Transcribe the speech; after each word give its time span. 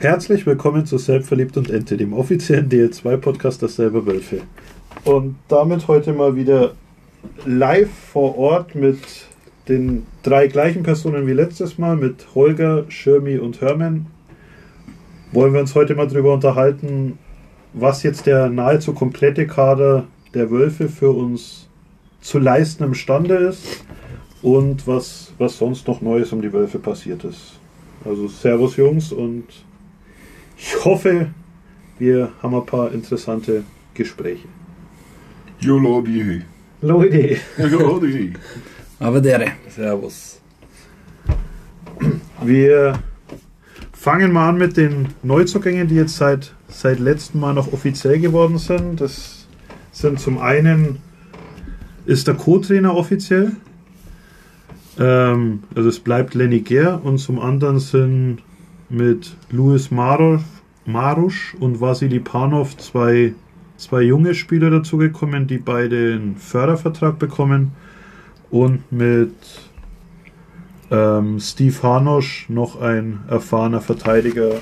Herzlich 0.00 0.44
willkommen 0.44 0.84
zu 0.84 0.98
Selbstverliebt 0.98 1.56
und 1.56 1.70
Ente, 1.70 1.96
dem 1.96 2.12
offiziellen 2.12 2.68
DL2-Podcast 2.68 3.62
der 3.62 3.68
selber 3.68 4.04
Wölfe. 4.04 4.42
Und 5.04 5.36
damit 5.48 5.88
heute 5.88 6.12
mal 6.12 6.36
wieder 6.36 6.72
live 7.46 7.88
vor 8.12 8.36
Ort 8.36 8.74
mit 8.74 8.98
den 9.68 10.04
drei 10.22 10.48
gleichen 10.48 10.82
Personen 10.82 11.26
wie 11.26 11.32
letztes 11.32 11.78
Mal, 11.78 11.96
mit 11.96 12.34
Holger, 12.34 12.84
Schirmi 12.88 13.38
und 13.38 13.60
Hermann. 13.60 14.06
Wollen 15.32 15.54
wir 15.54 15.60
uns 15.60 15.74
heute 15.74 15.94
mal 15.94 16.08
darüber 16.08 16.34
unterhalten, 16.34 17.18
was 17.72 18.02
jetzt 18.02 18.26
der 18.26 18.50
nahezu 18.50 18.92
komplette 18.92 19.46
Kader 19.46 20.06
der 20.34 20.50
Wölfe 20.50 20.88
für 20.88 21.12
uns 21.12 21.68
zu 22.20 22.38
leisten 22.38 22.84
imstande 22.84 23.36
ist 23.36 23.84
und 24.42 24.86
was, 24.86 25.32
was 25.38 25.56
sonst 25.56 25.86
noch 25.88 26.02
Neues 26.02 26.32
um 26.32 26.42
die 26.42 26.52
Wölfe 26.52 26.78
passiert 26.78 27.24
ist. 27.24 27.58
Also 28.04 28.28
Servus 28.28 28.76
Jungs 28.76 29.12
und 29.12 29.44
ich 30.56 30.84
hoffe, 30.84 31.30
wir 31.98 32.32
haben 32.42 32.54
ein 32.54 32.66
paar 32.66 32.92
interessante 32.92 33.64
Gespräche. 33.94 34.48
Jo 35.60 35.78
Lodi. 35.78 36.42
Leute, 36.82 37.38
Lodi. 37.58 38.32
Aber 38.98 39.20
dere. 39.20 39.52
Servus. 39.68 40.40
wir 42.42 42.98
fangen 43.92 44.32
mal 44.32 44.50
an 44.50 44.58
mit 44.58 44.76
den 44.76 45.08
Neuzugängen, 45.22 45.88
die 45.88 45.94
jetzt 45.94 46.16
seit, 46.16 46.52
seit 46.68 47.00
letztem 47.00 47.40
Mal 47.40 47.54
noch 47.54 47.72
offiziell 47.72 48.18
geworden 48.20 48.58
sind. 48.58 49.00
Das 49.00 49.46
sind 49.92 50.20
zum 50.20 50.38
einen 50.38 50.98
ist 52.06 52.26
der 52.26 52.34
Co-Trainer 52.34 52.94
offiziell. 52.94 53.52
Ähm, 54.98 55.62
also 55.74 55.88
es 55.88 56.00
bleibt 56.00 56.34
Lenny 56.34 56.60
Ger 56.60 57.00
und 57.02 57.18
zum 57.18 57.40
anderen 57.40 57.78
sind 57.78 58.38
mit 58.94 59.36
Luis 59.50 59.90
Maroš, 59.90 60.42
Marusch 60.86 61.54
und 61.58 61.80
Vasili 61.80 62.20
Panov 62.20 62.76
zwei, 62.76 63.34
zwei 63.76 64.02
junge 64.02 64.34
Spieler 64.34 64.70
dazugekommen, 64.70 65.46
die 65.46 65.58
beide 65.58 66.14
einen 66.14 66.36
Fördervertrag 66.36 67.18
bekommen 67.18 67.72
und 68.50 68.90
mit 68.92 69.34
ähm, 70.90 71.40
Steve 71.40 71.82
Hanosch 71.82 72.46
noch 72.48 72.80
ein 72.80 73.20
erfahrener 73.28 73.80
Verteidiger, 73.80 74.60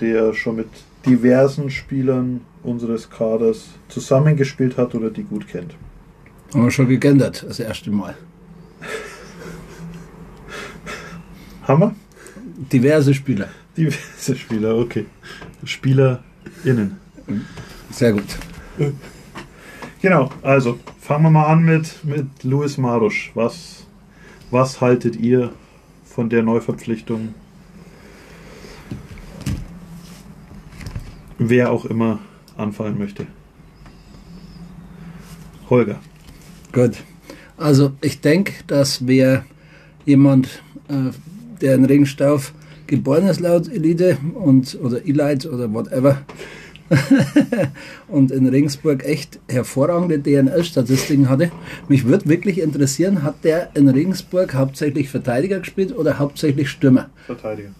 der 0.00 0.34
schon 0.34 0.56
mit 0.56 0.68
diversen 1.06 1.70
Spielern 1.70 2.40
unseres 2.62 3.08
Kaders 3.08 3.70
zusammengespielt 3.88 4.76
hat 4.76 4.94
oder 4.94 5.10
die 5.10 5.22
gut 5.22 5.46
kennt. 5.48 5.74
Haben 6.52 6.64
wir 6.64 6.70
schon 6.70 6.88
gegendert, 6.88 7.44
das 7.48 7.60
erste 7.60 7.90
Mal. 7.90 8.16
Hammer? 11.66 11.94
Diverse 12.56 13.14
Spieler. 13.14 13.48
Diverse 13.76 14.36
Spieler, 14.36 14.76
okay. 14.76 15.06
SpielerInnen. 15.64 16.96
Sehr 17.90 18.12
gut. 18.12 18.24
Genau, 20.00 20.30
also 20.42 20.78
fangen 21.00 21.24
wir 21.24 21.30
mal 21.30 21.46
an 21.46 21.64
mit, 21.64 22.04
mit 22.04 22.44
Luis 22.44 22.78
Marusch. 22.78 23.30
Was, 23.34 23.86
was 24.50 24.80
haltet 24.80 25.16
ihr 25.16 25.52
von 26.04 26.30
der 26.30 26.42
Neuverpflichtung? 26.42 27.34
Wer 31.38 31.70
auch 31.70 31.84
immer 31.84 32.20
anfallen 32.56 32.98
möchte. 32.98 33.26
Holger. 35.68 35.98
Gut. 36.72 37.02
Also 37.56 37.92
ich 38.00 38.20
denke, 38.20 38.52
dass 38.66 39.06
wer 39.06 39.44
jemand, 40.04 40.62
äh, 40.88 41.10
der 41.60 41.74
in 41.74 41.84
Regenstauf 41.84 42.52
geboren 42.86 43.26
ist 43.26 43.40
laut 43.40 43.68
Elite 43.68 44.16
und 44.34 44.78
oder 44.80 45.04
Elite 45.04 45.50
oder 45.50 45.72
whatever 45.72 46.18
und 48.08 48.30
in 48.30 48.46
Regensburg 48.48 49.04
echt 49.04 49.40
hervorragende 49.48 50.18
DNL-Statistiken 50.18 51.28
hatte. 51.28 51.50
Mich 51.88 52.06
würde 52.06 52.28
wirklich 52.28 52.60
interessieren, 52.60 53.22
hat 53.22 53.44
der 53.44 53.70
in 53.74 53.88
Regensburg 53.88 54.54
hauptsächlich 54.54 55.08
Verteidiger 55.08 55.58
gespielt 55.58 55.96
oder 55.96 56.18
hauptsächlich 56.18 56.70
Stürmer? 56.70 57.10
Verteidiger. 57.26 57.70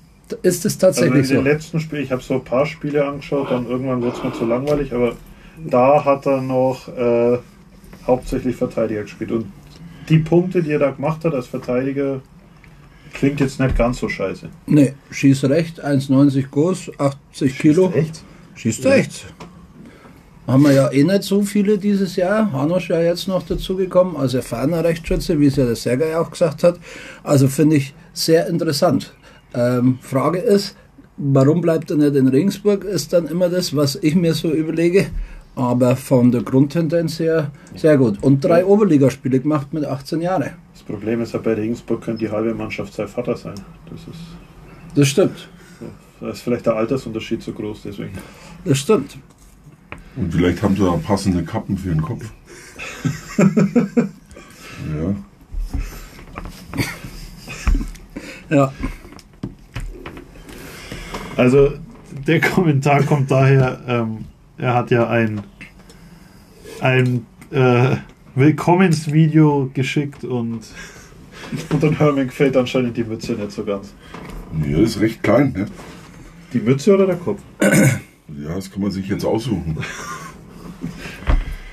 Ist 0.43 0.65
das 0.65 0.83
Also 0.83 1.05
in 1.05 1.15
tatsächlich 1.15 1.29
den 1.29 1.37
so? 1.37 1.43
letzten 1.43 1.79
Spielen, 1.81 2.03
ich 2.03 2.11
habe 2.11 2.23
so 2.23 2.35
ein 2.35 2.45
paar 2.45 2.67
Spiele 2.67 3.07
angeschaut, 3.07 3.51
dann 3.51 3.67
irgendwann 3.67 4.03
wurde 4.03 4.17
es 4.17 4.25
mir 4.25 4.33
zu 4.33 4.45
langweilig, 4.45 4.93
aber 4.93 5.17
da 5.57 6.05
hat 6.05 6.27
er 6.27 6.41
noch 6.43 6.89
äh, 6.89 7.39
hauptsächlich 8.07 8.57
Verteidiger 8.57 9.03
gespielt. 9.03 9.31
Und 9.31 9.47
die 10.09 10.19
Punkte, 10.19 10.63
die 10.63 10.73
er 10.73 10.81
da 10.81 10.91
gemacht 10.91 11.25
hat 11.25 11.33
als 11.35 11.47
Verteidiger, 11.47 12.23
klingt 13.13 13.41
jetzt 13.41 13.61
nicht 13.61 13.77
ganz 13.77 13.99
so 13.99 14.09
scheiße. 14.09 14.49
Nee, 14.67 14.95
schießt 15.11 15.45
recht, 15.45 15.85
1,90 15.85 16.51
groß, 16.51 16.93
80 16.99 17.59
Kilo. 17.59 17.93
Echt? 17.93 18.23
Schießt 18.55 18.87
recht. 18.87 19.27
Haben 20.47 20.63
wir 20.63 20.73
ja 20.73 20.93
eh 20.93 21.03
nicht 21.03 21.25
so 21.25 21.43
viele 21.43 21.77
dieses 21.77 22.15
Jahr. 22.15 22.53
Hanosch 22.53 22.89
ja 22.89 23.01
jetzt 23.01 23.27
noch 23.27 23.43
dazugekommen, 23.43 24.17
als 24.17 24.35
erfahrener 24.35 24.85
Rechtsschütze, 24.85 25.41
wie 25.41 25.47
es 25.47 25.57
ja 25.57 25.67
der 25.67 25.75
Sergei 25.75 26.17
auch 26.17 26.31
gesagt 26.31 26.63
hat. 26.63 26.79
Also 27.25 27.49
finde 27.49 27.77
ich 27.77 27.95
sehr 28.13 28.47
interessant. 28.47 29.13
Ähm, 29.55 29.99
Frage 30.01 30.39
ist, 30.39 30.77
warum 31.17 31.61
bleibt 31.61 31.91
er 31.91 31.97
nicht 31.97 32.15
in 32.15 32.29
Regensburg, 32.29 32.85
ist 32.85 33.13
dann 33.13 33.27
immer 33.27 33.49
das, 33.49 33.75
was 33.75 33.97
ich 33.97 34.15
mir 34.15 34.35
so 34.35 34.53
überlege. 34.53 35.07
Aber 35.57 35.97
von 35.97 36.31
der 36.31 36.43
Grundtendenz 36.43 37.19
her 37.19 37.51
sehr 37.75 37.97
gut. 37.97 38.23
Und 38.23 38.45
drei 38.45 38.65
Oberligaspiele 38.65 39.41
gemacht 39.41 39.73
mit 39.73 39.85
18 39.85 40.21
Jahren. 40.21 40.51
Problem 40.87 41.21
ist 41.21 41.33
ja 41.35 41.41
bei 41.41 41.55
Regensburg 41.55 42.03
könnte 42.03 42.25
die 42.25 42.31
halbe 42.31 42.55
Mannschaft 42.55 42.93
sein 42.95 43.09
Vater 43.09 43.37
sein. 43.37 43.55
Das 43.91 44.01
ist, 44.03 44.21
Das 44.95 45.09
stimmt. 45.09 45.49
da 46.21 46.29
ist 46.31 46.41
vielleicht 46.41 46.67
der 46.67 46.77
Altersunterschied 46.77 47.43
zu 47.43 47.53
groß, 47.53 47.83
deswegen. 47.85 48.17
Das 48.65 48.79
stimmt. 48.79 49.19
Und 50.17 50.33
vielleicht 50.33 50.63
haben 50.63 50.77
sie 50.77 50.83
da 50.83 50.93
passende 50.93 51.43
Kappen 51.45 51.77
für 51.77 51.89
den 51.91 52.01
Kopf. 52.03 52.25
ja. 54.99 55.15
Ja. 58.49 58.73
Also 61.37 61.73
der 62.27 62.41
Kommentar 62.41 63.03
kommt 63.03 63.31
daher, 63.31 63.81
ähm, 63.87 64.25
er 64.57 64.75
hat 64.75 64.91
ja 64.91 65.09
ein, 65.09 65.43
ein 66.81 67.27
äh, 67.51 67.97
Willkommensvideo 68.37 69.71
geschickt 69.75 70.23
und, 70.25 70.61
und 71.71 71.83
dann 71.83 71.99
Hermann 71.99 72.27
gefällt 72.27 72.57
anscheinend 72.57 72.97
die 72.97 73.05
Mütze 73.05 73.33
nicht 73.33 73.51
so 73.51 73.65
ganz. 73.65 73.93
Ja, 74.65 74.79
ist 74.79 75.01
recht 75.01 75.23
klein, 75.23 75.53
ne? 75.53 75.67
Die 76.53 76.61
Mütze 76.61 76.95
oder 76.95 77.07
der 77.07 77.17
Kopf? 77.17 77.41
Ja, 78.43 78.57
das 78.57 78.73
kann 78.73 78.83
man 78.83 78.91
sich 78.91 79.09
jetzt 79.09 79.25
aussuchen. 79.25 79.77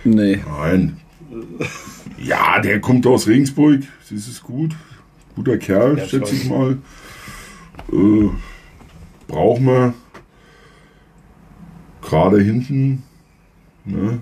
Nee. 0.03 0.39
Nein. 0.47 0.97
Ja, 2.17 2.59
der 2.61 2.79
kommt 2.79 3.05
aus 3.05 3.27
Regensburg. 3.27 3.81
Das 4.01 4.11
ist 4.11 4.43
gut. 4.43 4.75
Guter 5.35 5.57
Kerl, 5.57 5.97
Ja, 5.97 6.07
schätze 6.07 6.35
ich 6.35 6.47
mal. 6.47 6.77
Äh, 7.91 8.29
brauchen 9.27 9.65
wir. 9.65 9.93
Gerade 12.01 12.39
hinten. 12.39 13.03
Ne? 13.83 14.21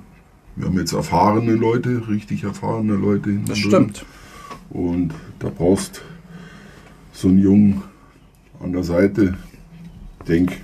Wir 0.55 0.67
haben 0.67 0.77
jetzt 0.77 0.93
erfahrene 0.93 1.53
Leute, 1.53 2.07
richtig 2.07 2.43
erfahrene 2.43 2.93
Leute 2.93 3.29
hinten. 3.29 3.45
Das 3.45 3.59
drin. 3.59 3.69
stimmt. 3.69 4.05
Und 4.69 5.13
da 5.39 5.49
brauchst 5.49 6.01
so 7.13 7.27
einen 7.27 7.39
Jungen 7.39 7.83
an 8.61 8.73
der 8.73 8.83
Seite. 8.83 9.37
Ich 10.19 10.25
denke, 10.25 10.55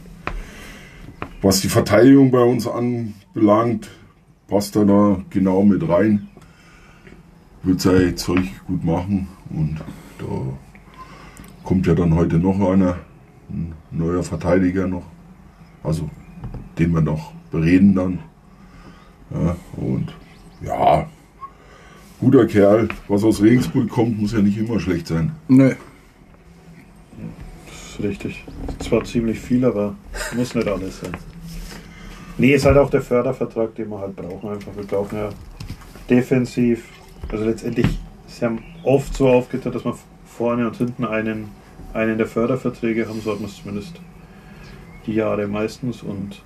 was 1.41 1.61
die 1.61 1.69
Verteidigung 1.69 2.31
bei 2.31 2.41
uns 2.41 2.67
anbelangt, 2.67 3.89
passt 4.47 4.75
er 4.75 4.85
da 4.85 5.23
genau 5.29 5.63
mit 5.63 5.87
rein. 5.87 6.27
Wird 7.63 7.81
sein 7.81 8.15
Zeug 8.17 8.45
gut 8.65 8.83
machen. 8.83 9.27
Und 9.49 9.77
da 10.19 10.25
kommt 11.63 11.87
ja 11.87 11.95
dann 11.95 12.15
heute 12.15 12.37
noch 12.37 12.59
einer, 12.59 12.97
ein 13.49 13.73
neuer 13.91 14.23
Verteidiger 14.23 14.87
noch. 14.87 15.05
Also 15.83 16.09
den 16.77 16.91
wir 16.91 17.01
noch 17.01 17.33
bereden 17.51 17.95
dann. 17.95 18.19
Ja, 19.31 19.55
und 19.75 20.13
ja, 20.61 21.07
guter 22.19 22.45
Kerl. 22.45 22.87
Was 23.07 23.23
aus 23.23 23.41
Regensburg 23.41 23.89
kommt, 23.89 24.19
muss 24.19 24.33
ja 24.33 24.39
nicht 24.39 24.57
immer 24.57 24.79
schlecht 24.79 25.07
sein. 25.07 25.31
Nee. 25.47 25.75
Das 27.65 27.99
ist 27.99 28.03
richtig. 28.03 28.45
Zwar 28.79 29.03
ziemlich 29.03 29.39
viel, 29.39 29.65
aber 29.65 29.95
muss 30.35 30.55
nicht 30.55 30.67
alles 30.67 30.99
sein. 30.99 31.11
Nee, 32.37 32.53
ist 32.53 32.65
halt 32.65 32.77
auch 32.77 32.89
der 32.89 33.01
Fördervertrag, 33.01 33.73
den 33.75 33.89
wir 33.89 33.99
halt 33.99 34.15
brauchen. 34.15 34.49
Einfach, 34.49 34.75
wir 34.75 34.85
brauchen 34.85 35.17
ja 35.17 35.29
defensiv, 36.09 36.85
also 37.29 37.43
letztendlich 37.43 37.87
ist 38.27 38.41
ja 38.41 38.51
oft 38.83 39.13
so 39.13 39.27
aufgeteilt, 39.29 39.75
dass 39.75 39.85
wir 39.85 39.97
vorne 40.25 40.67
und 40.67 40.77
hinten 40.77 41.03
einen, 41.03 41.49
einen 41.93 42.17
der 42.17 42.27
Förderverträge 42.27 43.07
haben, 43.09 43.21
so 43.21 43.31
hat 43.31 43.39
man 43.39 43.49
es 43.49 43.57
zumindest 43.57 43.99
die 45.07 45.15
Jahre 45.15 45.47
meistens. 45.47 46.03
Und 46.03 46.43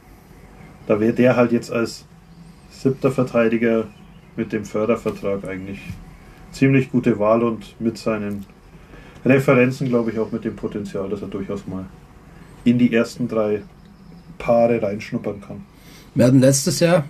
da 0.87 0.99
wäre 0.99 1.13
der 1.13 1.35
halt 1.35 1.51
jetzt 1.51 1.71
als 1.71 2.05
siebter 2.81 3.11
Verteidiger 3.11 3.85
mit 4.35 4.51
dem 4.53 4.65
Fördervertrag 4.65 5.47
eigentlich 5.47 5.79
ziemlich 6.51 6.91
gute 6.91 7.19
Wahl 7.19 7.43
und 7.43 7.79
mit 7.79 7.97
seinen 7.97 8.45
Referenzen, 9.23 9.87
glaube 9.87 10.11
ich, 10.11 10.17
auch 10.17 10.31
mit 10.31 10.45
dem 10.45 10.55
Potenzial, 10.55 11.07
dass 11.09 11.21
er 11.21 11.27
durchaus 11.27 11.67
mal 11.67 11.85
in 12.63 12.79
die 12.79 12.91
ersten 12.91 13.27
drei 13.27 13.61
Paare 14.39 14.81
reinschnuppern 14.81 15.41
kann. 15.41 15.63
Wir 16.15 16.25
hatten 16.25 16.39
letztes 16.39 16.79
Jahr 16.79 17.05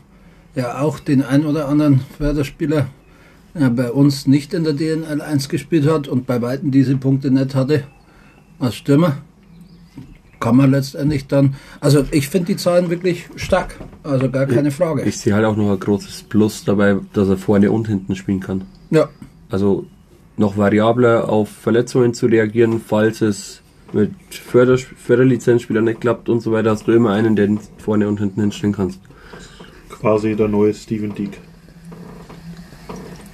ja 0.56 0.82
auch 0.82 1.00
den 1.00 1.24
ein 1.24 1.46
oder 1.46 1.70
anderen 1.70 2.02
Förderspieler, 2.18 2.88
der 3.54 3.70
bei 3.70 3.92
uns 3.92 4.28
nicht 4.28 4.54
in 4.54 4.66
der 4.66 4.74
DNL 4.74 5.22
1 5.22 5.48
gespielt 5.48 5.88
hat 5.88 6.10
und 6.10 6.28
bei 6.28 6.42
weitem 6.42 6.72
diese 6.72 6.98
Punkte 6.98 7.32
nicht 7.32 7.56
hatte 7.56 7.86
als 8.60 8.76
Stürmer. 8.76 9.20
Kann 10.42 10.58
man 10.58 10.72
letztendlich 10.72 11.28
dann, 11.28 11.56
also 11.80 12.04
ich 12.12 12.28
finde 12.28 12.48
die 12.48 12.58
Zahlen 12.58 12.90
wirklich 12.90 13.30
stark, 13.36 13.78
also 14.04 14.30
gar 14.30 14.48
keine 14.48 14.72
Frage. 14.72 15.04
Ich 15.04 15.20
sehe 15.20 15.36
halt 15.36 15.46
auch 15.46 15.56
noch 15.56 15.72
ein 15.72 15.80
großes 15.80 16.24
Plus 16.24 16.66
dabei, 16.66 16.98
dass 17.14 17.30
er 17.30 17.38
vorne 17.38 17.72
und 17.72 17.88
hinten 17.88 18.16
spielen 18.16 18.40
kann. 18.40 18.64
Ja, 18.90 19.08
Also 19.50 19.86
noch 20.38 20.58
variabler 20.58 21.30
auf 21.30 21.50
Verletzungen 21.50 22.16
zu 22.16 22.26
reagieren, 22.26 22.82
falls 22.86 23.22
es 23.22 23.62
mit 23.94 24.12
Förder 24.32 24.78
Förderlizenzspielern 24.78 25.84
nicht 25.84 26.02
klappt 26.02 26.28
und 26.28 26.40
so 26.40 26.52
weiter, 26.52 26.72
hast 26.72 26.88
du 26.88 26.92
immer 26.92 27.12
einen, 27.12 27.36
der 27.36 27.50
vorne 27.78 28.08
und 28.08 28.20
hinten 28.20 28.42
hinstellen 28.42 28.74
kannst. 28.74 29.00
Quasi 29.90 30.36
der 30.36 30.48
neue 30.48 30.74
Steven 30.74 31.14
Deek. 31.14 31.40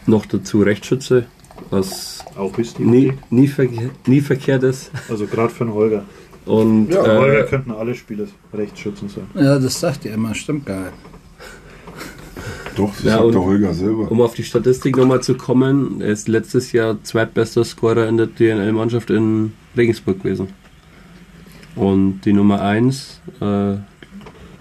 Noch 0.06 0.26
dazu 0.26 0.62
Rechtsschütze, 0.62 1.26
was 1.70 2.26
Auch 2.36 2.58
nie, 2.80 3.14
nie, 3.30 3.48
verke 3.48 3.92
nie 4.06 4.22
verkehrt 4.22 4.64
ist. 4.64 4.92
Also 5.10 5.26
gerade 5.26 5.54
für 5.54 5.66
den 5.66 5.74
Holger. 5.74 6.04
Und 6.48 6.90
Ja, 6.90 7.04
Holger 7.06 7.46
äh, 7.46 7.48
könnten 7.50 7.72
alle 7.72 7.94
Spieler 7.96 8.26
Rechtsschützen 8.54 9.10
sein. 9.10 9.26
ja, 9.36 9.60
das 9.60 9.80
sagt 9.80 10.06
ihr 10.06 10.14
immer, 10.14 10.34
stimmt 10.34 10.66
gar 10.66 10.80
nicht. 10.80 10.94
Doch, 12.76 12.94
das 12.96 13.04
Ja, 13.04 13.12
sagt 13.14 13.24
und- 13.26 13.32
der 13.34 13.42
Holger 13.44 13.74
selber. 13.74 14.12
um 14.12 14.22
auf 14.22 14.34
die 14.36 14.44
Statistik 14.44 14.96
nochmal 14.98 15.22
zu 15.22 15.36
kommen, 15.36 16.00
er 16.02 16.10
ist 16.10 16.28
letztes 16.28 16.72
Jahr 16.72 16.98
zweitbester 17.04 17.64
Scorer 17.66 18.08
in 18.08 18.18
der 18.18 18.28
DNL-Mannschaft 18.28 19.10
in 19.10 19.54
Regensburg 19.76 20.22
gewesen. 20.24 20.48
Und 21.76 22.22
die 22.22 22.34
Nummer 22.34 22.62
1, 22.62 23.22
äh, 23.42 23.76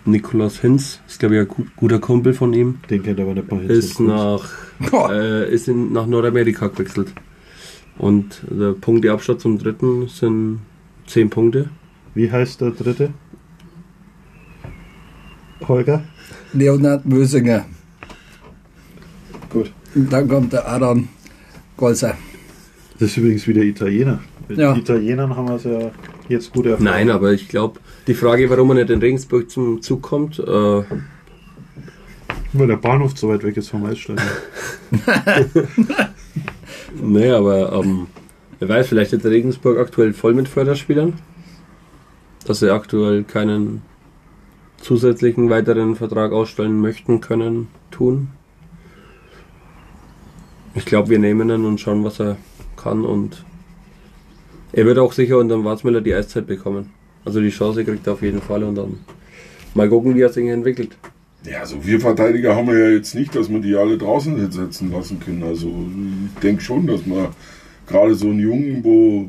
Nikolaus 0.07 0.61
Hinz, 0.61 1.01
ist 1.07 1.19
glaube 1.19 1.35
ich 1.37 1.41
ein 1.43 1.49
gu- 1.49 1.65
guter 1.77 1.99
Kumpel 1.99 2.33
von 2.33 2.53
ihm, 2.55 2.79
Den 2.91 3.03
kennt 3.03 3.21
aber 3.21 3.35
nicht 3.35 3.51
mal 3.51 3.61
hin. 3.61 3.71
ist 3.71 4.01
nach, 4.01 4.49
äh, 5.11 5.53
ist 5.53 5.69
in, 5.69 5.93
nach 5.93 6.07
Nordamerika 6.07 6.69
gewechselt. 6.69 7.13
Und 7.99 8.43
der 8.51 8.73
Punkteabstand 8.73 9.41
zum 9.41 9.59
dritten 9.59 10.09
sind 10.09 10.61
10 11.07 11.31
Punkte. 11.31 11.71
Wie 12.15 12.31
heißt 12.31 12.61
der 12.61 12.71
dritte? 12.71 13.11
Holger? 15.67 16.03
Leonhard 16.53 17.05
Mösinger. 17.07 17.65
Gut. 19.51 19.73
Und 19.95 20.13
dann 20.13 20.29
kommt 20.29 20.53
der 20.53 20.67
Aaron 20.69 21.09
Golzer. 21.77 22.17
Das 22.99 23.11
ist 23.11 23.17
übrigens 23.19 23.47
wieder 23.47 23.63
Italiener. 23.63 24.21
Mit 24.49 24.59
Ja. 24.59 24.75
Italienern 24.77 25.35
haben 25.37 25.49
wir 25.49 25.57
es 25.57 25.65
ja 25.65 25.91
jetzt 26.29 26.53
gut 26.53 26.67
erfahren. 26.67 26.85
Nein, 26.85 27.11
aber 27.11 27.33
ich 27.33 27.49
glaube, 27.49 27.81
die 28.07 28.15
Frage, 28.15 28.49
warum 28.51 28.71
er 28.71 28.75
nicht 28.77 28.91
in 28.91 29.01
Regensburg 29.01 29.51
zum 29.51 29.83
Zug 29.83 30.03
kommt, 30.03 30.39
äh, 30.39 30.83
Weil 32.53 32.69
der 32.69 32.77
Bahnhof 32.77 33.17
so 33.19 33.29
weit 33.29 33.43
weg 33.43 33.57
ist 33.57 33.69
vom 33.69 33.85
Eisstadion. 33.85 34.27
Nee, 37.03 37.31
aber 37.31 37.73
ähm, 37.73 38.07
wer 38.59 38.69
weiß, 38.69 38.89
vielleicht 38.89 39.13
ist 39.13 39.25
Regensburg 39.25 39.79
aktuell 39.79 40.13
voll 40.13 40.35
mit 40.35 40.49
Förderspielern. 40.49 41.15
Dass 42.47 42.61
sie 42.61 42.73
aktuell 42.73 43.25
keinen 43.25 43.83
zusätzlichen 44.81 45.51
weiteren 45.51 45.97
Vertrag 45.97 46.33
ausstellen 46.33 46.81
möchten, 46.81 47.21
können, 47.21 47.69
tun. 47.91 48.29
Ich 50.75 50.85
glaube, 50.85 51.09
wir 51.09 51.19
nehmen 51.19 51.51
ihn 51.51 51.65
und 51.65 51.81
schauen, 51.81 52.05
was 52.05 52.21
er 52.21 52.37
kann 52.77 53.05
und 53.05 53.45
er 54.73 54.85
wird 54.85 54.99
auch 54.99 55.13
sicher 55.13 55.39
unter 55.39 55.57
dem 55.57 55.65
Warzmüller 55.65 56.03
die 56.03 56.15
Eiszeit 56.15 56.47
bekommen. 56.47 56.91
Also 57.25 57.41
die 57.41 57.49
Chance 57.51 57.85
kriegt 57.85 58.07
er 58.07 58.13
auf 58.13 58.23
jeden 58.23 58.43
Fall 58.43 58.63
und 58.63 58.75
dann 58.75 58.99
mal 59.75 59.89
gucken, 59.89 60.15
wie 60.15 60.21
er 60.21 60.29
sich 60.29 60.47
entwickelt. 60.47 60.97
Ja, 61.45 61.65
so 61.65 61.85
wir 61.85 62.01
Verteidiger 62.01 62.55
haben 62.55 62.69
wir 62.69 62.79
ja 62.79 62.91
jetzt 62.91 63.15
nicht, 63.15 63.35
dass 63.35 63.49
wir 63.49 63.61
die 63.61 63.75
alle 63.75 63.97
draußen 63.97 64.51
setzen 64.51 64.91
lassen 64.93 65.19
können. 65.21 65.43
Also 65.43 65.69
ich 65.69 66.41
denke 66.41 66.63
schon, 66.63 66.87
dass 66.87 67.07
man 67.07 67.29
gerade 67.87 68.15
so 68.15 68.27
einen 68.29 68.41
Jungen, 68.41 68.85
wo 68.85 69.29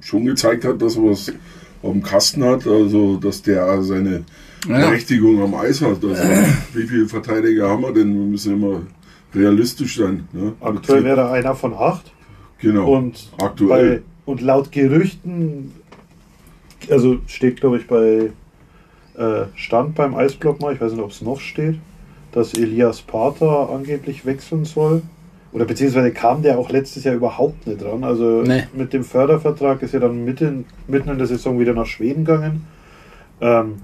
schon 0.00 0.24
gezeigt 0.26 0.64
hat, 0.64 0.80
dass 0.80 0.96
er 0.96 1.04
was 1.04 1.32
auf 1.82 1.92
dem 1.92 2.02
Kasten 2.02 2.44
hat, 2.44 2.66
also 2.66 3.16
dass 3.16 3.42
der 3.42 3.82
seine 3.82 4.24
Ja. 4.68 4.78
Berechtigung 4.88 5.40
am 5.42 5.54
Eis 5.54 5.80
hat. 5.80 6.02
Also 6.04 6.14
wie 6.74 6.86
viele 6.86 7.06
Verteidiger 7.06 7.68
haben 7.68 7.82
wir 7.82 7.92
denn? 7.92 8.12
Wir 8.14 8.26
müssen 8.26 8.54
immer 8.54 8.82
realistisch 9.34 9.96
sein. 9.96 10.28
Ne? 10.32 10.52
Aktuell 10.60 11.04
wäre 11.04 11.20
er 11.22 11.32
einer 11.32 11.54
von 11.54 11.74
acht. 11.74 12.12
genau. 12.58 12.90
Und, 12.96 13.30
Aktuell. 13.40 13.98
Bei, 13.98 14.02
und 14.32 14.40
laut 14.40 14.72
Gerüchten, 14.72 15.72
also 16.90 17.18
steht 17.26 17.60
glaube 17.60 17.78
ich 17.78 17.86
bei 17.86 18.30
äh, 19.20 19.46
Stand 19.54 19.94
beim 19.94 20.14
Eisblock 20.14 20.60
mal, 20.60 20.74
ich 20.74 20.80
weiß 20.80 20.92
nicht, 20.92 21.02
ob 21.02 21.10
es 21.10 21.22
noch 21.22 21.40
steht, 21.40 21.76
dass 22.32 22.54
Elias 22.54 23.00
Pater 23.02 23.70
angeblich 23.70 24.26
wechseln 24.26 24.64
soll. 24.64 25.02
Oder 25.56 25.64
beziehungsweise 25.64 26.10
kam 26.10 26.42
der 26.42 26.58
auch 26.58 26.68
letztes 26.68 27.04
Jahr 27.04 27.14
überhaupt 27.14 27.66
nicht 27.66 27.80
dran. 27.80 28.04
Also 28.04 28.42
Nee. 28.42 28.64
mit 28.74 28.92
dem 28.92 29.02
Fördervertrag 29.02 29.80
ist 29.80 29.94
er 29.94 30.00
dann 30.00 30.22
mitten, 30.22 30.66
mitten 30.86 31.08
in 31.08 31.16
der 31.16 31.26
Saison 31.26 31.58
wieder 31.58 31.72
nach 31.72 31.86
Schweden 31.86 32.26
gegangen. 32.26 32.66
Ähm, 33.40 33.76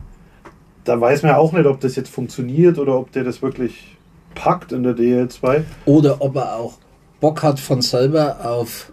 da 0.85 1.01
weiß 1.01 1.23
man 1.23 1.33
ja 1.33 1.39
auch 1.39 1.55
nicht, 1.55 1.65
ob 1.65 1.81
das 1.81 1.97
jetzt 1.97 2.11
funktioniert 2.11 2.79
oder 2.79 2.99
ob 2.99 3.11
der 3.13 3.25
das 3.25 3.41
wirklich 3.41 3.97
packt 4.35 4.73
in 4.73 4.83
der 4.83 4.95
DL2. 4.95 5.63
Oder 5.87 6.21
ob 6.21 6.37
er 6.37 6.57
auch 6.57 6.75
Bock 7.21 7.43
hat 7.43 7.59
von 7.59 7.81
selber 7.81 8.45
auf 8.45 8.93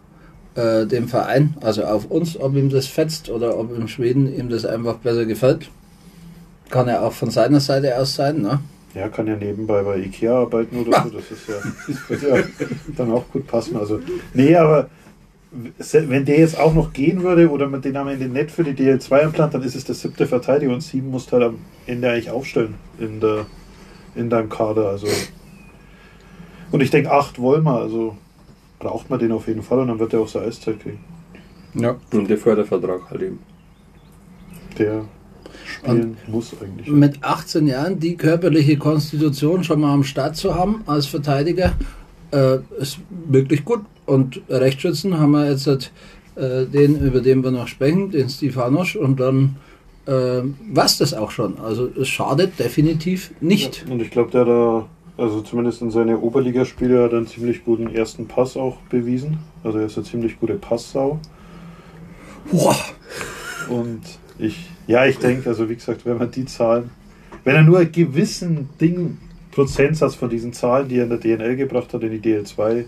äh, 0.55 0.85
den 0.85 1.09
Verein, 1.09 1.57
also 1.59 1.83
auf 1.83 2.05
uns, 2.05 2.39
ob 2.39 2.55
ihm 2.55 2.69
das 2.69 2.87
fetzt 2.87 3.29
oder 3.29 3.57
ob 3.57 3.75
in 3.77 3.89
Schweden 3.89 4.33
ihm 4.33 4.47
das 4.47 4.63
einfach 4.65 4.95
besser 4.99 5.25
gefällt. 5.25 5.69
Kann 6.69 6.87
ja 6.87 7.01
auch 7.01 7.11
von 7.11 7.29
seiner 7.29 7.59
Seite 7.59 7.97
aus 7.97 8.15
sein, 8.15 8.41
ne? 8.41 8.61
Ja, 8.95 9.07
kann 9.07 9.27
ja 9.27 9.35
nebenbei 9.35 9.83
bei 9.83 9.97
Ikea 9.97 10.41
arbeiten 10.41 10.77
oder 10.79 11.03
so. 11.03 11.09
Das 11.09 11.31
ist 11.31 11.47
ja, 11.47 11.55
das 11.87 12.09
wird 12.09 12.23
ja 12.23 12.43
dann 12.95 13.11
auch 13.11 13.27
gut 13.31 13.45
passen. 13.47 13.77
Also, 13.77 13.99
nee, 14.33 14.55
aber 14.55 14.89
wenn 15.51 16.25
der 16.25 16.39
jetzt 16.39 16.59
auch 16.59 16.73
noch 16.73 16.93
gehen 16.93 17.23
würde 17.23 17.49
oder 17.49 17.67
mit 17.67 17.85
den 17.85 17.97
am 17.97 18.07
Ende 18.07 18.27
nicht 18.27 18.51
für 18.51 18.63
die 18.63 18.73
DL2 18.73 19.11
einplant, 19.13 19.53
dann 19.53 19.63
ist 19.63 19.75
es 19.75 19.83
der 19.83 19.95
siebte 19.95 20.27
Verteidiger 20.27 20.73
und 20.73 20.81
sieben 20.81 21.09
musst 21.09 21.31
halt 21.31 21.43
am 21.43 21.59
Ende 21.87 22.09
eigentlich 22.09 22.29
aufstellen 22.29 22.75
in, 22.99 23.19
der, 23.19 23.45
in 24.15 24.29
deinem 24.29 24.49
Kader. 24.49 24.89
Also. 24.89 25.07
Und 26.71 26.81
ich 26.81 26.91
denke, 26.91 27.11
acht 27.11 27.39
wollen 27.39 27.63
wir, 27.63 27.79
also 27.79 28.15
braucht 28.77 29.09
man 29.09 29.19
den 29.19 29.31
auf 29.31 29.47
jeden 29.47 29.63
Fall 29.63 29.79
und 29.79 29.87
dann 29.87 29.99
wird 29.99 30.13
er 30.13 30.21
auch 30.21 30.27
seine 30.27 30.45
Eiszeit 30.45 30.79
kriegen. 30.79 30.99
Ja. 31.73 31.95
Und 32.13 32.29
der 32.29 32.37
Fördervertrag 32.37 33.09
halt 33.09 33.21
eben. 33.21 33.39
Der 34.77 35.05
spielen 35.69 36.17
muss 36.27 36.53
eigentlich. 36.61 36.87
Mit 36.87 37.23
18 37.23 37.67
Jahren 37.67 37.99
die 37.99 38.15
körperliche 38.15 38.77
Konstitution 38.77 39.63
schon 39.63 39.81
mal 39.81 39.93
am 39.93 40.03
Start 40.03 40.35
zu 40.35 40.55
haben 40.55 40.83
als 40.85 41.05
Verteidiger, 41.05 41.73
äh, 42.31 42.57
ist 42.79 42.99
wirklich 43.27 43.63
gut. 43.65 43.81
Und 44.05 44.41
Rechtsschützen 44.49 45.19
haben 45.19 45.31
wir 45.31 45.49
jetzt 45.49 45.67
halt, 45.67 45.91
äh, 46.35 46.65
den, 46.65 46.99
über 46.99 47.21
den 47.21 47.43
wir 47.43 47.51
noch 47.51 47.67
sprechen, 47.67 48.11
den 48.11 48.29
Stefanosch, 48.29 48.95
und 48.95 49.19
dann 49.19 49.55
äh, 50.05 50.41
war 50.73 50.85
es 50.85 50.97
das 50.97 51.13
auch 51.13 51.31
schon. 51.31 51.59
Also 51.59 51.89
es 51.99 52.07
schadet 52.07 52.59
definitiv 52.59 53.31
nicht. 53.39 53.85
Ja, 53.85 53.93
und 53.93 54.01
ich 54.01 54.09
glaube, 54.11 54.31
der 54.31 54.41
hat 54.41 54.47
da, 54.47 54.87
also 55.17 55.41
zumindest 55.41 55.81
in 55.81 55.91
seine 55.91 56.19
Oberligaspiele, 56.19 57.03
hat 57.03 57.11
er 57.11 57.19
einen 57.19 57.27
ziemlich 57.27 57.63
guten 57.63 57.93
ersten 57.93 58.27
Pass 58.27 58.57
auch 58.57 58.77
bewiesen. 58.89 59.39
Also 59.63 59.77
er 59.77 59.85
ist 59.85 59.97
eine 59.97 60.07
ziemlich 60.07 60.39
gute 60.39 60.55
Passsau. 60.55 61.19
Boah. 62.51 62.75
Und 63.69 64.01
ich, 64.39 64.69
ja, 64.89 65.05
ich 65.05 65.19
denke, 65.19 65.47
also 65.47 65.69
wie 65.69 65.75
gesagt, 65.75 66.03
wenn 66.07 66.17
man 66.17 66.31
die 66.31 66.45
Zahlen, 66.45 66.89
wenn 67.43 67.55
er 67.55 67.61
nur 67.61 67.77
einen 67.77 67.91
gewissen 67.91 68.69
Ding, 68.81 69.19
Prozentsatz 69.51 70.15
von 70.15 70.31
diesen 70.31 70.51
Zahlen, 70.51 70.89
die 70.89 70.97
er 70.97 71.03
in 71.03 71.09
der 71.11 71.19
DNL 71.19 71.55
gebracht 71.57 71.93
hat, 71.93 72.01
in 72.01 72.19
die 72.19 72.19
DL2 72.19 72.85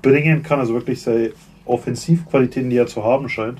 bringen 0.00 0.42
kann, 0.42 0.60
also 0.60 0.72
wirklich 0.72 1.02
seine 1.02 1.32
Offensivqualitäten, 1.66 2.70
die 2.70 2.78
er 2.78 2.86
zu 2.86 3.04
haben 3.04 3.28
scheint, 3.28 3.58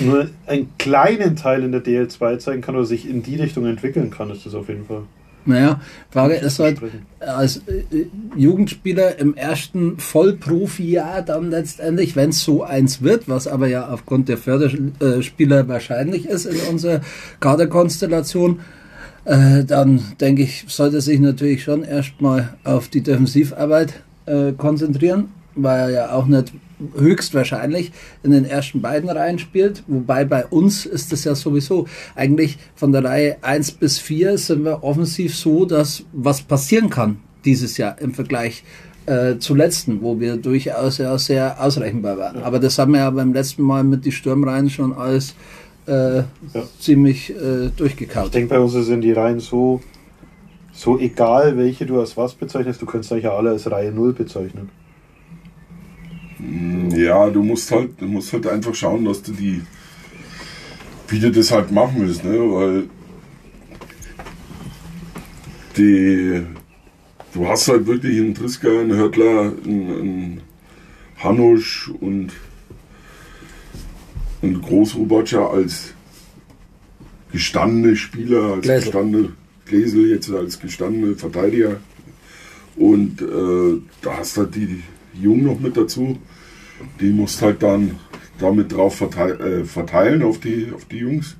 nur 0.00 0.30
einen 0.46 0.70
kleinen 0.78 1.36
Teil 1.36 1.62
in 1.62 1.72
der 1.72 1.84
DL2 1.84 2.38
zeigen 2.38 2.62
kann 2.62 2.74
oder 2.74 2.86
sich 2.86 3.06
in 3.06 3.22
die 3.22 3.36
Richtung 3.36 3.66
entwickeln 3.66 4.10
kann, 4.10 4.30
ist 4.30 4.46
das 4.46 4.54
auf 4.54 4.68
jeden 4.68 4.86
Fall. 4.86 5.02
Naja, 5.44 5.80
Frage 6.10 6.34
ist 6.34 6.58
halt, 6.58 6.80
als 7.18 7.58
äh, 7.66 8.06
Jugendspieler 8.36 9.18
im 9.18 9.34
ersten 9.34 9.98
Vollprofi-Jahr 9.98 11.22
dann 11.22 11.50
letztendlich, 11.50 12.14
wenn 12.14 12.30
es 12.30 12.42
so 12.42 12.62
eins 12.62 13.02
wird, 13.02 13.28
was 13.28 13.48
aber 13.48 13.66
ja 13.66 13.88
aufgrund 13.88 14.28
der 14.28 14.38
Förderspieler 14.38 15.66
wahrscheinlich 15.68 16.26
ist 16.26 16.46
in 16.46 16.60
unserer 16.70 17.00
Kaderkonstellation, 17.40 18.60
äh, 19.24 19.64
dann 19.64 20.02
denke 20.20 20.42
ich, 20.42 20.64
sollte 20.68 21.00
sich 21.00 21.18
natürlich 21.18 21.64
schon 21.64 21.84
erstmal 21.84 22.54
auf 22.64 22.88
die 22.88 23.02
Defensivarbeit 23.02 24.02
äh, 24.26 24.52
konzentrieren, 24.52 25.28
weil 25.54 25.80
er 25.80 25.90
ja 25.90 26.12
auch 26.12 26.26
nicht 26.26 26.52
höchstwahrscheinlich 26.98 27.92
in 28.22 28.30
den 28.30 28.44
ersten 28.44 28.80
beiden 28.80 29.08
Reihen 29.10 29.38
spielt. 29.38 29.82
Wobei 29.86 30.24
bei 30.24 30.46
uns 30.46 30.86
ist 30.86 31.12
es 31.12 31.24
ja 31.24 31.34
sowieso 31.34 31.86
eigentlich 32.14 32.58
von 32.74 32.92
der 32.92 33.04
Reihe 33.04 33.36
1 33.42 33.72
bis 33.72 33.98
4 33.98 34.38
sind 34.38 34.64
wir 34.64 34.82
offensiv 34.84 35.36
so, 35.36 35.64
dass 35.64 36.04
was 36.12 36.42
passieren 36.42 36.90
kann 36.90 37.18
dieses 37.44 37.76
Jahr 37.76 38.00
im 38.00 38.14
Vergleich 38.14 38.62
äh, 39.06 39.38
zuletzten, 39.38 40.00
wo 40.02 40.20
wir 40.20 40.36
durchaus 40.36 40.98
ja 40.98 41.18
sehr 41.18 41.60
ausrechenbar 41.62 42.18
waren. 42.18 42.42
Aber 42.42 42.58
das 42.60 42.78
haben 42.78 42.92
wir 42.92 43.00
ja 43.00 43.10
beim 43.10 43.32
letzten 43.32 43.62
Mal 43.62 43.82
mit 43.82 44.04
die 44.04 44.12
Sturmreihen 44.12 44.70
schon 44.70 44.92
alles 44.92 45.34
äh, 45.88 46.18
Ja. 46.18 46.24
ziemlich 46.78 47.30
äh, 47.30 47.66
Ich 47.66 47.72
durchgekaut. 47.72 48.32
denke, 48.32 48.54
bei 48.54 48.60
uns 48.60 48.72
sind 48.72 49.00
die 49.00 49.10
Reihen 49.12 49.40
so, 49.40 49.80
so 50.72 50.98
egal, 51.00 51.56
welche 51.56 51.84
du 51.84 51.98
als 51.98 52.16
was 52.16 52.34
bezeichnest. 52.34 52.80
Du 52.80 52.86
könntest 52.86 53.10
eigentlich 53.12 53.24
ja 53.24 53.34
alle 53.36 53.50
als 53.50 53.68
Reihe 53.68 53.90
0 53.90 54.12
bezeichnen. 54.12 54.68
Ja, 56.94 57.30
du 57.30 57.42
musst 57.42 57.70
halt, 57.70 58.00
du 58.00 58.06
musst 58.06 58.32
halt 58.32 58.46
einfach 58.46 58.74
schauen, 58.74 59.04
dass 59.04 59.22
du 59.22 59.32
die, 59.32 59.62
wie 61.08 61.20
du 61.20 61.30
das 61.30 61.52
halt 61.52 61.70
machen 61.70 61.94
willst, 61.98 62.24
ne? 62.24 62.38
Weil 62.38 62.84
die, 65.76 66.42
du 67.32 67.48
hast 67.48 67.68
halt 67.68 67.86
wirklich 67.86 68.18
einen 68.18 68.34
Triska, 68.34 68.68
einen 68.68 68.94
Hörtler, 68.94 69.52
einen, 69.64 70.00
einen 70.00 70.40
Hanusch 71.22 71.90
und 72.00 72.32
einen 74.42 74.60
Großrubatscher 74.60 75.50
als 75.50 75.94
gestandene 77.30 77.96
Spieler, 77.96 78.54
als 78.54 78.62
Gläsel. 78.62 78.84
gestandene 78.84 79.32
Gläsel 79.66 80.10
jetzt 80.10 80.30
als 80.30 80.58
gestandene 80.58 81.14
Verteidiger. 81.14 81.76
Und 82.76 83.22
äh, 83.22 83.80
da 84.02 84.18
hast 84.18 84.36
halt 84.36 84.54
die, 84.54 84.66
die 85.14 85.22
Jungen 85.22 85.44
noch 85.44 85.60
mit 85.60 85.76
dazu. 85.76 86.18
Die 87.00 87.10
musst 87.10 87.42
halt 87.42 87.62
dann 87.62 87.98
damit 88.38 88.72
drauf 88.72 88.96
verteil, 88.96 89.40
äh, 89.40 89.64
verteilen 89.64 90.22
auf 90.22 90.40
die, 90.40 90.72
auf 90.74 90.84
die 90.86 90.98
Jungs. 90.98 91.36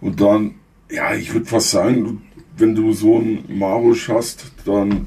Und 0.00 0.20
dann, 0.20 0.54
ja, 0.90 1.14
ich 1.14 1.32
würde 1.32 1.46
fast 1.46 1.70
sagen, 1.70 2.22
wenn 2.56 2.74
du 2.74 2.92
so 2.92 3.16
einen 3.16 3.44
Marusch 3.58 4.08
hast, 4.08 4.52
dann 4.64 5.06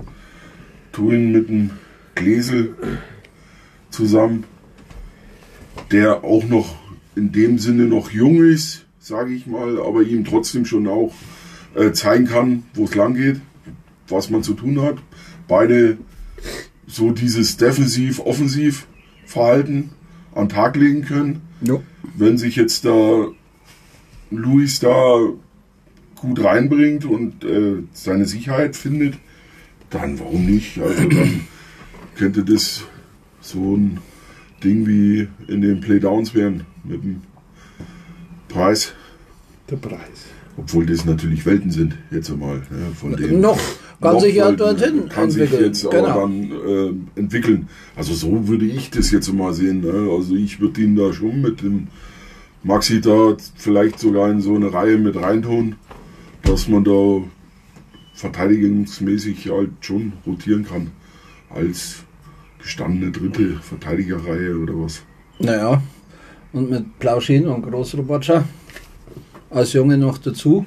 tu 0.91 1.11
ihn 1.11 1.31
mit 1.31 1.49
einem 1.49 1.71
Gläsel 2.15 2.75
zusammen, 3.89 4.45
der 5.91 6.23
auch 6.23 6.43
noch 6.45 6.75
in 7.15 7.31
dem 7.31 7.59
Sinne 7.59 7.85
noch 7.85 8.11
jung 8.11 8.43
ist, 8.43 8.85
sage 8.99 9.33
ich 9.33 9.45
mal, 9.45 9.79
aber 9.79 10.01
ihm 10.01 10.25
trotzdem 10.25 10.65
schon 10.65 10.87
auch 10.87 11.13
äh, 11.75 11.91
zeigen 11.91 12.25
kann, 12.25 12.63
wo 12.73 12.85
es 12.85 12.95
lang 12.95 13.15
geht, 13.15 13.41
was 14.07 14.29
man 14.29 14.43
zu 14.43 14.53
tun 14.53 14.81
hat. 14.81 14.97
Beide 15.47 15.97
so 16.87 17.11
dieses 17.11 17.57
Defensiv-Offensiv-Verhalten 19.33 19.89
an 20.33 20.47
den 20.47 20.49
Tag 20.49 20.75
legen 20.75 21.03
können. 21.03 21.41
Jo. 21.61 21.83
Wenn 22.15 22.37
sich 22.37 22.55
jetzt 22.55 22.85
da 22.85 23.27
Luis 24.31 24.79
da 24.79 25.19
gut 26.15 26.43
reinbringt 26.43 27.05
und 27.05 27.43
äh, 27.43 27.83
seine 27.91 28.25
Sicherheit 28.25 28.75
findet, 28.75 29.15
dann 29.89 30.19
warum 30.19 30.45
nicht? 30.45 30.79
Also 30.79 31.07
dann 31.07 31.41
könnte 32.15 32.43
das 32.43 32.83
so 33.41 33.75
ein 33.75 33.99
Ding 34.63 34.87
wie 34.87 35.27
in 35.47 35.61
den 35.61 35.81
Playdowns 35.81 36.33
werden 36.33 36.65
mit 36.83 37.03
dem 37.03 37.21
Preis. 38.47 38.93
Der 39.69 39.75
Preis. 39.75 39.99
Obwohl 40.55 40.85
das 40.85 41.05
natürlich 41.05 41.45
Welten 41.45 41.71
sind, 41.71 41.97
jetzt 42.11 42.29
einmal. 42.29 42.57
Ja, 42.57 42.93
von 42.95 43.15
dem 43.15 43.41
Noch 43.41 43.59
kann 44.03 44.13
noch 44.13 44.21
sich 44.21 44.35
ja 44.35 44.51
dorthin 44.51 45.09
kann 45.09 45.31
sich 45.31 45.41
entwickeln. 45.43 45.65
jetzt 45.65 45.85
aber 45.85 45.95
Genau. 45.97 46.19
dann 46.21 46.51
äh, 47.15 47.19
entwickeln. 47.19 47.67
Also 47.95 48.13
so 48.13 48.47
würde 48.47 48.65
ich 48.65 48.89
das 48.91 49.11
jetzt 49.11 49.31
mal 49.33 49.53
sehen. 49.53 49.81
Ne? 49.81 50.09
Also 50.11 50.35
ich 50.35 50.59
würde 50.59 50.81
ihn 50.81 50.95
da 50.95 51.11
schon 51.13 51.41
mit 51.41 51.61
dem 51.61 51.87
Maxi 52.63 53.01
da 53.01 53.35
vielleicht 53.55 53.99
sogar 53.99 54.29
in 54.29 54.39
so 54.41 54.55
eine 54.55 54.71
Reihe 54.71 54.97
mit 54.97 55.15
reintun, 55.15 55.75
dass 56.43 56.67
man 56.67 56.83
da 56.83 57.21
verteidigungsmäßig 58.13 59.49
halt 59.49 59.71
schon 59.81 60.13
rotieren 60.25 60.65
kann. 60.65 60.91
Als 61.49 62.03
gestandene 62.59 63.11
dritte 63.11 63.55
Verteidigerreihe 63.61 64.57
oder 64.57 64.73
was. 64.79 65.01
Naja, 65.39 65.81
und 66.53 66.69
mit 66.69 66.99
Plauschin 66.99 67.47
und 67.47 67.63
Großrobotscher 67.63 68.45
als 69.49 69.73
Junge 69.73 69.97
noch 69.97 70.17
dazu. 70.17 70.65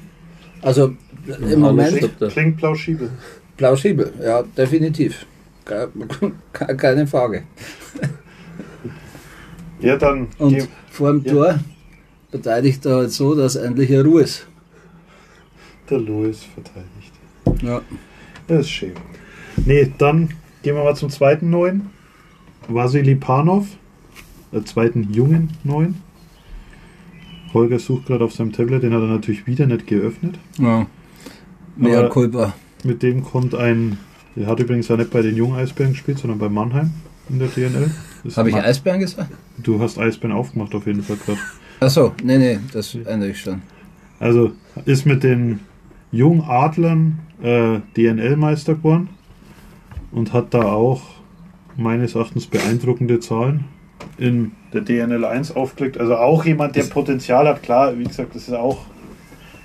Also 0.61 0.93
im 1.27 1.59
Moment 1.59 1.97
Stimmt, 1.97 2.21
ja. 2.21 2.27
Klingt 2.27 2.57
plausibel. 2.57 3.09
plausibel, 3.57 4.13
ja, 4.23 4.43
definitiv. 4.43 5.25
Ke- 5.65 5.89
ke- 6.53 6.75
Keine 6.75 7.05
Frage. 7.07 7.43
Ja, 9.79 9.97
dann. 9.97 10.27
Und 10.37 10.53
geh- 10.55 10.63
vor 10.89 11.11
dem 11.11 11.23
Ja. 11.23 11.31
Tor 11.33 11.59
beteiligt 12.31 12.85
er 12.85 12.95
halt 12.97 13.11
so, 13.11 13.35
dass 13.35 13.55
endlich 13.55 13.91
eine 13.91 14.03
Ruhe 14.03 14.21
ist. 14.23 14.47
der 15.89 15.99
Louis 15.99 16.43
verteidigt. 16.43 17.13
Ja. 17.63 17.81
Das 18.47 18.61
ist 18.61 18.69
schön. 18.69 18.91
Nee, 19.65 19.89
dann 19.97 20.29
gehen 20.61 20.75
wir 20.75 20.83
mal 20.83 20.95
zum 20.97 21.09
zweiten 21.09 21.49
Neuen. 21.49 21.89
Vasili 22.67 23.15
Panov, 23.15 23.67
der 24.51 24.65
zweiten 24.65 25.13
jungen 25.13 25.51
Neuen. 25.63 26.01
Holger 27.53 27.79
sucht 27.79 28.07
gerade 28.07 28.25
auf 28.25 28.33
seinem 28.33 28.51
Tablet, 28.51 28.83
den 28.83 28.93
hat 28.93 28.99
er 29.01 29.07
natürlich 29.07 29.47
wieder 29.47 29.65
nicht 29.65 29.87
geöffnet. 29.87 30.37
ja. 30.59 30.85
Mehr 31.77 31.99
Aber- 31.99 32.09
Kulpa. 32.09 32.53
Mit 32.83 33.01
dem 33.03 33.23
kommt 33.23 33.55
ein, 33.55 33.97
der 34.35 34.47
hat 34.47 34.59
übrigens 34.59 34.89
auch 34.91 34.97
nicht 34.97 35.09
bei 35.11 35.21
den 35.21 35.35
jungen 35.35 35.55
Eisbären 35.57 35.93
gespielt, 35.93 36.19
sondern 36.19 36.37
bei 36.39 36.47
Mannheim 36.49 36.91
in 37.29 37.39
der 37.39 37.47
DNL. 37.47 37.89
Ist 38.23 38.37
Habe 38.37 38.49
ich 38.49 38.55
Ma- 38.55 38.61
Eisbären 38.61 38.99
gesagt? 38.99 39.31
Du 39.57 39.79
hast 39.79 39.97
Eisbären 39.97 40.35
aufgemacht 40.35 40.73
auf 40.75 40.85
jeden 40.85 41.01
Fall 41.03 41.17
gerade. 41.25 41.39
Achso, 41.79 42.13
nee, 42.23 42.37
nee, 42.37 42.59
das 42.73 42.93
ändere 42.95 43.29
ich 43.31 43.39
schon. 43.41 43.61
Also 44.19 44.51
ist 44.85 45.05
mit 45.05 45.23
den 45.23 45.59
jungen 46.11 46.41
Adlern 46.41 47.19
äh, 47.41 47.79
DNL-Meister 47.95 48.75
geworden 48.75 49.09
und 50.11 50.33
hat 50.33 50.53
da 50.53 50.63
auch 50.71 51.01
meines 51.75 52.15
Erachtens 52.15 52.47
beeindruckende 52.47 53.19
Zahlen 53.19 53.65
in 54.17 54.51
der 54.73 54.81
DNL 54.81 55.25
1 55.25 55.55
aufgelegt. 55.55 55.99
Also 55.99 56.15
auch 56.15 56.45
jemand, 56.45 56.75
der 56.75 56.83
Potenzial 56.83 57.47
hat. 57.47 57.61
Klar, 57.63 57.97
wie 57.97 58.03
gesagt, 58.03 58.35
das 58.35 58.47
ist 58.47 58.53
auch 58.53 58.79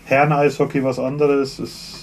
Herren-Eishockey 0.05 0.83
was 0.85 0.99
anderes. 0.99 1.59
Es, 1.59 2.02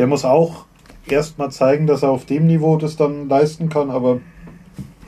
der 0.00 0.06
muss 0.06 0.24
auch 0.24 0.64
erstmal 1.06 1.50
zeigen, 1.52 1.86
dass 1.86 2.02
er 2.02 2.08
auf 2.08 2.24
dem 2.24 2.46
Niveau 2.46 2.78
das 2.78 2.96
dann 2.96 3.28
leisten 3.28 3.68
kann, 3.68 3.90
aber 3.90 4.20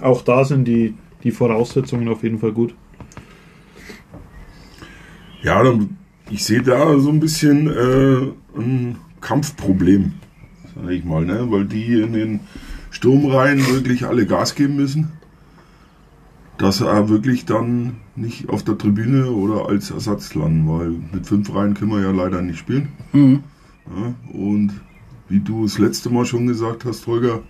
auch 0.02 0.20
da 0.20 0.44
sind 0.44 0.66
die, 0.66 0.92
die 1.24 1.30
Voraussetzungen 1.30 2.08
auf 2.08 2.22
jeden 2.22 2.38
Fall 2.40 2.52
gut. 2.52 2.74
Ja, 5.42 5.62
dann- 5.62 5.96
ich 6.30 6.44
sehe 6.44 6.60
da 6.62 6.98
so 6.98 7.08
ein 7.08 7.20
bisschen 7.20 7.68
äh, 7.68 8.58
ein 8.60 8.98
Kampfproblem, 9.22 10.12
sage 10.74 10.94
ich 10.94 11.04
mal, 11.04 11.24
ne? 11.24 11.46
weil 11.50 11.64
die 11.64 12.00
in 12.02 12.12
den 12.12 12.40
Sturmreihen 12.90 13.66
wirklich 13.68 14.04
alle 14.04 14.26
Gas 14.26 14.54
geben 14.54 14.76
müssen, 14.76 15.12
dass 16.58 16.82
er 16.82 17.08
wirklich 17.08 17.46
dann 17.46 17.96
nicht 18.14 18.50
auf 18.50 18.62
der 18.62 18.76
Tribüne 18.76 19.30
oder 19.30 19.70
als 19.70 19.90
Ersatz 19.90 20.34
landen, 20.34 20.68
weil 20.68 20.90
mit 21.12 21.26
fünf 21.26 21.54
Reihen 21.54 21.72
können 21.72 21.92
wir 21.92 22.02
ja 22.02 22.10
leider 22.10 22.42
nicht 22.42 22.58
spielen. 22.58 22.88
Mhm. 23.14 23.42
Ja, 23.86 24.14
und 24.32 24.72
wie 25.28 25.40
du 25.40 25.64
das 25.64 25.78
letzte 25.78 26.10
Mal 26.10 26.24
schon 26.26 26.46
gesagt 26.46 26.84
hast, 26.84 27.06
Holger, 27.06 27.42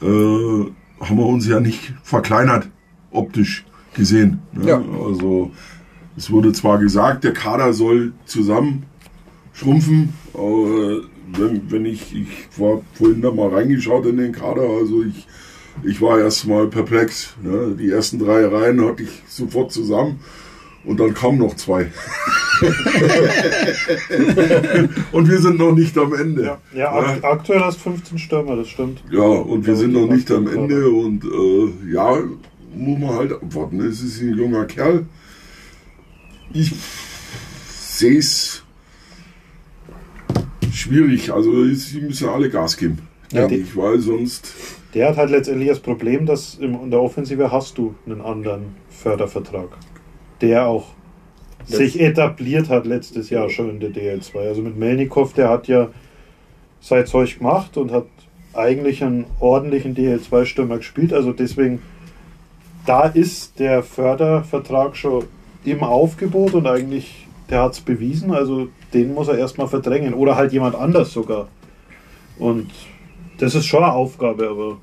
äh, 0.00 0.06
haben 0.06 1.16
wir 1.16 1.26
uns 1.26 1.46
ja 1.46 1.60
nicht 1.60 1.94
verkleinert, 2.02 2.68
optisch 3.10 3.64
gesehen. 3.94 4.40
Ne? 4.52 4.68
Ja. 4.68 4.82
Also 5.04 5.50
es 6.16 6.30
wurde 6.30 6.52
zwar 6.52 6.78
gesagt, 6.78 7.24
der 7.24 7.32
Kader 7.32 7.72
soll 7.72 8.12
zusammen 8.26 8.84
schrumpfen, 9.52 10.12
aber 10.34 11.02
wenn, 11.32 11.70
wenn 11.70 11.86
ich, 11.86 12.14
ich 12.14 12.48
war 12.58 12.82
vorhin 12.94 13.22
da 13.22 13.30
mal 13.30 13.48
reingeschaut 13.48 14.06
in 14.06 14.16
den 14.16 14.32
Kader, 14.32 14.62
also 14.62 15.02
ich, 15.02 15.26
ich 15.82 16.00
war 16.00 16.18
erstmal 16.18 16.66
perplex. 16.66 17.34
Ne? 17.42 17.76
Die 17.78 17.90
ersten 17.90 18.18
drei 18.18 18.46
Reihen 18.46 18.84
hatte 18.84 19.02
ich 19.04 19.22
sofort 19.28 19.72
zusammen 19.72 20.20
und 20.84 21.00
dann 21.00 21.14
kamen 21.14 21.38
noch 21.38 21.54
zwei. 21.56 21.90
und 25.12 25.28
wir 25.30 25.40
sind 25.40 25.58
noch 25.58 25.72
nicht 25.74 25.96
am 25.98 26.14
Ende. 26.14 26.42
Ja, 26.44 26.58
ja 26.74 26.92
ak 26.92 27.24
aktuell 27.24 27.60
hast 27.60 27.80
15 27.80 28.18
Stürmer, 28.18 28.56
das 28.56 28.68
stimmt. 28.68 29.02
Ja, 29.10 29.22
und 29.22 29.66
wir 29.66 29.74
Ja, 29.74 29.78
sind 29.80 29.92
noch 29.92 30.08
nicht 30.08 30.30
am 30.30 30.46
Ende 30.46 30.88
und 30.90 31.24
äh, 31.24 31.92
ja, 31.92 32.18
muss 32.74 32.98
man 32.98 33.10
halt 33.14 33.32
abwarten. 33.32 33.80
Es 33.80 34.02
ist 34.02 34.20
ein 34.20 34.34
junger 34.36 34.64
Kerl. 34.66 35.06
Ich 36.52 36.72
sehe 37.68 38.18
es 38.18 38.62
schwierig. 40.72 41.32
Also 41.32 41.64
sie 41.74 42.00
müssen 42.00 42.28
alle 42.28 42.50
Gas 42.50 42.76
geben, 42.76 42.98
Ja. 43.32 43.46
ich, 43.48 43.76
weil 43.76 43.98
sonst 44.00 44.52
Der 44.94 45.08
hat 45.10 45.16
halt 45.16 45.30
letztendlich 45.30 45.68
das 45.68 45.80
Problem, 45.80 46.26
dass 46.26 46.56
in 46.56 46.90
der 46.90 47.00
Offensive 47.00 47.50
hast 47.52 47.78
du 47.78 47.94
einen 48.06 48.20
anderen 48.20 48.74
Fördervertrag, 48.90 49.68
der 50.40 50.66
auch 50.66 50.86
Das- 51.60 51.76
sich 51.78 52.00
etabliert 52.00 52.68
hat 52.68 52.86
letztes 52.86 53.30
Jahr 53.30 53.48
schon 53.50 53.70
in 53.70 53.80
der 53.80 53.90
DL2. 53.90 54.38
Also 54.48 54.62
mit 54.62 54.76
Melnikov, 54.76 55.32
der 55.34 55.48
hat 55.48 55.68
ja 55.68 55.88
sein 56.80 57.06
Zeug 57.06 57.38
gemacht 57.38 57.76
und 57.76 57.92
hat 57.92 58.06
eigentlich 58.54 59.04
einen 59.04 59.26
ordentlichen 59.38 59.94
DL2-Stürmer 59.94 60.78
gespielt. 60.78 61.12
Also 61.12 61.32
deswegen, 61.32 61.80
da 62.86 63.02
ist 63.04 63.58
der 63.60 63.82
Fördervertrag 63.82 64.96
schon 64.96 65.24
im 65.64 65.82
Aufgebot 65.84 66.54
und 66.54 66.66
eigentlich, 66.66 67.26
der 67.50 67.62
hat 67.62 67.72
es 67.74 67.80
bewiesen. 67.80 68.32
Also 68.32 68.68
den 68.94 69.14
muss 69.14 69.28
er 69.28 69.38
erstmal 69.38 69.68
verdrängen 69.68 70.14
oder 70.14 70.36
halt 70.36 70.52
jemand 70.52 70.74
anders 70.74 71.12
sogar. 71.12 71.48
Und 72.38 72.70
Das 73.38 73.54
ist 73.54 73.64
schon 73.66 73.82
eine 73.82 73.92
Aufgabe, 73.94 74.48
aber 74.50 74.76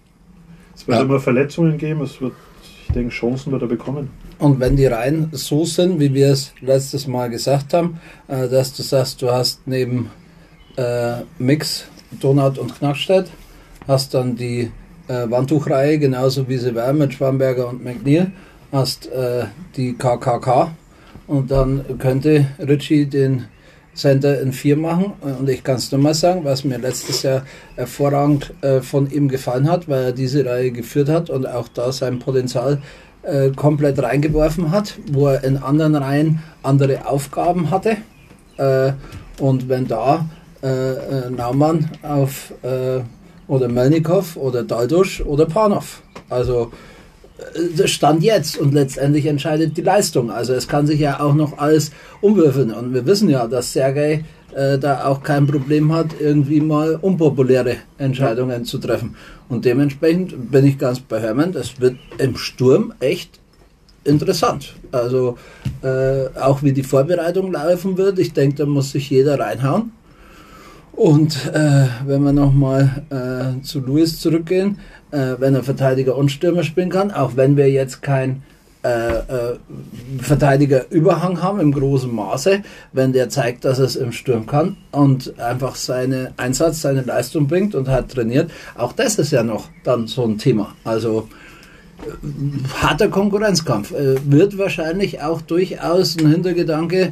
es 0.75 0.87
wird 0.87 0.97
Ja. 0.97 1.03
immer 1.03 1.19
Verletzungen 1.19 1.77
geben. 1.77 2.01
Es 2.01 2.19
wird, 2.21 2.33
ich 2.87 2.91
denke, 2.93 3.09
Chancen 3.09 3.51
wird 3.51 3.61
er 3.61 3.67
bekommen. 3.67 4.09
Und 4.39 4.59
wenn 4.59 4.75
die 4.75 4.85
Reihen 4.85 5.29
so 5.31 5.65
sind, 5.65 5.99
wie 5.99 6.13
wir 6.13 6.31
es 6.31 6.53
letztes 6.61 7.07
Mal 7.07 7.29
gesagt 7.29 7.73
haben, 7.73 7.99
äh, 8.27 8.47
dass 8.47 8.73
du 8.73 8.83
sagst, 8.83 9.21
du 9.21 9.31
hast 9.31 9.61
neben 9.65 10.11
äh, 10.75 11.21
Mix, 11.39 11.85
Donut 12.19 12.57
und 12.57 12.77
Knackstedt, 12.77 13.29
hast 13.87 14.13
dann 14.13 14.35
die 14.35 14.71
äh, 15.07 15.29
Wandtuchreihe, 15.29 15.97
genauso 15.97 16.47
wie 16.47 16.57
sie 16.57 16.75
war 16.75 16.93
mit 16.93 17.13
Schwamberger 17.13 17.67
und 17.67 17.83
McNeil, 17.83 18.31
hast 18.71 19.07
äh, 19.07 19.45
die 19.75 19.93
KKK 19.93 20.71
und 21.27 21.51
dann 21.51 21.97
könnte 21.97 22.47
Ritchie 22.59 23.05
den 23.05 23.45
Center 23.97 24.39
in 24.39 24.53
4 24.53 24.77
machen. 24.77 25.13
Und 25.21 25.49
ich 25.49 25.63
kann 25.63 25.77
es 25.77 25.91
nur 25.91 25.99
mal 25.99 26.13
sagen, 26.13 26.43
was 26.43 26.63
mir 26.63 26.77
letztes 26.77 27.23
Jahr 27.23 27.43
hervorragend 27.75 28.53
äh, 28.61 28.81
von 28.81 29.09
ihm 29.09 29.27
gefallen 29.27 29.69
hat, 29.69 29.89
weil 29.89 30.05
er 30.05 30.11
diese 30.11 30.45
Reihe 30.45 30.71
geführt 30.71 31.09
hat 31.09 31.29
und 31.29 31.47
auch 31.47 31.67
da 31.67 31.91
sein 31.91 32.19
Potenzial 32.19 32.81
äh, 33.27 33.51
komplett 33.51 34.01
reingeworfen 34.01 34.71
hat, 34.71 34.97
wo 35.11 35.27
er 35.27 35.43
in 35.43 35.57
anderen 35.57 35.95
Reihen 35.95 36.39
andere 36.63 37.05
Aufgaben 37.07 37.69
hatte. 37.69 37.97
Äh, 38.57 38.93
und 39.39 39.69
wenn 39.69 39.87
da 39.87 40.25
äh, 40.63 40.93
äh, 40.93 41.29
Naumann 41.29 41.87
auf 42.01 42.51
äh, 42.63 43.01
oder 43.47 43.67
Melnikov 43.67 44.37
oder 44.37 44.63
Daldusch 44.63 45.21
oder 45.21 45.45
Panov. 45.45 46.01
Also 46.29 46.71
äh, 47.37 47.77
das 47.77 47.91
stand 47.91 48.23
jetzt 48.23 48.57
und 48.57 48.73
letztendlich 48.73 49.27
entscheidet 49.27 49.77
die 49.77 49.83
Leistung. 49.83 50.31
Also 50.31 50.53
es 50.53 50.67
kann 50.67 50.87
sich 50.87 50.99
ja 50.99 51.19
auch 51.19 51.35
noch 51.35 51.59
alles 51.59 51.91
umwürfeln. 52.21 52.71
Und 52.73 52.93
wir 52.93 53.05
wissen 53.05 53.29
ja, 53.29 53.47
dass 53.47 53.73
Sergei 53.73 54.23
da 54.79 55.05
auch 55.05 55.21
kein 55.21 55.45
Problem 55.45 55.93
hat, 55.93 56.19
irgendwie 56.19 56.61
mal 56.61 56.95
unpopuläre 56.95 57.75
Entscheidungen 57.99 58.65
zu 58.65 58.79
treffen. 58.79 59.15
Und 59.49 59.65
dementsprechend 59.65 60.51
bin 60.51 60.65
ich 60.65 60.77
ganz 60.77 60.99
bei 60.99 61.21
Hermann, 61.21 61.51
das 61.51 61.79
wird 61.79 61.95
im 62.17 62.35
Sturm 62.35 62.93
echt 62.99 63.39
interessant. 64.03 64.75
Also 64.91 65.37
äh, 65.83 66.27
auch 66.39 66.63
wie 66.63 66.73
die 66.73 66.83
Vorbereitung 66.83 67.51
laufen 67.51 67.97
wird, 67.97 68.19
ich 68.19 68.33
denke, 68.33 68.57
da 68.57 68.65
muss 68.65 68.91
sich 68.91 69.09
jeder 69.09 69.39
reinhauen. 69.39 69.91
Und 70.93 71.51
äh, 71.53 71.85
wenn 72.05 72.23
wir 72.23 72.33
nochmal 72.33 73.03
äh, 73.09 73.61
zu 73.61 73.79
Luis 73.81 74.19
zurückgehen, 74.19 74.79
äh, 75.11 75.35
wenn 75.37 75.53
er 75.53 75.63
Verteidiger 75.63 76.15
und 76.15 76.31
Stürmer 76.31 76.63
spielen 76.63 76.89
kann, 76.89 77.11
auch 77.11 77.35
wenn 77.35 77.55
wir 77.55 77.69
jetzt 77.69 78.01
kein 78.01 78.41
äh, 78.87 79.17
äh, 79.17 79.55
Verteidigerüberhang 80.19 81.41
haben 81.41 81.59
im 81.59 81.73
großen 81.73 82.13
Maße, 82.13 82.61
wenn 82.93 83.11
der 83.11 83.27
zeigt, 83.27 83.65
dass 83.65 83.79
er 83.79 83.85
es 83.85 83.97
im 83.97 84.13
Sturm 84.13 84.45
kann 84.45 84.77
und 84.91 85.37
einfach 85.39 85.75
seinen 85.75 86.29
Einsatz, 86.37 86.81
seine 86.81 87.01
Leistung 87.01 87.47
bringt 87.47 87.75
und 87.75 87.89
hat 87.89 88.09
trainiert, 88.09 88.49
auch 88.75 88.93
das 88.93 89.19
ist 89.19 89.31
ja 89.31 89.43
noch 89.43 89.67
dann 89.83 90.07
so 90.07 90.23
ein 90.23 90.37
Thema. 90.37 90.73
Also 90.85 91.27
äh, 92.01 92.81
harter 92.81 93.09
Konkurrenzkampf 93.09 93.91
wird 93.91 94.57
wahrscheinlich 94.57 95.21
auch 95.21 95.41
durchaus 95.41 96.17
ein 96.17 96.31
Hintergedanke 96.31 97.11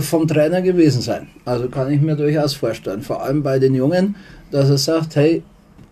vom 0.00 0.26
Trainer 0.26 0.62
gewesen 0.62 1.02
sein. 1.02 1.28
Also 1.44 1.68
kann 1.68 1.92
ich 1.92 2.00
mir 2.00 2.16
durchaus 2.16 2.54
vorstellen. 2.54 3.02
Vor 3.02 3.22
allem 3.22 3.42
bei 3.42 3.58
den 3.58 3.74
Jungen, 3.74 4.16
dass 4.50 4.70
er 4.70 4.78
sagt, 4.78 5.14
hey, 5.14 5.42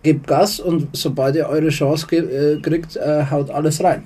gebt 0.01 0.25
Gas 0.27 0.59
und 0.59 0.87
sobald 0.93 1.35
ihr 1.35 1.47
eure 1.47 1.69
Chance 1.69 2.07
kriegt, 2.07 2.99
haut 3.31 3.51
alles 3.51 3.81
rein. 3.83 4.03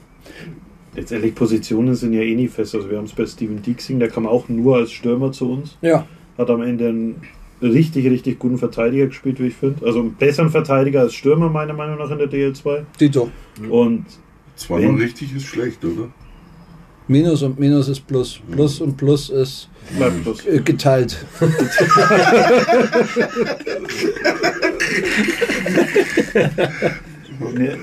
Letztendlich 0.95 1.33
Positionen 1.35 1.95
sind 1.95 2.13
ja 2.13 2.21
eh 2.21 2.35
nie 2.35 2.47
fest. 2.49 2.75
Also 2.75 2.89
wir 2.89 2.97
haben 2.97 3.05
es 3.05 3.13
bei 3.13 3.25
Steven 3.25 3.61
Dixing, 3.61 3.99
der 3.99 4.09
kam 4.09 4.27
auch 4.27 4.49
nur 4.49 4.75
als 4.77 4.91
Stürmer 4.91 5.31
zu 5.31 5.49
uns. 5.51 5.77
Ja, 5.81 6.05
Hat 6.37 6.49
am 6.49 6.61
Ende 6.61 6.89
einen 6.89 7.21
richtig, 7.61 8.05
richtig 8.09 8.39
guten 8.39 8.57
Verteidiger 8.57 9.07
gespielt, 9.07 9.39
wie 9.39 9.47
ich 9.47 9.55
finde. 9.55 9.85
Also 9.85 9.99
einen 9.99 10.15
besseren 10.15 10.49
Verteidiger 10.49 11.01
als 11.01 11.13
Stürmer, 11.13 11.49
meiner 11.49 11.73
Meinung 11.73 11.97
nach, 11.97 12.09
in 12.11 12.17
der 12.17 12.29
DL2. 12.29 12.81
Dito. 12.99 13.29
Und 13.69 14.05
Zweimal 14.57 14.89
Wenn- 14.89 14.95
richtig 14.95 15.33
ist 15.35 15.45
schlecht, 15.45 15.83
oder? 15.85 16.09
Minus 17.07 17.41
und 17.41 17.57
Minus 17.59 17.87
ist 17.89 18.05
Plus. 18.07 18.39
Plus 18.51 18.79
und 18.79 18.95
Plus 18.97 19.29
ist 19.29 19.69
bleibt 19.97 20.23
bloß. 20.23 20.45
äh, 20.45 20.59
geteilt. 20.61 21.25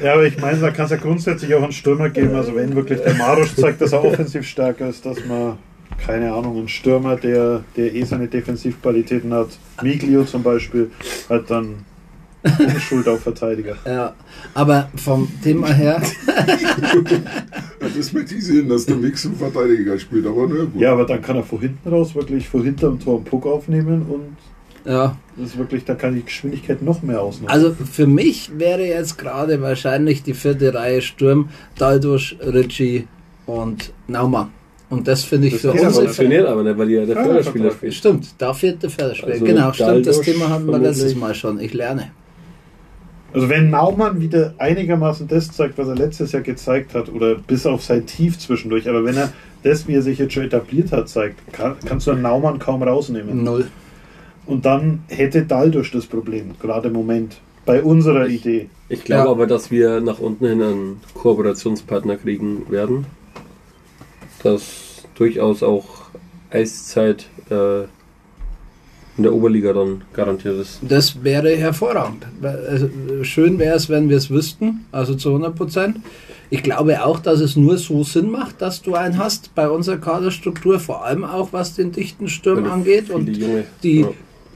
Ja, 0.03 0.14
aber 0.14 0.27
ich 0.27 0.40
meine, 0.40 0.59
da 0.59 0.71
kann 0.71 0.87
es 0.87 0.90
ja 0.90 0.97
grundsätzlich 0.97 1.55
auch 1.55 1.62
einen 1.62 1.73
Stürmer 1.73 2.11
geben. 2.11 2.35
Also 2.35 2.55
wenn 2.55 2.75
wirklich 2.75 3.01
der 3.01 3.14
Marusch 3.14 3.55
zeigt, 3.55 3.81
dass 3.81 3.92
er 3.92 4.05
offensiv 4.05 4.47
stärker 4.47 4.88
ist, 4.88 5.05
dass 5.05 5.25
man, 5.27 5.59
keine 6.05 6.33
Ahnung, 6.33 6.59
einen 6.59 6.68
Stürmer, 6.68 7.16
der, 7.16 7.64
der 7.77 7.94
eh 7.94 8.05
seine 8.05 8.29
Defensivqualitäten 8.29 9.33
hat, 9.33 9.49
Miglio 9.83 10.25
zum 10.25 10.42
Beispiel, 10.42 10.90
halt 11.29 11.51
dann 11.51 11.85
Unschuld 12.42 13.09
auf 13.09 13.21
Verteidiger. 13.21 13.77
Ja, 13.85 14.14
aber 14.55 14.88
vom 14.94 15.29
Thema 15.42 15.73
her, 15.73 16.01
das 17.81 18.12
möchte 18.12 18.35
ich 18.37 18.44
sehen, 18.44 18.68
dass 18.68 18.87
der 18.87 18.97
Mix 18.97 19.25
im 19.25 19.35
Verteidiger 19.35 19.99
spielt, 19.99 20.27
aber 20.27 20.47
na 20.49 20.64
gut. 20.64 20.81
Ja, 20.81 20.92
aber 20.92 21.05
dann 21.05 21.21
kann 21.21 21.37
er 21.37 21.42
vor 21.42 21.61
hinten 21.61 21.88
raus 21.88 22.14
wirklich 22.14 22.49
vor 22.49 22.62
hinterm 22.62 23.01
Tor 23.01 23.16
einen 23.16 23.25
Puck 23.25 23.47
aufnehmen 23.47 24.07
und 24.09 24.37
ja, 24.88 25.16
das 25.37 25.51
ist 25.51 25.59
wirklich, 25.59 25.85
da 25.85 25.94
kann 25.94 26.14
die 26.14 26.24
Geschwindigkeit 26.24 26.81
noch 26.81 27.03
mehr 27.03 27.20
ausnutzen. 27.20 27.53
also 27.53 27.74
für 27.74 28.07
mich 28.07 28.51
wäre 28.59 28.85
jetzt 28.87 29.18
gerade 29.18 29.61
wahrscheinlich 29.61 30.22
die 30.22 30.33
vierte 30.33 30.72
Reihe 30.72 31.03
Sturm, 31.03 31.51
Daldusch, 31.77 32.37
Ritchie 32.40 33.07
und 33.46 33.92
Naumann. 34.07 34.51
Und 34.90 35.07
das 35.07 35.24
finde 35.24 35.48
ich 35.48 35.55
Das 35.55 35.61
für 35.61 35.72
geht 35.72 35.83
Das 35.83 35.96
funktioniert 35.98 36.46
aber 36.46 36.62
nicht, 36.62 36.79
weil 36.79 36.90
ja 36.90 37.05
der 37.05 37.16
Förderspieler 37.16 37.70
spielt. 37.72 37.94
Stimmt, 37.94 38.29
da 38.38 38.55
fehlt 38.55 38.83
der 38.83 38.88
Förderspieler. 38.88 39.33
Also 39.33 39.44
genau, 39.44 39.72
stimmt, 39.74 40.07
das 40.07 40.22
Thema 40.22 40.48
hatten 40.48 40.66
wir 40.66 40.79
letztes 40.79 41.14
Mal 41.14 41.35
schon. 41.35 41.61
Ich 41.61 41.74
lerne. 41.74 42.11
Also 43.35 43.51
wenn 43.51 43.68
Naumann 43.68 44.22
wieder 44.22 44.55
einigermaßen 44.57 45.29
das 45.29 45.51
zeigt, 45.53 45.77
was 45.77 45.88
er 45.88 45.96
letztes 45.96 46.33
Jahr 46.33 46.42
gezeigt 46.42 46.94
hat, 46.94 47.11
oder 47.11 47.35
bis 47.35 47.66
auf 47.66 47.85
sein 47.85 48.07
Tief 48.07 48.38
zwischendurch, 48.38 48.88
aber 48.88 49.05
wenn 49.05 49.18
er 49.18 49.31
das, 49.62 49.87
wie 49.87 49.94
er 49.94 50.03
sich 50.03 50.18
jetzt 50.18 50.33
schon 50.33 50.44
etabliert 50.44 50.92
hat, 50.92 51.11
zeigt, 51.11 51.53
kann, 51.53 51.77
kannst 51.85 52.07
du 52.07 52.12
einen 52.12 52.22
Naumann 52.22 52.59
kaum 52.59 52.83
rausnehmen. 52.83 53.44
Null. 53.44 53.66
Und 54.48 54.64
dann 54.64 55.02
hätte 55.08 55.42
Daldusch 55.42 55.92
das 55.92 56.06
Problem, 56.06 56.54
gerade 56.61 56.88
im 56.88 56.94
Moment, 56.94 57.37
bei 57.66 57.82
unserer 57.82 58.26
Idee. 58.28 58.70
Ich 58.88 59.04
glaube 59.04 59.26
Ja. 59.26 59.30
aber, 59.30 59.46
dass 59.46 59.70
wir 59.70 60.00
nach 60.00 60.18
unten 60.18 60.46
hin 60.46 60.62
einen 60.62 61.00
Kooperationspartner 61.14 62.16
kriegen 62.16 62.64
werden. 62.70 63.04
Dass 64.42 65.04
durchaus 65.16 65.62
auch 65.62 65.84
Eiszeit 66.50 67.26
äh, 67.50 67.82
in 69.18 69.24
der 69.24 69.34
Oberliga 69.34 69.74
dann 69.74 70.02
garantiert 70.14 70.58
ist. 70.61 70.78
Das 70.80 71.22
wäre 71.22 71.54
hervorragend. 71.56 72.24
Also, 72.40 72.88
Schön 73.22 73.58
wäre 73.58 73.76
es, 73.76 73.90
wenn 73.90 74.08
wir 74.08 74.16
es 74.16 74.30
wüssten, 74.30 74.87
also 74.92 75.14
zu 75.14 75.28
100 75.30 75.54
Prozent. 75.54 76.00
Ich 76.50 76.62
glaube 76.62 77.04
auch, 77.04 77.20
dass 77.20 77.40
es 77.40 77.56
nur 77.56 77.76
so 77.76 78.02
Sinn 78.04 78.30
macht, 78.30 78.62
dass 78.62 78.80
du 78.80 78.94
einen 78.94 79.18
hast 79.18 79.54
bei 79.54 79.68
unserer 79.68 79.98
Kaderstruktur, 79.98 80.80
vor 80.80 81.04
allem 81.04 81.24
auch 81.24 81.52
was 81.52 81.74
den 81.74 81.92
dichten 81.92 82.28
Sturm 82.28 82.64
angeht 82.64 83.11
und 83.11 83.26
die 83.82 84.00
Ja. 84.00 84.08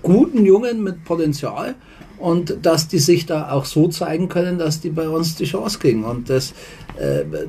Guten 0.03 0.45
Jungen 0.45 0.83
mit 0.83 1.05
Potenzial 1.05 1.75
und 2.19 2.59
dass 2.63 2.87
die 2.89 2.99
sich 2.99 3.27
da 3.27 3.51
auch 3.51 3.65
so 3.65 3.89
zeigen 3.89 4.29
können, 4.29 4.59
dass 4.59 4.81
die 4.81 4.91
bei 4.91 5.09
uns 5.09 5.35
die 5.35 5.45
Chance 5.45 5.79
kriegen. 5.79 6.05
Und 6.05 6.31
das, 6.31 6.55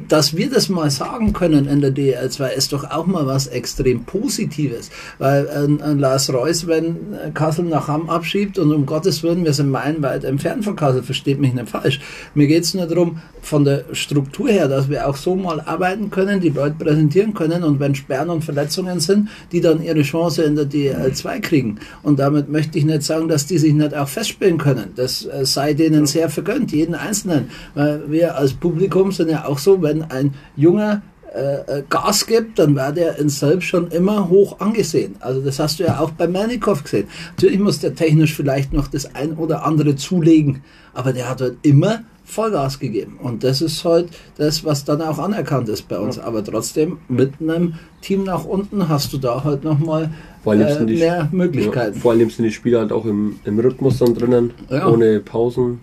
dass 0.07 0.35
wir 0.35 0.49
das 0.49 0.69
mal 0.69 0.89
sagen 0.89 1.33
können 1.33 1.67
in 1.67 1.81
der 1.81 1.91
DL2 1.91 2.49
ist 2.49 2.73
doch 2.73 2.89
auch 2.89 3.05
mal 3.05 3.25
was 3.25 3.47
extrem 3.47 4.05
Positives. 4.05 4.89
Weil 5.17 5.49
ein, 5.49 5.81
ein 5.81 5.99
Lars 5.99 6.31
Reus, 6.33 6.67
wenn 6.67 7.13
äh, 7.13 7.31
Kassel 7.33 7.65
nach 7.65 7.87
Hamm 7.87 8.09
abschiebt 8.09 8.57
und 8.57 8.71
um 8.71 8.85
Gottes 8.85 9.23
Willen, 9.23 9.43
wir 9.43 9.53
sind 9.53 9.69
meilenweit 9.69 10.23
entfernt 10.23 10.63
von 10.63 10.75
Kassel, 10.75 11.03
versteht 11.03 11.39
mich 11.39 11.53
nicht 11.53 11.69
falsch. 11.69 11.99
Mir 12.33 12.47
geht 12.47 12.63
es 12.63 12.73
nur 12.73 12.85
darum, 12.85 13.21
von 13.41 13.65
der 13.65 13.83
Struktur 13.91 14.49
her, 14.49 14.67
dass 14.67 14.89
wir 14.89 15.07
auch 15.07 15.17
so 15.17 15.35
mal 15.35 15.59
arbeiten 15.59 16.09
können, 16.09 16.39
die 16.39 16.49
Leute 16.49 16.75
präsentieren 16.79 17.33
können 17.33 17.63
und 17.63 17.79
wenn 17.79 17.93
Sperren 17.93 18.29
und 18.29 18.43
Verletzungen 18.43 18.99
sind, 19.01 19.29
die 19.51 19.59
dann 19.59 19.83
ihre 19.83 20.01
Chance 20.01 20.43
in 20.43 20.55
der 20.55 20.65
DL2 20.65 21.41
kriegen. 21.41 21.79
Und 22.03 22.19
damit 22.19 22.49
möchte 22.49 22.77
ich 22.77 22.85
nicht 22.85 23.03
sagen, 23.03 23.27
dass 23.27 23.45
die 23.45 23.57
sich 23.57 23.73
nicht 23.73 23.93
auch 23.93 24.07
festspielen 24.07 24.57
können. 24.57 24.93
Das 24.95 25.25
äh, 25.25 25.45
sei 25.45 25.73
denen 25.73 26.05
sehr 26.05 26.29
vergönnt, 26.29 26.71
jeden 26.71 26.95
Einzelnen. 26.95 27.49
Weil 27.75 28.09
wir 28.09 28.37
als 28.37 28.53
Publikum 28.53 29.11
sind 29.11 29.29
ja 29.33 29.45
auch 29.45 29.59
so, 29.59 29.81
wenn 29.81 30.03
ein 30.03 30.33
junger 30.55 31.01
äh, 31.33 31.79
äh, 31.79 31.83
Gas 31.89 32.27
gibt, 32.27 32.59
dann 32.59 32.75
war 32.75 32.91
der 32.91 33.17
in 33.17 33.27
selbst 33.29 33.65
schon 33.65 33.87
immer 33.89 34.29
hoch 34.29 34.59
angesehen. 34.59 35.15
Also 35.19 35.41
das 35.41 35.57
hast 35.59 35.79
du 35.79 35.83
ja 35.83 35.99
auch 35.99 36.11
bei 36.11 36.27
Mernikov 36.27 36.83
gesehen. 36.83 37.07
Natürlich 37.31 37.59
muss 37.59 37.79
der 37.79 37.95
technisch 37.95 38.35
vielleicht 38.35 38.71
noch 38.71 38.87
das 38.87 39.15
ein 39.15 39.33
oder 39.33 39.65
andere 39.65 39.95
zulegen, 39.95 40.61
aber 40.93 41.11
der 41.11 41.29
hat 41.29 41.41
halt 41.41 41.57
immer 41.63 42.03
Vollgas 42.23 42.79
gegeben. 42.79 43.17
Und 43.21 43.43
das 43.43 43.61
ist 43.61 43.83
halt 43.83 44.09
das, 44.37 44.63
was 44.63 44.85
dann 44.85 45.01
auch 45.01 45.17
anerkannt 45.19 45.69
ist 45.69 45.87
bei 45.87 45.97
uns. 45.97 46.19
Aber 46.19 46.43
trotzdem, 46.43 46.99
mit 47.09 47.33
einem 47.41 47.73
Team 48.01 48.23
nach 48.23 48.45
unten 48.45 48.87
hast 48.87 49.11
du 49.11 49.17
da 49.17 49.43
halt 49.43 49.63
nochmal 49.63 50.09
äh, 50.45 50.83
mehr 50.85 51.29
Möglichkeiten. 51.31 51.95
Ja, 51.95 52.01
vor 52.01 52.11
allem 52.11 52.29
sind 52.29 52.45
die 52.45 52.51
Spieler 52.51 52.81
halt 52.81 52.91
auch 52.91 53.05
im, 53.05 53.37
im 53.43 53.59
Rhythmus 53.59 53.97
dann 53.97 54.13
drinnen, 54.13 54.53
Ja. 54.69 54.87
ohne 54.87 55.19
Pausen, 55.19 55.79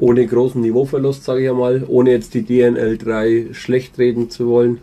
ohne 0.00 0.26
großen 0.26 0.60
Niveauverlust, 0.60 1.24
sage 1.24 1.42
ich 1.44 1.50
einmal, 1.50 1.84
ohne 1.86 2.10
jetzt 2.10 2.34
die 2.34 2.42
DNL 2.42 2.96
3 2.98 3.48
schlecht 3.52 3.98
reden 3.98 4.30
zu 4.30 4.48
wollen. 4.48 4.78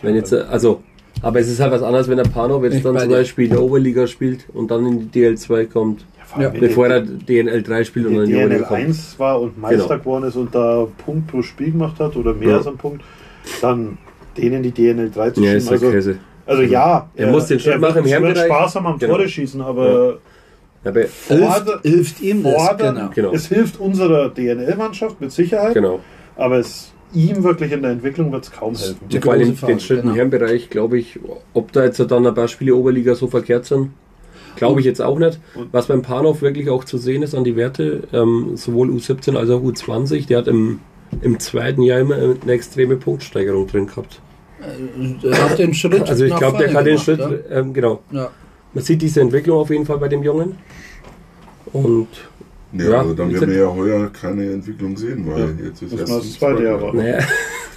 Wenn 0.00 0.14
jetzt, 0.16 0.32
also 0.34 0.82
Aber 1.20 1.38
es 1.38 1.48
ist 1.48 1.60
halt 1.60 1.70
was 1.72 1.82
anderes, 1.82 2.08
wenn 2.08 2.16
der 2.16 2.24
Pano 2.24 2.64
jetzt 2.64 2.84
dann 2.84 2.98
zum. 2.98 3.10
Beispiel 3.10 3.44
in 3.44 3.50
der 3.52 3.62
Oberliga 3.62 4.06
spielt 4.06 4.46
und 4.54 4.70
dann 4.70 4.84
in 4.86 5.10
die 5.10 5.20
DL2 5.26 5.66
kommt, 5.66 6.04
Ja. 6.40 6.48
bevor 6.48 6.88
er 6.88 7.02
DNL 7.02 7.62
3 7.62 7.84
spielt 7.84 8.06
und 8.06 8.14
dann 8.14 8.24
in 8.24 8.30
die 8.30 8.34
DNL 8.36 8.62
kommt. 8.62 8.80
1 8.80 9.18
war 9.18 9.40
und 9.40 9.60
Meister 9.60 9.86
Genau. 9.86 9.98
geworden 10.00 10.24
ist 10.24 10.36
und 10.36 10.54
da 10.54 10.88
Punkt 11.04 11.26
pro 11.28 11.42
Spiel 11.42 11.70
gemacht 11.72 12.00
hat 12.00 12.16
oder 12.16 12.32
mehr 12.34 12.48
Ja. 12.50 12.56
als 12.56 12.66
ein 12.66 12.76
Punkt, 12.78 13.02
dann 13.60 13.98
denen 14.36 14.62
die 14.62 14.70
DNL 14.72 15.10
3 15.10 15.30
zu 15.30 15.40
Ja, 15.42 15.46
schieben. 15.50 15.58
ist 15.58 15.70
Also, 15.70 15.90
Käse. 15.90 16.16
also 16.46 16.62
ja, 16.62 17.10
Er 17.14 17.30
muss 17.30 17.46
den 17.48 17.60
Schritt 17.60 17.74
er 17.74 17.78
machen 17.78 17.98
im 17.98 18.06
Herrenbereich. 18.06 18.46
Spaß 18.46 18.74
haben 18.76 18.86
am 18.86 18.98
Genau. 18.98 19.14
Tore 19.16 19.28
schießen, 19.28 19.60
aber 19.60 20.18
Aber, 20.84 21.00
Hilft, 21.00 21.82
hilft 21.82 22.20
ihm 22.22 22.42
das, 22.42 22.54
fordern, 22.54 22.94
genau. 22.94 23.10
Genau. 23.14 23.32
es 23.32 23.46
hilft 23.46 23.78
unserer 23.78 24.30
DNL-Mannschaft 24.30 25.20
mit 25.20 25.30
Sicherheit, 25.30 25.74
genau. 25.74 26.00
aber 26.36 26.58
es 26.58 26.92
ihm 27.14 27.44
wirklich 27.44 27.72
in 27.72 27.82
der 27.82 27.92
Entwicklung 27.92 28.32
wird 28.32 28.44
es 28.44 28.50
kaum 28.50 28.74
helfen. 28.74 29.08
Die 29.08 29.20
Vor 29.20 29.32
allem 29.32 29.48
den, 29.48 29.56
Frage, 29.56 29.74
den 29.74 29.80
Schritt 29.80 30.02
genau. 30.02 30.28
glaube 30.70 30.98
ich, 30.98 31.20
ob 31.52 31.72
da 31.72 31.84
jetzt 31.84 32.00
dann 32.00 32.26
ein 32.26 32.34
paar 32.34 32.48
Spiele 32.48 32.74
Oberliga 32.74 33.14
so 33.14 33.28
verkehrt 33.28 33.66
sind, 33.66 33.90
glaube 34.56 34.80
ich 34.80 34.86
jetzt 34.86 35.00
auch 35.00 35.18
nicht. 35.18 35.38
Was 35.70 35.86
beim 35.86 36.02
Panov 36.02 36.42
wirklich 36.42 36.68
auch 36.68 36.84
zu 36.84 36.98
sehen 36.98 37.22
ist 37.22 37.34
an 37.34 37.44
die 37.44 37.56
Werte, 37.56 38.02
ähm, 38.12 38.52
sowohl 38.56 38.90
U17 38.90 39.36
als 39.36 39.50
auch 39.50 39.62
U20, 39.62 40.26
der 40.26 40.38
hat 40.38 40.48
im, 40.48 40.80
im 41.20 41.38
zweiten 41.38 41.82
Jahr 41.82 42.00
immer 42.00 42.16
eine 42.16 42.52
extreme 42.52 42.96
Punktsteigerung 42.96 43.66
drin 43.66 43.86
gehabt. 43.86 44.20
Er 45.22 45.50
hat 45.50 45.58
den 45.58 45.74
Schritt 45.74 46.08
Also 46.08 46.24
ich 46.24 46.34
glaube, 46.36 46.58
der 46.58 46.68
kann 46.68 46.84
den 46.84 46.98
Schritt, 46.98 47.20
ähm, 47.50 47.72
genau. 47.72 48.02
Ja. 48.10 48.30
Man 48.74 48.84
sieht 48.84 49.02
diese 49.02 49.20
Entwicklung 49.20 49.58
auf 49.58 49.70
jeden 49.70 49.86
Fall 49.86 49.98
bei 49.98 50.08
dem 50.08 50.22
Jungen. 50.22 50.56
Und 51.72 52.08
Ja, 52.72 52.90
Ja, 52.90 53.00
also 53.00 53.14
dann 53.14 53.32
werden 53.32 53.50
wir 53.50 53.58
ja 53.58 53.74
heuer 53.74 54.10
keine 54.10 54.50
Entwicklung 54.50 54.96
sehen, 54.96 55.26
weil 55.26 55.40
Ja, 55.40 55.66
jetzt 55.66 55.82
ist 55.82 55.92
das 55.92 56.00
erst 56.00 56.12
war 56.12 56.18
das 56.20 56.32
zweite 56.32 56.62
Jahr 56.64 56.82
war. 56.82 56.94
naja. 56.94 57.18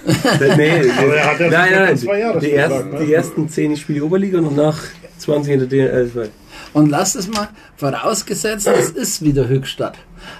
nee, 0.56 0.90
Aber 0.98 1.16
er 1.16 1.32
hat 1.32 1.40
ja 1.40 1.50
nein, 1.50 1.72
nein, 1.72 1.96
zwei 1.96 2.20
Jahre 2.20 2.38
die, 2.38 2.50
gesagt, 2.50 2.72
ersten, 2.72 2.90
ne? 2.90 3.04
die 3.04 3.12
ersten 3.12 3.48
10 3.48 3.76
Spiele 3.76 4.04
Oberliga 4.04 4.38
und 4.38 4.56
danach 4.56 4.78
20 5.18 5.52
in 5.52 5.58
der 5.58 5.68
DL. 5.68 6.30
Und 6.72 6.90
lass 6.90 7.14
es 7.14 7.28
mal 7.28 7.48
vorausgesetzt, 7.76 8.68
es 8.68 8.90
ist 8.90 9.22
wieder 9.22 9.48
Höchstadt. 9.48 9.98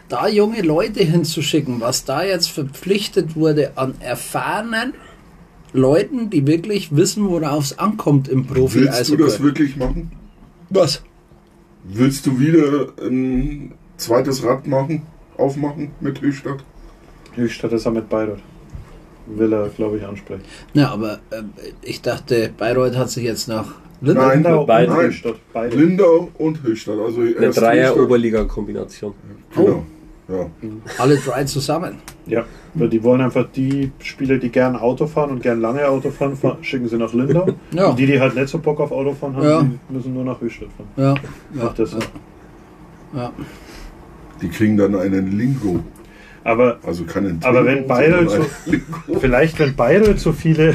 Da 0.09 0.29
junge 0.29 0.63
Leute 0.63 1.03
hinzuschicken, 1.03 1.81
was 1.81 2.05
da 2.05 2.23
jetzt 2.23 2.51
verpflichtet 2.51 3.37
wurde 3.37 3.73
an 3.77 3.95
erfahrenen 4.01 4.95
Leuten, 5.73 6.31
die 6.31 6.47
wirklich 6.47 6.95
wissen, 6.95 7.29
worauf 7.29 7.65
es 7.65 7.79
ankommt 7.79 8.29
im 8.29 8.47
Profi. 8.47 8.81
Willst 8.81 9.09
du 9.09 9.17
das 9.17 9.43
wirklich 9.43 9.77
machen? 9.77 10.13
Was? 10.71 11.03
Willst 11.85 12.27
du 12.27 12.39
wieder 12.39 12.89
ein 13.01 13.75
zweites 13.97 14.43
Rad 14.45 14.67
machen, 14.67 15.03
aufmachen 15.37 15.93
mit 16.01 16.21
Höchstadt? 16.21 16.65
Höchstadt 17.35 17.73
ist 17.73 17.85
er 17.87 17.93
mit 17.93 18.09
Bayreuth. 18.09 18.41
Will 19.27 19.53
er, 19.53 19.69
glaube 19.69 19.99
ich, 19.99 20.05
ansprechen. 20.05 20.43
Ja, 20.73 20.91
aber 20.91 21.15
äh, 21.31 21.43
ich 21.83 22.01
dachte, 22.01 22.51
Bayreuth 22.57 22.97
hat 22.97 23.11
sich 23.11 23.25
jetzt 23.25 23.49
nach 23.49 23.75
Lindau. 24.01 24.23
Nein, 24.23 24.43
Lindau 24.43 24.61
und 24.61 24.67
beide. 24.67 24.97
Höchstadt. 24.97 25.37
Beide. 25.53 25.77
Lindau 25.77 26.31
und 26.39 26.63
Höchstadt. 26.63 26.99
Also 26.99 27.21
Eine 27.21 27.33
erst 27.47 27.61
Dreier 27.61 27.89
Höchstadt. 27.89 28.05
Oberliga-Kombination. 28.05 29.15
Genau. 29.55 29.85
Ja. 30.29 30.51
Alle 30.99 31.17
drei 31.19 31.45
zusammen. 31.45 31.97
Ja, 32.27 32.45
weil 32.75 32.89
die 32.89 33.03
wollen 33.05 33.21
einfach 33.21 33.47
die 33.55 33.93
Spieler, 34.01 34.39
die 34.39 34.49
gern 34.51 34.75
Auto 34.77 35.07
fahren 35.07 35.31
und 35.31 35.43
gern 35.43 35.61
lange 35.61 35.87
Auto 35.89 36.11
fahren, 36.11 36.37
fahr- 36.37 36.59
schicken 36.61 36.89
sie 36.89 36.97
nach 36.97 37.13
Lindau. 37.15 37.47
Ja. 37.71 37.87
Und 37.91 37.99
die, 37.99 38.07
die 38.07 38.19
halt 38.21 38.35
nicht 38.35 38.49
so 38.49 38.59
Bock 38.59 38.81
auf 38.81 38.91
Autofahren 38.91 39.37
haben, 39.37 39.45
Ja. 39.49 39.63
die 39.63 39.95
müssen 39.95 40.13
nur 40.13 40.25
nach 40.25 40.41
Höchstadt 40.41 40.69
fahren. 40.77 40.89
Ja, 40.97 41.15
ja, 41.57 41.65
Macht 41.65 41.79
das 41.79 41.93
ja, 41.93 41.99
ja. 43.15 43.33
Die 44.43 44.49
kriegen 44.49 44.77
dann 44.77 44.95
einen 44.97 45.39
Lingo. 45.39 45.81
Aber 46.45 46.79
Also 46.85 47.05
keinen 47.05 47.41
Aber 47.45 47.63
Twingo, 47.63 47.67
wenn 47.81 47.87
Bayreuth 47.87 48.31
so- 48.31 49.19
vielleicht, 49.21 49.59
wenn 49.59 49.75
Bayreuth 49.75 50.19
so 50.21 50.33
viele, 50.33 50.75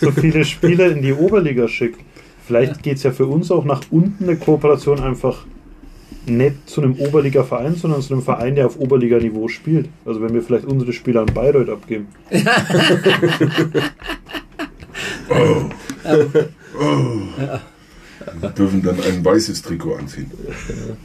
so 0.00 0.10
viele 0.10 0.44
Spieler 0.44 0.90
in 0.90 1.02
die 1.02 1.12
Oberliga 1.12 1.66
schickt, 1.68 2.00
vielleicht 2.46 2.82
geht 2.82 2.96
es 2.98 3.02
ja 3.04 3.10
für 3.12 3.26
uns 3.26 3.50
auch 3.50 3.64
nach 3.64 3.82
unten 3.90 4.24
eine 4.24 4.36
Kooperation 4.36 5.00
einfach 5.00 5.46
nicht 6.28 6.68
zu 6.68 6.82
einem 6.82 6.94
Oberliga-Verein, 6.94 7.74
sondern 7.74 8.02
zu 8.02 8.14
einem 8.14 8.22
Verein, 8.22 8.54
der 8.54 8.66
auf 8.66 8.78
Oberliga-Niveau 8.78 9.48
spielt. 9.48 9.88
Also 10.04 10.20
wenn 10.20 10.34
wir 10.34 10.42
vielleicht 10.42 10.64
unsere 10.64 10.92
Spieler 10.92 11.22
an 11.22 11.32
Bayreuth 11.32 11.70
abgeben. 11.70 12.08
Die 18.42 18.54
dürfen 18.54 18.82
dann 18.82 19.00
ein 19.00 19.24
weißes 19.24 19.62
Trikot 19.62 19.94
anziehen. 19.94 20.30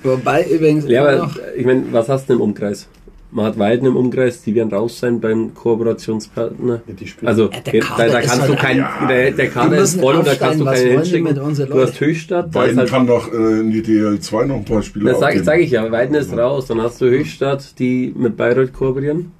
Wobei 0.04 0.46
übrigens 0.46 0.86
Ja, 0.88 1.02
aber 1.02 1.18
noch, 1.18 1.38
ich 1.56 1.66
meine, 1.66 1.86
was 1.92 2.10
hast 2.10 2.24
du 2.24 2.34
denn 2.34 2.38
im 2.38 2.50
Umkreis? 2.50 2.88
Man 3.36 3.46
hat 3.46 3.58
Weiden 3.58 3.88
im 3.88 3.96
Umkreis, 3.96 4.44
die 4.44 4.54
werden 4.54 4.72
raus 4.72 5.00
sein 5.00 5.20
beim 5.20 5.56
Kooperationspartner. 5.56 6.82
Ja, 6.86 6.94
die 6.94 7.08
spielen- 7.08 7.28
Also, 7.28 7.50
Ja, 7.52 7.60
der 7.62 7.80
da, 7.82 7.88
Kader 7.88 8.08
da 8.12 8.20
ist 8.20 8.28
kannst 8.30 8.42
halt- 8.42 8.52
du 8.52 8.56
keinen, 8.56 8.86
der, 9.10 9.32
der 9.32 9.50
Kader 9.50 9.78
ist 9.80 10.00
voll 10.00 10.16
und 10.18 10.28
da 10.28 10.36
kannst 10.36 10.60
du 10.60 10.66
die 10.66 10.90
hinschicken. 10.92 11.24
mit 11.24 11.40
unseren 11.40 11.70
Du 11.72 11.82
hast? 11.82 12.00
Höchstadt, 12.00 12.54
da 12.54 12.60
Bayern 12.60 12.78
halt, 12.78 12.90
kann 12.90 13.08
doch 13.08 13.34
äh, 13.34 13.60
in 13.62 13.72
die 13.72 13.82
DL2 13.82 14.46
noch 14.46 14.58
ein 14.58 14.66
paar 14.66 14.84
Spiele 14.84 15.10
das 15.10 15.20
sage 15.20 15.44
sag 15.44 15.60
ich 15.60 15.72
ja, 15.72 15.92
Weiden 15.92 16.14
ist 16.16 16.32
raus, 16.38 16.68
dann 16.68 16.80
hast 16.82 17.02
du 17.02 17.06
Höchstadt, 17.10 17.80
die 17.80 18.14
mit 18.16 18.38
Bayreuth 18.38 18.72
kooperieren. 18.72 19.32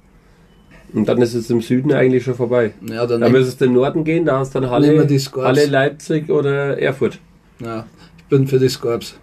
Und 0.92 1.08
dann 1.08 1.22
ist 1.22 1.34
es 1.34 1.48
im 1.50 1.60
Süden 1.60 1.92
eigentlich 1.92 2.24
schon 2.24 2.34
vorbei. 2.34 2.72
ja, 2.88 3.06
dann 3.06 3.20
Da 3.20 3.28
müsstest 3.28 3.60
du 3.60 3.66
im 3.66 3.74
Norden 3.74 4.02
gehen, 4.02 4.24
da 4.24 4.38
hast 4.40 4.54
du 4.56 4.60
dann 4.60 4.70
Halle. 4.70 5.06
Halle, 5.36 5.66
Leipzig 5.66 6.30
oder 6.30 6.78
Erfurt. 6.80 7.18
ja, 7.60 7.86
ich 8.18 8.24
bin 8.24 8.46
für 8.48 8.58
die 8.58 8.68
Scorps. 8.68 9.18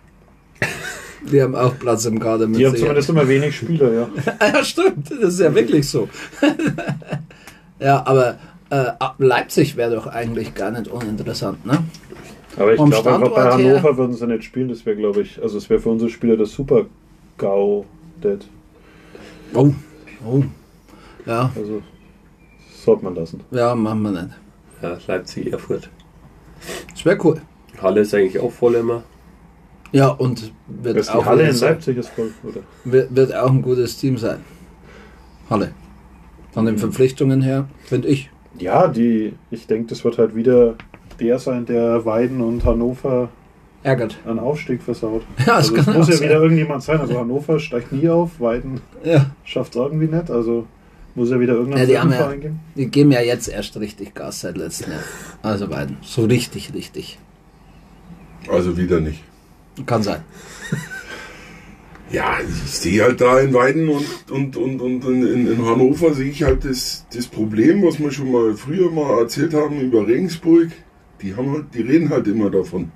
Die 1.29 1.41
haben 1.41 1.55
auch 1.55 1.77
Platz 1.77 2.05
im 2.05 2.19
Kader 2.19 2.47
mit 2.47 2.59
Die 2.59 2.65
haben 2.65 2.75
zumindest 2.75 3.09
immer 3.09 3.27
wenig 3.27 3.55
Spieler, 3.55 3.93
ja. 3.93 4.09
Ja, 4.53 4.63
stimmt. 4.63 5.09
Das 5.11 5.33
ist 5.35 5.39
ja 5.39 5.53
wirklich 5.53 5.87
so. 5.87 6.09
ja, 7.79 8.05
aber 8.05 8.37
äh, 8.69 8.85
Leipzig 9.19 9.75
wäre 9.77 9.95
doch 9.95 10.07
eigentlich 10.07 10.53
gar 10.55 10.71
nicht 10.71 10.87
uninteressant, 10.87 11.65
ne? 11.65 11.83
Aber 12.57 12.71
ich 12.73 12.77
Vom 12.77 12.89
glaube 12.89 13.13
einfach 13.13 13.29
bei 13.29 13.41
Standort 13.41 13.59
her- 13.61 13.69
Hannover 13.81 13.97
würden 13.97 14.13
sie 14.15 14.27
nicht 14.27 14.43
spielen. 14.43 14.69
Das 14.69 14.85
wäre, 14.85 14.95
glaube 14.97 15.21
ich, 15.21 15.41
also 15.41 15.57
es 15.57 15.69
wäre 15.69 15.79
für 15.79 15.89
unsere 15.89 16.09
Spieler 16.09 16.37
das 16.37 16.51
super 16.51 16.85
GAU 17.37 17.85
dead. 18.23 18.39
Oh. 19.53 19.71
Oh. 20.25 20.43
Ja, 21.25 21.51
Also 21.55 21.81
sollte 22.83 23.03
man 23.05 23.15
lassen. 23.15 23.41
ja, 23.51 23.75
machen 23.75 24.01
wir 24.01 24.11
nicht. 24.11 24.29
Ja, 24.81 24.97
Leipzig, 25.07 25.51
Erfurt. 25.53 25.89
Das 26.91 27.05
wäre 27.05 27.17
cool. 27.23 27.41
Halle 27.81 28.01
ist 28.01 28.13
eigentlich 28.13 28.39
auch 28.39 28.51
voll 28.51 28.75
immer. 28.75 29.03
Ja, 29.91 30.07
und 30.09 30.51
wird 30.67 30.97
Das 30.97 31.07
die 31.07 31.13
auch, 31.13 31.25
Halle 31.25 31.43
in 31.43 31.49
ein- 31.49 31.59
Leipzig 31.59 31.97
ist 31.97 32.09
voll, 32.09 32.31
oder? 32.43 32.61
wird, 32.85 33.13
wird 33.15 33.35
auch 33.35 33.49
ein 33.51 33.61
gutes 33.61 33.97
Team 33.97 34.17
sein. 34.17 34.39
Halle. 35.49 35.71
Von 36.53 36.65
den 36.65 36.77
Verpflichtungen 36.77 37.41
her, 37.41 37.67
finde 37.83 38.07
ich. 38.09 38.29
Ja, 38.57 38.87
die, 38.87 39.33
ich 39.51 39.67
denke, 39.67 39.87
das 39.89 40.03
wird 40.03 40.17
halt 40.17 40.35
wieder 40.35 40.75
der 41.19 41.39
sein, 41.39 41.65
der 41.65 42.03
Weiden 42.05 42.41
und 42.41 42.63
Hannover 42.65 43.29
Ärgert. 43.83 44.17
einen 44.25 44.39
Aufstieg 44.39 44.81
versaut. 44.81 45.23
Ja, 45.39 45.57
das 45.57 45.71
also 45.71 45.75
es 45.77 45.87
muss 45.87 45.95
auch 45.95 46.09
ja 46.09 46.15
sein. 46.17 46.29
wieder 46.29 46.41
irgendjemand 46.41 46.83
sein. 46.83 46.99
Also 46.99 47.19
Hannover 47.19 47.59
steigt 47.59 47.91
nie 47.91 48.09
auf, 48.09 48.39
Weiden 48.39 48.81
Ja, 49.03 49.31
schafft 49.43 49.71
es 49.75 49.81
irgendwie 49.81 50.07
nicht. 50.07 50.29
Also 50.31 50.67
muss 51.15 51.29
ja 51.29 51.39
wieder 51.39 51.53
irgendein 51.53 51.79
Ja, 51.81 51.85
die 51.85 51.99
haben 51.99 52.11
ja- 52.11 52.31
geben. 52.33 52.59
die 52.75 52.87
geben 52.87 53.11
ja 53.11 53.21
jetzt 53.21 53.47
erst 53.49 53.77
richtig 53.77 54.13
Gas 54.13 54.41
seit 54.41 54.57
letztem 54.57 54.91
Jahr. 54.93 55.01
Also 55.41 55.67
beiden. 55.67 55.97
So 56.01 56.25
richtig, 56.25 56.73
richtig. 56.73 57.17
Also 58.49 58.77
wieder 58.77 58.99
nicht. 58.99 59.23
Kann 59.85 60.03
sein. 60.03 60.21
Ja, 62.11 62.39
ich 62.45 62.69
sehe 62.71 63.03
halt 63.03 63.21
da 63.21 63.39
in 63.39 63.53
Weiden 63.53 63.87
und, 63.87 64.05
und, 64.29 64.57
und, 64.57 64.81
und 64.81 65.05
in, 65.05 65.47
in 65.47 65.65
Hannover 65.65 66.13
sehe 66.13 66.29
ich 66.29 66.43
halt 66.43 66.65
das, 66.65 67.05
das 67.15 67.25
Problem, 67.27 67.81
was 67.83 67.99
wir 67.99 68.11
schon 68.11 68.33
mal 68.33 68.53
früher 68.55 68.91
mal 68.91 69.19
erzählt 69.19 69.53
haben 69.53 69.79
über 69.79 70.05
Regensburg. 70.05 70.67
Die, 71.21 71.35
haben 71.37 71.53
halt, 71.53 71.65
die 71.73 71.81
reden 71.83 72.09
halt 72.09 72.27
immer 72.27 72.49
davon. 72.49 72.91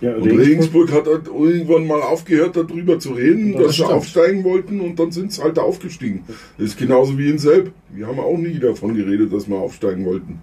Ja, 0.00 0.14
Und 0.16 0.28
Regensburg 0.28 0.90
hat 0.92 1.06
halt 1.06 1.26
irgendwann 1.28 1.86
mal 1.86 2.00
aufgehört, 2.02 2.56
darüber 2.56 2.98
zu 2.98 3.12
reden, 3.12 3.52
Das 3.52 3.62
dass 3.62 3.70
sie 3.70 3.76
stimmt. 3.82 3.92
aufsteigen 3.92 4.42
wollten 4.44 4.80
und 4.80 4.98
dann 4.98 5.12
sind 5.12 5.32
sie 5.32 5.42
halt 5.42 5.58
aufgestiegen. 5.60 6.24
Das 6.56 6.68
ist 6.68 6.78
genauso 6.78 7.16
wie 7.16 7.30
in 7.30 7.38
Selb. 7.38 7.72
Wir 7.92 8.08
haben 8.08 8.18
auch 8.18 8.38
nie 8.38 8.58
davon 8.58 8.94
geredet, 8.94 9.32
dass 9.32 9.48
wir 9.48 9.56
aufsteigen 9.56 10.04
wollten. 10.04 10.42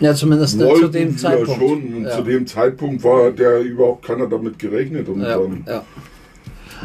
Ja, 0.00 0.14
zumindest 0.14 0.56
nicht 0.56 0.76
zu 0.76 0.88
dem 0.88 1.16
Zeitpunkt. 1.16 1.60
schon. 1.60 1.94
Und 1.94 2.04
ja. 2.04 2.16
zu 2.16 2.22
dem 2.22 2.46
Zeitpunkt 2.46 3.04
war 3.04 3.30
der 3.30 3.60
überhaupt 3.60 4.04
keiner 4.06 4.26
damit 4.26 4.58
gerechnet. 4.58 5.08
Und 5.08 5.20
ja, 5.20 5.38
dann, 5.38 5.64
ja. 5.66 5.84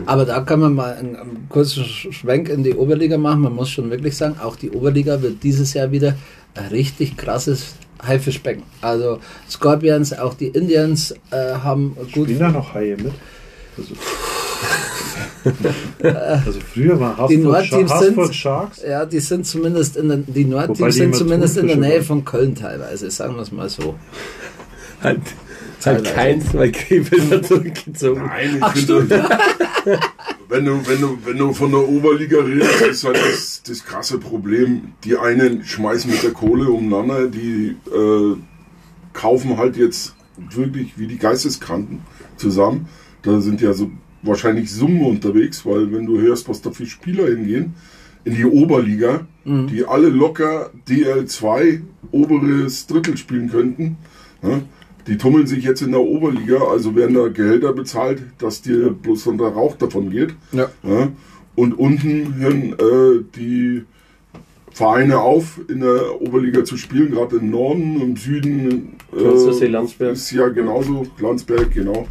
Aber 0.06 0.26
da 0.26 0.42
kann 0.42 0.60
man 0.60 0.74
mal 0.74 0.94
einen, 0.94 1.16
einen 1.16 1.48
kurzen 1.48 1.86
Schwenk 1.86 2.50
in 2.50 2.64
die 2.64 2.74
Oberliga 2.74 3.18
machen. 3.18 3.42
Man 3.42 3.56
muss 3.56 3.70
schon 3.70 3.90
wirklich 3.90 4.18
sagen, 4.18 4.36
auch 4.44 4.58
die 4.58 4.72
Oberliga 4.72 5.22
wird 5.22 5.42
dieses 5.44 5.74
Jahr 5.74 5.92
wieder 5.92 6.16
ein 6.54 6.68
richtig 6.68 7.16
krasses 7.16 7.76
Haifischbecken. 8.06 8.64
Also 8.82 9.20
Scorpions, 9.50 10.14
auch 10.14 10.34
die 10.34 10.48
Indians 10.48 11.12
äh, 11.32 11.54
haben 11.64 11.96
gut. 12.14 12.26
Spielen 12.26 12.40
da 12.40 12.52
noch 12.52 12.74
Haie 12.74 12.98
mit? 12.98 13.14
Also, 13.78 13.94
also 16.02 16.60
früher 16.74 17.00
war 17.00 17.16
Die 17.16 17.22
Hasburg, 17.38 17.44
Nordteams 17.44 17.90
Scha 17.92 18.00
sind- 18.00 18.10
Hasburg 18.18 18.34
Sharks. 18.34 18.82
Ja, 18.88 19.06
die 19.06 19.20
sind 19.20 19.46
zumindest 19.46 19.98
in 19.98 20.10
den, 20.10 20.24
die 20.28 20.46
Nordteams 20.46 20.96
die 20.96 21.00
sind 21.02 21.16
zumindest 21.16 21.58
in 21.58 21.68
der 21.68 21.78
Nähe 21.78 21.96
waren. 21.98 22.04
von 22.04 22.26
Köln 22.26 22.56
teilweise, 22.56 23.10
sagen 23.12 23.36
wir 23.36 23.42
es 23.42 23.52
mal 23.52 23.70
so. 23.70 23.96
Halt, 25.02 25.20
halt 25.86 26.06
Teilweise. 26.06 26.14
keins, 26.16 26.54
weil 26.54 26.72
Krefeld 26.72 27.32
hat 27.32 27.46
zurückgezogen. 27.48 28.24
Nein, 28.26 28.56
ich 28.58 28.64
Ach, 28.64 28.76
finde, 28.76 29.08
wenn 30.50 30.66
du, 30.66 30.88
wenn, 30.88 31.02
du, 31.02 31.18
wenn 31.26 31.38
du 31.38 31.54
von 31.54 31.72
der 31.72 31.88
Oberliga 31.88 32.40
redest, 32.40 32.82
ist 32.82 33.04
halt 33.04 33.18
das, 33.18 33.62
das 33.68 33.84
krasse 33.84 34.18
Problem. 34.18 34.94
Die 35.04 35.18
einen 35.18 35.64
schmeißen 35.64 36.10
mit 36.10 36.24
der 36.24 36.32
Kohle 36.32 36.70
umeinander, 36.70 37.28
die 37.28 37.76
äh, 37.94 38.36
kaufen 39.14 39.58
halt 39.58 39.78
jetzt 39.78 40.16
wirklich 40.52 40.98
wie 40.98 41.08
die 41.08 41.18
Geisteskranken 41.18 42.02
zusammen. 42.38 42.88
Da 43.22 43.40
sind 43.42 43.62
ja 43.62 43.74
so 43.74 43.90
wahrscheinlich 44.26 44.72
Summen 44.72 45.06
unterwegs, 45.06 45.66
weil 45.66 45.92
wenn 45.92 46.06
du 46.06 46.20
hörst, 46.20 46.50
was 46.50 46.62
da 46.62 46.72
für 46.72 46.86
Spieler 46.86 47.28
hingehen, 47.28 47.74
in 48.24 48.36
die 48.36 48.46
Oberliga, 48.46 49.28
die 49.68 49.86
alle 49.86 50.10
locker 50.10 50.72
DL2 50.88 51.82
oberes 52.12 52.88
Drittel 52.88 53.18
spielen 53.18 53.50
könnten. 53.50 53.98
Ja, 54.42 54.62
die 55.08 55.18
tummeln 55.18 55.46
sich 55.46 55.64
jetzt 55.64 55.82
in 55.82 55.92
der 55.92 56.02
Oberliga, 56.02 56.64
also 56.64 56.96
werden 56.96 57.16
da 57.16 57.28
Gehälter 57.28 57.74
bezahlt, 57.74 58.24
dass 58.40 58.64
dir 58.64 58.90
bloß 58.90 59.26
dann 59.26 59.38
der 59.38 59.50
Rauch 59.50 59.76
davon 59.76 60.10
geht. 60.10 60.34
Ja. 60.52 60.70
Ja, 60.82 61.10
und 61.56 61.78
unten 61.78 62.36
hören 62.36 62.74
äh, 62.74 63.24
die 63.36 63.84
Vereine 64.72 65.20
auf, 65.20 65.62
in 65.70 65.82
der 65.82 66.22
Oberliga 66.22 66.66
zu 66.66 66.76
spielen, 66.76 67.12
gerade 67.12 67.38
im 67.38 67.52
Norden, 67.52 68.02
im 68.02 68.18
Süden. 68.18 68.94
Künstlersee, 69.16 69.68
Landsberg. 69.68 70.14
Ist 70.14 70.32
ja 70.32 70.48
genauso, 70.50 71.08
Landsberg, 71.20 71.72
genau. 71.72 72.08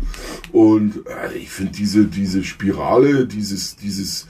Und 0.52 1.02
äh, 1.06 1.36
ich 1.36 1.50
finde 1.50 1.72
diese, 1.72 2.04
diese 2.04 2.44
Spirale, 2.44 3.26
dieses, 3.26 3.76
dieses 3.76 4.26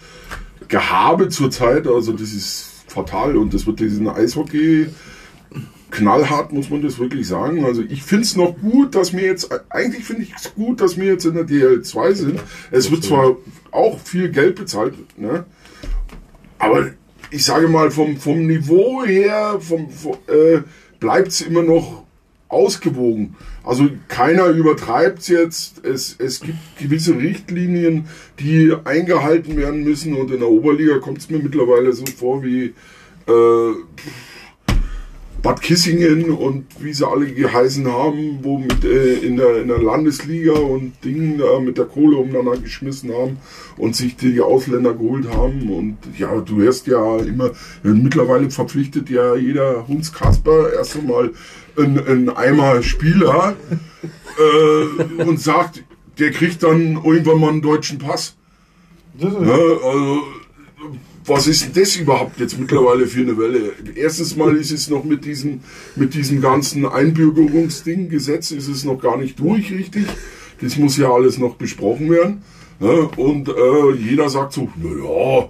Gehabe 0.69 1.29
zurzeit, 1.29 1.87
also 1.87 2.13
das 2.13 2.33
ist 2.33 2.85
fatal 2.89 3.37
und 3.37 3.55
das 3.55 3.67
wird 3.67 3.81
diesen 3.81 4.09
Eishockey 4.09 4.89
knallhart, 5.91 6.53
muss 6.53 6.71
man 6.71 6.83
das 6.83 6.99
wirklich 6.99 7.27
sagen. 7.27 7.65
Also 7.65 7.83
ich 7.83 8.03
finde 8.03 8.25
es 8.25 8.37
noch 8.37 8.57
gut, 8.61 8.95
dass 8.95 9.13
wir 9.13 9.23
jetzt, 9.23 9.51
eigentlich 9.71 10.05
finde 10.05 10.23
ich 10.23 10.35
es 10.35 10.55
gut, 10.55 10.81
dass 10.81 10.97
wir 10.97 11.07
jetzt 11.07 11.25
in 11.25 11.35
der 11.35 11.45
DL2 11.45 12.15
sind. 12.15 12.41
Es 12.71 12.91
wird 12.91 13.05
zwar 13.05 13.37
auch 13.71 13.99
viel 14.01 14.31
Geld 14.31 14.57
bezahlt, 14.57 14.95
ne? 15.17 15.45
aber 16.59 16.91
ich 17.31 17.45
sage 17.45 17.69
mal, 17.69 17.91
vom, 17.91 18.17
vom 18.17 18.47
Niveau 18.47 19.05
her 19.05 19.59
vom, 19.61 19.91
vom, 19.91 20.15
äh, 20.27 20.61
bleibt 21.01 21.29
es 21.29 21.41
immer 21.41 21.63
noch 21.63 22.04
ausgewogen. 22.49 23.37
Also 23.65 23.89
keiner 24.09 24.47
übertreibt 24.49 25.21
es 25.21 25.29
jetzt. 25.29 25.85
Es, 25.85 26.41
gibt 26.41 26.59
gewisse 26.79 27.17
Richtlinien, 27.17 28.07
die 28.39 28.75
eingehalten 28.85 29.57
werden 29.57 29.85
müssen 29.85 30.15
und 30.15 30.31
in 30.31 30.41
der 30.41 30.49
Oberliga 30.49 30.99
kommt 30.99 31.19
es 31.19 31.31
mir 31.31 31.39
mittlerweile 31.39 31.93
so 31.93 32.05
vor 32.07 32.45
wie 32.45 32.75
äh, 33.27 33.73
Bad 35.45 35.61
Kissingen 35.61 36.31
und 36.31 36.65
wie 36.81 36.95
sie 36.95 37.07
alle 37.07 37.27
geheißen 37.27 37.87
haben, 37.87 38.39
wo 38.41 38.59
mit, 38.59 38.83
äh, 38.83 39.17
in, 39.17 39.37
der, 39.37 39.61
in 39.61 39.69
der 39.69 39.79
Landesliga 39.79 40.55
und 40.55 40.95
Dingen 41.05 41.37
da 41.37 41.61
mit 41.61 41.77
der 41.77 41.85
Kohle 41.85 42.17
umeinander 42.17 42.57
geschmissen 42.57 43.13
haben 43.13 43.37
und 43.77 43.95
sich 43.95 44.17
die 44.17 44.41
Ausländer 44.41 44.95
geholt 44.95 45.29
haben. 45.29 45.69
Und 45.69 45.99
ja, 46.19 46.41
du 46.41 46.63
hörst 46.63 46.87
ja 46.87 47.19
immer, 47.19 47.51
mittlerweile 47.83 48.51
verpflichtet 48.51 49.11
ja 49.11 49.37
jeder 49.37 49.87
Hunds 49.87 50.15
Kasper 50.15 50.73
erst 50.73 50.97
einmal 50.97 51.33
einen, 51.77 51.99
einen 51.99 52.31
Eimer 52.31 52.83
Spieler 52.83 53.55
äh, 54.39 55.23
und 55.25 55.39
sagt, 55.39 55.85
der 56.19 56.31
kriegt 56.31 56.63
dann 56.63 57.05
irgendwann 57.05 57.41
mal 57.41 57.51
einen 57.51 57.61
deutschen 57.61 57.99
Pass. 57.99 58.35
Ja, 59.19 59.29
also, 59.29 60.23
was 61.27 61.47
ist 61.47 61.65
denn 61.65 61.83
das 61.83 61.97
überhaupt 61.97 62.39
jetzt 62.39 62.59
mittlerweile 62.59 63.07
für 63.07 63.21
eine 63.21 63.39
Welle? 63.39 63.73
Erstens 63.95 64.37
mal 64.37 64.57
ist 64.57 64.71
es 64.71 64.91
noch 64.91 65.05
mit 65.05 65.25
diesem, 65.25 65.61
mit 65.97 66.15
diesem 66.15 66.41
ganzen 66.41 66.87
Einbürgerungsding, 66.87 68.09
Gesetz 68.09 68.51
ist 68.51 68.69
es 68.69 68.85
noch 68.85 69.01
gar 69.01 69.17
nicht 69.17 69.39
durch 69.39 69.73
richtig. 69.73 70.07
Das 70.61 70.77
muss 70.77 70.97
ja 70.97 71.11
alles 71.11 71.39
noch 71.39 71.57
besprochen 71.57 72.11
werden. 72.11 72.43
Ja, 72.81 72.89
und 73.17 73.49
äh, 73.49 73.93
jeder 73.97 74.29
sagt 74.29 74.53
so, 74.53 74.69
naja, 74.77 75.49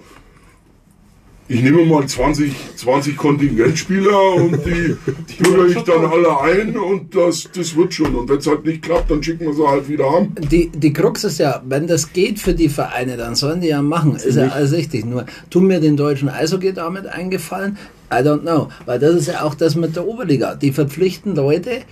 ich 1.46 1.62
nehme 1.62 1.84
mal 1.84 2.06
20, 2.06 2.52
20 2.76 3.16
Kontingentspieler 3.16 4.34
und 4.34 4.64
die 4.64 4.96
bürger 5.42 5.66
ich 5.66 5.84
dann 5.84 6.04
alle 6.06 6.40
ein 6.40 6.76
und 6.76 7.14
das, 7.14 7.48
das 7.54 7.76
wird 7.76 7.92
schon. 7.92 8.14
Und 8.14 8.28
wenn 8.30 8.38
es 8.38 8.46
halt 8.46 8.64
nicht 8.64 8.82
klappt, 8.82 9.10
dann 9.10 9.22
schicken 9.22 9.46
wir 9.46 9.52
sie 9.52 9.66
halt 9.66 9.88
wieder 9.88 10.10
haben. 10.10 10.34
Die, 10.50 10.70
die 10.70 10.92
Krux 10.92 11.24
ist 11.24 11.38
ja, 11.38 11.62
wenn 11.66 11.86
das 11.86 12.12
geht 12.12 12.38
für 12.38 12.54
die 12.54 12.70
Vereine, 12.70 13.16
dann 13.16 13.34
sollen 13.34 13.60
die 13.60 13.68
ja 13.68 13.82
machen. 13.82 14.16
Ist 14.16 14.36
ja 14.36 14.48
alles 14.48 14.72
richtig. 14.72 15.04
Nur 15.04 15.26
tun 15.50 15.66
mir 15.66 15.80
den 15.80 15.96
deutschen 15.96 16.30
Eishockey 16.30 16.72
damit 16.72 17.06
eingefallen? 17.06 17.76
I 18.10 18.16
don't 18.16 18.40
know. 18.40 18.68
Weil 18.86 18.98
das 18.98 19.14
ist 19.14 19.28
ja 19.28 19.42
auch 19.42 19.54
das 19.54 19.74
mit 19.74 19.96
der 19.96 20.06
Oberliga. 20.06 20.54
Die 20.54 20.72
verpflichten 20.72 21.34
Leute. 21.34 21.82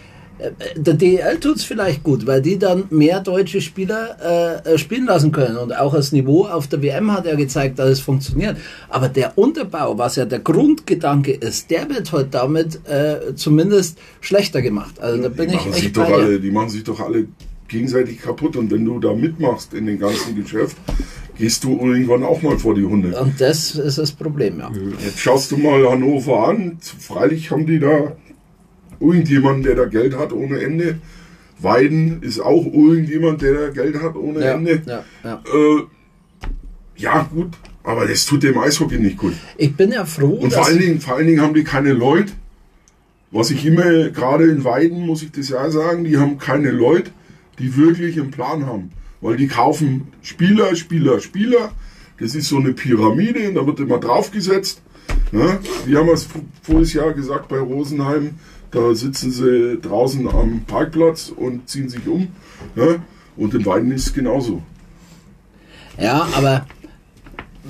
Äh, 0.42 0.50
Der 0.76 0.94
DEL 0.94 1.38
tut 1.40 1.56
es 1.56 1.64
vielleicht 1.64 2.02
gut, 2.02 2.26
weil 2.26 2.42
die 2.42 2.58
dann 2.58 2.84
mehr 2.90 3.20
deutsche 3.20 3.60
Spieler 3.60 4.62
äh, 4.64 4.78
spielen 4.78 5.06
lassen 5.06 5.32
können. 5.32 5.56
Und 5.56 5.76
auch 5.76 5.94
das 5.94 6.12
Niveau 6.12 6.44
auf 6.44 6.66
der 6.66 6.82
WM 6.82 7.12
hat 7.12 7.26
ja 7.26 7.34
gezeigt, 7.34 7.78
dass 7.78 7.90
es 7.90 8.00
funktioniert. 8.00 8.56
Aber 8.88 9.08
der 9.08 9.36
Unterbau, 9.38 9.98
was 9.98 10.16
ja 10.16 10.24
der 10.24 10.40
Grundgedanke 10.40 11.32
ist, 11.32 11.70
der 11.70 11.88
wird 11.88 12.12
heute 12.12 12.28
damit 12.30 12.80
äh, 12.88 13.34
zumindest 13.34 13.98
schlechter 14.20 14.62
gemacht. 14.62 15.00
Also 15.00 15.22
da 15.22 15.28
bin 15.28 15.50
die, 15.50 15.56
ich 15.56 15.60
machen 15.60 15.72
sich 15.72 15.92
doch 15.92 16.10
alle, 16.10 16.40
die 16.40 16.50
machen 16.50 16.70
sich 16.70 16.84
doch 16.84 17.00
alle 17.00 17.26
gegenseitig 17.68 18.20
kaputt. 18.20 18.56
Und 18.56 18.70
wenn 18.70 18.84
du 18.84 18.98
da 19.00 19.14
mitmachst 19.14 19.74
in 19.74 19.86
dem 19.86 19.98
ganzen 19.98 20.36
Geschäft, 20.36 20.76
gehst 21.38 21.64
du 21.64 21.78
irgendwann 21.80 22.22
auch 22.22 22.40
mal 22.42 22.58
vor 22.58 22.74
die 22.74 22.84
Hunde. 22.84 23.18
Und 23.18 23.40
das 23.40 23.74
ist 23.74 23.98
das 23.98 24.12
Problem, 24.12 24.58
ja. 24.60 24.70
Jetzt 25.04 25.18
schaust 25.18 25.50
du 25.50 25.56
mal 25.56 25.88
Hannover 25.90 26.48
an. 26.48 26.78
Freilich 26.80 27.50
haben 27.50 27.66
die 27.66 27.80
da 27.80 28.14
irgendjemanden, 29.02 29.62
der 29.64 29.74
da 29.74 29.84
Geld 29.86 30.16
hat 30.16 30.32
ohne 30.32 30.60
Ende. 30.60 30.98
Weiden 31.58 32.22
ist 32.22 32.40
auch 32.40 32.64
irgendjemand, 32.66 33.42
der 33.42 33.54
da 33.54 33.68
Geld 33.70 34.00
hat 34.02 34.16
ohne 34.16 34.40
Ja, 34.40 34.54
Ende. 34.54 34.82
ja, 34.86 35.04
ja. 35.22 35.42
Äh, 35.54 35.82
ja, 36.96 37.28
gut, 37.32 37.50
aber 37.84 38.06
das 38.06 38.26
tut 38.26 38.42
dem 38.42 38.58
Eishockey 38.58 38.98
nicht 38.98 39.16
gut. 39.16 39.34
Ich 39.56 39.74
bin 39.74 39.92
ja 39.92 40.04
froh, 40.04 40.38
Und 40.40 40.52
vor 40.52 40.66
allen, 40.66 40.78
Dingen, 40.78 41.00
vor 41.00 41.16
allen 41.16 41.26
Dingen 41.26 41.40
haben 41.40 41.54
die 41.54 41.64
keine 41.64 41.92
Leute. 41.92 42.32
Was 43.30 43.50
ich 43.50 43.64
immer, 43.64 44.10
gerade 44.10 44.44
in 44.44 44.62
Weiden, 44.62 45.06
muss 45.06 45.22
ich 45.22 45.32
das 45.32 45.48
ja 45.48 45.70
sagen, 45.70 46.04
die 46.04 46.18
haben 46.18 46.36
keine 46.38 46.70
Leute, 46.70 47.10
die 47.58 47.76
wirklich 47.76 48.20
einen 48.20 48.30
Plan 48.30 48.66
haben. 48.66 48.90
Weil 49.22 49.36
die 49.36 49.46
kaufen 49.48 50.08
Spieler, 50.20 50.76
Spieler, 50.76 51.20
Spieler. 51.20 51.72
Das 52.20 52.34
ist 52.34 52.48
so 52.48 52.58
eine 52.58 52.72
Pyramide, 52.72 53.52
da 53.54 53.66
wird 53.66 53.80
immer 53.80 53.98
draufgesetzt. 53.98 54.82
Ne? 55.32 55.58
Wir 55.86 55.98
haben 55.98 56.08
es 56.10 56.28
voriges 56.62 56.92
Jahr 56.92 57.14
gesagt 57.14 57.48
bei 57.48 57.58
Rosenheim, 57.58 58.32
da 58.72 58.94
sitzen 58.94 59.30
sie 59.30 59.78
draußen 59.80 60.26
am 60.28 60.64
Parkplatz 60.66 61.32
und 61.34 61.68
ziehen 61.68 61.88
sich 61.88 62.06
um. 62.08 62.28
Ne? 62.74 63.02
Und 63.36 63.54
in 63.54 63.64
Weiden 63.64 63.92
ist 63.92 64.08
es 64.08 64.14
genauso. 64.14 64.62
Ja, 65.98 66.26
aber 66.34 66.66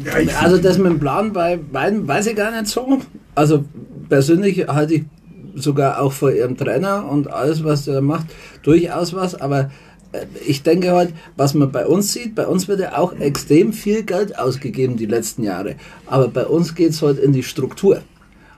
Ja, 0.04 0.38
also 0.40 0.58
das 0.58 0.78
mit 0.78 0.86
dem 0.86 1.00
Plan 1.00 1.32
bei 1.32 1.56
beiden 1.56 2.08
weiß 2.08 2.26
ich 2.28 2.36
gar 2.36 2.50
nicht 2.50 2.68
so. 2.68 3.00
Also 3.34 3.64
persönlich 4.08 4.66
halte 4.68 4.94
ich 4.94 5.04
sogar 5.54 6.00
auch 6.00 6.12
vor 6.12 6.32
ihrem 6.32 6.56
Trainer 6.56 7.06
und 7.10 7.30
alles, 7.30 7.62
was 7.62 7.86
er 7.86 8.00
macht, 8.00 8.26
durchaus 8.62 9.12
was. 9.12 9.34
Aber 9.34 9.70
äh, 10.12 10.26
ich 10.46 10.62
denke 10.62 10.92
halt, 10.92 11.12
was 11.36 11.54
man 11.54 11.72
bei 11.72 11.86
uns 11.86 12.12
sieht, 12.12 12.34
bei 12.34 12.46
uns 12.46 12.68
wird 12.68 12.80
ja 12.80 12.96
auch 12.96 13.12
extrem 13.18 13.72
viel 13.72 14.02
Geld 14.02 14.38
ausgegeben 14.38 14.96
die 14.96 15.06
letzten 15.06 15.42
Jahre. 15.42 15.76
Aber 16.06 16.28
bei 16.28 16.46
uns 16.46 16.74
geht 16.74 16.90
es 16.90 17.02
halt 17.02 17.18
in 17.18 17.32
die 17.32 17.42
Struktur. 17.42 18.02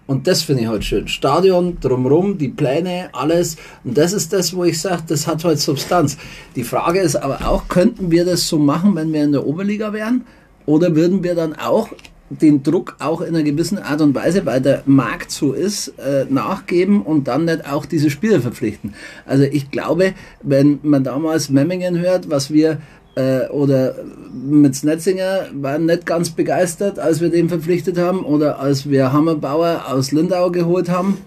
Und 0.06 0.26
das 0.26 0.42
finde 0.42 0.62
ich 0.62 0.68
halt 0.68 0.84
schön. 0.84 1.08
Stadion, 1.08 1.78
drumrum, 1.80 2.36
die 2.36 2.48
Pläne, 2.48 3.08
alles. 3.12 3.56
Und 3.84 3.96
das 3.96 4.12
ist 4.12 4.32
das, 4.32 4.54
wo 4.54 4.64
ich 4.64 4.80
sage, 4.80 5.02
das 5.06 5.26
hat 5.26 5.44
halt 5.44 5.58
Substanz. 5.58 6.18
Die 6.56 6.64
Frage 6.64 7.00
ist 7.00 7.16
aber 7.16 7.46
auch, 7.48 7.68
könnten 7.68 8.10
wir 8.10 8.24
das 8.24 8.46
so 8.46 8.58
machen, 8.58 8.94
wenn 8.96 9.12
wir 9.12 9.24
in 9.24 9.32
der 9.32 9.46
Oberliga 9.46 9.92
wären? 9.92 10.26
Oder 10.66 10.94
würden 10.94 11.24
wir 11.24 11.34
dann 11.34 11.54
auch 11.54 11.88
den 12.30 12.62
Druck 12.62 12.96
auch 13.00 13.20
in 13.20 13.34
einer 13.34 13.42
gewissen 13.42 13.78
Art 13.78 14.00
und 14.00 14.14
Weise, 14.14 14.46
weil 14.46 14.60
der 14.60 14.82
Markt 14.86 15.30
so 15.30 15.52
ist, 15.52 15.88
äh, 15.98 16.26
nachgeben 16.28 17.02
und 17.02 17.28
dann 17.28 17.44
nicht 17.44 17.70
auch 17.70 17.86
diese 17.86 18.10
Spieler 18.10 18.40
verpflichten. 18.40 18.94
Also 19.26 19.44
ich 19.44 19.70
glaube, 19.70 20.14
wenn 20.42 20.80
man 20.82 21.04
damals 21.04 21.50
Memmingen 21.50 21.98
hört, 21.98 22.30
was 22.30 22.50
wir 22.50 22.78
äh, 23.16 23.46
oder 23.48 23.94
mit 24.33 24.74
Snetzinger 24.74 25.46
waren 25.55 25.87
nicht 25.87 26.07
ganz 26.07 26.31
begeistert, 26.31 26.98
als 26.98 27.20
wir 27.20 27.31
den 27.31 27.48
verpflichtet 27.48 27.98
haben 27.98 28.24
oder 28.24 28.59
als 28.59 28.88
wir 28.88 29.12
Hammerbauer 29.12 29.85
aus 29.88 30.12
Lindau 30.12 30.50
geholt 30.50 30.88
haben. 30.88 31.18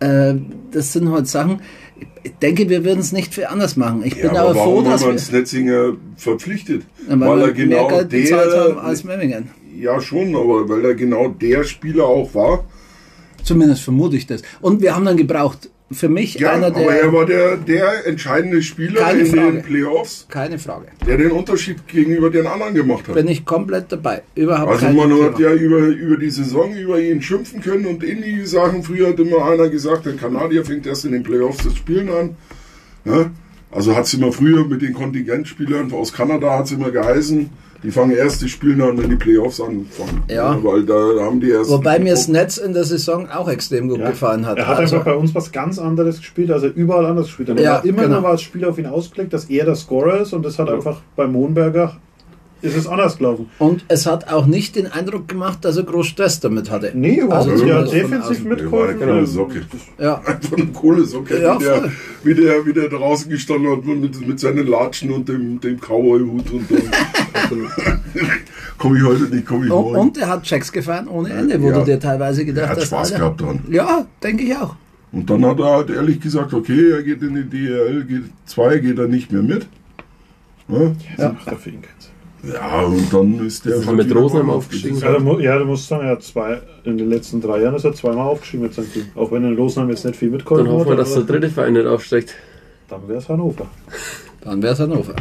Äh, 0.00 0.34
das 0.70 0.92
sind 0.92 1.10
halt 1.10 1.26
Sachen, 1.28 1.60
ich 2.22 2.32
denke, 2.42 2.68
wir 2.68 2.84
würden 2.84 3.00
es 3.00 3.12
nicht 3.12 3.34
viel 3.34 3.46
anders 3.46 3.76
machen. 3.76 4.02
Ich 4.04 4.14
bin 4.14 4.34
Ja, 4.34 4.42
aber, 4.42 4.50
aber 4.50 4.64
froh, 4.64 4.82
dass 4.82 5.04
wir, 5.04 5.18
Snetzinger 5.18 5.94
verpflichtet? 6.16 6.82
weil 7.08 7.20
weil 7.20 7.40
er 7.40 7.52
genau 7.52 7.88
mehr 7.88 7.98
Geld 7.98 8.08
bezahlt 8.10 8.52
der, 8.52 8.60
haben 8.60 8.78
als 8.78 9.04
Memmingen. 9.04 9.50
Ja, 9.76 10.00
schon, 10.00 10.34
aber 10.34 10.68
weil 10.68 10.84
er 10.84 10.94
genau 10.94 11.28
der 11.28 11.64
Spieler 11.64 12.04
auch 12.04 12.34
war. 12.34 12.64
Zumindest 13.42 13.82
vermute 13.82 14.16
ich 14.16 14.26
das. 14.26 14.42
Und 14.60 14.82
wir 14.82 14.94
haben 14.94 15.04
dann 15.04 15.16
gebraucht, 15.16 15.70
für 15.90 16.08
mich 16.08 16.34
Ja, 16.34 16.52
einer 16.52 16.66
aber 16.66 16.80
der. 16.80 17.02
er 17.02 17.12
war 17.12 17.24
der, 17.26 17.56
der 17.56 18.06
entscheidende 18.06 18.62
Spieler 18.62 19.10
in 19.12 19.26
Frage. 19.26 19.52
den 19.52 19.62
Playoffs, 19.62 20.26
keine 20.28 20.58
Frage. 20.58 20.86
der 21.06 21.16
den 21.16 21.30
Unterschied 21.30 21.86
gegenüber 21.88 22.28
den 22.30 22.46
anderen 22.46 22.74
gemacht 22.74 23.08
hat. 23.08 23.14
Bin 23.14 23.26
ich 23.28 23.44
komplett 23.46 23.90
dabei. 23.90 24.22
Überhaupt 24.34 24.70
Also 24.70 24.86
man 24.90 25.08
Thema. 25.08 25.24
hat 25.24 25.38
ja 25.38 25.52
über, 25.54 25.78
über 25.78 26.16
die 26.18 26.30
Saison 26.30 26.74
über 26.76 27.00
ihn 27.00 27.22
schimpfen 27.22 27.60
können 27.62 27.86
und 27.86 28.04
in 28.04 28.20
die 28.22 28.44
Sachen. 28.44 28.82
Früher 28.82 29.08
hat 29.08 29.18
immer 29.18 29.44
einer 29.46 29.68
gesagt, 29.70 30.04
der 30.06 30.14
Kanadier 30.16 30.64
fängt 30.64 30.86
erst 30.86 31.04
in 31.06 31.12
den 31.12 31.22
Playoffs 31.22 31.64
das 31.64 31.74
Spielen 31.76 32.10
an. 32.10 32.36
Ja? 33.04 33.30
Also 33.70 33.94
hat 33.96 34.04
es 34.04 34.14
immer 34.14 34.32
früher 34.32 34.66
mit 34.66 34.82
den 34.82 34.92
Kontingentspielern 34.94 35.92
aus 35.92 36.12
Kanada 36.12 36.58
hat 36.58 36.66
es 36.66 36.72
immer 36.72 36.90
geheißen, 36.90 37.50
Die 37.84 37.92
fangen 37.92 38.10
erst, 38.10 38.42
die 38.42 38.48
spielen 38.48 38.80
dann, 38.80 38.98
wenn 39.00 39.08
die 39.08 39.16
Playoffs 39.16 39.60
anfangen. 39.60 40.24
Ja. 40.28 40.58
Weil 40.64 40.84
da 40.84 40.94
haben 41.20 41.40
die 41.40 41.50
erst. 41.50 41.70
Wobei 41.70 42.00
mir 42.00 42.10
das 42.10 42.26
Netz 42.26 42.56
in 42.56 42.72
der 42.72 42.82
Saison 42.82 43.28
auch 43.30 43.48
extrem 43.48 43.88
gut 43.88 44.00
Ja. 44.00 44.10
gefallen 44.10 44.46
hat. 44.46 44.58
Er 44.58 44.66
hat 44.66 44.78
Also- 44.78 44.96
einfach 44.96 45.12
bei 45.12 45.16
uns 45.16 45.32
was 45.34 45.52
ganz 45.52 45.78
anderes 45.78 46.18
gespielt, 46.18 46.50
als 46.50 46.64
er 46.64 46.74
überall 46.74 47.06
anders 47.06 47.26
gespielt 47.26 47.50
hat. 47.50 47.60
Ja, 47.60 47.76
Aber 47.78 47.84
immer 47.86 48.02
genau. 48.02 48.14
nur 48.16 48.22
war 48.24 48.32
das 48.32 48.42
Spiel 48.42 48.64
auf 48.64 48.78
ihn 48.78 48.86
ausgelegt, 48.86 49.32
dass 49.32 49.44
er 49.44 49.64
der 49.64 49.76
Scorer 49.76 50.20
ist 50.22 50.32
und 50.32 50.44
das 50.44 50.58
hat 50.58 50.68
einfach 50.68 51.00
bei 51.14 51.26
Mohnberger 51.28 51.96
ist 52.62 52.76
es 52.76 52.86
anders 52.86 53.18
gelaufen. 53.18 53.48
Und 53.58 53.84
es 53.88 54.06
hat 54.06 54.32
auch 54.32 54.46
nicht 54.46 54.76
den 54.76 54.86
Eindruck 54.86 55.28
gemacht, 55.28 55.64
dass 55.64 55.76
er 55.76 55.84
groß 55.84 56.06
Stress 56.06 56.40
damit 56.40 56.70
hatte. 56.70 56.92
Nee, 56.94 57.22
Also 57.22 57.50
hat 57.52 57.58
zumindest 57.58 57.90
von 57.92 57.98
defensiv 58.10 58.44
mitgeholfen. 58.44 59.02
eine 59.02 59.12
coole 59.12 59.26
Socke. 59.26 59.60
Ja, 59.98 60.14
Einfach 60.24 60.56
eine 60.56 60.66
coole 60.66 61.04
Socke, 61.04 61.40
Ja, 61.42 61.58
wie, 61.60 61.64
der, 61.64 61.90
wie, 62.24 62.34
der, 62.34 62.66
wie 62.66 62.72
der 62.72 62.88
draußen 62.88 63.30
gestanden 63.30 63.70
hat 63.70 63.84
mit, 63.84 64.26
mit 64.26 64.40
seinen 64.40 64.66
Latschen 64.66 65.10
und 65.12 65.28
dem, 65.28 65.60
dem 65.60 65.78
Cowboy-Hut 65.80 66.50
und 66.50 66.70
dann. 66.70 66.82
komme 68.78 68.98
ich 68.98 69.04
heute 69.04 69.22
nicht, 69.34 69.46
komme 69.46 69.66
ich 69.66 69.72
und, 69.72 69.82
morgen. 69.84 69.96
und 69.98 70.18
er 70.18 70.28
hat 70.28 70.42
Checks 70.44 70.70
gefahren 70.72 71.08
ohne 71.08 71.30
Ende, 71.30 71.60
wo 71.62 71.68
Ja. 71.70 71.78
du 71.78 71.84
dir 71.84 72.00
teilweise 72.00 72.42
er 72.42 72.44
gedacht 72.46 72.68
hat 72.70 72.76
hast. 72.78 72.86
Spaß 72.86 73.12
Alter, 73.12 73.18
gehabt 73.24 73.40
dran. 73.40 73.60
Ja, 73.70 74.06
denke 74.22 74.44
ich 74.44 74.56
auch. 74.56 74.74
Und 75.10 75.30
dann 75.30 75.44
hat 75.46 75.58
er 75.58 75.64
halt 75.70 75.90
ehrlich 75.90 76.20
gesagt, 76.20 76.52
okay, 76.52 76.90
er 76.90 77.02
geht 77.02 77.22
in 77.22 77.34
die 77.34 77.44
DL, 77.44 78.04
geht, 78.04 78.24
zwei 78.46 78.78
geht 78.78 78.98
er 78.98 79.08
nicht 79.08 79.32
mehr 79.32 79.42
mit. 79.42 79.66
Ne? 80.68 80.94
Das 81.16 81.32
macht 81.32 81.46
er 81.46 81.56
für 81.56 81.70
ihn 81.70 81.80
keinen 81.80 81.98
Sinn. 81.98 82.07
Ja, 82.42 82.82
und 82.82 83.12
dann 83.12 83.46
ist 83.46 83.64
der. 83.64 83.74
Ist 83.74 83.80
er 83.82 83.86
halt 83.88 83.96
mit 83.96 84.14
Rosenheim 84.14 84.50
aufgestiegen? 84.50 84.98
Ja, 84.98 85.18
du, 85.18 85.40
ja, 85.40 85.58
du 85.58 85.64
musst 85.64 85.88
sagen, 85.88 86.04
er 86.04 86.12
hat 86.12 86.22
zwei, 86.22 86.60
in 86.84 86.96
den 86.96 87.10
letzten 87.10 87.40
drei 87.40 87.62
Jahren 87.62 87.74
ist 87.74 87.84
er 87.84 87.92
zweimal 87.94 88.28
aufgestiegen 88.28 88.62
mit 88.62 88.74
seinem 88.74 88.92
Team. 88.92 89.06
Auch 89.16 89.32
wenn 89.32 89.44
in 89.44 89.56
Rosenheim 89.56 89.90
jetzt 89.90 90.04
nicht 90.04 90.16
viel 90.16 90.30
mitgeholfen 90.30 90.66
Dann 90.66 90.74
hoffen 90.74 90.90
wir, 90.90 90.96
dass 90.96 91.14
der 91.14 91.24
dritte 91.24 91.48
Verein 91.48 91.72
nicht 91.72 91.86
aufsteigt. 91.86 92.34
Dann 92.88 93.06
wäre 93.08 93.18
es 93.18 93.28
Hannover. 93.28 93.66
Dann 94.40 94.62
wäre 94.62 94.72
es 94.72 94.78
Hannover. 94.80 95.14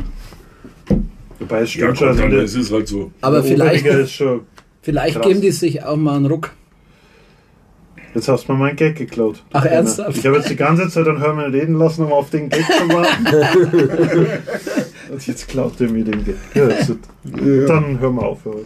Wobei 1.39 1.61
es 1.61 1.73
Ja, 1.75 1.93
stimmt 1.93 1.97
schon, 1.97 2.07
Gott, 2.07 2.07
also 2.09 2.21
dann 2.21 2.31
der, 2.31 2.43
ist 2.43 2.55
es 2.55 2.71
halt 2.71 2.87
so. 2.87 3.11
Aber 3.21 3.43
vielleicht, 3.43 3.85
ist 3.85 4.11
schon. 4.13 4.41
vielleicht 4.81 5.21
geben 5.21 5.41
die 5.41 5.51
sich 5.51 5.83
auch 5.83 5.95
mal 5.97 6.15
einen 6.17 6.27
Ruck. 6.27 6.51
Jetzt 8.13 8.29
hast 8.29 8.47
du 8.47 8.53
mir 8.53 8.57
meinen 8.59 8.75
Gag 8.75 8.95
geklaut. 8.95 9.43
Ach, 9.53 9.65
ernsthaft? 9.65 10.17
Ich 10.17 10.25
habe 10.25 10.37
jetzt 10.37 10.49
die 10.49 10.55
ganze 10.55 10.87
Zeit 10.89 11.07
an 11.07 11.19
Hermann 11.19 11.51
reden 11.51 11.75
lassen, 11.75 12.05
um 12.05 12.11
auf 12.11 12.29
den 12.29 12.49
Gag 12.49 12.65
zu 12.65 12.89
warten. 12.89 13.27
Und 15.11 15.25
jetzt 15.27 15.47
klaut 15.47 15.79
er 15.79 15.89
mir 15.89 16.03
den 16.03 16.23
Gag. 16.25 16.35
Ja, 16.53 16.67
Dann 17.67 17.99
hören 17.99 18.15
wir 18.15 18.23
auf 18.25 18.41
für 18.41 18.51
heute. 18.51 18.65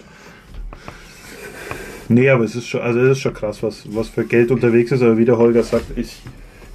Nee, 2.10 2.30
aber 2.30 2.43
es 2.43 2.56
ist 2.56 2.67
schon, 2.67 2.82
also 2.82 2.99
es 2.99 3.12
ist 3.12 3.19
schon 3.19 3.34
krass, 3.34 3.63
was, 3.63 3.84
was 3.95 4.10
für 4.10 4.25
Geld 4.25 4.51
unterwegs 4.51 4.91
ist. 4.91 5.01
Aber 5.01 5.17
wie 5.17 5.25
der 5.25 5.38
Holger 5.38 5.63
sagt, 5.63 5.97
ich, 5.97 6.21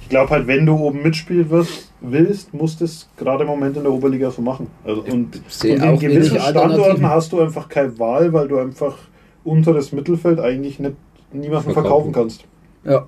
ich 0.01 0.09
glaube 0.09 0.31
halt, 0.31 0.47
wenn 0.47 0.65
du 0.65 0.75
oben 0.75 1.03
mitspielen 1.03 1.49
wirst, 1.49 1.91
willst, 2.01 2.53
musst 2.53 2.81
du 2.81 2.85
es 2.85 3.07
gerade 3.17 3.43
im 3.43 3.49
Moment 3.49 3.77
in 3.77 3.83
der 3.83 3.91
Oberliga 3.91 4.31
so 4.31 4.41
machen. 4.41 4.67
Also, 4.83 5.01
und, 5.01 5.35
und 5.35 5.63
in 5.63 5.99
gewissen. 5.99 6.39
Standorten 6.39 7.07
hast 7.07 7.31
du 7.31 7.39
einfach 7.41 7.69
keine 7.69 7.97
Wahl, 7.99 8.33
weil 8.33 8.47
du 8.47 8.57
einfach 8.57 8.97
unteres 9.43 9.91
Mittelfeld 9.91 10.39
eigentlich 10.39 10.79
nicht 10.79 10.95
niemanden 11.31 11.71
verkaufen 11.73 11.73
Verkaufen. 11.73 12.11
kannst. 12.13 12.45
Ja, 12.83 13.07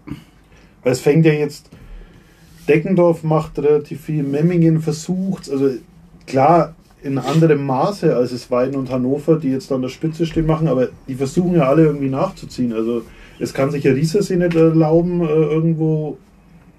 Weil 0.83 0.91
es 0.91 1.01
fängt 1.01 1.25
ja 1.25 1.33
jetzt, 1.33 1.69
Deckendorf 2.67 3.23
macht 3.23 3.57
relativ 3.59 4.01
viel, 4.01 4.23
Memmingen 4.23 4.81
versucht, 4.81 5.49
also 5.49 5.69
klar 6.29 6.75
in 7.01 7.17
anderem 7.17 7.65
Maße 7.65 8.15
als 8.15 8.31
es 8.31 8.51
Weiden 8.51 8.75
und 8.75 8.91
Hannover, 8.91 9.37
die 9.37 9.49
jetzt 9.49 9.71
an 9.71 9.81
der 9.81 9.89
Spitze 9.89 10.25
stehen, 10.25 10.45
machen, 10.45 10.67
aber 10.67 10.89
die 11.07 11.15
versuchen 11.15 11.55
ja 11.55 11.67
alle 11.67 11.85
irgendwie 11.85 12.09
nachzuziehen. 12.09 12.73
Also 12.73 13.03
es 13.39 13.53
kann 13.53 13.71
sich 13.71 13.83
ja 13.83 13.93
Riesers 13.93 14.29
nicht 14.29 14.55
erlauben, 14.55 15.21
äh, 15.21 15.25
irgendwo 15.25 16.17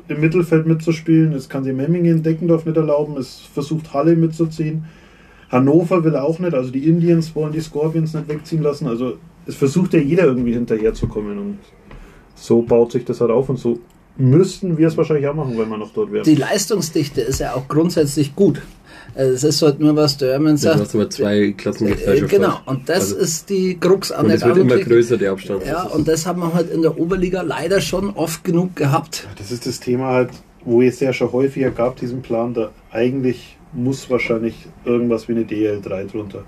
im 0.08 0.20
Mittelfeld 0.20 0.66
mitzuspielen, 0.66 1.32
es 1.32 1.48
kann 1.48 1.64
sich 1.64 1.74
Memmingen, 1.74 2.22
Deckendorf 2.22 2.66
nicht 2.66 2.76
erlauben, 2.76 3.16
es 3.16 3.40
versucht 3.54 3.94
Halle 3.94 4.16
mitzuziehen. 4.16 4.84
Hannover 5.48 6.04
will 6.04 6.16
auch 6.16 6.38
nicht, 6.38 6.54
also 6.54 6.70
die 6.70 6.88
Indians 6.88 7.34
wollen 7.34 7.52
die 7.52 7.60
Scorpions 7.60 8.14
nicht 8.14 8.28
wegziehen 8.28 8.62
lassen, 8.62 8.88
also 8.88 9.14
es 9.46 9.54
versucht 9.54 9.94
ja 9.94 10.00
jeder 10.00 10.24
irgendwie 10.24 10.52
hinterherzukommen 10.52 11.38
und 11.38 11.58
so 12.34 12.62
baut 12.62 12.92
sich 12.92 13.04
das 13.04 13.20
halt 13.20 13.30
auf 13.30 13.48
und 13.48 13.58
so 13.58 13.78
müssten 14.16 14.76
wir 14.76 14.88
es 14.88 14.96
wahrscheinlich 14.96 15.26
auch 15.28 15.34
machen, 15.34 15.56
wenn 15.56 15.68
wir 15.68 15.78
noch 15.78 15.92
dort 15.92 16.12
wären. 16.12 16.24
die 16.24 16.34
Leistungsdichte 16.34 17.20
ist 17.20 17.40
ja 17.40 17.54
auch 17.54 17.68
grundsätzlich 17.68 18.36
gut. 18.36 18.60
Es 19.14 19.44
ist 19.44 19.60
halt 19.62 19.80
nur, 19.80 19.94
was 19.96 20.16
der 20.16 20.32
Hermann 20.32 20.54
Du 20.54 20.60
sagt. 20.62 20.80
hast 20.80 20.94
aber 20.94 21.10
zwei 21.10 21.52
Klassen 21.56 21.88
äh, 21.88 21.92
Gesellschaft. 21.92 22.30
genau, 22.30 22.60
und 22.66 22.88
das 22.88 23.12
Also- 23.12 23.16
ist 23.16 23.50
die 23.50 23.76
Krux 23.78 24.12
an 24.12 24.22
Und 24.22 24.28
der 24.28 24.36
es 24.36 24.44
wird 24.44 24.56
immer 24.58 24.78
größer, 24.78 25.16
der 25.16 25.32
Abstand. 25.32 25.66
Ja, 25.66 25.82
und 25.84 26.06
das 26.08 26.26
haben 26.26 26.40
wir 26.40 26.54
halt 26.54 26.70
in 26.70 26.82
der 26.82 26.98
Oberliga 26.98 27.42
leider 27.42 27.80
schon 27.80 28.10
oft 28.10 28.44
genug 28.44 28.76
gehabt. 28.76 29.26
Das 29.38 29.50
ist 29.50 29.66
das 29.66 29.80
Thema 29.80 30.08
halt, 30.08 30.30
wo 30.64 30.82
es 30.82 31.00
ja 31.00 31.12
schon 31.12 31.32
häufiger 31.32 31.70
gab, 31.70 31.96
diesen 31.96 32.22
Plan, 32.22 32.54
da 32.54 32.70
eigentlich 32.92 33.56
muss 33.72 34.08
wahrscheinlich 34.10 34.54
irgendwas 34.84 35.28
wie 35.28 35.32
eine 35.32 35.44
DL3 35.44 36.10
drunter. 36.10 36.44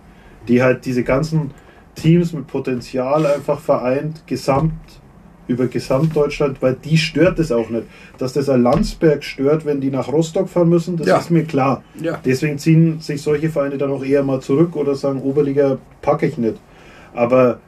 Die 0.48 0.62
halt 0.62 0.84
diese 0.84 1.02
ganzen 1.04 1.52
Teams 1.94 2.32
mit 2.32 2.46
Potenzial 2.46 3.26
einfach 3.26 3.60
vereint, 3.60 4.26
gesamt, 4.26 4.72
über 5.52 5.66
Gesamtdeutschland, 5.68 6.60
weil 6.62 6.74
die 6.74 6.98
stört 6.98 7.38
es 7.38 7.52
auch 7.52 7.70
nicht. 7.70 7.84
Dass 8.18 8.32
das 8.32 8.48
ein 8.48 8.62
Landsberg 8.62 9.22
stört, 9.22 9.64
wenn 9.64 9.80
die 9.80 9.90
nach 9.90 10.08
Rostock 10.08 10.48
fahren 10.48 10.68
müssen, 10.68 10.96
das 10.96 11.06
Ja. 11.06 11.18
ist 11.18 11.30
mir 11.30 11.44
klar. 11.44 11.82
Ja. 12.00 12.18
Deswegen 12.24 12.58
ziehen 12.58 13.00
sich 13.00 13.22
solche 13.22 13.50
Vereine 13.50 13.78
dann 13.78 13.90
auch 13.90 14.04
eher 14.04 14.22
mal 14.22 14.40
zurück 14.40 14.74
oder 14.76 14.94
sagen, 14.94 15.22
Oberliga 15.22 15.78
packe 16.00 16.26
ich 16.26 16.38
nicht. 16.38 16.56
Aber 17.14 17.60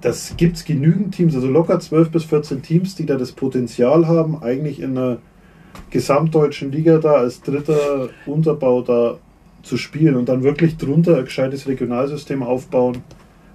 das 0.00 0.34
gibt 0.36 0.56
es 0.56 0.64
genügend 0.64 1.14
Teams, 1.14 1.34
also 1.34 1.46
locker 1.48 1.78
12 1.78 2.10
bis 2.10 2.24
14 2.24 2.62
Teams, 2.62 2.94
die 2.96 3.06
da 3.06 3.16
das 3.16 3.32
Potenzial 3.32 4.06
haben, 4.08 4.42
eigentlich 4.42 4.80
in 4.80 4.96
einer 4.96 5.18
gesamtdeutschen 5.90 6.72
Liga 6.72 6.98
da 6.98 7.12
als 7.14 7.40
dritter 7.42 8.08
Unterbau 8.26 8.82
da 8.82 9.18
zu 9.62 9.76
spielen 9.76 10.16
und 10.16 10.28
dann 10.28 10.42
wirklich 10.42 10.76
drunter 10.76 11.18
ein 11.18 11.24
gescheites 11.24 11.68
Regionalsystem 11.68 12.42
aufbauen. 12.42 12.98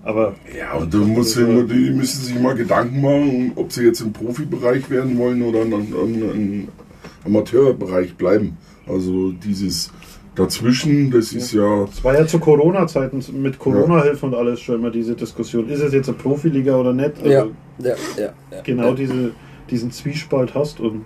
Aber 0.04 0.36
Ja, 0.58 0.74
und 0.74 0.94
da 0.94 0.98
muss 1.00 1.36
ja 1.36 1.46
immer, 1.46 1.64
die 1.64 1.92
müssen 1.92 2.24
sich 2.24 2.40
mal 2.40 2.56
Gedanken 2.56 3.02
machen, 3.02 3.52
ob 3.56 3.72
sie 3.72 3.84
jetzt 3.84 4.02
im 4.02 4.14
Profibereich 4.14 4.90
werden 4.90 5.18
wollen 5.18 5.42
oder 5.42 5.64
im 5.64 5.72
im 5.74 6.68
Amateurbereich 7.26 8.16
bleiben. 8.16 8.58
Also 8.88 9.32
dieses 9.32 9.92
dazwischen, 10.38 11.12
das 11.12 11.34
ist 11.34 11.52
ja. 11.52 11.84
es 11.84 12.04
war 12.04 12.14
ja 12.14 12.26
zu 12.26 12.40
Corona-Zeiten 12.40 13.24
mit 13.42 13.60
Corona-Hilfe 13.60 14.26
und 14.26 14.36
alles 14.36 14.62
schon 14.62 14.76
immer 14.76 14.92
diese 14.92 15.16
Diskussion. 15.16 15.68
Ist 15.70 15.82
es 15.82 15.94
jetzt 15.94 16.10
eine 16.10 16.18
Profiliga 16.18 16.78
oder 16.78 16.94
nicht? 16.94 17.18
Also 17.18 17.30
Ja, 17.30 17.46
ja, 17.80 17.96
ja. 18.18 18.34
ja. 18.52 18.62
genau 18.64 18.94
diese, 18.94 19.32
diesen 19.70 19.92
Zwiespalt 19.92 20.54
hast. 20.54 20.80
Und 20.80 21.06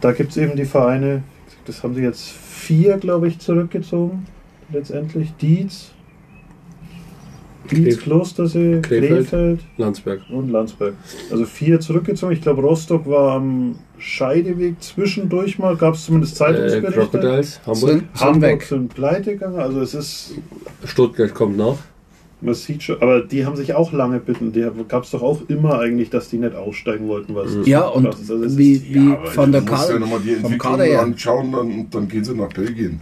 da 0.00 0.12
gibt 0.12 0.30
es 0.30 0.36
eben 0.36 0.56
die 0.56 0.64
Vereine, 0.64 1.22
das 1.66 1.82
haben 1.82 1.94
sie 1.94 2.02
jetzt 2.02 2.30
vier, 2.30 2.96
glaube 2.98 3.28
ich, 3.28 3.38
zurückgezogen. 3.40 4.26
Letztendlich 4.72 5.34
Dietz, 5.34 5.90
Kref- 7.76 7.98
Klostersee, 8.00 8.80
Krefeld. 8.82 9.10
Krefeld 9.28 9.60
Landsberg. 9.76 10.20
und 10.30 10.50
Landsberg. 10.50 10.94
Also 11.30 11.44
vier 11.44 11.80
zurückgezogen. 11.80 12.32
Ich 12.32 12.40
glaube, 12.40 12.62
Rostock 12.62 13.06
war 13.08 13.36
am 13.36 13.76
Scheideweg 13.98 14.82
zwischendurch 14.82 15.58
mal, 15.58 15.76
gab 15.76 15.94
es 15.94 16.04
zumindest 16.04 16.34
Äh, 16.34 16.38
Zeitungsberichte. 16.38 16.92
Crocodiles, 17.18 17.60
Hamburg. 17.66 17.78
Sind, 17.90 17.98
sind 18.00 18.20
Hamburg 18.20 18.42
weg. 18.50 18.62
sind 18.62 18.94
pleite 18.94 19.32
gegangen. 19.32 19.58
Also 19.58 19.80
es 19.80 19.94
ist, 19.94 20.34
Stuttgart 20.84 21.32
kommt 21.34 21.56
noch. 21.56 21.78
man 22.40 22.54
sieht 22.54 22.82
schon, 22.82 23.00
aber 23.00 23.20
die 23.20 23.46
haben 23.46 23.54
sich 23.54 23.72
auch 23.74 23.92
lange 23.92 24.18
bitten. 24.18 24.50
Die 24.52 24.66
gab 24.88 25.04
es 25.04 25.10
doch 25.12 25.22
auch 25.22 25.42
immer 25.48 25.78
eigentlich, 25.78 26.10
dass 26.10 26.28
die 26.28 26.38
nicht 26.38 26.56
aussteigen 26.56 27.06
wollten. 27.06 27.34
Was 27.36 27.52
Mhm. 27.54 27.62
Ja, 27.64 27.82
und. 27.86 28.06
Also 28.06 28.42
es 28.42 28.58
wie, 28.58 28.72
ist- 28.72 28.92
wie 28.92 29.12
aber 29.12 29.26
von 29.26 29.52
der 29.52 29.60
musst 29.62 29.88
ja 29.90 29.98
nochmal 30.00 30.20
die 30.20 30.32
Entwicklung 30.34 30.80
anschauen 30.98 31.52
dann, 31.52 31.60
und 31.80 31.94
dann 31.94 32.08
gehen 32.08 32.24
sie 32.24 32.34
nach 32.34 32.48
Belgien. 32.52 33.00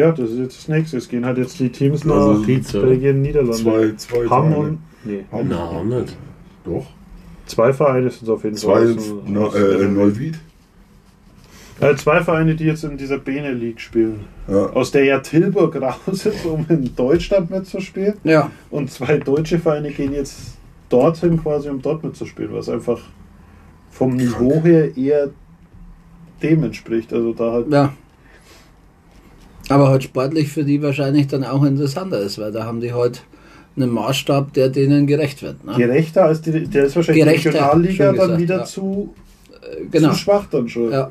Ja, 0.00 0.12
das 0.12 0.30
ist 0.30 0.38
jetzt 0.38 0.58
das 0.58 0.68
nächste. 0.68 0.96
Es 0.96 1.08
gehen 1.08 1.24
halt 1.24 1.38
jetzt 1.38 1.58
die 1.60 1.68
Teams 1.70 2.04
nach 2.04 2.14
Also? 2.16 2.42
Belgien, 2.80 3.22
Niederlande. 3.22 3.56
Zwei, 3.56 3.92
zwei 3.96 4.18
Hamm 4.28 4.28
Vereine. 4.52 4.56
und. 4.58 4.78
Nee, 5.04 5.24
Hamm. 5.32 5.46
Na, 5.48 5.64
auch 5.64 5.84
nicht. 5.84 6.16
Doch. 6.64 6.86
zwei 7.46 7.72
Vereine 7.72 8.10
sind 8.10 8.22
es 8.24 8.28
auf 8.28 8.44
jeden 8.44 8.56
Zwei 8.56 8.72
Fall. 8.86 8.96
aus- 8.96 9.12
Na, 9.26 9.40
aus- 9.40 9.54
äh, 9.54 9.88
Neuwied. 9.88 10.38
Äh, 11.80 11.94
zwei 11.96 12.22
Vereine, 12.22 12.54
die 12.54 12.64
jetzt 12.64 12.84
in 12.84 12.98
dieser 12.98 13.16
Bene 13.18 13.52
League 13.52 13.80
spielen. 13.80 14.20
Ja. 14.48 14.66
Aus 14.66 14.90
der 14.90 15.04
ja 15.04 15.20
Tilburg 15.20 15.80
raus 15.80 16.26
ist, 16.26 16.44
um 16.44 16.66
in 16.68 16.94
Deutschland 16.94 17.50
mitzuspielen. 17.50 18.14
Ja, 18.24 18.50
Und 18.70 18.90
zwei 18.90 19.16
deutsche 19.18 19.58
Vereine 19.58 19.90
gehen 19.90 20.12
jetzt 20.12 20.58
dorthin 20.90 21.40
quasi, 21.42 21.70
um 21.70 21.80
dort 21.80 22.04
mitzuspielen, 22.04 22.52
was 22.52 22.68
einfach 22.68 23.00
vom 23.90 24.14
Niveau 24.14 24.60
her 24.62 24.94
eher 24.96 25.30
dem 26.42 26.64
entspricht. 26.64 27.12
Also 27.14 27.32
da 27.32 27.52
halt. 27.52 27.72
ja. 27.72 27.92
Aber 29.70 29.88
halt 29.88 30.02
sportlich 30.04 30.48
für 30.48 30.64
die 30.64 30.82
wahrscheinlich 30.82 31.26
dann 31.28 31.44
auch 31.44 31.64
interessanter 31.64 32.18
ist, 32.20 32.38
weil 32.38 32.52
da 32.52 32.64
haben 32.64 32.80
die 32.80 32.92
halt 32.92 33.22
einen 33.76 33.90
Maßstab, 33.90 34.52
der 34.52 34.68
denen 34.68 35.06
gerecht 35.06 35.42
wird. 35.42 35.64
Ne? 35.64 35.74
Gerechter 35.76 36.24
als 36.24 36.40
die, 36.42 36.66
der 36.66 36.84
ist 36.86 36.96
wahrscheinlich 36.96 37.24
Gerechter, 37.24 37.50
die 37.50 37.56
Regionalliga 37.58 37.92
schön 37.94 38.06
dann 38.06 38.14
gesagt, 38.16 38.40
wieder 38.40 38.56
ja. 38.58 38.64
zu, 38.64 39.14
Äh, 39.62 39.84
Genau. 39.90 40.10
zu 40.10 40.14
schwach 40.16 40.46
dann 40.50 40.68
schon. 40.68 40.90
Ja. 40.92 41.10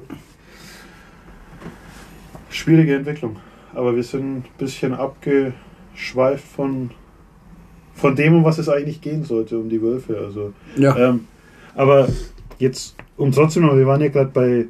Schwierige 2.49 2.95
Entwicklung. 2.95 3.37
Aber 3.73 3.95
wir 3.95 4.03
sind 4.03 4.37
ein 4.39 4.43
bisschen 4.57 4.93
abgeschweift 4.93 6.43
von, 6.55 6.89
von 7.93 8.15
dem, 8.15 8.35
um 8.35 8.43
was 8.43 8.57
es 8.57 8.67
eigentlich 8.67 9.01
gehen 9.01 9.23
sollte, 9.23 9.57
um 9.57 9.69
die 9.69 9.81
Wölfe. 9.81 10.17
Also, 10.17 10.53
Ja. 10.75 10.95
ähm, 10.97 11.27
aber 11.75 12.07
jetzt, 12.57 12.95
um 13.17 13.31
trotzdem 13.31 13.63
noch, 13.63 13.75
wir 13.75 13.85
waren 13.85 14.01
ja 14.01 14.07
gerade 14.09 14.31
bei, 14.33 14.65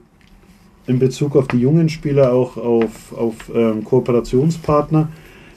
in 0.90 0.98
Bezug 0.98 1.36
auf 1.36 1.48
die 1.48 1.60
jungen 1.60 1.88
Spieler, 1.88 2.34
auch 2.34 2.58
auf, 2.58 3.14
auf 3.16 3.36
ähm, 3.54 3.84
Kooperationspartner. 3.84 5.10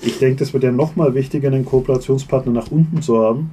ich 0.03 0.19
denke, 0.19 0.37
das 0.37 0.53
wird 0.53 0.63
ja 0.63 0.71
nochmal 0.71 1.15
wichtiger, 1.15 1.49
einen 1.49 1.65
Kooperationspartner 1.65 2.53
nach 2.53 2.71
unten 2.71 3.01
zu 3.01 3.19
haben, 3.19 3.51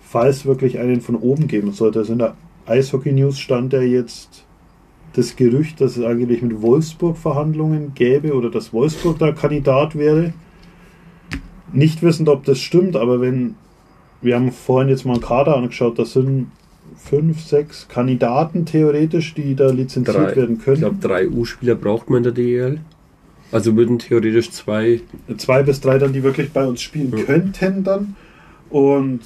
falls 0.00 0.44
wirklich 0.46 0.80
einen 0.80 1.00
von 1.00 1.14
oben 1.14 1.46
geben 1.46 1.70
sollte. 1.72 2.00
Also 2.00 2.14
in 2.14 2.18
der 2.18 2.34
Eishockey 2.66 3.12
News 3.12 3.38
stand 3.38 3.72
ja 3.72 3.80
jetzt 3.80 4.44
das 5.12 5.36
Gerücht, 5.36 5.80
dass 5.80 5.96
es 5.96 6.04
eigentlich 6.04 6.42
mit 6.42 6.60
Wolfsburg 6.60 7.16
Verhandlungen 7.16 7.92
gäbe 7.94 8.34
oder 8.34 8.50
dass 8.50 8.72
Wolfsburg 8.72 9.20
da 9.20 9.30
Kandidat 9.30 9.94
wäre. 9.94 10.32
Nicht 11.72 12.02
wissend, 12.02 12.28
ob 12.28 12.44
das 12.44 12.58
stimmt, 12.58 12.96
aber 12.96 13.20
wenn 13.20 13.54
wir 14.22 14.34
haben 14.34 14.50
vorhin 14.50 14.88
jetzt 14.88 15.04
mal 15.04 15.14
einen 15.14 15.22
Kader 15.22 15.56
angeschaut, 15.56 16.00
das 16.00 16.14
sind 16.14 16.48
fünf, 16.96 17.40
sechs 17.44 17.88
Kandidaten 17.88 18.64
theoretisch, 18.64 19.34
die 19.34 19.54
da 19.54 19.70
lizenziert 19.70 20.16
Drei. 20.16 20.36
werden 20.36 20.56
Ich 20.58 20.64
können. 20.64 20.78
glaube, 20.78 20.96
drei 21.00 21.28
U-Spieler 21.28 21.74
braucht 21.74 22.08
man 22.10 22.18
in 22.18 22.22
der 22.24 22.32
DEL. 22.32 22.80
Also 23.50 23.76
würden 23.76 23.98
theoretisch 23.98 24.50
zwei. 24.50 25.00
zwei 25.36 25.62
bis 25.62 25.80
drei 25.80 25.98
dann, 25.98 26.12
die 26.12 26.22
wirklich 26.22 26.52
bei 26.52 26.66
uns 26.66 26.80
spielen 26.80 27.12
Ja. 27.16 27.24
könnten 27.24 27.84
dann. 27.84 28.16
Und 28.70 29.20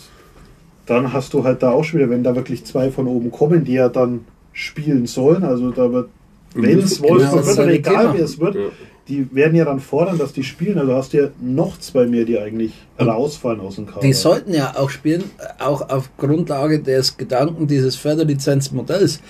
dann 0.86 1.12
hast 1.12 1.32
du 1.34 1.44
halt 1.44 1.62
da 1.62 1.70
auch 1.70 1.84
schon 1.84 2.00
wieder, 2.00 2.11
wenn 2.11 2.24
da 2.24 2.34
wirklich 2.34 2.64
zwei 2.64 2.90
von 2.90 3.07
oben 3.07 3.30
kommen, 3.30 3.64
die 3.64 3.74
ja 3.74 3.88
dann 3.88 4.20
spielen 4.52 5.07
sollen, 5.07 5.44
also 5.44 5.70
da 5.70 5.92
wird, 5.92 6.09
wenn 6.54 6.78
es 6.78 7.00
Wolfsburg 7.02 7.46
wird, 7.46 7.68
egal 7.68 7.96
Thema. 8.04 8.14
wer 8.14 8.24
es 8.24 8.40
wird, 8.40 8.54
Ja. 8.54 8.61
Die 9.09 9.32
werden 9.34 9.54
ja 9.57 9.64
dann 9.64 9.78
fordern, 9.80 10.18
dass 10.18 10.32
die 10.32 10.42
spielen. 10.42 10.78
Also 10.78 10.94
hast 10.94 11.12
du 11.12 11.18
ja 11.18 11.28
noch 11.40 11.78
zwei 11.78 12.07
mehr, 12.07 12.24
die 12.24 12.38
eigentlich 12.38 12.72
rausfallen 13.00 13.61
aus 13.61 13.76
dem 13.76 13.86
Kader. 13.86 14.00
Die 14.00 14.12
sollten 14.12 14.52
ja 14.52 14.74
auch 14.76 14.90
spielen, 14.90 15.24
auch 15.59 15.88
auf 15.88 16.11
Grundlage 16.16 16.80
des 16.80 17.16
Gedanken 17.16 17.66
dieses 17.66 17.96
Förderlizenzmodells. 17.96 19.20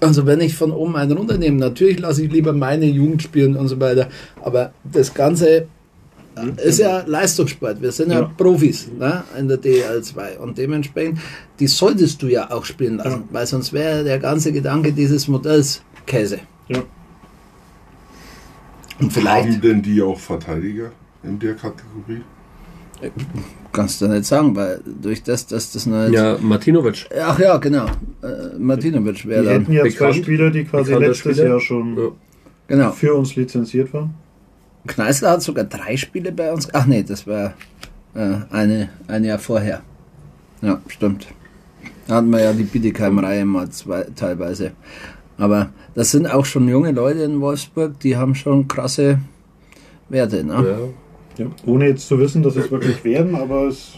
Also 0.00 0.26
wenn 0.26 0.40
ich 0.40 0.54
von 0.54 0.72
oben 0.72 0.96
einen 0.96 1.12
runternehme, 1.16 1.58
natürlich 1.58 2.00
lasse 2.00 2.24
ich 2.24 2.32
lieber 2.32 2.52
meine 2.52 2.86
Jugend 2.86 3.22
spielen 3.22 3.56
und 3.56 3.68
so 3.68 3.80
weiter. 3.80 4.08
Aber 4.42 4.72
das 4.84 5.14
Ganze 5.14 5.68
ist 6.62 6.80
ja 6.80 7.02
Leistungssport. 7.06 7.80
Wir 7.80 7.92
sind 7.92 8.10
ja, 8.10 8.20
Ja. 8.20 8.30
Profis 8.36 8.88
ne, 8.98 9.22
in 9.38 9.48
der 9.48 9.56
DL 9.56 10.02
2 10.02 10.38
und 10.38 10.58
dementsprechend, 10.58 11.18
die 11.58 11.66
solltest 11.66 12.20
du 12.20 12.26
ja 12.26 12.50
auch 12.50 12.64
spielen 12.66 12.98
lassen, 12.98 13.22
Ja. 13.22 13.28
weil 13.30 13.46
sonst 13.46 13.72
wäre 13.72 14.04
der 14.04 14.18
ganze 14.18 14.52
Gedanke 14.52 14.92
dieses 14.92 15.28
Modells 15.28 15.82
Käse. 16.04 16.40
Ja. 16.68 16.82
Und 19.00 19.12
vielleicht 19.12 19.48
Haben 19.48 19.60
denn 19.60 19.82
die 19.82 20.00
auch 20.02 20.18
Verteidiger 20.18 20.90
in 21.22 21.38
der 21.38 21.54
Kategorie? 21.54 22.22
kannst 23.72 24.00
du 24.00 24.08
nicht 24.08 24.24
sagen, 24.24 24.56
weil 24.56 24.80
durch 25.02 25.22
das, 25.22 25.46
dass 25.46 25.70
das 25.72 25.84
nicht 25.84 26.14
Ja, 26.14 26.38
Martinovic. 26.40 27.06
Ach 27.20 27.38
ja, 27.38 27.58
genau. 27.58 27.84
Äh, 28.22 28.56
Martinovic 28.58 29.26
wäre 29.26 29.42
Die 29.42 29.48
dann. 29.48 29.60
hätten 29.60 29.72
ja 29.72 29.82
zwei 29.82 29.88
bekannt- 29.90 30.16
Spieler, 30.16 30.50
die 30.50 30.64
quasi 30.64 30.94
letztes 30.94 31.18
Spieler. 31.36 31.48
Jahr 31.50 31.60
schon 31.60 31.96
Ja. 31.96 32.08
Genau. 32.68 32.92
für 32.92 33.14
uns 33.14 33.36
lizenziert 33.36 33.92
waren. 33.92 34.14
Kneißler 34.86 35.30
hat 35.32 35.42
sogar 35.42 35.64
drei 35.64 35.96
Spiele 35.98 36.32
bei 36.32 36.50
uns. 36.52 36.72
Ach 36.72 36.86
nee, 36.86 37.02
das 37.02 37.26
war 37.26 37.52
äh, 38.14 38.36
eine, 38.50 38.88
ein 39.08 39.24
Jahr 39.24 39.38
vorher. 39.38 39.82
Ja, 40.62 40.80
stimmt. 40.88 41.26
Da 42.06 42.14
hatten 42.14 42.30
wir 42.30 42.40
ja 42.40 42.52
die 42.54 42.62
Bietigheim-Reihe 42.64 43.44
mal 43.44 43.68
zwei, 43.68 44.06
teilweise. 44.16 44.72
Aber 45.38 45.70
das 45.94 46.10
sind 46.12 46.26
auch 46.26 46.44
schon 46.46 46.68
junge 46.68 46.92
Leute 46.92 47.20
in 47.20 47.40
Wolfsburg, 47.40 47.98
die 48.00 48.16
haben 48.16 48.34
schon 48.34 48.68
krasse 48.68 49.18
Werte. 50.08 50.42
Ne? 50.44 50.54
Ja. 51.38 51.44
Ja. 51.44 51.50
Ohne 51.66 51.88
jetzt 51.88 52.08
zu 52.08 52.18
wissen, 52.18 52.42
dass 52.42 52.56
es 52.56 52.70
wirklich 52.70 53.04
werden, 53.04 53.34
aber 53.34 53.66
es 53.68 53.92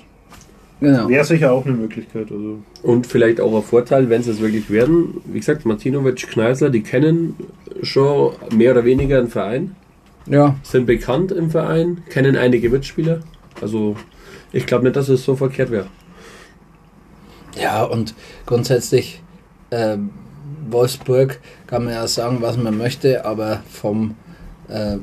Genau. 0.80 1.08
wäre 1.08 1.24
sicher 1.24 1.50
auch 1.52 1.64
eine 1.66 1.74
Möglichkeit. 1.74 2.30
Also 2.30 2.58
Und 2.82 3.06
vielleicht 3.06 3.40
auch 3.40 3.54
ein 3.56 3.62
Vorteil, 3.62 4.08
wenn 4.10 4.22
sie 4.22 4.30
es 4.30 4.40
wirklich 4.40 4.70
werden. 4.70 5.20
Wie 5.24 5.38
gesagt, 5.38 5.66
Martinovic, 5.66 6.28
Kneißler, 6.28 6.70
die 6.70 6.82
kennen 6.82 7.34
schon 7.82 8.32
mehr 8.54 8.72
oder 8.72 8.84
weniger 8.84 9.18
einen 9.18 9.28
Verein, 9.28 9.74
Ja, 10.26 10.56
sind 10.62 10.86
bekannt 10.86 11.32
im 11.32 11.50
Verein, 11.50 12.02
kennen 12.10 12.36
einige 12.36 12.70
Mitspieler. 12.70 13.20
Also 13.60 13.96
ich 14.52 14.66
glaube 14.66 14.84
nicht, 14.84 14.94
dass 14.96 15.08
es 15.08 15.24
so 15.24 15.34
verkehrt 15.36 15.70
wäre. 15.70 15.86
Ja, 17.60 17.82
und 17.84 18.14
grundsätzlich 18.46 19.20
ähm, 19.70 20.10
Wolfsburg 20.70 21.40
kann 21.66 21.84
man 21.84 21.94
ja 21.94 22.06
sagen, 22.06 22.38
was 22.40 22.56
man 22.56 22.76
möchte, 22.76 23.24
aber 23.24 23.62
vom, 23.70 24.14
äh, 24.68 24.94
äh, 24.94 24.98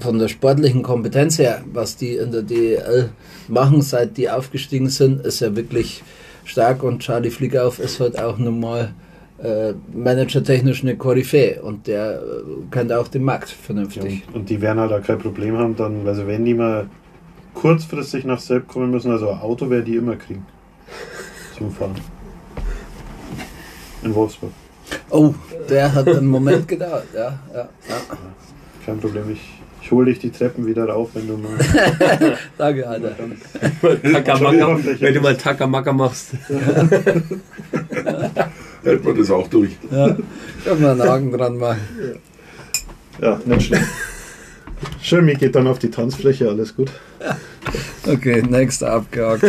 von 0.00 0.18
der 0.18 0.28
sportlichen 0.28 0.82
Kompetenz 0.82 1.38
her, 1.38 1.62
was 1.72 1.96
die 1.96 2.16
in 2.16 2.32
der 2.32 2.42
DEL 2.42 3.10
machen, 3.48 3.82
seit 3.82 4.16
die 4.16 4.30
aufgestiegen 4.30 4.88
sind, 4.88 5.24
ist 5.24 5.40
ja 5.40 5.54
wirklich 5.54 6.02
stark 6.44 6.82
und 6.82 7.00
Charlie 7.00 7.30
Flickauf 7.30 7.78
ist 7.78 8.00
halt 8.00 8.18
auch 8.18 8.38
nun 8.38 8.60
mal 8.60 8.94
äh, 9.42 9.74
managertechnisch 9.92 10.82
eine 10.82 10.96
Koryphäe 10.96 11.62
und 11.62 11.86
der 11.86 12.20
äh, 12.20 12.20
kennt 12.70 12.92
auch 12.92 13.08
den 13.08 13.24
Markt 13.24 13.50
Ja, 13.50 13.56
vernünftig. 13.60 14.22
und, 14.28 14.36
und 14.36 14.50
die 14.50 14.60
werden 14.60 14.78
halt 14.78 14.92
auch 14.92 15.02
kein 15.02 15.18
Problem 15.18 15.56
haben, 15.58 15.76
dann, 15.76 16.06
also 16.06 16.26
wenn 16.26 16.44
die 16.44 16.54
mal 16.54 16.88
kurzfristig 17.54 18.24
nach 18.24 18.38
Selb 18.40 18.68
kommen 18.68 18.90
müssen, 18.90 19.10
also 19.10 19.30
ein 19.30 19.40
Auto 19.40 19.68
werden 19.68 19.84
die 19.84 19.96
immer 19.96 20.16
kriegen. 20.16 20.46
Zum 21.56 21.70
Fahren. 21.70 21.94
In 24.02 24.14
Wolfsburg. 24.14 24.52
Oh, 25.10 25.34
der 25.68 25.94
hat 25.94 26.08
einen 26.08 26.26
Moment 26.26 26.66
gedauert, 26.68 27.06
ja, 27.14 27.38
ja, 27.52 27.60
ja. 27.60 27.68
Kein 28.84 28.98
Problem, 28.98 29.30
ich, 29.30 29.40
ich 29.80 29.90
hole 29.90 30.06
dich 30.06 30.18
die 30.18 30.30
Treppen 30.30 30.66
wieder 30.66 30.88
rauf, 30.88 31.10
wenn 31.14 31.28
du 31.28 31.36
mal. 31.36 31.52
Danke, 32.58 32.88
Alter. 32.88 33.14
Takamaka, 34.12 34.78
wenn 35.00 35.14
du 35.14 35.20
mal 35.20 35.36
Takamaka 35.36 35.92
machst. 35.92 36.30
Hält 38.82 39.04
man 39.04 39.16
das 39.16 39.30
auch 39.30 39.46
durch. 39.48 39.70
Ja, 39.90 40.08
ich 40.08 40.70
hab 40.70 40.80
mal 40.80 40.92
einen 40.92 41.02
Haken 41.02 41.32
dran 41.32 41.56
machen. 41.56 41.80
Ja, 43.20 43.40
nicht 43.44 43.66
schlimm. 43.66 43.84
Schön, 45.00 45.24
mir 45.24 45.36
geht 45.36 45.54
dann 45.54 45.68
auf 45.68 45.78
die 45.78 45.90
Tanzfläche, 45.90 46.48
alles 46.48 46.74
gut. 46.74 46.90
Okay, 48.06 48.42
nächster 48.42 48.92
abgehakt. 48.92 49.44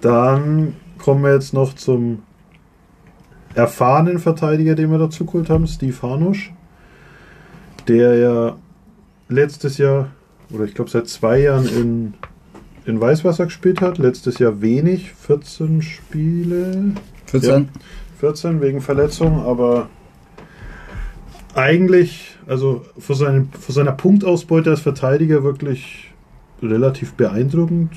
Dann 0.00 0.74
kommen 1.06 1.22
wir 1.22 1.34
jetzt 1.34 1.54
noch 1.54 1.72
zum 1.72 2.24
erfahrenen 3.54 4.18
Verteidiger, 4.18 4.74
den 4.74 4.90
wir 4.90 4.98
dazu 4.98 5.24
geholt 5.24 5.48
haben, 5.48 5.68
Steve 5.68 5.94
Hanusch, 6.02 6.52
der 7.86 8.16
ja 8.16 8.56
letztes 9.28 9.78
Jahr, 9.78 10.08
oder 10.52 10.64
ich 10.64 10.74
glaube 10.74 10.90
seit 10.90 11.06
zwei 11.06 11.38
Jahren 11.38 11.68
in, 11.68 12.14
in 12.86 13.00
Weißwasser 13.00 13.44
gespielt 13.44 13.80
hat. 13.82 13.98
Letztes 13.98 14.40
Jahr 14.40 14.60
wenig, 14.60 15.12
14 15.12 15.80
Spiele, 15.82 16.94
14? 17.26 17.68
14 18.18 18.60
wegen 18.60 18.80
Verletzung, 18.80 19.46
aber 19.46 19.88
eigentlich, 21.54 22.36
also 22.48 22.84
für, 22.98 23.14
seinen, 23.14 23.52
für 23.52 23.70
seiner 23.70 23.92
Punktausbeute 23.92 24.70
als 24.70 24.80
Verteidiger 24.80 25.44
wirklich 25.44 26.12
relativ 26.60 27.12
beeindruckend. 27.12 27.92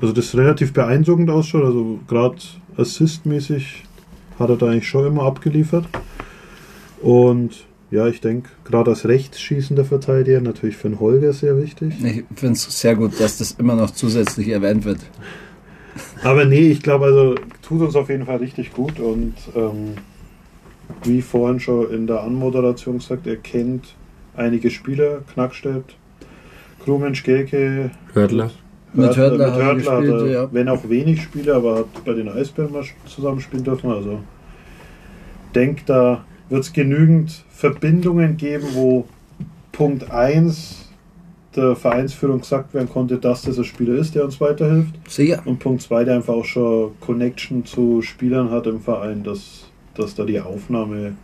Also 0.00 0.12
das 0.12 0.36
relativ 0.36 0.72
beeindruckend 0.72 1.30
ausschaut, 1.30 1.64
also 1.64 2.00
gerade 2.06 2.36
assistmäßig 2.76 3.84
hat 4.38 4.50
er 4.50 4.56
da 4.56 4.66
eigentlich 4.66 4.88
schon 4.88 5.06
immer 5.06 5.22
abgeliefert. 5.22 5.86
Und 7.00 7.66
ja, 7.90 8.06
ich 8.08 8.20
denke, 8.20 8.50
gerade 8.64 8.90
als 8.90 9.06
rechtsschießender 9.06 9.84
Verteidiger 9.84 10.40
natürlich 10.40 10.76
für 10.76 10.88
den 10.88 11.00
Holger 11.00 11.32
sehr 11.32 11.56
wichtig. 11.56 11.94
Ich 12.02 12.24
finde 12.34 12.54
es 12.54 12.80
sehr 12.80 12.96
gut, 12.96 13.18
dass 13.20 13.38
das 13.38 13.52
immer 13.52 13.76
noch 13.76 13.90
zusätzlich 13.90 14.48
erwähnt 14.48 14.84
wird. 14.84 14.98
Aber 16.22 16.44
nee, 16.44 16.68
ich 16.68 16.82
glaube, 16.82 17.06
also 17.06 17.34
tut 17.62 17.80
uns 17.80 17.96
auf 17.96 18.08
jeden 18.08 18.26
Fall 18.26 18.36
richtig 18.36 18.72
gut 18.72 18.98
und 19.00 19.34
ähm, 19.54 19.94
wie 21.04 21.22
vorhin 21.22 21.60
schon 21.60 21.90
in 21.90 22.06
der 22.06 22.22
Anmoderation 22.22 22.98
gesagt, 22.98 23.26
er 23.26 23.36
kennt 23.36 23.94
einige 24.36 24.70
Spieler, 24.70 25.22
Knackstedt, 25.32 25.96
Krumensch, 26.84 27.22
Gelke, 27.22 27.90
Mit 28.96 29.16
Hörtler. 29.16 29.54
Hörtler 29.54 29.92
hat 29.92 30.02
gespielt, 30.02 30.32
ja. 30.32 30.48
wenn 30.52 30.68
auch 30.68 30.88
wenig 30.88 31.22
Spiele, 31.22 31.54
aber 31.54 31.76
hat 31.76 32.04
bei 32.04 32.12
den 32.12 32.28
Eisbären 32.28 32.72
mal 32.72 32.84
zusammen 33.06 33.40
spielen 33.40 33.64
dürfen. 33.64 33.90
Also 33.90 34.20
denke, 35.54 35.82
da 35.86 36.24
wird 36.48 36.62
es 36.62 36.72
genügend 36.72 37.44
Verbindungen 37.50 38.36
geben, 38.36 38.66
wo 38.72 39.06
Punkt 39.72 40.10
1 40.10 40.86
der 41.56 41.74
Vereinsführung 41.74 42.40
gesagt 42.40 42.74
werden 42.74 42.88
konnte, 42.88 43.18
dass 43.18 43.42
das 43.42 43.58
ein 43.58 43.64
Spieler 43.64 43.94
ist, 43.94 44.14
der 44.14 44.24
uns 44.24 44.40
weiterhilft. 44.40 44.94
Sicher. 45.08 45.42
Und 45.44 45.58
Punkt 45.58 45.82
2, 45.82 46.04
der 46.04 46.16
einfach 46.16 46.34
auch 46.34 46.44
schon 46.44 46.92
Connection 47.00 47.64
zu 47.64 48.02
Spielern 48.02 48.50
hat 48.50 48.66
im 48.66 48.80
Verein, 48.80 49.24
dass, 49.24 49.64
dass 49.94 50.14
da 50.14 50.24
die 50.24 50.40
Aufnahme 50.40 51.14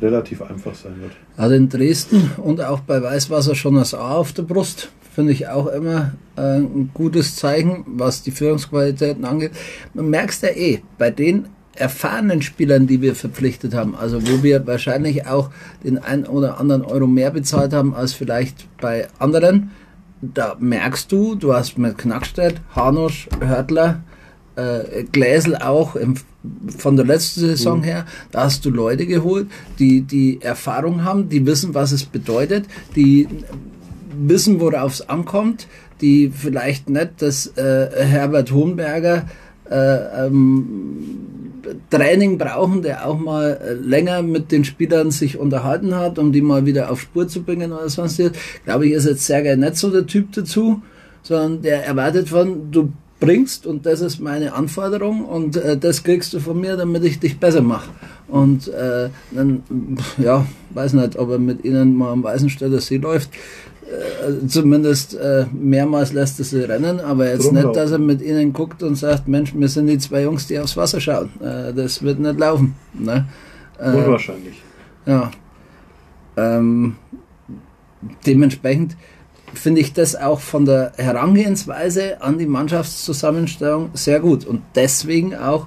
relativ 0.00 0.42
einfach 0.42 0.74
sein 0.74 1.00
wird. 1.00 1.12
Also 1.36 1.54
in 1.54 1.68
Dresden 1.68 2.30
und 2.36 2.60
auch 2.60 2.80
bei 2.80 3.02
Weißwasser 3.02 3.54
schon 3.54 3.74
das 3.74 3.94
A 3.94 4.16
auf 4.16 4.32
der 4.32 4.42
Brust. 4.42 4.90
Finde 5.18 5.32
ich 5.32 5.48
auch 5.48 5.66
immer 5.66 6.12
äh, 6.36 6.58
ein 6.58 6.90
gutes 6.94 7.34
Zeichen, 7.34 7.82
was 7.88 8.22
die 8.22 8.30
Führungsqualitäten 8.30 9.24
angeht. 9.24 9.50
Man 9.92 10.10
merkt 10.10 10.30
es 10.34 10.42
ja 10.42 10.50
eh, 10.50 10.80
bei 10.96 11.10
den 11.10 11.46
erfahrenen 11.74 12.40
Spielern, 12.40 12.86
die 12.86 13.02
wir 13.02 13.16
verpflichtet 13.16 13.74
haben, 13.74 13.96
also 13.96 14.22
wo 14.22 14.44
wir 14.44 14.64
wahrscheinlich 14.68 15.26
auch 15.26 15.50
den 15.82 15.98
ein 15.98 16.24
oder 16.24 16.60
anderen 16.60 16.84
Euro 16.84 17.08
mehr 17.08 17.32
bezahlt 17.32 17.72
haben 17.72 17.96
als 17.96 18.12
vielleicht 18.12 18.68
bei 18.80 19.08
anderen, 19.18 19.72
da 20.20 20.56
merkst 20.60 21.10
du, 21.10 21.34
du 21.34 21.52
hast 21.52 21.78
mit 21.78 21.98
Knackstedt, 21.98 22.60
Hanusch, 22.76 23.28
Hörtler, 23.40 24.04
äh, 24.54 25.02
Gläsel 25.10 25.56
auch 25.56 25.96
im, 25.96 26.14
von 26.68 26.94
der 26.94 27.06
letzten 27.06 27.40
Saison 27.40 27.82
her, 27.82 28.06
da 28.30 28.44
hast 28.44 28.64
du 28.64 28.70
Leute 28.70 29.04
geholt, 29.04 29.48
die 29.80 30.02
die 30.02 30.40
Erfahrung 30.40 31.02
haben, 31.02 31.28
die 31.28 31.44
wissen, 31.44 31.74
was 31.74 31.90
es 31.90 32.04
bedeutet, 32.04 32.66
die 32.94 33.26
wissen, 34.18 34.60
worauf 34.60 34.94
es 34.94 35.08
ankommt, 35.08 35.66
die 36.00 36.30
vielleicht 36.34 36.88
nicht 36.88 37.10
das 37.18 37.46
äh, 37.56 37.88
Herbert 38.04 38.52
Hohenberger 38.52 39.26
äh, 39.70 40.26
ähm, 40.26 41.28
Training 41.90 42.38
brauchen, 42.38 42.82
der 42.82 43.06
auch 43.06 43.18
mal 43.18 43.58
äh, 43.62 43.72
länger 43.74 44.22
mit 44.22 44.52
den 44.52 44.64
Spielern 44.64 45.10
sich 45.10 45.38
unterhalten 45.38 45.94
hat, 45.94 46.18
um 46.18 46.32
die 46.32 46.40
mal 46.40 46.64
wieder 46.66 46.90
auf 46.90 47.00
Spur 47.00 47.28
zu 47.28 47.42
bringen 47.42 47.72
oder 47.72 47.88
sonstiges. 47.88 48.32
Glaube 48.64 48.86
ich, 48.86 48.92
ist 48.92 49.06
jetzt 49.06 49.26
Sergei 49.26 49.56
nicht 49.56 49.76
so 49.76 49.90
der 49.90 50.06
Typ 50.06 50.32
dazu, 50.32 50.82
sondern 51.22 51.62
der 51.62 51.84
erwartet 51.84 52.28
von, 52.28 52.70
du 52.70 52.92
bringst 53.20 53.66
und 53.66 53.84
das 53.84 54.00
ist 54.00 54.20
meine 54.20 54.54
Anforderung 54.54 55.24
und 55.24 55.56
äh, 55.56 55.76
das 55.76 56.04
kriegst 56.04 56.32
du 56.34 56.40
von 56.40 56.60
mir, 56.60 56.76
damit 56.76 57.04
ich 57.04 57.18
dich 57.18 57.38
besser 57.38 57.62
mache. 57.62 57.90
Und 58.28 58.68
äh, 58.68 59.08
dann, 59.32 59.62
ja, 60.18 60.46
weiß 60.70 60.92
nicht, 60.92 61.18
ob 61.18 61.30
er 61.30 61.38
mit 61.38 61.64
ihnen 61.64 61.96
mal 61.96 62.12
am 62.12 62.22
Weißenstädter 62.22 62.80
See 62.80 62.98
läuft. 62.98 63.30
Äh, 63.88 64.46
zumindest 64.46 65.14
äh, 65.14 65.46
mehrmals 65.52 66.12
lässt 66.12 66.38
er 66.38 66.44
sie 66.44 66.60
rennen, 66.60 67.00
aber 67.00 67.28
jetzt 67.30 67.46
Drum 67.46 67.54
nicht, 67.54 67.64
laufen. 67.64 67.74
dass 67.76 67.90
er 67.90 67.98
mit 67.98 68.20
ihnen 68.20 68.52
guckt 68.52 68.82
und 68.82 68.96
sagt, 68.96 69.28
Mensch, 69.28 69.54
wir 69.54 69.68
sind 69.68 69.86
die 69.86 69.98
zwei 69.98 70.22
Jungs, 70.22 70.46
die 70.46 70.58
aufs 70.58 70.76
Wasser 70.76 71.00
schauen. 71.00 71.30
Äh, 71.40 71.72
das 71.72 72.02
wird 72.02 72.18
nicht 72.18 72.38
laufen. 72.38 72.74
Ne? 72.92 73.26
Äh, 73.78 73.90
Unwahrscheinlich. 73.90 74.62
ja. 75.06 75.30
Ähm, 76.36 76.96
dementsprechend 78.26 78.96
finde 79.54 79.80
ich 79.80 79.92
das 79.92 80.14
auch 80.14 80.40
von 80.40 80.66
der 80.66 80.92
Herangehensweise 80.96 82.20
an 82.20 82.38
die 82.38 82.46
Mannschaftszusammenstellung 82.46 83.90
sehr 83.94 84.20
gut 84.20 84.44
und 84.44 84.62
deswegen 84.74 85.34
auch 85.34 85.66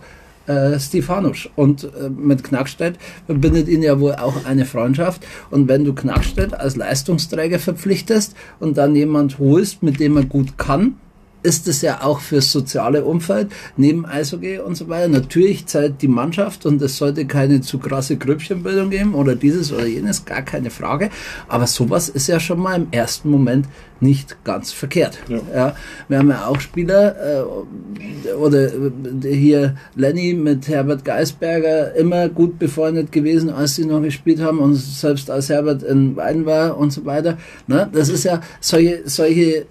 äh, 0.52 0.80
Stefanusch. 0.80 1.49
Und 1.56 1.84
äh, 1.84 2.10
mit 2.10 2.43
Knackstedt 2.43 2.97
verbindet 3.26 3.68
ihn 3.68 3.84
ja 3.84 3.99
wohl 3.99 4.14
auch 4.16 4.45
eine 4.45 4.66
Freundschaft. 4.66 5.26
Und 5.49 5.68
wenn 5.68 5.86
du 5.86 5.93
Knackstedt 5.93 6.54
als 6.54 6.76
Leistungsträger 6.76 7.60
verpflichtest 7.60 8.36
und 8.60 8.78
dann 8.78 8.95
jemand 8.95 9.39
holst, 9.39 9.84
mit 9.84 9.99
dem 9.99 10.18
er 10.18 10.26
gut 10.26 10.58
kann, 10.58 10.95
ist 11.44 11.68
es 11.68 11.82
ja 11.82 12.02
auch 12.02 12.20
fürs 12.20 12.52
soziale 12.52 13.04
Umfeld, 13.04 13.52
neben 13.78 14.06
Eishockey 14.06 14.60
und 14.60 14.76
so 14.76 14.89
weiter. 14.89 15.08
Natürlich 15.08 15.66
zahlt 15.66 16.02
die 16.02 16.08
Mannschaft 16.08 16.66
und 16.66 16.82
es 16.82 16.98
sollte 16.98 17.26
keine 17.26 17.62
zu 17.62 17.80
krasse 17.80 18.18
Grüppchenbildung 18.18 18.89
geben 18.89 19.14
oder 19.16 19.36
dieses 19.36 19.72
oder 19.72 19.86
jenes, 19.86 20.26
gar 20.26 20.42
keine 20.42 20.70
Frage. 20.70 21.10
Aber 21.48 21.68
sowas 21.68 22.10
ist 22.10 22.28
ja 22.28 22.39
schon 22.39 22.60
mal 22.60 22.76
im 22.76 22.88
ersten 22.92 23.30
Moment 23.30 23.68
nicht 24.02 24.44
ganz 24.44 24.72
verkehrt. 24.72 25.20
Ja. 25.54 25.76
wir 26.08 26.18
haben 26.18 26.30
ja 26.30 26.48
auch 26.48 26.60
Spieler, 26.60 27.16
äh, 27.39 28.34
oder 28.34 28.68
äh, 28.74 29.34
hier 29.34 29.76
Lenny 29.96 30.34
mit 30.34 30.68
Herbert 30.68 31.06
Geisberger 31.06 31.96
immer 31.96 32.28
gut 32.28 32.58
befreundet 32.58 33.12
gewesen, 33.12 33.52
als 33.52 33.76
sie 33.76 33.86
noch 33.86 34.02
gespielt 34.02 34.42
haben 34.42 34.60
und 34.60 34.74
selbst 34.74 35.30
als 35.30 35.50
Herbert 35.50 35.84
in 35.84 36.16
Wein 36.16 36.46
war 36.46 36.78
und 36.78 36.92
so 36.92 37.06
weiter. 37.06 37.38
Ne? 37.68 37.89
Das 37.94 38.10
ist 38.10 38.24
ja 38.24 38.42
solche, 38.60 39.04
solche 39.06 39.58
äh, 39.58 39.66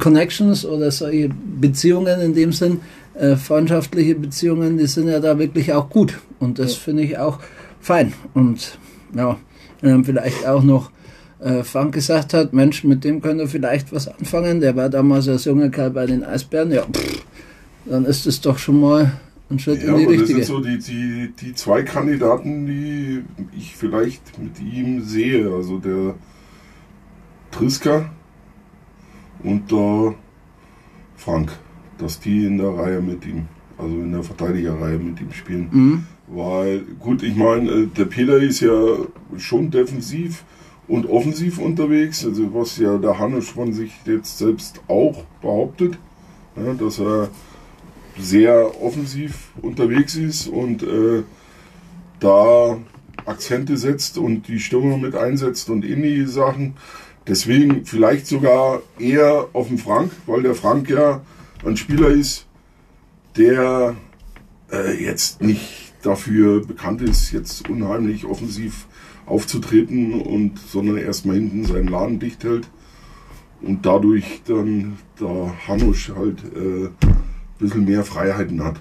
Connections 0.00 0.64
oder 0.66 0.90
solche 0.90 1.30
Beziehungen 1.60 2.20
in 2.20 2.34
dem 2.34 2.52
Sinn, 2.52 2.80
äh, 3.14 3.36
freundschaftliche 3.36 4.14
Beziehungen, 4.16 4.78
die 4.78 4.86
sind 4.86 5.08
ja 5.08 5.20
da 5.20 5.38
wirklich 5.38 5.72
auch 5.72 5.88
gut. 5.88 6.18
Und 6.40 6.58
das 6.58 6.74
finde 6.74 7.02
ich 7.04 7.18
auch 7.18 7.38
fein. 7.80 8.12
Und 8.34 8.78
ja, 9.14 9.38
wenn 9.80 9.90
dann 9.90 10.04
vielleicht 10.04 10.46
auch 10.46 10.62
noch 10.62 10.90
äh, 11.40 11.62
Frank 11.62 11.94
gesagt 11.94 12.34
hat, 12.34 12.52
Mensch, 12.52 12.84
mit 12.84 13.04
dem 13.04 13.20
könnt 13.22 13.40
ihr 13.40 13.48
vielleicht 13.48 13.92
was 13.92 14.08
anfangen. 14.08 14.60
Der 14.60 14.74
war 14.76 14.88
damals 14.88 15.28
als 15.28 15.44
junger 15.44 15.68
Kerl 15.70 15.90
bei 15.90 16.06
den 16.06 16.24
Eisbären. 16.24 16.72
Ja, 16.72 16.82
pff, 16.82 17.24
dann 17.86 18.04
ist 18.04 18.26
es 18.26 18.40
doch 18.40 18.58
schon 18.58 18.80
mal 18.80 19.12
ein 19.50 19.58
Schritt 19.58 19.82
Ja, 19.82 19.90
in 19.92 19.98
die 19.98 20.04
aber 20.04 20.12
das 20.12 20.22
richtige. 20.22 20.44
sind 20.44 20.54
so 20.54 20.60
die, 20.60 20.78
die, 20.78 21.32
die 21.40 21.54
zwei 21.54 21.82
Kandidaten, 21.82 22.66
die 22.66 23.22
ich 23.56 23.74
vielleicht 23.76 24.38
mit 24.38 24.60
ihm 24.60 25.02
sehe. 25.02 25.50
Also 25.50 25.78
der 25.78 26.14
Triska 27.50 28.10
und 29.42 29.70
der 29.70 30.14
Frank. 31.16 31.52
Dass 31.98 32.18
die 32.18 32.46
in 32.46 32.58
der 32.58 32.70
Reihe 32.70 33.02
mit 33.02 33.26
ihm, 33.26 33.46
also 33.76 33.94
in 33.94 34.12
der 34.12 34.22
Verteidigerreihe 34.22 34.98
mit 34.98 35.20
ihm 35.20 35.32
spielen. 35.32 35.68
Mhm. 35.70 36.06
Weil, 36.28 36.80
gut, 36.98 37.22
ich 37.22 37.36
meine, 37.36 37.70
äh, 37.70 37.86
der 37.86 38.06
Peter 38.06 38.38
ist 38.38 38.60
ja 38.60 38.96
schon 39.36 39.70
defensiv 39.70 40.44
und 40.88 41.06
offensiv 41.06 41.58
unterwegs, 41.58 42.24
also 42.24 42.54
was 42.54 42.78
ja 42.78 42.96
der 42.98 43.18
Hanusch 43.18 43.52
von 43.52 43.72
sich 43.72 43.92
jetzt 44.04 44.38
selbst 44.38 44.80
auch 44.88 45.24
behauptet, 45.40 45.98
ja, 46.56 46.72
dass 46.74 46.98
er 46.98 47.28
sehr 48.18 48.82
offensiv 48.82 49.50
unterwegs 49.62 50.16
ist 50.16 50.48
und 50.48 50.82
äh, 50.82 51.22
da 52.18 52.78
Akzente 53.24 53.76
setzt 53.76 54.18
und 54.18 54.48
die 54.48 54.60
Stürmer 54.60 54.98
mit 54.98 55.14
einsetzt 55.14 55.70
und 55.70 55.84
in 55.84 56.02
die 56.02 56.26
Sachen. 56.26 56.74
Deswegen 57.26 57.84
vielleicht 57.84 58.26
sogar 58.26 58.82
eher 58.98 59.48
auf 59.52 59.68
den 59.68 59.78
Frank, 59.78 60.10
weil 60.26 60.42
der 60.42 60.54
Frank 60.54 60.88
ja 60.88 61.20
ein 61.64 61.76
Spieler 61.76 62.08
ist, 62.08 62.46
der 63.36 63.94
äh, 64.72 65.02
jetzt 65.04 65.42
nicht 65.42 65.92
dafür 66.02 66.64
bekannt 66.64 67.02
ist, 67.02 67.32
jetzt 67.32 67.68
unheimlich 67.68 68.24
offensiv 68.24 68.86
aufzutreten 69.26 70.20
und 70.20 70.58
sondern 70.58 70.96
erstmal 70.96 71.36
hinten 71.36 71.64
seinen 71.64 71.88
Laden 71.88 72.18
dicht 72.18 72.42
hält 72.42 72.68
und 73.62 73.84
dadurch 73.84 74.42
dann 74.46 74.96
der 75.20 75.52
Hanusch 75.68 76.10
halt 76.16 76.38
äh, 76.56 76.86
ein 76.86 76.92
bisschen 77.58 77.84
mehr 77.84 78.02
Freiheiten 78.02 78.64
hat. 78.64 78.76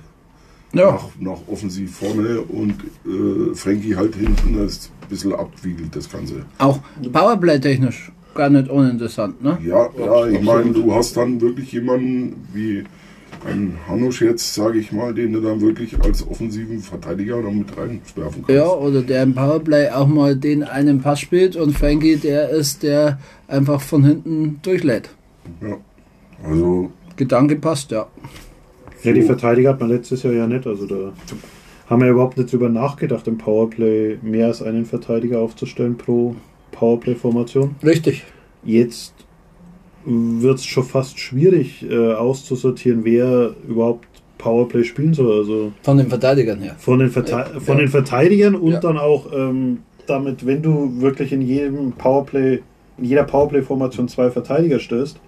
Ja, 0.71 0.91
Nach, 0.91 1.09
nach 1.19 1.47
offensiv 1.47 1.95
vorne 1.97 2.41
und 2.41 2.75
äh, 3.05 3.55
Frankie 3.55 3.95
halt 3.95 4.15
hinten 4.15 4.57
das 4.57 4.91
ein 5.01 5.09
bisschen 5.09 5.33
abwiegelt, 5.33 5.95
das 5.95 6.09
Ganze. 6.09 6.45
auch 6.59 6.79
Powerplay-technisch 7.11 8.11
gar 8.36 8.49
nicht 8.49 8.69
uninteressant, 8.69 9.43
ne? 9.43 9.57
Ja, 9.63 9.89
ja, 9.97 10.27
ich 10.27 10.41
meine, 10.41 10.71
du 10.71 10.93
hast 10.93 11.17
dann 11.17 11.41
wirklich 11.41 11.71
jemanden 11.71 12.47
wie 12.53 12.84
ein 13.45 13.77
Hanusch 13.88 14.21
jetzt, 14.21 14.53
sage 14.53 14.80
ich 14.80 14.91
mal, 14.91 15.13
den 15.13 15.34
du 15.34 15.41
dann 15.41 15.61
wirklich 15.61 15.99
als 16.01 16.27
offensiven 16.27 16.80
Verteidiger 16.80 17.41
dann 17.41 17.59
mit 17.59 17.77
reinwerfen 17.77 18.43
kannst. 18.45 18.49
Ja, 18.49 18.67
oder 18.67 19.01
der 19.01 19.23
im 19.23 19.34
Powerplay 19.34 19.89
auch 19.89 20.07
mal 20.07 20.36
den 20.36 20.63
einen 20.63 21.01
Pass 21.01 21.21
spielt 21.21 21.55
und 21.55 21.77
Frankie 21.77 22.17
der 22.17 22.49
ist, 22.49 22.84
der 22.84 23.19
einfach 23.47 23.82
von 23.82 24.03
hinten 24.03 24.59
durchlädt. 24.61 25.09
Ja. 25.61 25.77
Also, 26.43 26.91
Gedanke 27.15 27.55
passt, 27.55 27.91
ja. 27.91 28.07
Ja, 29.03 29.13
die 29.13 29.21
Verteidiger 29.21 29.69
hat 29.69 29.80
man 29.80 29.89
letztes 29.89 30.23
Jahr 30.23 30.34
ja 30.34 30.47
nicht. 30.47 30.67
Also 30.67 30.86
da 30.86 31.13
haben 31.89 32.01
wir 32.01 32.09
überhaupt 32.09 32.38
nicht 32.38 32.51
drüber 32.51 32.69
nachgedacht, 32.69 33.27
im 33.27 33.38
Powerplay 33.38 34.17
mehr 34.21 34.47
als 34.47 34.61
einen 34.61 34.86
Verteidiger 34.86 35.39
aufzustellen 35.39 35.97
pro 35.97 36.36
Powerplay-Formation. 36.80 37.75
Richtig. 37.84 38.23
Jetzt 38.63 39.13
wird 40.05 40.57
es 40.59 40.65
schon 40.65 40.84
fast 40.84 41.19
schwierig 41.19 41.86
äh, 41.89 42.13
auszusortieren, 42.13 43.03
wer 43.03 43.51
überhaupt 43.67 44.07
Powerplay 44.38 44.84
spielen 44.86 45.13
soll. 45.13 45.39
Also 45.39 45.71
Von 45.84 45.97
den 45.97 46.07
Verteidigern 46.07 46.59
her. 46.61 46.75
von 46.80 46.99
den, 46.99 47.09
Verte 47.09 47.32
Ja, 47.32 47.45
von 47.59 47.77
den 47.77 47.89
Verteidigern 47.89 48.55
und 48.55 48.71
Ja. 48.71 48.80
dann 48.80 48.97
auch 48.97 49.27
ähm, 49.36 49.80
damit, 50.07 50.45
wenn 50.45 50.61
du 50.61 51.01
wirklich 51.01 51.34
in 51.34 51.41
jedem 51.41 51.91
Powerplay, 51.91 52.59
in 52.97 53.03
jeder 53.05 53.23
Powerplay-Formation 53.23 54.07
zwei 54.07 54.32
Verteidiger 54.32 54.80
stößt, 54.80 55.19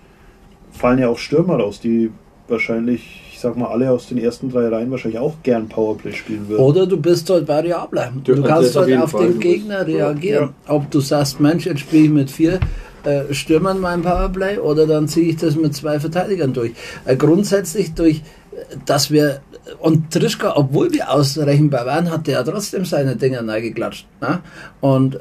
fallen 0.71 0.99
ja 0.99 1.09
auch 1.09 1.17
Stürmer 1.17 1.57
raus, 1.57 1.81
die 1.81 2.09
wahrscheinlich, 2.47 3.21
ich 3.30 3.30
sag 3.41 3.57
mal, 3.57 3.67
alle 3.67 3.91
aus 3.91 4.07
den 4.07 4.17
ersten 4.17 4.49
drei 4.49 4.67
Reihen 4.69 4.89
wahrscheinlich 4.91 5.19
auch 5.19 5.35
gern 5.43 5.67
Powerplay 5.67 6.13
spielen 6.13 6.47
würden. 6.47 6.61
Oder 6.63 6.87
du 6.87 6.97
bist 6.97 7.29
halt 7.29 7.47
variabler. 7.47 8.11
Du 8.23 8.33
Ja, 8.35 8.41
kannst 8.47 8.69
das 8.69 8.77
auf 8.77 8.89
halt 8.89 9.01
auf 9.01 9.11
Fall. 9.11 9.23
den 9.25 9.33
Du 9.33 9.39
Gegner 9.39 9.85
reagieren. 9.85 10.49
Ob 10.67 10.89
du 10.91 10.99
sagst, 10.99 11.39
Mensch, 11.39 11.65
jetzt 11.65 11.81
spiele 11.81 12.03
ich 12.05 12.09
mit 12.09 12.31
vier 12.31 12.59
äh, 13.03 13.33
Stürmern 13.33 13.79
mein 13.79 14.01
Powerplay 14.01 14.57
oder 14.59 14.85
dann 14.87 15.07
ziehe 15.07 15.29
ich 15.29 15.37
das 15.37 15.55
mit 15.55 15.75
zwei 15.75 15.99
Verteidigern 15.99 16.53
durch. 16.53 16.73
Äh, 17.05 17.15
grundsätzlich 17.15 17.93
durch, 17.93 18.17
äh, 18.17 18.77
dass 18.85 19.11
wir, 19.11 19.41
und 19.79 20.11
Trischka, 20.11 20.53
obwohl 20.55 20.91
wir 20.93 21.11
ausrechenbar 21.11 21.85
waren, 21.85 22.11
hat 22.11 22.27
der 22.27 22.35
ja 22.35 22.43
trotzdem 22.43 22.85
seine 22.85 23.15
Dinger 23.15 23.47
reingeklatscht. 23.47 24.05
Ne? 24.21 24.39
Und 24.81 25.19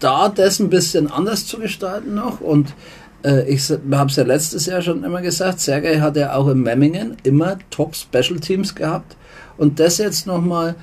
da 0.00 0.28
das 0.28 0.60
ein 0.60 0.70
bisschen 0.70 1.10
anders 1.10 1.46
zu 1.46 1.58
gestalten 1.58 2.14
noch 2.14 2.40
und 2.40 2.70
äh, 2.70 2.72
ich 3.24 3.70
habe 3.70 4.10
es 4.10 4.16
ja 4.16 4.24
letztes 4.24 4.66
Jahr 4.66 4.82
schon 4.82 5.02
immer 5.02 5.22
gesagt, 5.22 5.60
Sergei 5.60 6.00
hat 6.00 6.16
ja 6.16 6.34
auch 6.34 6.48
in 6.48 6.60
Memmingen 6.60 7.16
immer 7.22 7.58
Top 7.70 7.94
Special 7.96 8.38
Teams 8.38 8.74
gehabt 8.74 9.16
und 9.56 9.80
das 9.80 9.98
jetzt 9.98 10.26
nochmal 10.26 10.74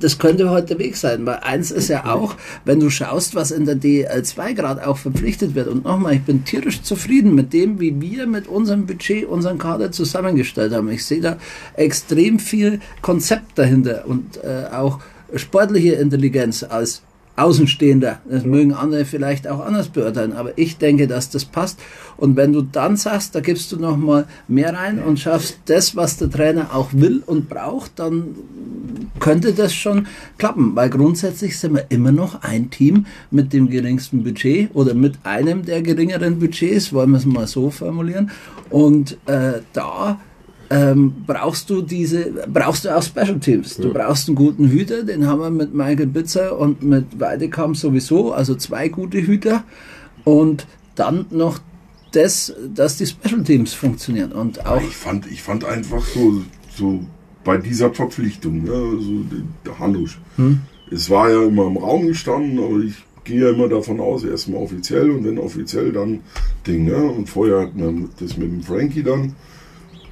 das 0.00 0.18
könnte 0.18 0.50
heute 0.50 0.78
Weg 0.78 0.96
sein, 0.96 1.26
weil 1.26 1.38
eins 1.42 1.70
ist 1.70 1.88
ja 1.88 2.06
auch, 2.06 2.36
wenn 2.64 2.80
du 2.80 2.90
schaust, 2.90 3.34
was 3.34 3.50
in 3.50 3.66
der 3.66 3.76
DL2 3.76 4.54
gerade 4.54 4.86
auch 4.86 4.98
verpflichtet 4.98 5.54
wird. 5.54 5.68
Und 5.68 5.84
nochmal, 5.84 6.14
ich 6.14 6.22
bin 6.22 6.44
tierisch 6.44 6.82
zufrieden 6.82 7.34
mit 7.34 7.52
dem, 7.52 7.80
wie 7.80 8.00
wir 8.00 8.26
mit 8.26 8.46
unserem 8.46 8.86
Budget 8.86 9.26
unseren 9.26 9.58
Kader 9.58 9.90
zusammengestellt 9.90 10.72
haben. 10.72 10.88
Ich 10.90 11.04
sehe 11.04 11.20
da 11.20 11.38
extrem 11.74 12.38
viel 12.38 12.80
Konzept 13.02 13.58
dahinter 13.58 14.04
und 14.06 14.38
äh, 14.44 14.72
auch 14.72 15.00
sportliche 15.34 15.94
Intelligenz 15.94 16.62
als 16.62 17.02
Außenstehender. 17.38 18.20
Das 18.28 18.44
mögen 18.44 18.72
andere 18.72 19.04
vielleicht 19.04 19.46
auch 19.46 19.64
anders 19.64 19.88
beurteilen, 19.88 20.32
aber 20.32 20.56
ich 20.56 20.78
denke, 20.78 21.06
dass 21.06 21.30
das 21.30 21.44
passt. 21.44 21.78
Und 22.16 22.36
wenn 22.36 22.52
du 22.52 22.62
dann 22.62 22.96
sagst, 22.96 23.34
da 23.34 23.40
gibst 23.40 23.70
du 23.70 23.76
noch 23.76 23.96
mal 23.96 24.26
mehr 24.48 24.74
rein 24.74 24.98
und 24.98 25.20
schaffst 25.20 25.58
das, 25.66 25.94
was 25.94 26.16
der 26.16 26.30
Trainer 26.30 26.74
auch 26.74 26.88
will 26.92 27.22
und 27.24 27.48
braucht, 27.48 27.98
dann 28.00 28.34
könnte 29.20 29.52
das 29.52 29.72
schon 29.72 30.06
klappen, 30.36 30.74
weil 30.74 30.90
grundsätzlich 30.90 31.58
sind 31.58 31.74
wir 31.74 31.86
immer 31.90 32.12
noch 32.12 32.42
ein 32.42 32.70
Team 32.70 33.06
mit 33.30 33.52
dem 33.52 33.70
geringsten 33.70 34.24
Budget 34.24 34.70
oder 34.74 34.94
mit 34.94 35.14
einem 35.22 35.64
der 35.64 35.82
geringeren 35.82 36.38
Budgets, 36.40 36.92
wollen 36.92 37.10
wir 37.10 37.18
es 37.18 37.26
mal 37.26 37.46
so 37.46 37.70
formulieren. 37.70 38.30
Und 38.70 39.16
äh, 39.26 39.60
da 39.72 40.18
ähm, 40.70 41.24
brauchst 41.26 41.70
du 41.70 41.82
diese, 41.82 42.32
brauchst 42.52 42.84
du 42.84 42.94
auch 42.94 43.02
Special 43.02 43.38
Teams. 43.38 43.76
Du 43.76 43.92
brauchst 43.92 44.28
einen 44.28 44.36
guten 44.36 44.68
Hüter, 44.68 45.02
den 45.02 45.26
haben 45.26 45.40
wir 45.40 45.50
mit 45.50 45.74
Michael 45.74 46.06
Bitzer 46.06 46.58
und 46.58 46.82
mit 46.82 47.18
Weidekamp 47.18 47.76
sowieso, 47.76 48.32
also 48.32 48.54
zwei 48.54 48.88
gute 48.88 49.18
Hüter 49.18 49.64
und 50.24 50.66
dann 50.94 51.26
noch 51.30 51.60
das, 52.12 52.54
dass 52.74 52.98
die 52.98 53.06
Special 53.06 53.42
Teams 53.42 53.74
funktionieren 53.74 54.32
und 54.32 54.66
auch. 54.66 54.82
Ich 54.82 54.96
fand, 54.96 55.30
ich 55.30 55.42
fand 55.42 55.64
einfach 55.64 56.04
so, 56.04 56.42
so 56.76 57.00
bei 57.44 57.56
dieser 57.56 57.92
Verpflichtung, 57.94 58.66
ja, 58.66 58.72
so 58.72 59.24
der 59.64 59.78
Hanusch. 59.78 60.18
Hm? 60.36 60.60
Es 60.90 61.08
war 61.10 61.30
ja 61.30 61.44
immer 61.44 61.66
im 61.66 61.76
Raum 61.76 62.06
gestanden, 62.06 62.58
aber 62.58 62.78
ich 62.80 62.94
gehe 63.24 63.42
ja 63.42 63.50
immer 63.50 63.68
davon 63.68 64.00
aus, 64.00 64.24
erstmal 64.24 64.62
offiziell 64.62 65.10
und 65.10 65.24
wenn 65.24 65.38
offiziell 65.38 65.92
dann 65.92 66.20
Ding, 66.66 66.86
ne? 66.86 66.96
Und 66.96 67.28
vorher 67.28 67.60
hat 67.60 67.76
man 67.76 68.08
das 68.20 68.36
mit 68.36 68.50
dem 68.50 68.62
Frankie 68.62 69.02
dann. 69.02 69.34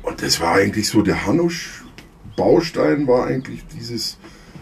Und 0.07 0.23
das 0.23 0.41
war 0.41 0.55
eigentlich 0.55 0.89
so, 0.89 1.03
der 1.03 1.27
Hanusch-Baustein 1.27 3.09
war 3.09 3.27
eigentlich 3.27 3.65
dieses 3.77 4.19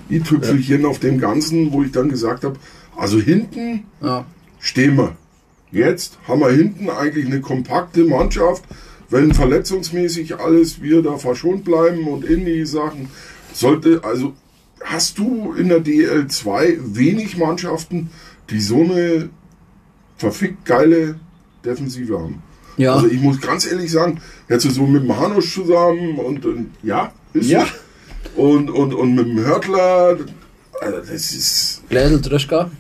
i-Tüpfelchen 0.09 0.86
auf 0.86 1.01
dem 1.01 1.20
Ganzen, 1.20 1.70
wo 1.70 1.82
ich 1.82 1.92
dann 1.92 2.09
gesagt 2.09 2.45
habe, 2.45 2.59
also 2.97 3.20
hinten 3.20 3.84
Ja, 4.01 4.24
stehen 4.59 4.97
wir. 4.97 5.16
Jetzt 5.70 6.18
haben 6.26 6.40
wir 6.40 6.51
hinten 6.51 6.88
eigentlich 6.88 7.26
eine 7.26 7.42
kompakte 7.42 8.05
Mannschaft. 8.05 8.64
Wenn 9.11 9.34
verletzungsmäßig 9.34 10.40
alles 10.40 10.80
wir 10.80 11.03
da 11.03 11.18
verschont 11.18 11.62
bleiben 11.64 12.09
und 12.09 12.24
in 12.24 12.47
die 12.47 12.64
Sachen, 12.64 13.11
sollte, 13.53 14.03
also 14.03 14.32
hast 14.82 15.18
du 15.18 15.53
in 15.53 15.68
der 15.68 15.84
DL2 15.84 16.97
wenig 16.97 17.36
Mannschaften, 17.36 18.09
die 18.49 18.61
so 18.61 18.80
eine 18.80 19.28
verfickt 20.16 20.64
geile 20.64 21.20
Defensive 21.66 22.18
haben. 22.18 22.42
Ja. 22.77 22.95
Also 22.95 23.07
ich 23.09 23.20
muss 23.20 23.41
ganz 23.41 23.66
ehrlich 23.70 23.91
sagen, 23.91 24.20
jetzt 24.49 24.62
so 24.70 24.87
mit 24.87 25.03
dem 25.03 25.16
Hanusch 25.18 25.55
zusammen 25.55 26.18
und, 26.18 26.45
und 26.45 26.70
ja, 26.83 27.12
ist 27.33 27.49
Ja. 27.51 27.66
so. 27.66 28.43
Und, 28.43 28.70
und, 28.70 28.95
und 28.95 29.14
mit 29.14 29.27
dem 29.27 29.39
Hörtler, 29.45 30.16
also 30.81 30.97
das 30.99 31.11
ist 31.11 31.83
Gläsel 31.89 32.20
Trischka. 32.20 32.70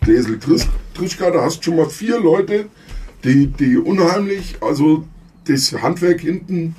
Gläsel 0.00 0.38
Tris- 0.38 0.68
Trischka, 0.94 1.30
da 1.30 1.42
hast 1.42 1.58
du 1.58 1.62
schon 1.64 1.76
mal 1.76 1.88
vier 1.90 2.18
Leute, 2.20 2.66
die, 3.24 3.46
die 3.48 3.76
unheimlich, 3.76 4.56
also 4.60 5.04
das 5.46 5.72
Handwerk 5.72 6.20
hinten 6.20 6.74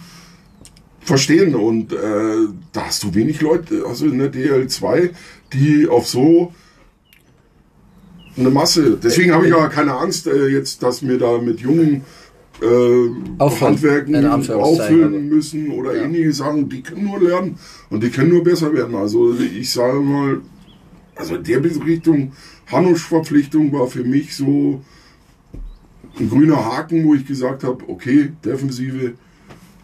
verstehen. 1.01 1.53
Und 1.55 1.93
äh, 1.93 1.97
da 2.71 2.85
hast 2.87 3.03
du 3.03 3.13
wenig 3.13 3.41
Leute, 3.41 3.83
also 3.87 4.05
in 4.07 4.19
der 4.19 4.31
DL2, 4.33 5.11
die 5.53 5.87
auf 5.87 6.07
so 6.07 6.53
eine 8.37 8.49
Masse. 8.49 8.97
Deswegen 9.01 9.31
habe 9.33 9.47
ich 9.47 9.53
aber 9.53 9.69
keine 9.69 9.93
Angst 9.95 10.27
äh, 10.27 10.47
jetzt, 10.47 10.81
dass 10.81 11.05
wir 11.07 11.17
da 11.19 11.37
mit 11.37 11.59
jungen 11.59 12.03
äh, 12.61 13.09
Auffallen, 13.39 13.73
Handwerken 13.75 14.15
auffüllen 14.53 15.27
müssen 15.29 15.71
oder 15.71 15.95
Ja. 15.95 16.03
ähnliche 16.03 16.33
Sachen. 16.33 16.69
Die 16.69 16.81
können 16.81 17.05
nur 17.05 17.19
lernen 17.21 17.57
und 17.89 18.03
die 18.03 18.09
können 18.09 18.29
nur 18.29 18.43
besser 18.43 18.73
werden. 18.73 18.95
Also 18.95 19.33
ich 19.37 19.71
sage 19.71 19.99
mal, 19.99 20.39
also 21.15 21.35
in 21.35 21.43
der 21.43 21.63
Richtung 21.63 22.31
Hanusch-Verpflichtung 22.71 23.71
war 23.73 23.87
für 23.87 24.03
mich 24.03 24.35
so 24.35 24.81
ein 26.19 26.29
grüner 26.29 26.63
Haken, 26.63 27.05
wo 27.05 27.15
ich 27.15 27.25
gesagt 27.25 27.63
habe, 27.63 27.83
okay, 27.87 28.31
Defensive 28.45 29.13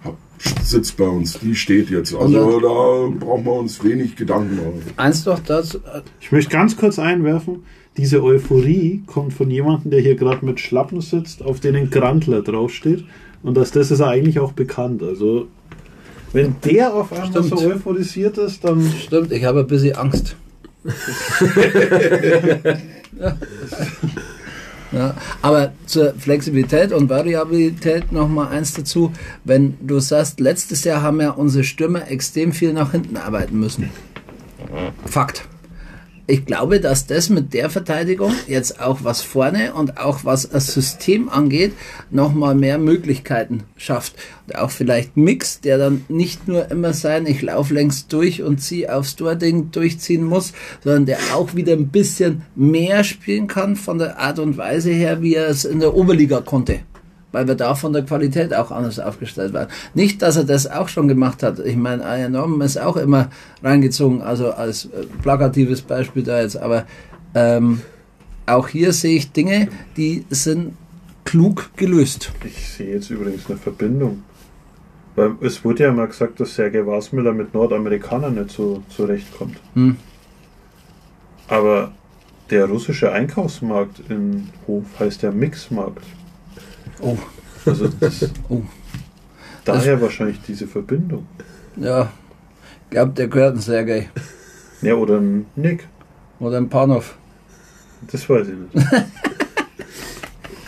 hab- 0.04 0.18
sitzt 0.64 0.96
bei 0.98 1.08
uns, 1.08 1.40
die 1.40 1.56
steht 1.56 1.90
jetzt. 1.90 2.14
Also 2.16 2.60
da 2.60 3.26
brauchen 3.26 3.46
wir 3.46 3.54
uns 3.54 3.84
wenig 3.84 4.16
Gedanken 4.16 4.56
machen. 4.58 4.82
Eins 4.96 5.24
doch 5.24 5.40
das, 5.40 5.76
äh, 5.76 5.80
Ich 6.22 6.32
möchte 6.32 6.52
ganz 6.52 6.78
kurz 6.78 7.00
einwerfen, 7.00 7.64
diese 8.00 8.24
Euphorie 8.24 9.04
kommt 9.06 9.34
von 9.34 9.52
jemandem, 9.52 9.92
der 9.92 10.00
hier 10.00 10.16
gerade 10.16 10.46
mit 10.46 10.62
Schlappen 10.62 11.02
sitzt, 11.02 11.44
auf 11.44 11.60
denen 11.60 11.90
Grandler 11.90 12.42
draufsteht. 12.42 13.04
Und 13.44 13.58
dass 13.58 13.72
das 13.72 13.92
ist 13.92 14.02
eigentlich 14.02 14.40
auch 14.40 14.54
bekannt. 14.54 15.04
Also, 15.04 15.48
wenn 16.32 16.56
der 16.64 16.94
auf 16.94 17.12
einmal 17.12 17.28
Stimmt. 17.44 17.60
so 17.60 17.68
euphorisiert 17.68 18.38
ist, 18.38 18.64
dann. 18.64 18.90
stimmt, 19.06 19.32
ich 19.32 19.44
habe 19.44 19.62
ein 19.62 19.68
bisschen 19.68 19.96
Angst. 19.96 20.36
ja. 23.20 23.38
Ja, 24.92 25.14
aber 25.44 25.74
zur 25.86 26.14
Flexibilität 26.16 26.92
und 26.92 27.10
Variabilität 27.10 28.12
noch 28.12 28.28
mal 28.28 28.48
eins 28.48 28.74
dazu. 28.74 29.14
Wenn 29.44 29.78
du 29.86 30.00
sagst, 30.00 30.40
letztes 30.40 30.84
Jahr 30.84 31.04
haben 31.04 31.22
ja 31.22 31.30
unsere 31.30 31.64
Stürmer 31.64 32.10
extrem 32.10 32.54
viel 32.54 32.74
nach 32.74 32.92
hinten 32.92 33.18
arbeiten 33.18 33.60
müssen. 33.60 33.92
Fakt. 35.06 35.48
Ich 36.30 36.46
glaube, 36.46 36.80
dass 36.80 37.08
das 37.08 37.30
mit 37.30 37.56
der 37.56 37.72
Verteidigung 37.72 38.32
jetzt 38.48 38.80
auch 38.80 39.00
was 39.02 39.24
vorne 39.24 39.74
und 39.74 39.98
auch 39.98 40.26
was 40.26 40.48
das 40.48 40.72
System 40.72 41.28
angeht, 41.28 41.74
nochmal 42.12 42.54
mehr 42.54 42.78
Möglichkeiten 42.78 43.64
schafft. 43.78 44.14
Und 44.46 44.56
auch 44.56 44.70
vielleicht 44.70 45.18
Mix, 45.18 45.60
der 45.60 45.80
dann 45.80 46.06
nicht 46.08 46.48
nur 46.48 46.70
immer 46.70 46.94
sein, 46.94 47.26
ich 47.26 47.42
laufe 47.42 47.74
längst 47.74 48.14
durch 48.14 48.44
und 48.44 48.60
ziehe 48.60 48.96
aufs 48.96 49.16
Tording 49.16 49.72
durchziehen 49.72 50.24
muss, 50.24 50.54
sondern 50.84 51.08
der 51.08 51.18
auch 51.34 51.56
wieder 51.56 51.74
ein 51.74 51.88
bisschen 51.88 52.44
mehr 52.56 53.04
spielen 53.04 53.48
kann 53.48 53.76
von 53.76 53.98
der 53.98 54.20
Art 54.20 54.38
und 54.38 54.56
Weise 54.56 54.92
her, 54.92 55.24
wie 55.24 55.34
er 55.34 55.50
es 55.50 55.66
in 55.66 55.80
der 55.80 55.96
Oberliga 55.96 56.42
konnte 56.42 56.82
weil 57.32 57.48
wir 57.48 57.56
da 57.56 57.76
von 57.76 57.94
der 57.94 58.04
Qualität 58.04 58.54
auch 58.54 58.72
anders 58.72 59.00
aufgestellt 59.00 59.54
waren. 59.54 59.68
Nicht, 59.94 60.22
dass 60.22 60.38
er 60.38 60.44
das 60.44 60.70
auch 60.70 60.90
schon 60.90 61.08
gemacht 61.08 61.44
hat. 61.44 61.60
Ich 61.60 61.76
meine, 61.76 62.04
Ian 62.04 62.32
Norman 62.32 62.62
ist 62.62 62.80
auch 62.80 62.98
immer 62.98 63.30
reingezogen, 63.64 64.22
also 64.22 64.52
als 64.52 64.86
äh, 64.86 65.06
plakatives 65.22 65.82
Beispiel 65.82 66.24
da 66.24 66.42
jetzt, 66.42 66.58
aber 66.58 66.86
ähm, 67.36 67.82
auch 68.46 68.68
hier 68.68 68.94
sehe 68.94 69.18
ich 69.18 69.32
Dinge, 69.32 69.68
die 69.96 70.26
sind 70.30 70.74
klug 71.24 71.70
gelöst. 71.76 72.32
Ich 72.44 72.70
sehe 72.70 72.96
jetzt 72.96 73.10
übrigens 73.12 73.48
eine 73.48 73.58
Verbindung. 73.58 74.24
Weil 75.16 75.34
es 75.42 75.64
wurde 75.64 75.84
ja 75.84 75.92
mal 75.92 76.08
gesagt, 76.08 76.40
dass 76.40 76.56
Sergei 76.56 76.86
Wasmüller 76.86 77.34
mit 77.34 77.54
Nordamerikanern 77.54 78.36
nicht 78.36 78.52
so 78.52 78.84
zurechtkommt. 78.90 79.58
Hm. 79.74 79.98
Aber 81.48 81.92
der 82.50 82.66
russische 82.66 83.12
Einkaufsmarkt 83.12 84.02
in 84.10 84.50
Hof 84.66 84.86
heißt 85.00 85.22
ja 85.22 85.32
Mixmarkt. 85.32 86.04
Oh, 87.02 87.18
Also 87.66 87.88
das, 88.00 88.30
Oh. 88.50 88.62
daher 89.66 90.02
wahrscheinlich 90.02 90.40
diese 90.48 90.68
Verbindung. 90.68 91.26
ja, 91.76 92.12
ich 92.86 92.90
glaube, 92.92 93.12
der 93.14 93.28
gehört 93.28 93.56
ein 93.56 93.62
Sergei 93.62 94.10
Ja, 94.82 94.96
oder 94.96 95.18
ein 95.18 95.46
Nick. 95.56 95.88
oder 96.40 96.58
ein 96.58 96.70
Panov. 96.70 97.16
Das 98.12 98.30
weiß 98.30 98.48
ich 98.48 98.56
nicht. 98.56 98.74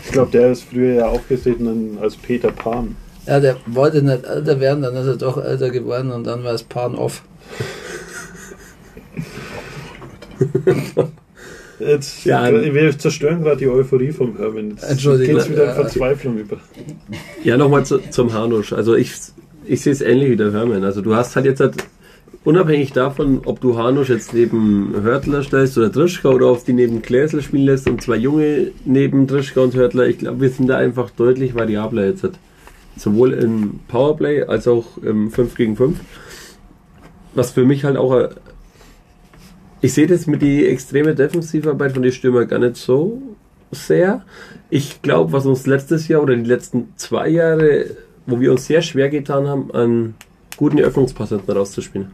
ich 0.04 0.10
glaube, 0.12 0.30
der 0.30 0.52
ist 0.52 0.64
früher 0.64 0.94
ja 0.94 1.06
aufgetreten 1.08 1.98
als 2.00 2.16
Peter 2.16 2.52
Pan. 2.52 2.96
Ja, 3.26 3.40
der 3.40 3.56
wollte 3.66 4.02
nicht 4.02 4.24
älter 4.24 4.60
werden, 4.60 4.82
dann 4.82 4.94
ist 4.96 5.06
er 5.06 5.16
doch 5.16 5.42
älter 5.42 5.70
geworden 5.70 6.10
und 6.10 6.24
dann 6.24 6.44
war 6.44 6.52
es 6.52 6.62
Panov. 6.62 7.22
Jetzt, 11.86 12.24
Ja, 12.24 12.50
wir 12.50 12.98
zerstören 12.98 13.42
gerade 13.42 13.56
die 13.58 13.68
Euphorie 13.68 14.12
vom 14.12 14.36
Hermann. 14.36 14.70
Jetzt 14.70 14.90
Entschuldigung. 14.90 15.36
geht's 15.36 15.50
wieder 15.50 15.62
in 15.64 15.68
Ja. 15.68 15.74
Verzweiflung 15.74 16.38
über. 16.38 16.56
Ja, 17.44 17.56
nochmal 17.56 17.84
zu, 17.84 17.98
zum 18.10 18.32
Hanusch. 18.32 18.72
Also 18.72 18.94
ich, 18.94 19.12
ich 19.66 19.80
sehe 19.80 19.92
es 19.92 20.00
ähnlich 20.00 20.30
wie 20.30 20.36
der 20.36 20.52
Hermann. 20.52 20.84
Also 20.84 21.00
du 21.00 21.14
hast 21.14 21.34
halt 21.36 21.46
jetzt 21.46 21.60
halt, 21.60 21.74
unabhängig 22.44 22.92
davon, 22.92 23.40
ob 23.44 23.60
du 23.60 23.78
Hanusch 23.78 24.08
jetzt 24.08 24.34
neben 24.34 24.94
Hörtler 25.02 25.42
stellst 25.42 25.78
oder 25.78 25.92
Trischka 25.92 26.28
oder 26.30 26.46
auf 26.46 26.64
die 26.64 26.72
neben 26.72 27.02
Gläsel 27.02 27.42
spielen 27.42 27.66
lässt 27.66 27.88
und 27.88 28.02
zwei 28.02 28.16
Junge 28.16 28.68
neben 28.84 29.26
Trischka 29.28 29.60
und 29.60 29.74
Hörtler, 29.74 30.06
ich 30.08 30.18
glaube, 30.18 30.40
wir 30.40 30.50
sind 30.50 30.68
da 30.68 30.76
einfach 30.78 31.10
deutlich 31.10 31.54
variabler 31.54 32.06
jetzt. 32.06 32.22
Halt. 32.24 32.34
Sowohl 32.96 33.32
im 33.32 33.80
Powerplay 33.88 34.42
als 34.42 34.68
auch 34.68 34.98
im 35.02 35.30
5 35.30 35.54
gegen 35.54 35.76
5. 35.76 35.98
Was 37.34 37.52
für 37.52 37.64
mich 37.64 37.84
halt 37.84 37.96
auch, 37.96 38.14
äh, 38.14 38.28
ich 39.82 39.92
sehe 39.92 40.06
das 40.06 40.26
mit 40.26 40.40
die 40.40 40.66
extreme 40.66 41.14
Defensivarbeit 41.14 41.92
von 41.92 42.02
den 42.02 42.12
Stürmer 42.12 42.46
gar 42.46 42.60
nicht 42.60 42.76
so 42.76 43.20
sehr. 43.72 44.24
Ich 44.70 45.02
glaube, 45.02 45.32
was 45.32 45.44
uns 45.44 45.66
letztes 45.66 46.08
Jahr 46.08 46.22
oder 46.22 46.36
die 46.36 46.48
letzten 46.48 46.92
zwei 46.96 47.28
Jahre, 47.28 47.86
wo 48.26 48.40
wir 48.40 48.52
uns 48.52 48.66
sehr 48.66 48.80
schwer 48.80 49.10
getan 49.10 49.48
haben, 49.48 49.70
an 49.72 50.14
guten 50.56 50.78
Öffnungspass 50.78 51.30
hinten 51.30 51.50
rauszuspielen. 51.50 52.12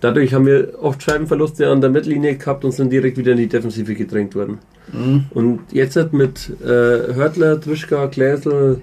Dadurch 0.00 0.32
haben 0.32 0.46
wir 0.46 0.74
oft 0.80 1.02
Scheibenverluste 1.02 1.68
an 1.68 1.80
der 1.80 1.90
Mittellinie 1.90 2.36
gehabt 2.36 2.64
und 2.64 2.72
sind 2.72 2.90
direkt 2.90 3.18
wieder 3.18 3.32
in 3.32 3.38
die 3.38 3.48
Defensive 3.48 3.94
gedrängt 3.94 4.34
worden. 4.34 4.58
Und 5.34 5.60
jetzt 5.72 5.96
halt 5.96 6.12
mit 6.12 6.50
äh, 6.62 6.66
Hörtler, 6.66 7.60
Trischka, 7.60 8.06
Gläsel, 8.06 8.80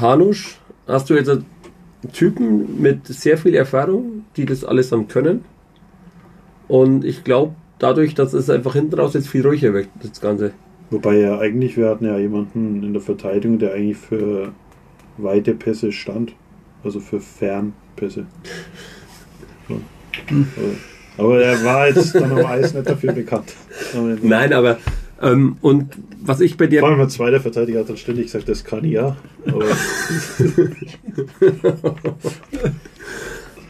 Hanusch 0.00 0.58
hast 0.86 1.10
du 1.10 1.14
jetzt 1.14 1.30
einen 1.30 1.44
Typen 2.12 2.80
mit 2.80 3.06
sehr 3.06 3.38
viel 3.38 3.54
Erfahrung, 3.54 4.24
die 4.36 4.44
das 4.44 4.64
alles 4.64 4.90
dann 4.90 5.08
können. 5.08 5.44
Und 6.68 7.04
ich 7.04 7.24
glaube, 7.24 7.54
dadurch, 7.78 8.14
dass 8.14 8.32
es 8.32 8.50
einfach 8.50 8.74
hinten 8.74 8.98
raus 8.98 9.14
jetzt 9.14 9.28
viel 9.28 9.46
ruhiger 9.46 9.72
wirkt, 9.74 9.90
das 10.02 10.20
Ganze. 10.20 10.52
Wobei 10.90 11.18
ja 11.18 11.38
eigentlich, 11.38 11.76
wir 11.76 11.88
hatten 11.88 12.04
ja 12.04 12.18
jemanden 12.18 12.82
in 12.82 12.92
der 12.92 13.02
Verteidigung, 13.02 13.58
der 13.58 13.74
eigentlich 13.74 13.96
für 13.96 14.52
weite 15.16 15.54
Pässe 15.54 15.92
stand. 15.92 16.34
Also 16.82 17.00
für 17.00 17.20
Fernpässe. 17.20 18.26
So. 19.68 19.80
Aber 21.16 21.40
er 21.42 21.64
war 21.64 21.88
jetzt 21.88 22.14
dann 22.14 22.32
am 22.32 22.44
Eis 22.44 22.74
nicht 22.74 22.88
dafür 22.88 23.12
bekannt. 23.12 23.54
Nein, 24.22 24.52
aber 24.52 24.78
ähm, 25.22 25.56
und 25.60 25.96
was 26.20 26.40
ich 26.40 26.56
bei 26.56 26.66
dir. 26.66 26.80
Vor 26.80 26.88
allem 26.88 26.98
mein 26.98 27.08
zweiter 27.08 27.40
Verteidiger 27.40 27.80
hat 27.80 27.88
dann 27.88 27.96
ständig 27.96 28.26
gesagt, 28.26 28.48
das 28.48 28.64
kann 28.64 28.84
ja. 28.84 29.16
Aber 29.46 29.64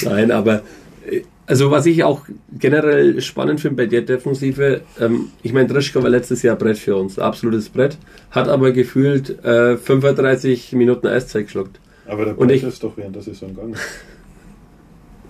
Nein, 0.05 0.30
aber 0.30 0.62
äh, 1.07 1.20
also 1.47 1.70
was 1.70 1.86
ich 1.86 2.03
auch 2.05 2.22
generell 2.59 3.20
spannend 3.20 3.61
finde 3.61 3.76
bei 3.76 3.86
der 3.86 4.03
Defensive, 4.03 4.80
ähm, 5.01 5.28
ich 5.42 5.53
meine, 5.53 5.68
Drischka 5.68 6.03
war 6.03 6.09
letztes 6.11 6.42
Jahr 6.42 6.57
Brett 6.57 6.78
für 6.78 6.97
uns, 6.97 7.18
absolutes 7.18 7.68
Brett, 7.68 7.99
hat 8.30 8.49
aber 8.49 8.72
gefühlt 8.72 9.42
äh, 9.45 9.76
35 9.76 10.72
Minuten 10.72 11.07
Eiszeit 11.07 11.45
geschluckt. 11.47 11.78
Aber 12.07 12.24
der 12.24 12.38
Und 12.38 12.47
Brett 12.49 12.57
ich- 12.59 12.62
ist 12.64 12.82
doch 12.82 12.97
während 12.97 13.14
der 13.16 13.22
Saison 13.22 13.49
gegangen. 13.55 13.74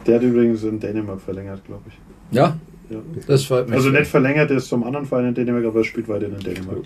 Der 0.07 0.17
hat 0.17 0.23
übrigens 0.23 0.63
in 0.65 0.79
Dänemark 0.81 1.21
verlängert, 1.21 1.65
glaube 1.65 1.83
ich. 1.89 1.95
Ja, 2.37 2.57
Ja. 2.91 2.99
das 3.27 3.45
freut 3.45 3.67
mich. 3.69 3.77
Also 3.77 3.89
nicht 3.91 4.07
verlängert, 4.07 4.51
der 4.51 4.59
ist 4.59 4.69
zum 4.69 4.85
anderen 4.85 5.07
Verein 5.07 5.27
in 5.29 5.35
Dänemark, 5.35 5.65
aber 5.65 5.79
er 5.81 5.85
spielt 5.85 6.09
weiter 6.09 6.27
in 6.27 6.39
Dänemark. 6.39 6.79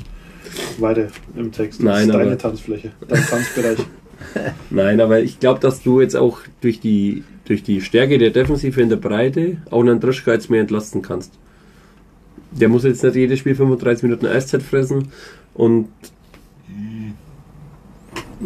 Weiter 0.79 1.09
im 1.37 1.51
Text. 1.53 1.81
Das 1.81 1.85
Nein, 1.85 2.09
ist 2.09 2.15
deine 2.15 2.39
Tanzfläche, 2.39 2.93
dein 3.07 3.23
Tanzbereich. 3.23 3.79
Nein, 4.71 5.01
aber 5.01 5.21
ich 5.21 5.41
glaube, 5.41 5.61
dass 5.61 5.83
du 5.83 6.01
jetzt 6.01 6.17
auch 6.17 6.41
durch 6.61 6.81
die, 6.81 7.25
durch 7.45 7.63
die 7.63 7.81
Stärke 7.81 8.19
der 8.19 8.31
Defensive 8.31 8.81
in 8.81 8.89
der 8.89 8.97
Breite 8.97 9.59
auch 9.71 9.81
einen 9.81 10.01
Drischka 10.01 10.33
jetzt 10.33 10.51
mehr 10.51 10.61
entlasten 10.61 11.03
kannst. 11.03 11.33
Der 12.51 12.69
muss 12.69 12.85
jetzt 12.85 13.03
nicht 13.05 13.17
jedes 13.17 13.41
Spiel 13.41 13.55
35 13.55 14.03
Minuten 14.05 14.27
Eiszeit 14.27 14.63
fressen 14.63 15.09
und 15.55 15.89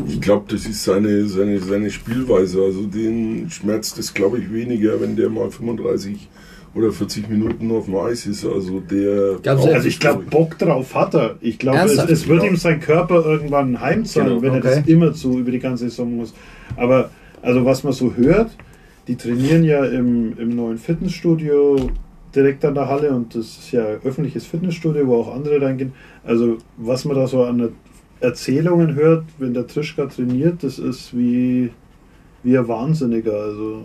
Ich 0.09 0.21
glaube, 0.21 0.47
das 0.49 0.67
ist 0.67 0.85
seine, 0.85 1.27
seine, 1.27 1.61
seine 1.61 1.91
Spielweise. 1.91 2.63
Also 2.63 2.87
den 2.87 3.51
schmerzt 3.51 3.99
es, 3.99 4.15
glaube 4.15 4.39
ich, 4.39 4.53
weniger, 4.53 5.01
wenn 5.01 5.17
der 5.17 5.29
mal 5.29 5.51
35 5.51 6.29
oder 6.75 6.91
40 6.91 7.29
Minuten 7.29 7.71
auf 7.71 7.85
dem 7.87 7.97
Eis 7.97 8.27
ist. 8.27 8.45
Also 8.47 8.81
der. 8.81 9.39
Also 9.45 9.87
ich 9.89 10.01
glaube, 10.01 10.23
Bock 10.25 10.59
drauf 10.59 10.95
hat 10.95 11.15
er. 11.15 11.37
Ich 11.41 11.59
glaube, 11.59 11.79
es, 11.81 11.97
es 11.99 12.29
wird 12.29 12.45
ihm 12.45 12.57
sein 12.57 12.81
Körper 12.81 13.25
irgendwann 13.25 13.81
heimzahlen, 13.81 14.29
Genau. 14.41 14.43
wenn 14.43 14.53
er 14.53 14.59
Okay. 14.59 14.77
das 14.81 14.89
immer 14.89 15.13
zu 15.13 15.39
über 15.39 15.51
die 15.51 15.59
ganze 15.59 15.85
Saison 15.91 16.17
muss. 16.17 16.33
Aber 16.77 17.11
also 17.43 17.65
was 17.65 17.85
man 17.85 17.93
so 17.93 18.15
hört, 18.15 18.51
die 19.09 19.17
trainieren 19.17 19.65
ja 19.65 19.85
im, 19.85 20.39
im 20.39 20.55
neuen 20.57 20.79
Fitnessstudio 20.79 21.91
direkt 22.35 22.65
an 22.65 22.75
der 22.75 22.89
Halle 22.89 23.11
und 23.11 23.35
das 23.35 23.59
ist 23.59 23.73
ja 23.73 23.85
ein 23.87 23.97
öffentliches 24.05 24.47
Fitnessstudio, 24.47 25.07
wo 25.07 25.17
auch 25.17 25.35
andere 25.35 25.61
reingehen. 25.61 25.93
Also 26.25 26.57
was 26.79 27.05
man 27.05 27.17
da 27.17 27.27
so 27.27 27.43
an 27.45 27.71
Erzählungen 28.21 28.95
hört, 28.95 29.25
wenn 29.39 29.53
der 29.53 29.67
Trischka 29.67 30.07
trainiert, 30.07 30.63
das 30.63 30.79
ist 30.79 31.17
wie, 31.17 31.71
wie 32.45 32.57
ein 32.57 32.69
Wahnsinniger. 32.69 33.35
Also 33.35 33.83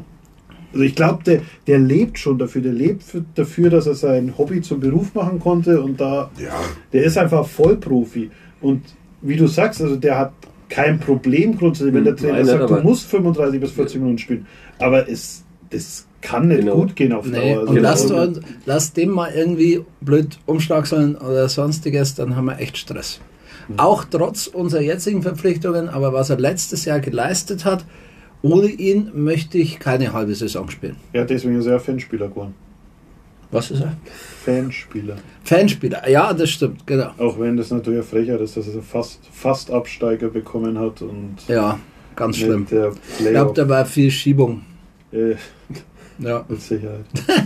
also 0.73 0.83
ich 0.83 0.95
glaube, 0.95 1.23
der, 1.23 1.41
der 1.67 1.79
lebt 1.79 2.19
schon 2.19 2.37
dafür. 2.37 2.61
Der 2.61 2.73
lebt 2.73 3.03
für, 3.03 3.23
dafür, 3.35 3.69
dass 3.69 3.87
er 3.87 3.95
sein 3.95 4.33
Hobby 4.37 4.61
zum 4.61 4.79
Beruf 4.79 5.13
machen 5.15 5.39
konnte 5.39 5.81
und 5.81 5.99
da, 5.99 6.29
Ja, 6.41 6.59
der 6.93 7.03
ist 7.03 7.17
einfach 7.17 7.47
Vollprofi. 7.47 8.29
Und 8.61 8.81
wie 9.21 9.35
du 9.35 9.47
sagst, 9.47 9.81
also 9.81 9.95
der 9.95 10.17
hat 10.17 10.33
kein 10.69 10.99
Problem 10.99 11.57
grundsätzlich, 11.57 11.93
wenn 11.93 12.03
der 12.03 12.13
Hm, 12.13 12.19
Trainer 12.19 12.33
nein, 12.33 12.45
sagt, 12.45 12.69
du 12.69 12.75
musst 12.81 13.05
35 13.07 13.59
bis 13.61 13.71
40 13.71 13.99
Minuten 14.01 14.17
spielen. 14.17 14.45
Aber 14.79 15.09
es, 15.09 15.43
das 15.69 16.05
kann 16.21 16.47
nicht 16.49 16.59
Genau. 16.61 16.75
gut 16.75 16.95
gehen 16.95 17.13
auf 17.13 17.25
Nee, 17.25 17.53
Dauer. 17.53 17.61
und 17.69 17.75
Genau. 17.75 17.89
lass, 17.89 18.05
du, 18.07 18.41
lass 18.65 18.91
dem 18.93 19.09
mal 19.11 19.31
irgendwie 19.33 19.81
blöd 20.01 20.37
umschlagseln 20.45 21.15
oder 21.15 21.47
sonstiges, 21.47 22.15
dann 22.15 22.35
haben 22.35 22.45
wir 22.45 22.59
echt 22.59 22.77
Stress. 22.77 23.21
Auch 23.77 24.05
trotz 24.05 24.47
unserer 24.47 24.81
jetzigen 24.81 25.21
Verpflichtungen, 25.21 25.89
aber 25.89 26.13
was 26.13 26.29
er 26.29 26.37
letztes 26.39 26.85
Jahr 26.85 26.99
geleistet 27.01 27.65
hat, 27.65 27.85
ohne 28.41 28.67
ihn 28.67 29.11
möchte 29.13 29.57
ich 29.57 29.79
keine 29.79 30.13
halbe 30.13 30.33
Saison 30.35 30.69
spielen. 30.69 30.95
ja, 31.13 31.23
deswegen 31.25 31.57
ist 31.59 31.65
er 31.65 31.75
ein 31.75 31.79
Fanspieler 31.79 32.27
geworden. 32.29 32.53
Was 33.49 33.71
ist 33.71 33.79
er? 33.81 33.95
Fanspieler. 34.43 35.15
Fanspieler, 35.45 36.09
ja, 36.09 36.33
das 36.33 36.49
stimmt, 36.49 36.85
genau. 36.85 37.11
Auch 37.17 37.39
wenn 37.39 37.55
das 37.55 37.71
natürlich 37.71 37.99
ein 38.01 38.05
Frechheit 38.05 38.41
ist, 38.41 38.57
dass 38.57 38.67
er 38.67 38.81
fast, 38.81 39.21
fast 39.31 39.71
Absteiger 39.71 40.27
bekommen 40.27 40.77
hat 40.77 41.01
und 41.01 41.35
Ja, 41.47 41.79
ganz 42.15 42.37
schlimm. 42.37 42.67
Ich 43.19 43.29
glaube, 43.29 43.53
da 43.55 43.69
war 43.69 43.85
viel 43.85 44.11
Schiebung. 44.11 44.63
äh, 45.11 45.35
Ja. 46.19 46.43
mit 46.49 46.59
Sicherheit. 46.61 47.05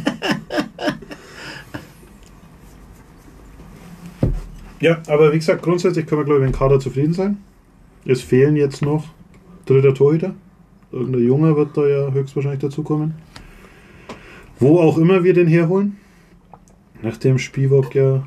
ja, 4.80 5.02
aber 5.08 5.32
wie 5.34 5.38
gesagt, 5.38 5.62
grundsätzlich 5.62 6.06
können 6.06 6.22
wir, 6.22 6.26
glaube 6.26 6.39
ich, 6.42 6.46
mit 6.48 6.56
dem 6.56 6.58
Kader 6.60 6.80
zufrieden 6.80 7.14
sein. 7.14 7.38
Es 8.06 8.22
fehlen 8.22 8.56
jetzt 8.56 8.82
noch 8.82 9.06
dritter 9.66 9.94
Torhüter. 9.94 10.34
Irgendein 10.92 11.26
Junger 11.26 11.56
wird 11.56 11.78
da 11.78 11.88
ja 11.88 12.12
höchstwahrscheinlich 12.12 12.62
dazukommen. 12.62 13.16
Wo 14.60 14.80
auch 14.80 14.98
immer 14.98 15.24
wir 15.24 15.34
den 15.34 15.48
herholen. 15.48 15.98
Nachdem 17.02 17.39
Spivok 17.39 17.96
ja 17.96 18.24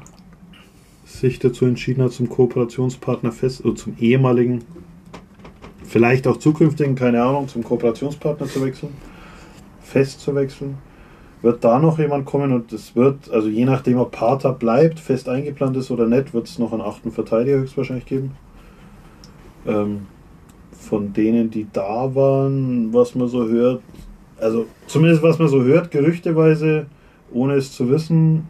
sich 1.05 1.39
dazu 1.39 1.67
entschieden 1.67 2.03
hat, 2.03 2.12
zum 2.12 2.29
Kooperationspartner 2.29 3.33
fest, 3.33 3.65
oder 3.65 3.77
zum 3.77 3.97
ehemaligen, 4.01 4.65
vielleicht 5.85 6.27
auch 6.27 6.39
zukünftigen, 6.39 6.97
keine 6.97 7.23
Ahnung, 7.23 7.47
zum 7.47 7.62
Kooperationspartner 7.62 8.47
zu 8.47 8.65
wechseln, 8.65 8.93
fest 9.81 10.21
zu 10.21 10.35
wechseln. 10.35 10.77
Wird 11.43 11.62
da 11.62 11.79
noch 11.79 11.99
jemand 11.99 12.25
kommen 12.25 12.53
und 12.53 12.73
es 12.73 12.97
wird, 12.97 13.31
also 13.31 13.49
je 13.49 13.67
nachdem, 13.67 13.99
ob 13.99 14.12
Pata 14.12 14.51
bleibt, 14.51 14.99
fest 14.99 15.29
eingeplant 15.29 15.77
ist 15.77 15.91
oder 15.91 16.07
nicht, 16.07 16.33
wird 16.33 16.49
es 16.49 16.59
noch 16.59 16.73
einen 16.73 16.81
achten 16.81 17.12
Verteidiger 17.12 17.59
höchstwahrscheinlich 17.59 18.07
geben. 18.07 18.33
Ähm, 19.67 20.07
von 20.85 21.12
denen, 21.12 21.51
die 21.51 21.66
da 21.72 22.14
waren, 22.14 22.93
was 22.93 23.14
man 23.14 23.28
so 23.28 23.49
hört, 23.49 23.82
also 24.41 24.66
zumindest 24.87 25.22
was 25.22 25.39
man 25.39 25.49
so 25.49 25.62
hört, 25.62 25.91
gerüchteweise, 25.91 26.87
ohne 27.32 27.55
es 27.55 27.72
zu 27.72 27.89
wissen, 27.91 28.45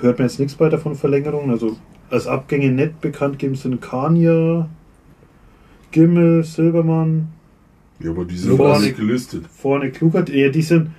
hört 0.00 0.18
man 0.18 0.28
jetzt 0.28 0.38
nichts 0.40 0.58
weiter 0.60 0.78
von 0.78 0.94
Verlängerungen. 0.94 1.50
Also 1.50 1.76
als 2.10 2.26
Abgänge 2.26 2.70
nicht 2.72 3.00
bekannt 3.00 3.38
geben 3.38 3.54
sind 3.54 3.80
Kania, 3.80 4.68
Gimmel, 5.90 6.42
Silbermann, 6.44 7.28
ja 8.00 8.10
aber 8.10 8.24
die 8.24 8.36
sind 8.36 8.56
Vorne- 8.56 8.92
gelistet. 8.92 9.44
vorne 9.46 9.90
Klugert, 9.90 10.28
ja, 10.30 10.48
die 10.48 10.62
sind, 10.62 10.90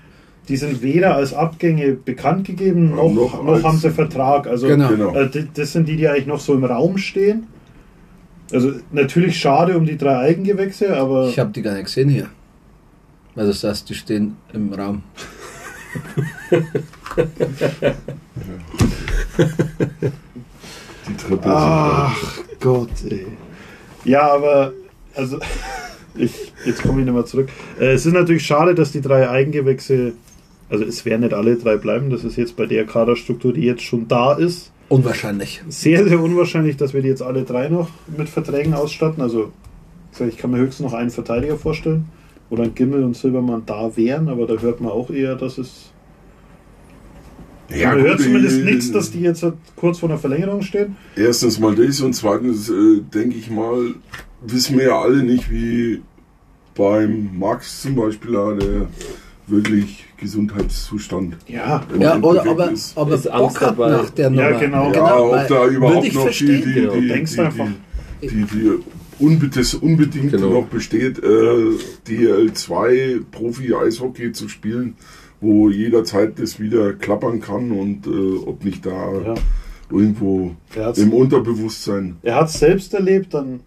die 0.48 0.56
sind 0.58 0.82
weder 0.82 1.16
als 1.16 1.34
Abgänge 1.34 1.94
bekannt 1.94 2.46
gegeben, 2.46 2.92
noch, 2.96 3.12
noch 3.14 3.44
noch, 3.44 3.64
haben 3.64 3.78
sie 3.78 3.90
Vertrag. 3.92 4.46
Also 4.48 4.68
Genau. 4.68 4.90
Genau. 4.90 5.14
äh, 5.16 5.30
das 5.54 5.74
sind 5.74 5.88
die, 5.88 5.96
die 5.98 6.08
eigentlich 6.08 6.28
noch 6.28 6.40
so 6.40 6.54
im 6.54 6.64
Raum 6.64 6.98
stehen. 6.98 7.48
Also 8.54 8.72
natürlich 8.92 9.40
schade 9.40 9.76
um 9.76 9.86
die 9.86 9.98
drei 9.98 10.18
Eigengewächse, 10.20 10.96
aber 10.96 11.28
Ich 11.28 11.40
habe 11.40 11.52
die 11.52 11.64
gar 11.64 11.74
nicht 11.74 11.86
gesehen 11.86 12.08
hier. 12.10 12.30
Also 13.36 13.52
das 13.52 13.64
heißt, 13.64 13.90
die 13.90 13.96
stehen 13.96 14.38
im 14.54 14.72
Raum. 14.72 15.02
Die 21.10 21.18
Treppe 21.18 21.42
ach 21.46 22.40
Gott, 22.60 22.90
ey. 23.10 23.26
Ja, 24.06 24.32
aber 24.34 24.74
also 25.16 25.40
ich 26.16 26.54
jetzt 26.64 26.84
komme 26.84 27.02
ich 27.02 27.08
nochmal 27.08 27.26
zurück. 27.26 27.50
Äh, 27.80 27.94
es 27.94 28.06
ist 28.06 28.14
natürlich 28.14 28.46
schade, 28.46 28.76
dass 28.76 28.92
die 28.92 29.02
drei 29.02 29.30
Eigengewächse, 29.30 30.14
also 30.70 30.86
es 30.86 31.06
werden 31.06 31.22
nicht 31.22 31.34
alle 31.34 31.56
drei 31.56 31.78
bleiben. 31.78 32.12
Das 32.12 32.24
ist 32.24 32.36
jetzt 32.36 32.56
bei 32.56 32.68
der 32.68 32.86
Kaderstruktur, 32.86 33.52
die 33.52 33.62
jetzt 33.62 33.82
schon 33.82 34.08
da 34.08 34.34
ist. 34.34 34.73
Unwahrscheinlich. 34.94 35.62
sehr, 35.70 36.08
sehr 36.08 36.20
unwahrscheinlich, 36.20 36.78
dass 36.78 36.94
wir 36.94 37.02
die 37.02 37.08
jetzt 37.08 37.24
alle 37.24 37.44
drei 37.44 37.68
noch 37.68 37.90
mit 38.16 38.30
Verträgen 38.30 38.74
ausstatten. 38.74 39.22
Also, 39.24 39.52
ich 40.28 40.38
kann 40.38 40.52
mir 40.52 40.58
höchstens 40.58 40.92
noch 40.92 40.94
einen 40.94 41.10
Verteidiger 41.10 41.58
vorstellen, 41.58 42.06
wo 42.50 42.56
dann 42.56 42.76
Gimmel 42.76 43.04
und 43.04 43.18
Silbermann 43.18 43.64
da 43.66 43.96
wären, 43.98 44.30
aber 44.30 44.46
da 44.46 44.56
hört 44.62 44.82
man 44.82 44.92
auch 44.92 45.10
eher, 45.10 45.36
dass 45.36 45.58
es. 45.58 45.92
Ja, 47.70 47.90
man 47.90 48.00
gut, 48.00 48.08
hört 48.08 48.22
zumindest 48.22 48.60
äh, 48.60 48.66
nichts, 48.66 48.92
dass 48.92 49.10
die 49.10 49.22
jetzt 49.22 49.42
halt 49.42 49.56
kurz 49.76 49.98
vor 49.98 50.10
einer 50.10 50.20
Verlängerung 50.20 50.62
stehen. 50.62 50.96
Erstens 51.16 51.60
mal 51.60 51.74
das 51.74 52.00
und 52.02 52.14
zweitens 52.14 52.70
äh, 52.70 53.02
denke 53.02 53.38
ich 53.38 53.50
mal, 53.50 53.96
wissen 54.42 54.78
wir 54.78 54.86
ja 54.86 55.02
alle 55.02 55.24
nicht, 55.24 55.50
wie 55.50 56.02
beim 56.76 57.38
Max 57.40 57.82
zum 57.82 57.96
Beispiel 57.96 58.32
der 58.32 58.88
wirklich 59.48 60.06
Gesundheitszustand 60.24 61.36
Ja, 61.48 61.84
Ja, 62.00 62.18
oder 62.20 62.46
aber, 62.50 62.72
ist. 62.72 62.98
aber 62.98 63.16
Ist 63.16 63.28
Angst 63.28 63.60
Bock 63.60 63.62
hat 63.62 63.70
dabei. 63.80 63.92
nach 63.92 64.10
der 64.10 64.30
Nummer. 64.32 64.50
Ja, 64.50 64.60
genau. 64.60 64.92
Ja, 64.94 65.20
ob 65.20 65.48
da 65.48 65.68
überhaupt 65.68 66.14
noch 66.14 66.30
die, 66.30 66.46
die, 66.62 66.74
genau. 66.74 66.94
die, 66.96 67.08
Denkst 67.08 67.34
die, 67.34 67.40
einfach. 67.42 67.68
die, 68.22 68.28
die, 68.30 68.46
die 68.46 68.72
unbe 69.20 69.48
das 69.48 69.74
unbedingt 69.76 70.32
Genau. 70.32 70.50
noch 70.50 70.66
besteht, 70.68 71.20
äh, 71.20 71.78
DL2 72.08 73.22
Profi-Eishockey 73.32 74.32
zu 74.32 74.48
spielen, 74.50 74.96
wo 75.42 75.70
jederzeit 75.70 76.40
das 76.40 76.60
wieder 76.60 76.94
klappern 76.94 77.40
kann 77.42 77.72
und 77.72 78.08
äh, 78.08 78.46
ob 78.48 78.64
nicht 78.66 78.86
da 78.86 79.12
ja. 79.26 79.34
irgendwo 79.92 80.56
hat 80.76 80.98
im 80.98 81.14
Unterbewusstsein. 81.14 82.16
er 82.24 82.36
hat's 82.36 82.60
selbst 82.60 82.94
erlebt, 82.94 83.34
dann 83.34 83.60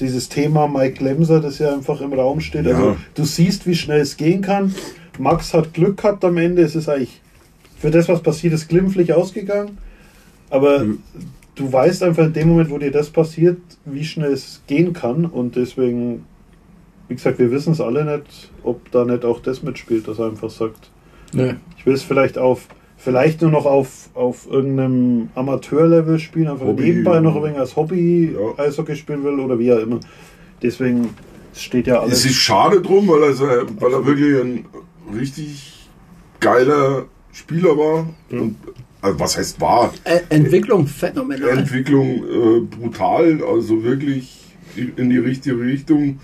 dieses 0.00 0.28
Thema 0.28 0.66
Mike 0.66 1.02
Lemser, 1.04 1.40
das 1.40 1.58
ja 1.60 1.72
einfach 1.72 2.00
im 2.00 2.12
Raum 2.12 2.40
steht. 2.40 2.66
Ja. 2.66 2.74
Also 2.76 2.96
du 3.14 3.24
siehst, 3.24 3.66
wie 3.66 3.74
schnell 3.76 4.00
es 4.00 4.16
gehen 4.16 4.42
kann. 4.42 4.74
Max 5.18 5.54
hat 5.54 5.72
Glück 5.74 5.96
gehabt 5.98 6.24
am 6.24 6.36
Ende. 6.36 6.62
Es 6.62 6.74
ist 6.74 6.88
eigentlich 6.88 7.20
für 7.78 7.90
das, 7.90 8.08
was 8.08 8.22
passiert 8.22 8.54
ist, 8.54 8.68
glimpflich 8.68 9.12
ausgegangen. 9.12 9.78
Aber 10.50 10.80
Mhm. 10.84 10.98
du 11.54 11.72
weißt 11.72 12.02
einfach 12.02 12.24
in 12.26 12.32
dem 12.32 12.48
Moment, 12.48 12.70
wo 12.70 12.78
dir 12.78 12.90
das 12.90 13.10
passiert, 13.10 13.58
wie 13.84 14.04
schnell 14.04 14.32
es 14.32 14.62
gehen 14.66 14.92
kann. 14.92 15.24
Und 15.24 15.56
deswegen, 15.56 16.24
wie 17.08 17.14
gesagt, 17.14 17.38
wir 17.38 17.50
wissen 17.50 17.72
es 17.72 17.80
alle 17.80 18.04
nicht, 18.04 18.50
ob 18.62 18.90
da 18.90 19.04
nicht 19.04 19.24
auch 19.24 19.40
das 19.40 19.62
mitspielt, 19.62 20.06
dass 20.08 20.18
er 20.18 20.26
einfach 20.26 20.50
sagt, 20.50 20.90
Nö. 21.32 21.54
ich 21.76 21.86
will 21.86 21.94
es 21.94 22.02
vielleicht 22.02 22.38
auf, 22.38 22.68
vielleicht 22.96 23.42
nur 23.42 23.50
noch 23.50 23.66
auf, 23.66 24.08
auf 24.14 24.46
irgendeinem 24.50 25.28
Amateurlevel 25.34 26.18
spielen, 26.18 26.48
einfach 26.48 26.66
Hobby, 26.66 26.84
nebenbei 26.84 27.20
noch 27.20 27.36
ein 27.36 27.42
wenig 27.42 27.58
als 27.58 27.76
Hobby 27.76 28.34
Ja. 28.34 28.62
Eishockey 28.64 28.96
spielen 28.96 29.22
will 29.24 29.38
oder 29.40 29.58
wie 29.58 29.72
auch 29.72 29.78
immer. 29.80 30.00
Deswegen 30.62 31.10
es 31.52 31.62
steht 31.62 31.86
ja 31.86 31.96
Es 31.96 32.02
alles. 32.02 32.24
ist 32.26 32.34
schade 32.36 32.80
drum, 32.80 33.06
weil 33.08 33.22
er, 33.24 33.38
weil 33.80 33.92
er 33.92 34.06
wirklich 34.06 34.40
ein 34.42 34.64
richtig 35.12 35.88
geiler 36.40 37.06
Spieler 37.32 37.76
war. 37.76 38.14
Und, 38.30 38.56
also 39.00 39.20
was 39.20 39.36
heißt 39.36 39.60
war? 39.60 39.92
Entwicklung 40.28 40.86
phänomenal. 40.86 41.58
Entwicklung 41.58 42.24
äh, 42.24 42.60
brutal, 42.60 43.42
also 43.42 43.82
wirklich 43.82 44.40
in 44.76 45.10
die 45.10 45.18
richtige 45.18 45.58
Richtung. 45.60 46.20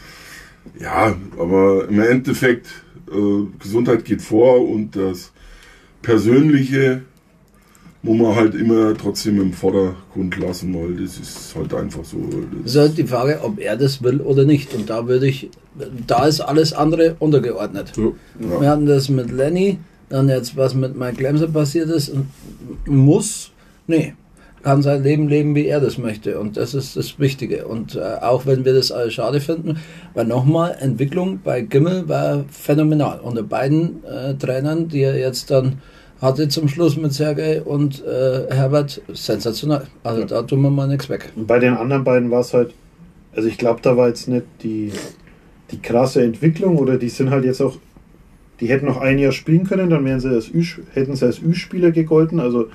Ja, 0.79 1.17
aber 1.39 1.89
im 1.89 2.01
Endeffekt, 2.01 2.69
äh, 3.11 3.47
Gesundheit 3.59 4.05
geht 4.05 4.23
vor 4.23 4.69
und 4.69 4.97
das 4.97 5.33
Persönliche 6.03 7.03
muss 8.03 8.19
man 8.19 8.35
halt 8.35 8.55
immer 8.55 8.97
trotzdem 8.97 9.41
im 9.41 9.53
Vordergrund 9.53 10.39
lassen, 10.39 10.75
weil 10.75 10.97
das 10.97 11.19
ist 11.19 11.55
halt 11.55 11.75
einfach 11.75 12.05
so. 12.05 12.17
Das 12.63 12.73
ist 12.73 12.79
halt 12.79 12.99
die 12.99 13.07
Frage, 13.07 13.41
ob 13.43 13.59
er 13.59 13.77
das 13.77 14.03
will 14.03 14.21
oder 14.21 14.45
nicht. 14.45 14.75
Und 14.75 14.89
da 14.89 15.07
würde 15.07 15.27
ich, 15.27 15.51
da 16.07 16.27
ist 16.27 16.41
alles 16.41 16.73
andere 16.73 17.17
untergeordnet. 17.19 17.93
Ja. 17.97 18.61
Wir 18.61 18.71
hatten 18.71 18.87
das 18.87 19.11
mit 19.11 19.31
Lenny, 19.31 19.79
dann 20.09 20.29
jetzt 20.29 20.57
was 20.57 20.75
mit 20.75 20.97
Mike 20.97 21.17
Glemser 21.17 21.49
passiert 21.49 21.91
ist. 21.91 22.09
Und 22.09 22.29
muss, 22.87 23.53
nee, 23.87 24.15
kann 24.63 24.83
sein 24.83 25.03
Leben 25.03 25.29
leben, 25.29 25.55
wie 25.55 25.67
er 25.67 25.81
das 25.81 25.99
möchte. 25.99 26.39
Und 26.39 26.57
das 26.57 26.73
ist 26.73 26.97
das 26.97 27.19
Wichtige. 27.19 27.67
Und 27.67 27.97
äh, 27.97 28.17
auch 28.21 28.47
wenn 28.47 28.65
wir 28.65 28.73
das 28.73 28.93
alles 28.93 29.13
schade 29.13 29.41
finden, 29.41 29.79
weil 30.15 30.27
nochmal, 30.27 30.77
Entwicklung 30.81 31.41
bei 31.43 31.61
Gimmel 31.61 32.09
war 32.09 32.45
phänomenal. 32.51 33.21
Unter 33.21 33.43
beiden 33.43 34.05
äh, 34.05 34.35
Trainern, 34.35 34.89
die 34.89 35.03
er 35.03 35.19
jetzt 35.19 35.51
dann 35.51 35.81
hatte 36.21 36.49
zum 36.49 36.69
Schluss 36.69 36.97
mit 36.97 37.13
Sergei 37.13 37.63
und 37.63 38.05
äh, 38.05 38.53
Herbert, 38.55 39.01
sensationell. 39.13 39.87
Also 40.03 40.25
da 40.25 40.43
tun 40.43 40.61
wir 40.63 40.71
mal 40.71 40.87
nichts 40.87 41.09
weg. 41.09 41.33
Und 41.35 41.47
bei 41.47 41.59
den 41.59 41.75
anderen 41.75 42.05
beiden 42.05 42.31
war 42.31 42.41
es 42.41 42.53
halt, 42.53 42.75
also 43.35 43.49
ich 43.49 43.57
glaube, 43.57 43.81
da 43.83 43.97
war 43.97 44.09
jetzt 44.09 44.29
nicht 44.29 44.45
die, 44.63 44.93
die 45.71 45.81
krasse 45.81 46.23
Entwicklung 46.23 46.77
oder 46.77 46.99
die 46.99 47.09
sind 47.09 47.31
halt 47.31 47.45
jetzt 47.45 47.63
auch, 47.63 47.77
die 48.61 48.69
hätten 48.69 48.87
noch 48.87 48.99
ein 48.99 49.19
Jahr 49.19 49.33
spielen 49.33 49.65
können, 49.65 49.89
dann 49.89 50.05
wären 50.05 50.21
sie 50.21 50.29
als 50.29 50.53
Ü, 50.53 50.63
hätten 50.93 51.17
sie 51.17 51.25
als 51.25 51.41
Ü-Spieler 51.41 51.91
gegolten. 51.91 52.39
Also 52.39 52.67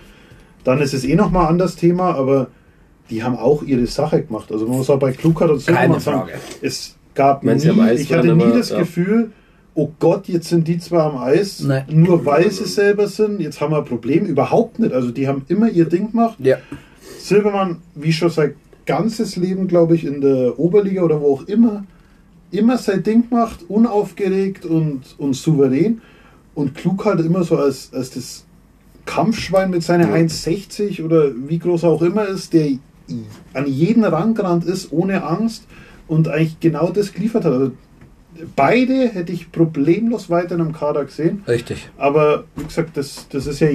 dann 0.64 0.82
ist 0.82 0.94
es 0.94 1.06
eh 1.06 1.16
nochmal 1.16 1.44
ein 1.44 1.50
anderes 1.50 1.76
Thema, 1.76 2.16
aber 2.16 2.48
die 3.12 3.24
haben 3.24 3.38
auch 3.38 3.62
ihre 3.62 3.86
Sache 3.86 4.24
gemacht. 4.24 4.52
Also 4.52 4.66
man 4.66 4.78
muss 4.78 4.90
auch 4.90 4.98
bei 4.98 5.12
Klugheit 5.12 5.52
und 5.52 5.60
Silbermann 5.60 6.00
sagen, 6.00 6.30
es 6.64 6.96
gab 7.14 7.44
nie, 7.44 7.50
Wenn 7.50 7.80
Eis 7.80 8.00
ich 8.00 8.12
hatte 8.12 8.36
nie 8.36 8.52
das 8.52 8.70
ja. 8.70 8.80
Gefühl, 8.80 9.32
oh 9.76 9.92
Gott, 10.00 10.28
jetzt 10.28 10.50
sind 10.50 10.68
die 10.68 10.80
zwar 10.80 11.12
am 11.14 11.18
Eis, 11.18 11.60
Nein. 11.60 11.86
nur 11.90 12.26
weil 12.26 12.50
sie 12.50 12.66
selber 12.66 13.08
sind, 13.08 13.42
jetzt 13.42 13.60
haben 13.62 13.74
wir 13.74 13.80
ein 13.80 13.86
Problem. 13.86 14.26
Überhaupt 14.26 14.80
nicht. 14.80 14.94
Also 14.94 15.12
die 15.12 15.28
haben 15.28 15.44
immer 15.50 15.70
ihr 15.70 15.86
Ding 15.86 16.12
gemacht. 16.12 16.38
Ja. 16.40 16.58
Silbermann, 17.20 17.82
wie 17.94 18.14
schon 18.14 18.30
sein 18.30 18.56
ganzes 18.86 19.36
Leben, 19.36 19.68
glaube 19.68 19.96
ich, 19.96 20.06
in 20.06 20.22
der 20.22 20.58
Oberliga 20.58 21.04
oder 21.04 21.20
wo 21.22 21.34
auch 21.34 21.44
immer, 21.44 21.84
immer 22.52 22.78
sein 22.78 23.04
Ding 23.04 23.26
macht, 23.30 23.70
unaufgeregt 23.70 24.66
und, 24.66 25.02
und 25.18 25.34
souverän. 25.36 26.02
Und 26.54 26.76
klug 26.76 27.04
halt 27.04 27.20
immer 27.20 27.44
so 27.44 27.58
als, 27.58 27.92
als 27.94 28.12
das 28.12 28.46
Kampfschwein 29.06 29.70
mit 29.70 29.84
seiner 29.84 30.08
1,60 30.08 31.04
oder 31.04 31.32
wie 31.36 31.60
groß 31.60 31.84
er 31.84 31.90
auch 31.90 32.02
immer 32.02 32.26
ist, 32.28 32.54
der 32.54 32.78
an 33.54 33.68
jeden 33.68 34.06
rangerannt 34.06 34.64
ist, 34.64 34.92
ohne 34.92 35.24
Angst 35.24 35.66
und 36.08 36.28
eigentlich 36.28 36.60
genau 36.60 36.92
das 36.92 37.14
geliefert 37.14 37.46
hat. 37.46 37.54
Also 37.54 37.72
beide 38.56 39.10
hätte 39.10 39.32
ich 39.32 39.52
problemlos 39.52 40.30
weiter 40.30 40.56
in 40.56 40.62
einem 40.62 40.74
Kader 40.74 41.06
gesehen. 41.06 41.44
Richtig. 41.48 41.90
Aber 41.98 42.46
wie 42.56 42.66
gesagt, 42.66 42.98
das, 42.98 43.28
das 43.30 43.48
ist 43.48 43.60
ja 43.60 43.70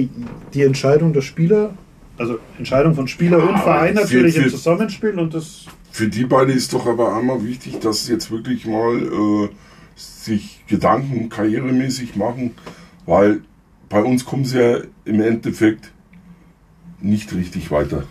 die 0.53 0.61
Entscheidung 0.63 1.13
der 1.13 1.21
Spieler, 1.21 1.73
also 2.17 2.37
Entscheidung 2.57 2.93
von 2.93 3.07
Spieler 3.07 3.39
Ja, 3.39 3.45
und 3.45 3.59
Verein 3.59 3.95
natürlich 3.95 4.35
im 4.37 4.49
Zusammenspiel 4.49 5.17
und 5.19 5.33
das 5.33 5.65
für 5.91 6.07
die 6.07 6.23
beiden 6.23 6.55
ist 6.55 6.73
doch 6.73 6.87
aber 6.87 7.15
einmal 7.17 7.43
wichtig, 7.45 7.79
dass 7.79 8.05
sie 8.05 8.13
jetzt 8.13 8.31
wirklich 8.31 8.65
mal 8.65 8.95
äh, 8.95 9.49
sich 9.95 10.63
Gedanken 10.67 11.27
karrieremäßig 11.29 12.15
machen, 12.15 12.51
weil 13.05 13.41
bei 13.89 14.01
uns 14.01 14.23
kommen 14.23 14.45
sie 14.45 14.59
ja 14.59 14.77
im 15.03 15.19
Endeffekt 15.19 15.91
nicht 17.01 17.33
richtig 17.33 17.71
weiter. 17.71 18.05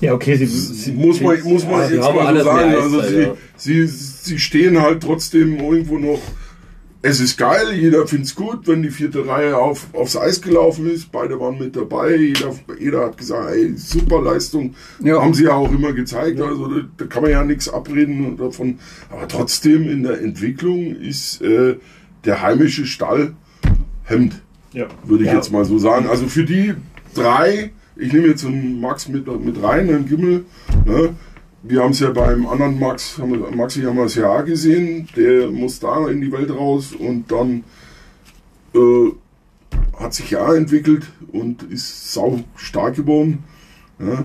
Ja 0.00 0.14
okay, 0.14 0.36
sie, 0.36 0.92
muss 0.92 1.20
man, 1.20 1.40
muss 1.42 1.64
man 1.64 1.80
Ja, 1.80 1.88
sie 1.88 1.94
jetzt 1.94 2.14
mal 2.14 2.36
so 2.36 2.44
sagen. 2.44 2.70
mehr 2.70 2.80
Also 2.82 3.00
Eiszeit, 3.00 3.10
sie, 3.10 3.22
ja. 3.22 3.34
sie, 3.56 3.86
sie 3.86 4.38
stehen 4.38 4.80
halt 4.80 5.02
trotzdem 5.02 5.58
irgendwo 5.58 5.98
noch. 5.98 6.20
Es 7.02 7.20
ist 7.20 7.36
geil, 7.36 7.72
jeder 7.72 8.06
findet 8.06 8.26
es 8.26 8.34
gut, 8.34 8.66
wenn 8.66 8.82
die 8.82 8.90
vierte 8.90 9.28
Reihe 9.28 9.56
auf, 9.56 9.86
aufs 9.92 10.16
Eis 10.16 10.42
gelaufen 10.42 10.90
ist. 10.90 11.12
Beide 11.12 11.38
waren 11.38 11.56
mit 11.56 11.76
dabei. 11.76 12.16
Jeder, 12.16 12.52
jeder 12.80 13.06
hat 13.06 13.16
gesagt, 13.16 13.52
ey, 13.52 13.74
super 13.76 14.20
Leistung. 14.20 14.74
Ja. 15.04 15.22
Haben 15.22 15.34
sie 15.34 15.44
ja 15.44 15.52
auch 15.52 15.70
immer 15.70 15.92
gezeigt. 15.92 16.40
Also 16.40 16.66
da, 16.66 16.80
da 16.96 17.04
kann 17.04 17.22
man 17.22 17.30
ja 17.30 17.44
nichts 17.44 17.68
abreden 17.68 18.36
davon. 18.36 18.80
Aber 19.08 19.28
trotzdem 19.28 19.88
in 19.88 20.02
der 20.02 20.20
Entwicklung 20.20 20.96
ist 20.96 21.42
äh, 21.42 21.76
der 22.24 22.42
heimische 22.42 22.86
Stall 22.86 23.36
hemmt 24.02 24.42
ja. 24.76 24.86
würde 25.04 25.24
ich 25.24 25.30
ja, 25.30 25.36
jetzt 25.36 25.50
mal 25.50 25.64
so 25.64 25.78
sagen. 25.78 26.06
Also 26.08 26.28
für 26.28 26.44
die 26.44 26.74
drei, 27.14 27.72
ich 27.96 28.12
nehme 28.12 28.28
jetzt 28.28 28.44
einen 28.44 28.80
Max 28.80 29.08
mit, 29.08 29.26
mit 29.44 29.62
rein, 29.62 29.88
einen 29.88 30.06
Gimmel. 30.08 30.44
Ne? 30.84 31.14
Wir 31.62 31.82
haben 31.82 31.90
es 31.90 32.00
ja 32.00 32.10
beim 32.10 32.46
anderen 32.46 32.78
Max, 32.78 33.18
haben 33.18 33.56
Maxi 33.56 33.82
haben 33.82 33.96
wir 33.96 34.04
es 34.04 34.14
ja 34.14 34.40
gesehen, 34.42 35.08
der 35.16 35.50
muss 35.50 35.80
da 35.80 36.08
in 36.08 36.20
die 36.20 36.30
Welt 36.30 36.50
raus 36.50 36.92
und 36.96 37.30
dann 37.32 37.64
äh, 38.74 39.10
hat 39.98 40.14
sich 40.14 40.30
ja 40.30 40.54
entwickelt 40.54 41.06
und 41.32 41.64
ist 41.64 42.12
sau 42.12 42.40
stark 42.54 42.96
geworden. 42.96 43.42
Ja? 43.98 44.24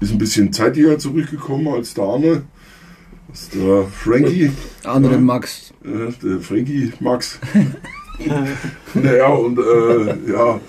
Ist 0.00 0.12
ein 0.12 0.18
bisschen 0.18 0.52
zeitiger 0.52 0.98
zurückgekommen 0.98 1.68
als 1.68 1.94
der 1.94 2.04
andere. 2.04 2.42
Das 3.28 3.42
ist 3.42 3.54
der 3.54 3.84
Frankie. 3.84 4.50
Andere 4.84 5.14
Ja. 5.14 5.20
Max. 5.20 5.72
Der 5.84 6.40
Frankie 6.40 6.92
Max. 7.00 7.38
naja, 8.94 9.28
und 9.28 9.58
äh, 9.58 10.32
ja. 10.32 10.60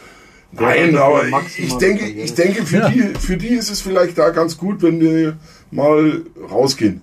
Nein, 0.53 0.95
hat 0.95 1.01
aber 1.01 1.23
ich, 1.57 1.73
denke, 1.77 2.03
also. 2.03 2.15
ich 2.17 2.33
denke 2.33 2.65
für, 2.65 2.77
Ja. 2.77 2.89
die, 2.89 3.01
für 3.19 3.37
die 3.37 3.49
ist 3.49 3.69
es 3.69 3.81
vielleicht 3.81 4.17
da 4.17 4.29
ganz 4.31 4.57
gut, 4.57 4.81
wenn 4.81 4.99
die 4.99 5.31
mal 5.71 6.21
rausgehen. 6.51 7.01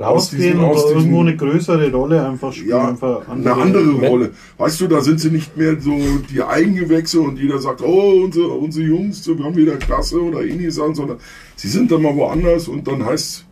rausgehen 0.00 0.60
aus 0.60 0.76
diesem- 0.86 0.92
diesem- 0.92 0.98
irgendwo 0.98 1.20
eine 1.20 1.36
größere 1.36 1.90
Rolle 1.92 2.26
einfach 2.26 2.52
spielen. 2.52 2.68
Ja, 2.70 2.88
einfach 2.88 3.28
eine 3.28 3.52
andere 3.52 3.90
Rolle. 3.92 4.30
Weißt 4.58 4.80
du, 4.80 4.88
da 4.88 5.00
sind 5.00 5.20
sie 5.20 5.30
nicht 5.30 5.56
mehr 5.56 5.80
so 5.80 5.94
die 6.30 6.42
Eigengewächse 6.42 7.20
und 7.20 7.38
jeder 7.38 7.58
sagt, 7.58 7.80
oh, 7.82 8.22
unsere, 8.24 8.48
unsere 8.48 8.86
Jungs, 8.86 9.26
wir 9.26 9.42
haben 9.44 9.56
wieder 9.56 9.76
Klasse 9.76 10.20
oder 10.22 10.42
ähnliches 10.44 10.78
an, 10.78 10.94
sondern 10.94 11.18
sie 11.56 11.68
sind 11.68 11.90
dann 11.90 12.02
mal 12.02 12.14
woanders 12.14 12.68
und 12.68 12.86
dann 12.86 13.04
heißt 13.04 13.44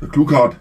der 0.00 0.08
Klughardt. 0.08 0.56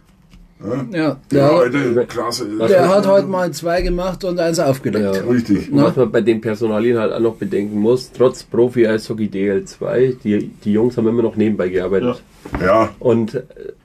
Ja, 0.62 0.86
Ja, 0.92 1.18
der 1.32 1.48
der, 1.48 1.52
alte 1.52 2.06
Klasse. 2.06 2.48
der 2.68 2.90
hat 2.90 3.08
heute 3.08 3.28
mal 3.28 3.50
zwei 3.52 3.82
gemacht 3.82 4.24
und 4.26 4.40
eins 4.40 4.60
aufgelegt. 4.60 5.16
Ja. 5.16 5.22
Richtig. 5.22 5.72
Und 5.72 5.82
was 5.84 5.96
man 5.96 6.12
bei 6.12 6.20
den 6.22 6.42
Personalien 6.42 6.98
halt 6.98 7.14
auch 7.14 7.20
noch 7.22 7.36
bedenken 7.36 7.80
muss, 7.80 8.12
trotz 8.12 8.44
Profi-Eishockey 8.44 9.28
DL2, 9.28 10.16
die, 10.22 10.50
die 10.64 10.74
Jungs 10.74 10.98
haben 10.98 11.08
immer 11.08 11.24
noch 11.24 11.38
nebenbei 11.38 11.70
gearbeitet. 11.70 12.22
Ja, 12.62 12.90
Und 13.00 13.36
äh, 13.36 13.42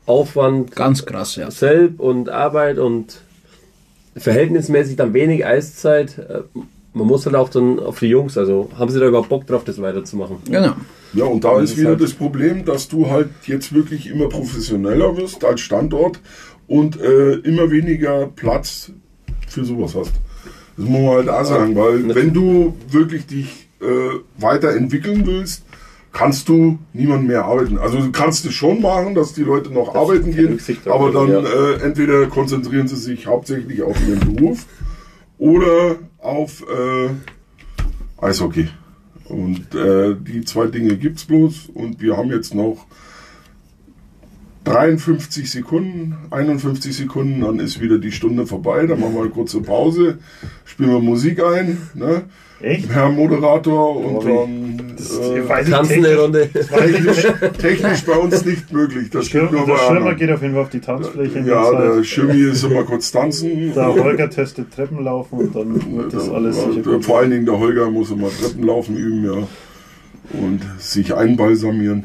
Aufwand 0.06 0.74
Ganz 0.74 1.06
krass, 1.06 1.36
ja. 1.36 1.50
selbst 1.50 2.00
und 2.00 2.28
Arbeit 2.28 2.78
und 2.78 3.20
verhältnismäßig 4.16 4.96
dann 4.96 5.12
wenig 5.14 5.44
Eiszeit. 5.46 6.18
Äh, 6.18 6.42
Man 6.96 7.06
muss 7.08 7.26
halt 7.26 7.34
auch 7.34 7.48
dann 7.48 7.80
auf 7.80 7.98
die 7.98 8.06
Jungs, 8.06 8.38
also 8.38 8.70
haben 8.78 8.90
sie 8.90 9.00
da 9.00 9.06
überhaupt 9.06 9.28
Bock 9.28 9.46
drauf, 9.48 9.64
das 9.64 9.80
weiterzumachen? 9.82 10.36
Genau. 10.48 10.74
Ja, 11.12 11.24
und 11.24 11.42
da 11.44 11.50
Und 11.50 11.64
ist 11.64 11.76
wieder 11.76 11.90
halt- 11.90 12.00
das 12.00 12.12
Problem, 12.12 12.64
dass 12.64 12.88
du 12.88 13.10
halt 13.10 13.28
jetzt 13.46 13.72
wirklich 13.74 14.08
immer 14.08 14.28
professioneller 14.28 15.16
wirst 15.16 15.44
als 15.44 15.60
Standort 15.60 16.20
und 16.66 17.00
äh, 17.00 17.34
immer 17.34 17.70
weniger 17.70 18.26
Platz 18.26 18.90
für 19.48 19.64
sowas 19.64 19.94
hast. 19.94 20.12
Das 20.76 20.86
muss 20.86 21.00
man 21.00 21.10
halt 21.10 21.28
auch 21.28 21.44
sagen, 21.44 21.76
weil 21.76 22.14
wenn 22.14 22.32
du 22.32 22.74
wirklich 22.88 23.26
dich 23.26 23.68
äh, 23.80 24.18
weiterentwickeln 24.38 25.24
willst, 25.26 25.64
kannst 26.12 26.48
du 26.48 26.78
niemand 26.92 27.26
mehr 27.26 27.44
arbeiten. 27.44 27.76
Also 27.76 27.98
du 27.98 28.12
kannst 28.12 28.46
es 28.46 28.54
schon 28.54 28.80
machen, 28.80 29.14
dass 29.14 29.34
die 29.34 29.42
Leute 29.42 29.70
noch 29.70 29.94
arbeiten 29.94 30.34
keine 30.34 30.56
gehen, 30.56 30.78
aber 30.86 31.10
dann 31.10 31.28
ja. 31.28 31.40
äh, 31.40 31.82
entweder 31.82 32.26
konzentrieren 32.26 32.88
sie 32.88 32.96
sich 32.96 33.26
hauptsächlich 33.26 33.82
auf 33.82 33.96
ihren 34.08 34.34
Beruf 34.34 34.64
oder 35.38 35.96
auf 36.18 36.62
äh, 36.62 37.10
Eishockey. 38.24 38.68
Und 39.26 39.74
äh, 39.74 40.14
die 40.18 40.44
zwei 40.44 40.66
Dinge 40.66 40.96
gibt's 40.96 41.24
bloß 41.24 41.70
und 41.74 42.00
wir 42.00 42.16
haben 42.16 42.30
jetzt 42.30 42.54
noch 42.54 42.86
53 44.64 45.50
Sekunden, 45.50 46.16
51 46.30 46.96
Sekunden, 46.96 47.42
dann 47.42 47.58
ist 47.58 47.80
wieder 47.80 47.98
die 47.98 48.12
Stunde 48.12 48.46
vorbei, 48.46 48.86
dann 48.86 49.00
machen 49.00 49.14
wir 49.14 49.20
eine 49.22 49.30
kurze 49.30 49.60
Pause, 49.60 50.18
spielen 50.64 50.90
wir 50.90 51.00
Musik 51.00 51.42
ein, 51.44 51.78
ne? 51.94 52.22
Echt? 52.60 52.88
Herr 52.88 53.10
Moderator 53.10 53.96
und 53.96 54.24
dann 54.24 54.92
Das 54.96 55.18
äh, 55.18 55.42
Tanzen 55.64 55.74
eine 55.74 56.06
technisch- 56.06 56.18
Runde. 56.18 56.48
technisch, 56.50 57.26
technisch 57.60 58.04
bei 58.06 58.14
uns 58.16 58.42
nicht 58.44 58.72
möglich. 58.72 59.10
Das 59.10 59.26
Schirm, 59.26 59.52
nur 59.52 59.66
der 59.66 59.76
Schirmer 59.76 60.14
geht 60.14 60.30
auf 60.30 60.40
jeden 60.40 60.54
Fall 60.54 60.62
auf 60.62 60.70
die 60.70 60.80
Tanzfläche. 60.80 61.40
in 61.40 61.46
Ja, 61.46 61.70
der 61.70 61.92
Zeit. 61.96 62.06
Schirmi 62.06 62.40
ist 62.40 62.62
immer 62.64 62.84
kurz 62.84 63.10
tanzen. 63.12 63.74
Der 63.74 63.92
Holger 63.92 64.30
testet 64.30 64.72
Treppenlaufen 64.72 65.40
und 65.40 65.54
dann 65.54 65.74
wird 65.96 66.14
das 66.14 66.30
alles 66.30 66.56
Ja, 66.56 66.70
sicher 66.70 66.82
der- 66.82 66.92
gut. 66.94 67.04
Vor 67.04 67.18
allen 67.18 67.32
Dingen 67.32 67.44
der 67.44 67.58
Holger 67.58 67.90
muss 67.90 68.10
immer 68.10 68.28
Treppenlaufen 68.30 68.96
üben, 68.96 69.24
ja. 69.24 69.46
Und 70.40 70.60
sich 70.78 71.14
einbalsamieren, 71.14 72.04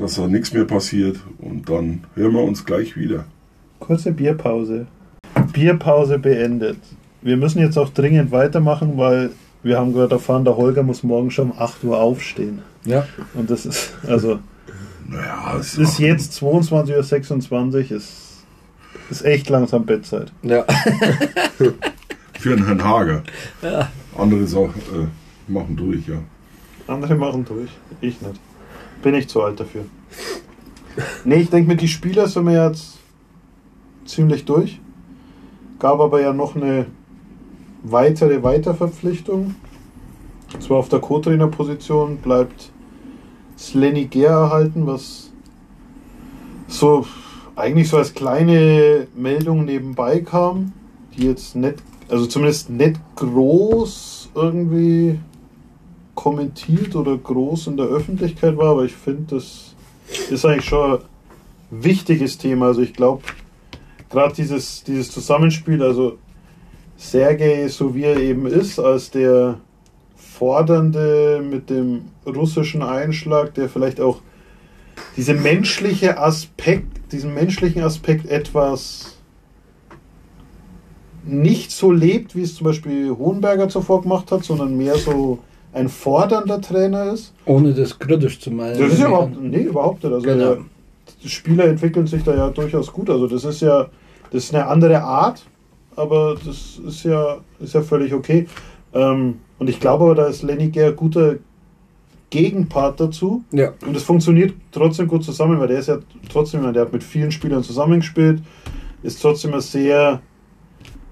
dass 0.00 0.16
da 0.16 0.26
nichts 0.26 0.52
mehr 0.52 0.64
passiert. 0.64 1.18
Und 1.38 1.68
dann 1.68 2.04
hören 2.14 2.32
wir 2.32 2.42
uns 2.42 2.64
gleich 2.64 2.96
wieder. 2.96 3.24
Kurze 3.78 4.12
Bierpause. 4.12 4.86
Bierpause 5.52 6.18
beendet. 6.18 6.78
Wir 7.22 7.36
müssen 7.36 7.60
jetzt 7.60 7.78
auch 7.78 7.90
dringend 7.90 8.32
weitermachen, 8.32 8.96
weil 8.96 9.30
wir 9.62 9.78
haben 9.78 9.92
gerade 9.92 10.14
erfahren, 10.14 10.44
der 10.44 10.56
Holger 10.56 10.82
muss 10.82 11.02
morgen 11.02 11.30
schon 11.30 11.50
um 11.50 11.58
8 11.58 11.84
Uhr 11.84 11.98
aufstehen. 11.98 12.62
Ja. 12.84 13.06
Und 13.34 13.50
das 13.50 13.66
ist, 13.66 13.92
also, 14.06 14.38
Naja, 15.06 15.56
es 15.58 15.76
ist 15.76 15.98
jetzt 15.98 16.32
22.26 16.42 17.52
Uhr, 17.74 17.96
ist, 17.96 18.44
ist 19.10 19.24
echt 19.24 19.50
langsam 19.50 19.84
Bettzeit. 19.84 20.32
Ja. 20.42 20.64
für 22.38 22.52
einen 22.52 22.64
Herrn 22.64 22.82
Hager. 22.82 23.22
Ja. 23.60 23.90
Andere 24.16 24.46
Sachen 24.46 24.80
äh, 24.94 25.52
machen 25.52 25.76
durch, 25.76 26.06
ja. 26.08 26.16
Andere 26.86 27.14
machen 27.14 27.44
durch, 27.44 27.70
ich 28.00 28.20
nicht. 28.22 28.40
Bin 29.02 29.14
ich 29.14 29.28
zu 29.28 29.42
alt 29.42 29.60
dafür. 29.60 29.84
Nee, 31.24 31.36
ich 31.36 31.50
denke, 31.50 31.68
mit 31.68 31.80
die 31.80 31.88
Spieler 31.88 32.28
sind 32.28 32.46
wir 32.46 32.68
jetzt 32.68 32.98
ziemlich 34.04 34.44
durch. 34.44 34.80
Gab 35.78 36.00
aber 36.00 36.20
ja 36.20 36.32
noch 36.32 36.56
eine 36.56 36.86
weitere 37.82 38.42
Weiterverpflichtung. 38.42 39.54
Und 40.52 40.62
zwar 40.62 40.78
auf 40.78 40.88
der 40.88 40.98
Co-Trainer-Position 40.98 42.18
bleibt 42.18 42.70
Slenny 43.56 44.06
Gehr 44.06 44.30
erhalten, 44.30 44.86
was 44.86 45.30
so 46.66 47.06
eigentlich 47.56 47.88
so 47.88 47.98
als 47.98 48.14
kleine 48.14 49.06
Meldung 49.14 49.64
nebenbei 49.64 50.20
kam, 50.20 50.72
die 51.16 51.26
jetzt 51.26 51.54
nicht, 51.56 51.76
also 52.08 52.26
zumindest 52.26 52.70
nicht 52.70 52.98
groß 53.16 54.30
irgendwie 54.34 55.18
kommentiert 56.14 56.94
oder 56.96 57.16
groß 57.16 57.68
in 57.68 57.76
der 57.76 57.86
Öffentlichkeit 57.86 58.56
war, 58.56 58.70
aber 58.70 58.84
ich 58.84 58.92
finde, 58.92 59.36
das 59.36 59.74
ist 60.30 60.44
eigentlich 60.44 60.66
schon 60.66 60.92
ein 60.92 61.04
wichtiges 61.70 62.38
Thema. 62.38 62.66
Also 62.66 62.82
ich 62.82 62.92
glaube, 62.92 63.22
gerade 64.10 64.34
dieses, 64.34 64.84
dieses 64.84 65.10
Zusammenspiel, 65.10 65.82
also 65.82 66.18
Sergei, 66.96 67.68
so 67.68 67.94
wie 67.94 68.04
er 68.04 68.18
eben 68.18 68.46
ist, 68.46 68.78
als 68.78 69.10
der 69.10 69.58
Fordernde 70.16 71.42
mit 71.48 71.70
dem 71.70 72.02
russischen 72.26 72.82
Einschlag, 72.82 73.54
der 73.54 73.68
vielleicht 73.68 74.00
auch 74.00 74.20
diese 75.16 75.34
menschliche 75.34 76.18
Aspekt, 76.18 77.12
diesen 77.12 77.34
menschlichen 77.34 77.82
Aspekt 77.82 78.26
etwas 78.26 79.16
nicht 81.24 81.70
so 81.70 81.92
lebt, 81.92 82.34
wie 82.36 82.42
es 82.42 82.54
zum 82.54 82.64
Beispiel 82.66 83.10
Hohenberger 83.10 83.68
zuvor 83.68 84.02
gemacht 84.02 84.32
hat, 84.32 84.44
sondern 84.44 84.76
mehr 84.76 84.96
so 84.96 85.38
ein 85.72 85.88
fordernder 85.88 86.60
Trainer 86.60 87.12
ist. 87.12 87.32
Ohne 87.44 87.72
das 87.72 87.98
kritisch 87.98 88.40
zu 88.40 88.50
meinen. 88.50 88.78
Das 88.78 88.92
ist 88.92 89.00
ja 89.00 89.08
überhaupt, 89.08 89.40
nee, 89.40 89.62
überhaupt 89.62 90.02
nicht. 90.02 90.12
Also 90.12 90.26
Genau. 90.26 90.54
der, 90.54 90.58
die 91.22 91.28
Spieler 91.28 91.64
entwickeln 91.64 92.06
sich 92.06 92.22
da 92.24 92.34
ja 92.34 92.48
durchaus 92.50 92.92
gut. 92.92 93.10
Also 93.10 93.26
das 93.26 93.44
ist 93.44 93.60
ja, 93.60 93.88
das 94.32 94.44
ist 94.44 94.54
eine 94.54 94.66
andere 94.66 95.02
Art, 95.02 95.44
aber 95.96 96.36
das 96.44 96.80
ist 96.84 97.04
ja, 97.04 97.38
ist 97.60 97.74
ja 97.74 97.82
völlig 97.82 98.12
okay. 98.14 98.46
Ähm, 98.92 99.36
und 99.58 99.68
ich 99.68 99.78
glaube 99.78 100.04
aber, 100.04 100.14
da 100.14 100.26
ist 100.26 100.42
Lenny 100.42 100.70
Gehr 100.70 100.88
ein 100.88 100.96
guter 100.96 101.36
Gegenpart 102.30 103.00
dazu. 103.00 103.44
Ja. 103.52 103.72
Und 103.86 103.96
es 103.96 104.04
funktioniert 104.04 104.54
trotzdem 104.72 105.08
gut 105.08 105.24
zusammen, 105.24 105.60
weil 105.60 105.68
der 105.68 105.80
ist 105.80 105.88
ja 105.88 105.98
trotzdem, 106.32 106.72
der 106.72 106.82
hat 106.82 106.92
mit 106.92 107.04
vielen 107.04 107.30
Spielern 107.30 107.62
zusammengespielt, 107.62 108.40
ist 109.02 109.20
trotzdem 109.20 109.52
ein 109.54 109.60
sehr, 109.60 110.20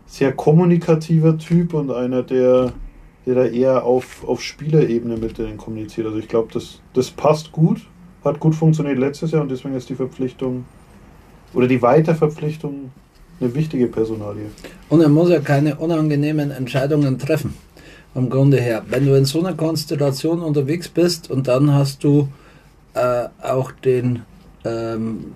sehr 0.06 0.32
kommunikativer 0.32 1.36
Typ 1.36 1.74
und 1.74 1.90
einer, 1.90 2.22
der, 2.22 2.72
der 3.26 3.34
da 3.34 3.44
eher 3.44 3.84
auf, 3.84 4.26
auf 4.26 4.42
Spielerebene 4.42 5.16
mit 5.16 5.38
denen 5.38 5.58
kommuniziert. 5.58 6.06
Also 6.06 6.18
ich 6.18 6.28
glaube, 6.28 6.48
das, 6.52 6.80
das 6.94 7.10
passt 7.10 7.52
gut, 7.52 7.80
hat 8.24 8.40
gut 8.40 8.54
funktioniert 8.54 8.98
letztes 8.98 9.32
Jahr 9.32 9.42
und 9.42 9.50
deswegen 9.50 9.74
ist 9.74 9.88
die 9.88 9.94
Verpflichtung 9.94 10.64
oder 11.54 11.66
die 11.66 11.82
Weiterverpflichtung 11.82 12.90
eine 13.40 13.54
wichtige 13.54 13.86
Personalie. 13.86 14.46
Und 14.88 15.00
er 15.00 15.08
muss 15.08 15.30
ja 15.30 15.40
keine 15.40 15.76
unangenehmen 15.76 16.50
Entscheidungen 16.50 17.18
treffen. 17.18 17.54
Vom 18.14 18.30
Grunde 18.30 18.58
her. 18.58 18.84
Wenn 18.88 19.06
du 19.06 19.14
in 19.14 19.26
so 19.26 19.38
einer 19.40 19.54
Konstellation 19.54 20.40
unterwegs 20.40 20.88
bist 20.88 21.30
und 21.30 21.46
dann 21.46 21.72
hast 21.72 22.02
du 22.02 22.28
äh, 22.94 23.28
auch 23.42 23.70
den 23.70 24.22
ähm, 24.64 25.26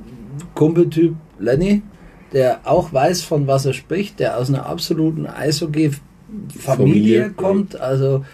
Kumpeltyp 0.54 1.14
Lenny, 1.38 1.82
der 2.32 2.60
auch 2.64 2.92
weiß, 2.92 3.22
von 3.22 3.46
was 3.46 3.66
er 3.66 3.74
spricht, 3.74 4.18
der 4.20 4.38
aus 4.38 4.48
einer 4.48 4.66
absoluten 4.66 5.26
Eishockey-Familie 5.26 6.11
Familie, 6.58 7.30
kommt. 7.30 7.80
Also 7.80 8.24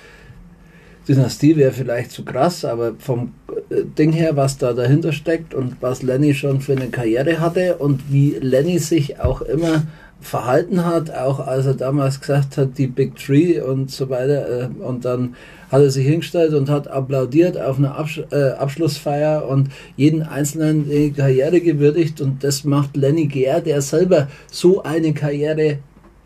Dynastie 1.08 1.56
wäre 1.56 1.72
vielleicht 1.72 2.10
zu 2.10 2.24
krass, 2.24 2.64
aber 2.64 2.94
vom 2.98 3.32
äh, 3.70 3.82
Ding 3.84 4.12
her, 4.12 4.36
was 4.36 4.58
da 4.58 4.74
dahinter 4.74 5.12
steckt 5.12 5.54
und 5.54 5.76
was 5.80 6.02
Lenny 6.02 6.34
schon 6.34 6.60
für 6.60 6.72
eine 6.72 6.88
Karriere 6.88 7.40
hatte 7.40 7.76
und 7.76 8.12
wie 8.12 8.36
Lenny 8.40 8.78
sich 8.78 9.18
auch 9.18 9.40
immer 9.40 9.84
verhalten 10.20 10.84
hat, 10.84 11.10
auch 11.10 11.40
als 11.40 11.64
er 11.64 11.74
damals 11.74 12.20
gesagt 12.20 12.56
hat, 12.56 12.76
die 12.76 12.88
Big 12.88 13.16
Three 13.16 13.60
und 13.60 13.90
so 13.90 14.10
weiter, 14.10 14.64
äh, 14.64 14.82
und 14.82 15.04
dann 15.04 15.34
hat 15.70 15.80
er 15.80 15.90
sich 15.90 16.06
hingestellt 16.06 16.52
und 16.54 16.68
hat 16.68 16.88
applaudiert 16.88 17.58
auf 17.58 17.78
einer 17.78 17.96
Absch 17.96 18.20
äh, 18.30 18.50
Abschlussfeier 18.50 19.48
und 19.48 19.68
jeden 19.96 20.22
Einzelnen 20.22 20.90
die 20.90 21.12
Karriere 21.12 21.60
gewürdigt 21.60 22.20
und 22.20 22.44
das 22.44 22.64
macht 22.64 22.96
Lenny 22.96 23.26
Gehr, 23.26 23.60
der 23.60 23.80
selber 23.80 24.28
so 24.50 24.82
eine 24.82 25.14
Karriere 25.14 25.78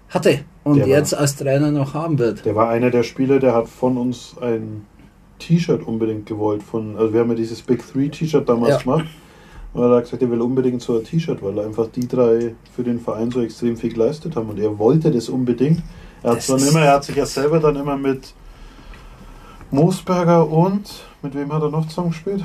hatte 0.09 0.41
und 0.65 0.77
Der 0.77 0.85
war- 0.85 0.91
jetzt 0.91 1.15
als 1.15 1.37
Trainer 1.37 1.71
noch 1.71 1.95
haben 1.95 2.19
wird. 2.19 2.45
Der 2.45 2.55
war 2.55 2.69
einer 2.69 2.91
der 2.91 3.03
Spieler, 3.03 3.39
der 3.39 3.55
hat 3.55 3.69
von 3.69 3.97
uns 3.99 4.37
ein 4.41 4.87
T-Shirt 5.39 5.87
unbedingt 5.87 6.27
gewollt. 6.27 6.63
Von, 6.63 6.97
also 6.97 7.13
wir 7.13 7.21
haben 7.21 7.31
ja 7.31 7.35
dieses 7.37 7.63
Big 7.63 7.83
Three 7.91 8.09
T-Shirt 8.09 8.49
damals 8.49 8.71
Ja. 8.75 8.79
gemacht. 8.79 9.07
Und 9.75 9.83
er 9.83 9.97
hat 9.97 10.05
gesagt, 10.05 10.23
er 10.23 10.31
will 10.31 10.41
unbedingt 10.43 10.83
so 10.83 10.99
ein 10.99 11.05
T-Shirt, 11.05 11.43
weil 11.43 11.59
einfach 11.59 11.87
die 11.89 12.07
drei 12.07 12.55
für 12.77 12.83
den 12.85 13.01
Verein 13.01 13.31
so 13.31 13.41
extrem 13.41 13.77
viel 13.77 13.93
geleistet 13.93 14.37
haben. 14.37 14.51
Und 14.51 14.59
er 14.61 14.79
wollte 14.79 15.11
das 15.11 15.29
unbedingt. 15.31 15.83
Er 16.23 16.33
hat, 16.33 16.37
Das 16.39 16.47
dann 16.49 16.59
immer, 16.69 16.81
er 16.83 16.93
hat 16.95 17.05
sich 17.05 17.17
ja 17.17 17.25
selber 17.27 17.59
dann 17.59 17.77
immer 17.77 17.97
mit 17.97 18.35
Moosberger 19.71 20.49
und 20.49 20.83
mit 21.23 21.35
wem 21.35 21.53
hat 21.53 21.63
er 21.63 21.71
noch 21.71 21.87
zusammengespielt? 21.89 22.43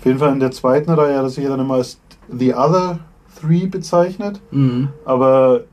Auf 0.00 0.06
jeden 0.06 0.18
Fall 0.18 0.32
in 0.32 0.40
der 0.40 0.50
zweiten 0.50 0.90
Reihe 0.90 1.16
hat 1.16 1.24
er 1.24 1.28
sich 1.30 1.46
dann 1.46 1.60
immer 1.60 1.74
als 1.74 1.98
The 2.30 2.54
Other 2.54 2.98
Three 3.40 3.66
bezeichnet. 3.66 4.40
Mhm. 4.50 4.88
Aber 5.04 5.64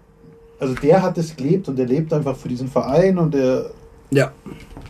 also 0.60 0.74
der 0.76 1.02
hat 1.02 1.18
es 1.18 1.36
gelebt 1.36 1.68
und 1.70 1.78
der 1.78 1.86
lebt 1.88 2.12
einfach 2.14 2.36
für 2.36 2.50
diesen 2.50 2.68
Verein 2.68 3.18
und 3.18 3.34
der 3.34 3.72
Ja. 4.12 4.32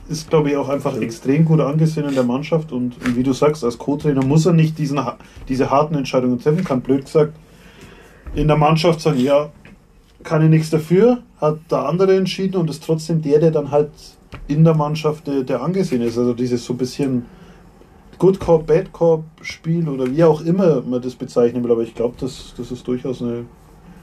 ist, 0.10 0.30
glaube 0.30 0.50
ich, 0.50 0.58
auch 0.58 0.70
einfach 0.70 0.96
extrem 1.00 1.46
gut 1.46 1.60
angesehen 1.60 2.08
in 2.08 2.16
der 2.16 2.24
Mannschaft. 2.24 2.72
Und, 2.72 2.96
und 3.06 3.16
wie 3.16 3.24
du 3.24 3.34
sagst, 3.34 3.64
als 3.64 3.78
Co-Trainer 3.78 4.24
muss 4.26 4.46
er 4.46 4.54
nicht 4.54 4.78
diesen, 4.78 5.04
ha- 5.04 5.18
diese 5.48 5.70
harten 5.70 5.96
Entscheidungen 5.96 6.40
treffen, 6.40 6.64
kann 6.64 6.82
blöd 6.82 7.06
gesagt 7.06 7.34
in 8.36 8.48
der 8.48 8.58
Mannschaft 8.58 9.02
sagen, 9.02 9.20
ja, 9.20 9.50
kann 10.24 10.44
ich 10.44 10.50
nichts 10.50 10.70
dafür, 10.70 11.20
hat 11.42 11.58
der 11.72 11.88
andere 11.88 12.16
entschieden 12.16 12.58
und 12.58 12.70
ist 12.70 12.84
trotzdem 12.84 13.22
der, 13.22 13.40
der 13.40 13.52
dann 13.52 13.72
halt 13.72 13.90
in 14.48 14.64
der 14.64 14.76
Mannschaft 14.76 15.28
der, 15.28 15.44
der 15.44 15.62
angesehen 15.62 16.02
ist. 16.02 16.18
Also 16.18 16.34
dieses 16.34 16.64
so 16.66 16.74
ein 16.74 16.78
bisschen 16.78 17.26
Good 18.18 18.40
Cop, 18.40 18.68
Bad 18.68 18.92
Cop 18.92 19.24
Spiel 19.42 19.88
oder 19.88 20.06
wie 20.14 20.24
auch 20.24 20.42
immer 20.42 20.82
man 20.82 21.02
das 21.02 21.16
bezeichnen 21.16 21.64
will, 21.64 21.72
aber 21.72 21.84
ich 21.84 21.96
glaube, 21.96 22.16
das, 22.20 22.54
das 22.58 22.70
ist 22.72 22.88
durchaus 22.88 23.22
eine 23.22 23.46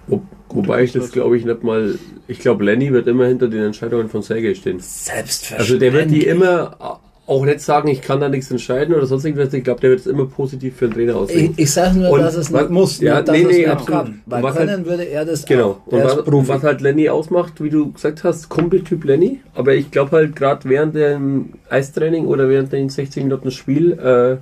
Wo, 0.07 0.23
wobei 0.51 0.83
ich 0.85 0.93
das 0.93 1.11
glaube 1.13 1.37
ich 1.37 1.45
nicht 1.45 1.63
mal. 1.63 1.99
Ich 2.29 2.39
glaube, 2.41 2.65
Lenny 2.65 2.93
wird 2.93 3.07
immer 3.07 3.27
hinter 3.27 3.49
den 3.49 3.63
Entscheidungen 3.65 4.09
von 4.09 4.23
Sergei 4.23 4.55
stehen. 4.55 4.79
Selbstverständlich. 4.81 5.59
Also 5.61 5.79
der 5.79 5.93
wird 5.93 6.11
die 6.11 6.27
immer 6.27 7.01
auch 7.29 7.45
nicht 7.45 7.61
sagen, 7.61 7.89
ich 7.89 8.03
kann 8.03 8.21
da 8.21 8.29
nichts 8.29 8.53
entscheiden 8.53 8.95
oder 8.95 9.05
sonst 9.07 9.25
irgendwas. 9.25 9.53
Ich 9.53 9.65
glaube, 9.65 9.81
der 9.81 9.91
wird 9.91 9.99
es 10.01 10.07
immer 10.07 10.27
positiv 10.27 10.77
für 10.77 10.87
den 10.87 10.95
Trainer 10.95 11.17
aussehen. 11.17 11.55
Ich, 11.57 11.65
ich 11.65 11.71
sage 11.73 11.99
nur, 11.99 12.11
Und 12.11 12.21
dass 12.21 12.37
es 12.37 12.51
nicht 12.51 12.71
muss, 12.71 13.01
ja, 13.01 13.21
dass 13.21 13.37
nee, 13.37 13.43
nee, 13.45 13.67
absolut. 13.67 14.13
Weil 14.27 14.43
was 14.45 14.57
können 14.57 14.71
halt- 14.71 14.87
würde 14.87 15.03
er 15.05 15.25
das 15.25 15.45
Genau. 15.45 15.81
auch. 15.87 15.87
Und 15.93 16.05
was, 16.05 16.49
was 16.49 16.63
halt 16.63 16.81
Lenny 16.83 17.09
ausmacht, 17.09 17.61
wie 17.61 17.71
du 17.71 17.91
gesagt 17.91 18.23
hast, 18.23 18.49
Kumpeltyp 18.49 19.03
Lenny. 19.05 19.41
Aber 19.57 19.75
ich 19.75 19.91
glaube 19.91 20.13
halt 20.13 20.37
gerade 20.37 20.69
während 20.69 20.95
dem 20.95 21.55
Eistraining 21.69 22.27
oder 22.27 22.49
während 22.49 22.73
den 22.73 22.89
60 22.91 23.25
Minuten 23.25 23.51
Spiel 23.51 23.93
äh, 23.95 24.37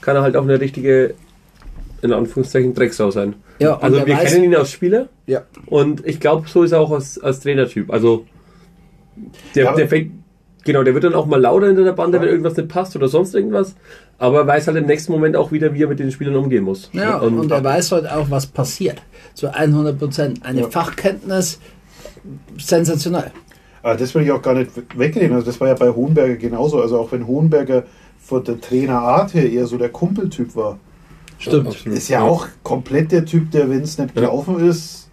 kann 0.00 0.14
er 0.14 0.22
halt 0.22 0.36
auch 0.36 0.44
eine 0.44 0.60
richtige, 0.60 1.14
in 2.02 2.12
Anführungszeichen, 2.12 2.74
Drecksau 2.74 3.10
sein. 3.10 3.34
Ja, 3.58 3.78
also 3.78 3.96
er 3.98 4.06
wir 4.06 4.16
weiß- 4.16 4.24
kennen 4.24 4.44
ihn 4.44 4.54
als 4.54 4.70
Spieler 4.70 5.08
ja. 5.26 5.42
und 5.66 6.06
ich 6.06 6.20
glaube, 6.20 6.48
so 6.48 6.62
ist 6.62 6.72
er 6.72 6.80
auch 6.80 6.92
als, 6.92 7.18
als 7.20 7.40
Trainertyp. 7.40 7.92
Also 7.92 8.24
der, 9.54 9.64
Ja, 9.64 9.74
der 9.74 9.88
fängt 9.88 10.12
Genau, 10.64 10.82
der 10.82 10.92
wird 10.92 11.04
dann 11.04 11.14
auch 11.14 11.24
mal 11.24 11.40
lauter 11.40 11.68
hinter 11.68 11.84
der 11.84 11.92
Bande, 11.92 12.20
wenn 12.20 12.28
irgendwas 12.28 12.54
nicht 12.56 12.68
passt 12.68 12.94
oder 12.94 13.08
sonst 13.08 13.34
irgendwas. 13.34 13.74
Aber 14.18 14.46
weiß 14.46 14.66
halt 14.66 14.76
im 14.76 14.84
nächsten 14.84 15.12
Moment 15.12 15.34
auch 15.34 15.50
wieder, 15.50 15.72
wie 15.72 15.82
er 15.82 15.88
mit 15.88 15.98
den 15.98 16.10
Spielern 16.10 16.36
umgehen 16.36 16.62
muss. 16.64 16.90
Ja, 16.92 17.16
und, 17.18 17.38
und 17.38 17.50
er 17.50 17.64
weiß 17.64 17.92
halt 17.92 18.10
auch, 18.10 18.28
was 18.28 18.46
passiert. 18.46 19.00
Zu 19.32 19.54
100 19.54 19.98
Prozent. 19.98 20.44
Eine 20.44 20.62
Ja. 20.62 20.68
Fachkenntnis, 20.68 21.58
sensationell. 22.58 23.30
Aber 23.82 23.94
das 23.96 24.14
will 24.14 24.22
ich 24.22 24.32
auch 24.32 24.42
gar 24.42 24.54
nicht 24.54 24.70
wegnehmen. 24.96 25.32
Also 25.34 25.46
das 25.46 25.60
war 25.60 25.68
ja 25.68 25.74
bei 25.74 25.88
Hohenberger 25.90 26.36
genauso. 26.36 26.82
Also 26.82 26.98
auch 26.98 27.12
wenn 27.12 27.26
Hohenberger 27.26 27.84
von 28.18 28.44
der 28.44 28.60
Trainerart 28.60 29.32
her 29.34 29.50
eher 29.50 29.66
so 29.66 29.78
der 29.78 29.88
Kumpeltyp 29.88 30.54
war, 30.56 30.78
Stimmt. 31.38 31.68
absolut. 31.68 31.98
ist 31.98 32.08
ja 32.08 32.22
auch 32.22 32.46
komplett 32.62 33.12
der 33.12 33.24
Typ, 33.24 33.50
der, 33.50 33.70
wenn 33.70 33.82
es 33.82 33.96
nicht 33.98 34.14
Ja. 34.14 34.22
gelaufen 34.22 34.60
ist, 34.60 35.08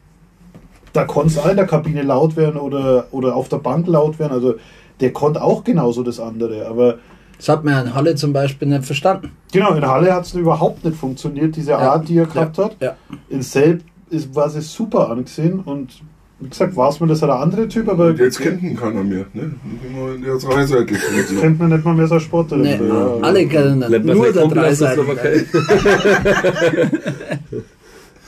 da 0.94 1.04
konnte 1.06 1.30
es 1.30 1.38
auch 1.38 1.48
in 1.50 1.58
der 1.58 1.68
Kabine 1.68 2.02
laut 2.04 2.36
werden 2.36 2.58
oder, 2.60 3.08
oder 3.12 3.36
auf 3.36 3.50
der 3.50 3.58
Bank 3.58 3.86
laut 3.88 4.18
werden. 4.20 4.32
Also 4.34 4.56
der 5.02 5.12
konnte 5.14 5.42
auch 5.44 5.64
genauso 5.64 6.04
das 6.04 6.20
andere. 6.20 6.66
Aber 6.68 6.96
Das 7.38 7.50
hat 7.50 7.64
man 7.66 7.88
in 7.88 7.94
Halle 7.94 8.16
zum 8.16 8.32
Beispiel 8.34 8.68
nicht 8.70 8.86
verstanden. 8.86 9.32
genau, 9.52 9.74
in 9.74 9.86
Halle 9.86 10.14
hat 10.14 10.26
es 10.26 10.34
überhaupt 10.34 10.86
nicht 10.86 10.96
funktioniert, 10.98 11.56
diese 11.56 11.72
Ja. 11.72 11.80
Art, 11.80 12.08
die 12.08 12.18
er 12.18 12.26
gehabt 12.26 12.58
hat. 12.58 12.78
Ja. 12.80 12.96
In 13.30 13.42
Selb 13.42 13.84
ist, 14.10 14.34
war 14.36 14.50
sie 14.50 14.62
super 14.62 15.10
angesehen 15.10 15.60
und 15.60 16.02
wie 16.40 16.50
gesagt, 16.50 16.76
war 16.76 16.90
es 16.90 17.00
mir 17.00 17.08
das 17.08 17.24
ein 17.24 17.30
anderer 17.30 17.68
Typ, 17.70 17.88
aber 17.88 18.08
Und 18.08 18.20
jetzt 18.20 18.40
kennt 18.40 18.62
ihn 18.62 18.76
keiner 18.76 19.04
mehr. 19.04 19.26
Ne? 19.34 19.54
Nur 19.94 20.16
in 20.16 20.22
der 20.22 20.38
Dreiseite. 20.38 20.94
jetzt 20.94 21.40
kennt 21.40 21.60
man 21.60 21.70
nicht 21.70 21.86
mal 21.86 21.96
mehr 21.96 22.08
so 22.08 22.20
Sportler. 22.20 22.58
Nee, 22.58 22.76
Ja. 22.76 23.18
alle 23.22 23.48
kennen 23.48 23.80
man 23.80 24.06
Nur 24.06 24.32
der. 24.32 24.76
Slowakei. 24.76 25.46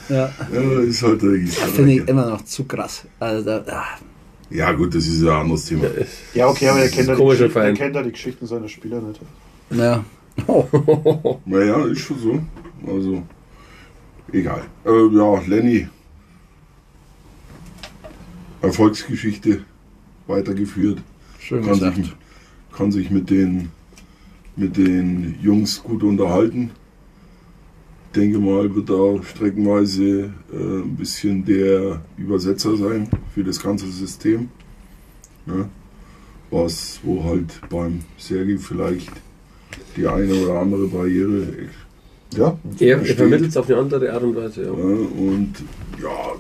Ja, 0.10 0.32
Ja, 0.53 0.80
ist 0.84 1.03
halt 1.03 1.22
das 1.22 1.72
finde 1.72 1.91
ich 1.91 2.08
immer 2.08 2.30
noch 2.30 2.41
zu 2.45 2.64
krass. 2.64 3.03
Also, 3.20 3.43
da, 3.43 3.64
ah, 3.68 3.84
Ja, 4.49 4.72
gut, 4.72 4.95
das 4.95 5.05
ist 5.05 5.22
ja 5.22 5.36
ein 5.36 5.41
anderes 5.41 5.66
Thema. 5.66 5.84
Ja, 6.34 6.47
okay, 6.47 6.70
aber 6.70 6.80
er 6.80 6.88
kennt, 6.88 7.10
ja 7.10 7.16
die, 7.16 7.53
er 7.55 7.74
kennt 7.74 7.95
ja 7.95 8.03
die 8.03 8.12
Geschichten 8.14 8.47
seiner 8.47 8.70
Spieler 8.70 9.01
nicht. 9.01 9.20
ja. 9.72 10.03
Naja, 11.45 11.86
ist 11.88 11.99
schon 11.99 12.20
so. 12.20 12.39
Also, 12.89 13.24
egal. 14.32 14.62
Äh, 14.86 15.16
ja, 15.16 15.41
Lenny. 15.47 15.89
Erfolgsgeschichte 18.62 19.62
weitergeführt. 20.28 20.99
Schön 21.39 21.64
Kann 21.64 21.74
gesagt. 21.74 21.95
sich, 21.97 22.16
kann 22.76 22.91
sich 22.91 23.10
mit 23.12 23.30
den, 23.30 23.70
mit 24.55 24.78
den 24.78 25.36
Jungs 25.41 25.82
gut 25.84 26.03
unterhalten. 26.03 26.72
Denke 28.16 28.39
mal, 28.39 28.74
wird 28.74 28.89
da 28.89 29.22
streckenweise 29.24 30.34
äh, 30.51 30.55
ein 30.82 30.95
bisschen 30.95 31.45
der 31.45 32.01
Übersetzer 32.18 32.76
sein 32.76 33.10
für 33.34 33.43
das 33.43 33.62
ganze 33.62 33.88
System. 33.91 34.49
Ne? 35.45 35.70
Was, 36.49 36.99
wo 37.03 37.24
halt 37.24 37.62
beim 37.70 37.99
Sergi 38.18 38.58
vielleicht 38.58 39.12
die 39.95 40.08
eine 40.08 40.34
oder 40.34 40.62
andere 40.62 40.88
Barriere 40.88 41.45
Ja, 42.36 42.58
Er, 42.80 42.99
er 43.01 43.16
vermittelt 43.16 43.49
es 43.49 43.58
auf 43.58 43.70
eine 43.70 43.78
andere 43.78 44.12
Art 44.12 44.24
und 44.24 44.36
Weise. 44.36 44.64
Ja. 44.64 44.70
Ja, 44.70 44.74
und 44.74 45.53
ja, 46.01 46.36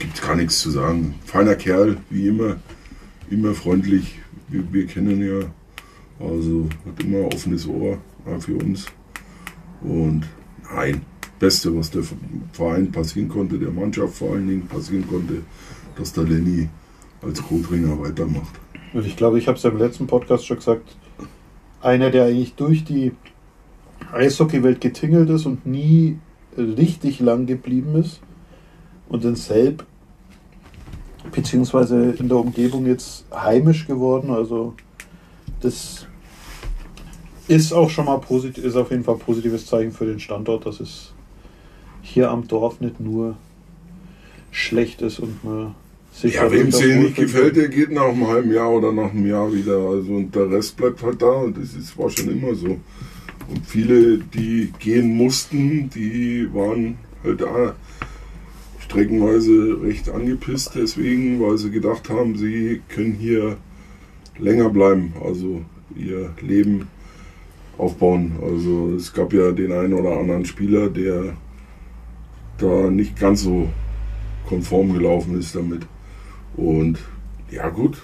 gibt 0.00 0.20
gar 0.20 0.34
nichts 0.34 0.58
zu 0.60 0.70
sagen. 0.70 1.14
Feiner 1.24 1.54
Kerl, 1.54 1.98
wie 2.10 2.26
immer, 2.26 2.56
immer 3.30 3.54
freundlich. 3.54 4.18
Wir, 4.48 4.64
wir 4.72 4.86
kennen 4.86 5.22
ja, 5.22 5.46
also 6.18 6.68
hat 6.86 7.00
immer 7.04 7.26
offenes 7.26 7.68
Ohr 7.68 7.98
für 8.40 8.56
uns. 8.56 8.86
Und 9.82 10.24
nein, 10.74 11.02
Beste, 11.38 11.74
was 11.76 11.90
der 11.90 12.02
Verein 12.52 12.90
passieren 12.90 13.28
konnte, 13.28 13.58
der 13.58 13.70
Mannschaft 13.70 14.14
vor 14.14 14.32
allen 14.32 14.48
Dingen 14.48 14.66
passieren 14.66 15.06
konnte, 15.08 15.42
dass 15.96 16.12
der 16.12 16.24
Lenny 16.24 16.68
als 17.22 17.42
Co-Trainer 17.42 17.98
weitermacht. 18.00 18.58
und 18.92 19.06
ich 19.06 19.16
glaube, 19.16 19.38
ich 19.38 19.46
habe 19.46 19.56
es 19.56 19.62
ja 19.62 19.70
im 19.70 19.78
letzten 19.78 20.06
Podcast 20.06 20.46
schon 20.46 20.56
gesagt, 20.56 20.96
einer, 21.82 22.10
der 22.10 22.24
eigentlich 22.24 22.54
durch 22.54 22.84
die 22.84 23.12
Eishockeywelt 24.12 24.80
getingelt 24.80 25.30
ist 25.30 25.46
und 25.46 25.66
nie 25.66 26.18
richtig 26.56 27.20
lang 27.20 27.46
geblieben 27.46 27.94
ist 27.96 28.20
und 29.08 29.24
in 29.24 29.36
Selb 29.36 29.86
beziehungsweise 31.32 32.14
in 32.18 32.28
der 32.28 32.38
Umgebung 32.38 32.86
jetzt 32.86 33.24
heimisch 33.34 33.86
geworden. 33.86 34.30
Also 34.30 34.74
das 35.60 36.06
ist 37.48 37.72
auch 37.72 37.90
schon 37.90 38.06
mal 38.06 38.18
positiv, 38.18 38.64
ist 38.64 38.76
auf 38.76 38.90
jeden 38.90 39.04
Fall 39.04 39.16
ein 39.16 39.20
positives 39.20 39.66
Zeichen 39.66 39.92
für 39.92 40.06
den 40.06 40.20
Standort, 40.20 40.66
dass 40.66 40.80
es 40.80 41.12
hier 42.02 42.30
am 42.30 42.46
Dorf 42.46 42.80
nicht 42.80 43.00
nur 43.00 43.36
schlecht 44.50 45.02
ist 45.02 45.18
und 45.18 45.42
man 45.44 45.74
sich 46.12 46.34
Ja, 46.34 46.50
wem 46.50 46.68
es 46.68 46.80
hier 46.80 46.96
nicht 46.96 47.16
gefällt, 47.16 47.56
der 47.56 47.68
geht 47.68 47.90
nach 47.90 48.08
einem 48.08 48.26
halben 48.26 48.52
Jahr 48.52 48.70
oder 48.70 48.92
nach 48.92 49.10
einem 49.10 49.26
Jahr 49.26 49.52
wieder. 49.52 49.78
Also 49.78 50.12
und 50.12 50.34
der 50.34 50.50
Rest 50.50 50.76
bleibt 50.76 51.02
halt 51.02 51.22
da. 51.22 51.30
Und 51.30 51.56
das 51.56 51.74
ist, 51.74 51.96
war 51.98 52.10
schon 52.10 52.30
immer 52.30 52.54
so. 52.54 52.78
Und 53.48 53.66
viele, 53.66 54.18
die 54.18 54.72
gehen 54.78 55.16
mussten, 55.16 55.90
die 55.90 56.48
waren 56.52 56.98
halt 57.24 57.40
da 57.40 57.74
streckenweise 58.90 59.80
recht 59.82 60.08
angepisst 60.08 60.72
deswegen, 60.74 61.40
weil 61.40 61.56
sie 61.58 61.70
gedacht 61.70 62.10
haben, 62.10 62.36
sie 62.36 62.82
können 62.88 63.12
hier 63.12 63.56
länger 64.36 64.68
bleiben, 64.68 65.12
also 65.24 65.64
ihr 65.94 66.34
Leben 66.40 66.88
aufbauen. 67.78 68.32
Also 68.42 68.94
es 68.96 69.12
gab 69.12 69.32
ja 69.32 69.52
den 69.52 69.70
einen 69.70 69.94
oder 69.94 70.18
anderen 70.18 70.44
Spieler, 70.44 70.88
der 70.88 71.36
da 72.58 72.90
nicht 72.90 73.16
ganz 73.16 73.42
so 73.42 73.68
konform 74.48 74.92
gelaufen 74.92 75.38
ist 75.38 75.54
damit. 75.54 75.86
Und 76.56 76.98
ja 77.48 77.68
gut, 77.68 78.02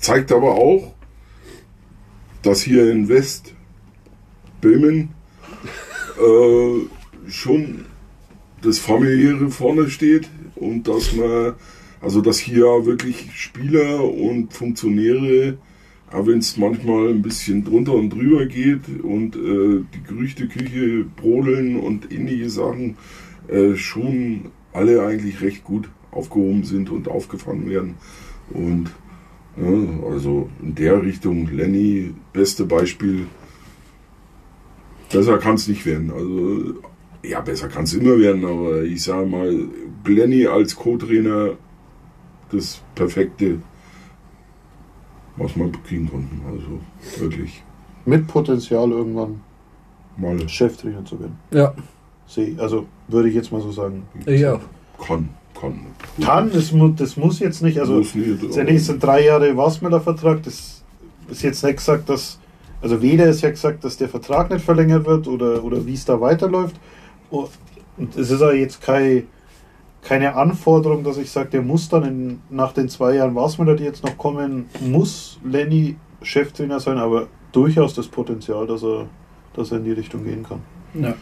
zeigt 0.00 0.32
aber 0.32 0.56
auch, 0.56 0.94
dass 2.42 2.60
hier 2.60 2.90
in 2.90 3.08
West 3.08 3.54
Böhmen 4.60 5.10
äh, 6.18 7.30
schon 7.30 7.84
das 8.62 8.78
familiäre 8.78 9.50
vorne 9.50 9.90
steht 9.90 10.28
und 10.54 10.88
dass 10.88 11.14
man, 11.14 11.54
also 12.00 12.20
dass 12.20 12.38
hier 12.38 12.64
wirklich 12.84 13.30
Spieler 13.34 14.04
und 14.04 14.52
Funktionäre, 14.52 15.58
auch 16.10 16.26
wenn 16.26 16.38
es 16.38 16.56
manchmal 16.56 17.08
ein 17.08 17.22
bisschen 17.22 17.64
drunter 17.64 17.94
und 17.94 18.10
drüber 18.10 18.46
geht 18.46 18.82
und 19.02 19.36
äh, 19.36 19.84
die 19.94 20.02
Gerüchteküche 20.06 21.04
brodeln 21.16 21.76
und 21.78 22.12
ähnliche 22.12 22.50
Sachen, 22.50 22.96
äh, 23.48 23.74
schon 23.76 24.50
alle 24.72 25.04
eigentlich 25.04 25.40
recht 25.40 25.64
gut 25.64 25.88
aufgehoben 26.10 26.64
sind 26.64 26.90
und 26.90 27.08
aufgefangen 27.08 27.68
werden. 27.68 27.94
Und 28.50 28.90
ja, 29.56 30.08
also 30.10 30.48
in 30.62 30.74
der 30.74 31.02
Richtung, 31.02 31.48
Lenny, 31.50 32.14
beste 32.32 32.64
Beispiel. 32.64 33.26
Besser 35.10 35.38
kann 35.38 35.56
es 35.56 35.68
nicht 35.68 35.84
werden. 35.84 36.10
Also, 36.10 36.82
ja, 37.22 37.40
besser 37.40 37.68
kann 37.68 37.84
es 37.84 37.94
immer 37.94 38.18
werden, 38.18 38.44
aber 38.44 38.82
ich 38.82 39.02
sage 39.02 39.26
mal, 39.26 39.54
Lenny 40.04 40.46
als 40.46 40.74
Co-Trainer, 40.74 41.50
das 42.50 42.82
perfekte, 42.94 43.58
was 45.36 45.56
wir 45.56 45.70
kriegen 45.86 46.10
konnten. 46.10 46.40
Also 46.50 47.22
wirklich 47.22 47.62
Mit 48.04 48.26
Potenzial 48.26 48.90
irgendwann 48.90 49.40
mal 50.16 50.48
Cheftrainer 50.48 51.04
zu 51.04 51.18
werden. 51.18 51.38
Ja, 51.52 51.74
Sehe, 52.26 52.54
also 52.58 52.86
würde 53.08 53.28
ich 53.28 53.34
jetzt 53.34 53.52
mal 53.52 53.60
so 53.60 53.72
sagen. 53.72 54.04
auch. 54.46 54.60
kann, 55.04 55.28
kann. 55.58 55.80
Kann, 56.20 56.50
das, 56.52 56.72
mu 56.72 56.88
das 56.88 57.16
muss 57.16 57.38
jetzt 57.38 57.62
nicht. 57.62 57.78
Also 57.78 57.94
Muss 57.94 58.14
nicht, 58.14 58.56
der 58.56 58.64
nächsten 58.64 58.98
drei 58.98 59.24
Jahre 59.24 59.56
Wasmüller-Vertrag, 59.56 60.42
das 60.42 60.82
ist 61.28 61.42
jetzt 61.42 61.62
nicht 61.64 61.76
gesagt, 61.76 62.08
dass, 62.08 62.38
also 62.80 63.02
weder 63.02 63.26
ist 63.26 63.42
ja 63.42 63.50
gesagt, 63.50 63.84
dass 63.84 63.96
der 63.96 64.08
Vertrag 64.08 64.50
nicht 64.50 64.64
verlängert 64.64 65.06
wird 65.06 65.28
oder, 65.28 65.64
oder 65.64 65.86
wie 65.86 65.94
es 65.94 66.04
da 66.04 66.20
weiterläuft. 66.20 66.76
Und 67.32 68.16
es 68.16 68.30
ist 68.30 68.42
auch 68.42 68.52
jetzt 68.52 68.82
kein, 68.82 69.24
keine 70.02 70.34
Anforderung, 70.34 71.02
dass 71.02 71.16
ich 71.16 71.30
sage, 71.30 71.50
der 71.50 71.62
muss 71.62 71.88
dann 71.88 72.04
in, 72.04 72.40
nach 72.50 72.72
den 72.72 72.88
zwei 72.88 73.14
Jahren 73.14 73.34
Wasmüller, 73.34 73.74
die 73.74 73.84
jetzt 73.84 74.04
noch 74.04 74.18
kommen, 74.18 74.66
muss 74.80 75.38
Lenny 75.44 75.96
Cheftrainer 76.22 76.78
sein, 76.78 76.98
aber 76.98 77.28
durchaus 77.52 77.94
das 77.94 78.08
Potenzial, 78.08 78.66
dass 78.66 78.82
er, 78.82 79.06
dass 79.54 79.72
er 79.72 79.78
in 79.78 79.84
die 79.84 79.92
Richtung 79.92 80.24
gehen 80.24 80.44
kann. 80.44 80.60
Ja. 80.94 81.14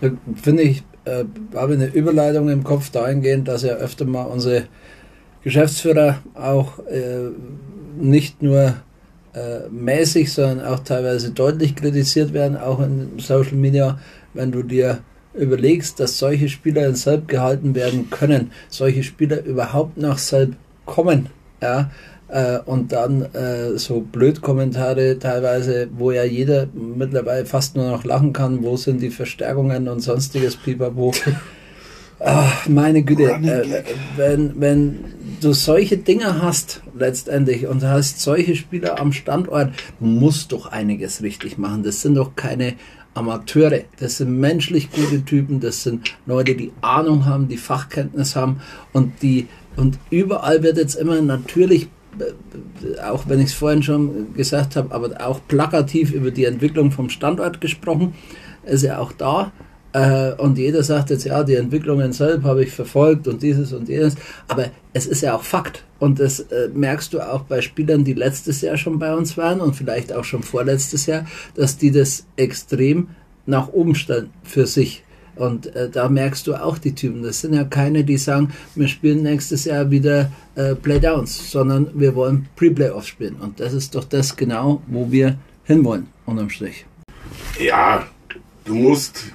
Da 0.00 0.10
Finde 0.34 0.62
ich, 0.62 0.82
äh, 1.04 1.24
habe 1.54 1.74
eine 1.74 1.86
Überleitung 1.86 2.48
im 2.48 2.64
Kopf 2.64 2.90
dahingehend, 2.90 3.46
dass 3.46 3.62
ja 3.62 3.74
öfter 3.74 4.04
mal 4.04 4.24
unsere 4.24 4.64
Geschäftsführer 5.42 6.18
auch 6.34 6.78
äh, 6.86 7.30
nicht 7.98 8.42
nur 8.42 8.74
äh, 9.34 9.68
mäßig, 9.70 10.32
sondern 10.32 10.66
auch 10.66 10.80
teilweise 10.80 11.30
deutlich 11.30 11.74
kritisiert 11.74 12.32
werden, 12.32 12.56
auch 12.56 12.80
in 12.80 13.18
Social 13.18 13.56
Media, 13.56 13.98
wenn 14.34 14.52
du 14.52 14.62
dir 14.62 14.98
überlegst, 15.34 16.00
dass 16.00 16.18
solche 16.18 16.48
Spieler 16.48 16.86
in 16.86 16.94
Selb 16.94 17.28
gehalten 17.28 17.74
werden 17.74 18.10
können, 18.10 18.52
solche 18.68 19.02
Spieler 19.02 19.44
überhaupt 19.44 19.96
nach 19.96 20.18
Selb 20.18 20.56
kommen, 20.84 21.28
ja, 21.60 21.90
äh, 22.28 22.58
und 22.64 22.92
dann 22.92 23.22
äh, 23.34 23.78
so 23.78 24.00
Blödkommentare 24.00 25.18
teilweise, 25.18 25.88
wo 25.96 26.10
ja 26.10 26.24
jeder 26.24 26.66
mittlerweile 26.74 27.46
fast 27.46 27.76
nur 27.76 27.90
noch 27.90 28.04
lachen 28.04 28.32
kann, 28.32 28.62
wo 28.62 28.76
sind 28.76 29.02
die 29.02 29.10
Verstärkungen 29.10 29.88
und 29.88 30.00
sonstiges 30.00 30.56
Pipapo. 30.56 31.12
Ach, 32.24 32.68
meine 32.68 33.02
Güte, 33.02 33.24
äh, 33.24 33.82
wenn, 34.16 34.60
wenn 34.60 35.04
du 35.40 35.52
solche 35.52 35.96
Dinge 35.96 36.40
hast 36.40 36.82
letztendlich 36.96 37.66
und 37.66 37.82
hast 37.82 38.20
solche 38.20 38.54
Spieler 38.54 39.00
am 39.00 39.12
Standort, 39.12 39.72
du 39.98 40.06
musst 40.06 40.52
doch 40.52 40.66
einiges 40.66 41.22
richtig 41.22 41.58
machen. 41.58 41.82
Das 41.82 42.00
sind 42.00 42.14
doch 42.14 42.36
keine 42.36 42.74
Amateure, 43.14 43.82
das 43.98 44.18
sind 44.18 44.38
menschlich 44.38 44.90
gute 44.90 45.24
Typen, 45.24 45.60
das 45.60 45.82
sind 45.82 46.16
Leute, 46.24 46.54
die 46.54 46.72
Ahnung 46.80 47.26
haben, 47.26 47.48
die 47.48 47.58
Fachkenntnis 47.58 48.36
haben 48.36 48.60
und 48.92 49.22
die 49.22 49.48
und 49.76 49.98
überall 50.10 50.62
wird 50.62 50.76
jetzt 50.76 50.94
immer 50.94 51.20
natürlich 51.20 51.88
äh, 52.18 53.00
auch 53.00 53.24
wenn 53.28 53.40
ich 53.40 53.46
es 53.46 53.54
vorhin 53.54 53.82
schon 53.82 54.34
gesagt 54.34 54.76
habe, 54.76 54.94
aber 54.94 55.26
auch 55.26 55.40
plakativ 55.48 56.12
über 56.12 56.30
die 56.30 56.44
Entwicklung 56.44 56.90
vom 56.90 57.10
Standort 57.10 57.60
gesprochen, 57.60 58.14
ist 58.64 58.82
ja 58.82 58.98
auch 58.98 59.12
da. 59.12 59.52
Äh, 59.92 60.32
und 60.32 60.58
jeder 60.58 60.82
sagt 60.82 61.10
jetzt, 61.10 61.24
ja, 61.24 61.42
die 61.42 61.54
Entwicklungen 61.54 62.12
selbst 62.12 62.44
habe 62.44 62.64
ich 62.64 62.72
verfolgt 62.72 63.28
und 63.28 63.42
dieses 63.42 63.72
und 63.72 63.88
jenes. 63.88 64.14
Aber 64.48 64.66
es 64.92 65.06
ist 65.06 65.20
ja 65.20 65.34
auch 65.34 65.42
Fakt. 65.42 65.84
Und 65.98 66.18
das 66.18 66.40
äh, 66.40 66.68
merkst 66.72 67.12
du 67.12 67.20
auch 67.20 67.42
bei 67.42 67.60
Spielern, 67.60 68.04
die 68.04 68.14
letztes 68.14 68.60
Jahr 68.60 68.76
schon 68.76 68.98
bei 68.98 69.14
uns 69.14 69.36
waren 69.36 69.60
und 69.60 69.76
vielleicht 69.76 70.12
auch 70.12 70.24
schon 70.24 70.42
vorletztes 70.42 71.06
Jahr, 71.06 71.26
dass 71.54 71.76
die 71.76 71.90
das 71.90 72.26
extrem 72.36 73.08
nach 73.46 73.68
oben 73.68 73.94
stellen 73.94 74.30
für 74.42 74.66
sich. 74.66 75.04
Und 75.34 75.74
äh, 75.74 75.88
da 75.88 76.08
merkst 76.08 76.46
du 76.46 76.54
auch 76.54 76.78
die 76.78 76.94
Typen. 76.94 77.22
Das 77.22 77.40
sind 77.40 77.54
ja 77.54 77.64
keine, 77.64 78.04
die 78.04 78.18
sagen, 78.18 78.52
wir 78.74 78.88
spielen 78.88 79.22
nächstes 79.22 79.64
Jahr 79.64 79.90
wieder 79.90 80.30
äh, 80.54 80.74
Playdowns, 80.74 81.50
sondern 81.50 81.88
wir 81.94 82.14
wollen 82.14 82.48
Pre-Playoffs 82.56 83.08
spielen. 83.08 83.36
Und 83.36 83.58
das 83.58 83.72
ist 83.72 83.94
doch 83.94 84.04
das 84.04 84.36
genau, 84.36 84.82
wo 84.88 85.10
wir 85.10 85.38
hinwollen, 85.64 86.08
unterm 86.26 86.50
Strich. 86.50 86.84
Ja, 87.58 88.06
du 88.64 88.74
musst 88.74 89.32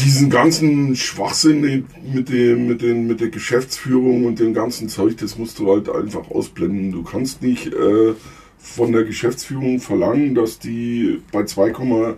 diesen 0.00 0.30
ganzen 0.30 0.96
Schwachsinn 0.96 1.60
mit, 1.60 2.28
dem, 2.28 2.66
mit, 2.66 2.82
den, 2.82 3.06
mit 3.06 3.20
der 3.20 3.28
Geschäftsführung 3.28 4.24
und 4.24 4.38
dem 4.38 4.54
ganzen 4.54 4.88
Zeug, 4.88 5.16
das 5.18 5.38
musst 5.38 5.58
du 5.58 5.70
halt 5.70 5.88
einfach 5.88 6.30
ausblenden. 6.30 6.92
Du 6.92 7.02
kannst 7.02 7.42
nicht 7.42 7.72
äh, 7.72 8.14
von 8.58 8.92
der 8.92 9.04
Geschäftsführung 9.04 9.80
verlangen, 9.80 10.34
dass 10.34 10.58
die 10.58 11.20
bei 11.32 11.40
2,5 11.40 12.16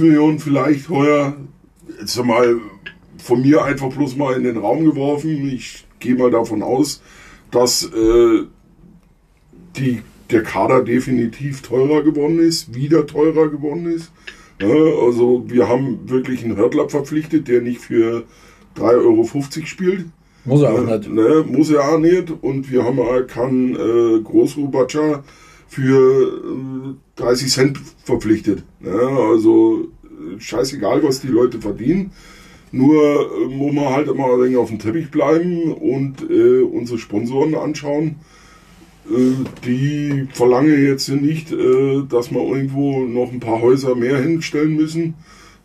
Millionen 0.00 0.38
vielleicht 0.38 0.88
heuer, 0.88 1.36
jetzt 2.00 2.22
mal 2.24 2.56
von 3.18 3.42
mir 3.42 3.64
einfach 3.64 3.90
bloß 3.90 4.16
mal 4.16 4.36
in 4.36 4.44
den 4.44 4.56
Raum 4.56 4.84
geworfen, 4.84 5.48
ich 5.48 5.84
gehe 5.98 6.14
mal 6.14 6.30
davon 6.30 6.62
aus, 6.62 7.02
dass 7.50 7.84
äh, 7.84 8.44
die, 9.76 10.02
der 10.30 10.42
Kader 10.42 10.82
definitiv 10.82 11.62
teurer 11.62 12.02
geworden 12.02 12.38
ist, 12.38 12.74
wieder 12.74 13.06
teurer 13.06 13.48
geworden 13.48 13.86
ist. 13.86 14.10
Ja, 14.60 14.68
also 14.68 15.44
wir 15.46 15.68
haben 15.68 16.08
wirklich 16.08 16.44
einen 16.44 16.56
Hörtler 16.56 16.88
verpflichtet, 16.88 17.48
der 17.48 17.60
nicht 17.60 17.80
für 17.80 18.24
3,50 18.76 19.04
Euro 19.04 19.66
spielt. 19.66 20.06
Muss 20.44 20.62
er 20.62 20.74
auch 20.74 20.84
nicht. 20.84 21.10
Ne, 21.10 21.44
muss 21.46 21.70
er 21.70 21.88
auch 21.88 21.98
nicht. 21.98 22.32
Und 22.42 22.70
wir 22.70 22.84
haben 22.84 23.00
auch 23.00 23.26
keinen 23.26 23.74
äh, 23.74 24.20
Großrubatscher 24.20 25.24
für 25.66 26.96
äh, 27.16 27.20
30 27.20 27.50
Cent 27.50 27.80
verpflichtet. 28.04 28.62
Ne? 28.80 28.92
Also 28.92 29.88
scheißegal, 30.38 31.02
was 31.02 31.20
die 31.20 31.28
Leute 31.28 31.60
verdienen. 31.60 32.12
Nur 32.72 33.02
äh, 33.02 33.54
muss 33.54 33.72
man 33.72 33.88
halt 33.90 34.08
immer 34.08 34.34
ein 34.34 34.42
wenig 34.42 34.56
auf 34.56 34.68
dem 34.68 34.78
Teppich 34.78 35.10
bleiben 35.10 35.72
und 35.72 36.28
äh, 36.28 36.60
unsere 36.60 36.98
Sponsoren 36.98 37.54
anschauen. 37.54 38.16
Äh, 39.10 39.44
die 39.64 40.28
verlangen 40.32 40.82
jetzt 40.82 41.08
nicht, 41.08 41.52
äh, 41.52 42.02
dass 42.08 42.30
wir 42.30 42.40
irgendwo 42.40 43.04
noch 43.04 43.32
ein 43.32 43.40
paar 43.40 43.60
Häuser 43.60 43.94
mehr 43.94 44.18
hinstellen 44.18 44.76
müssen, 44.76 45.14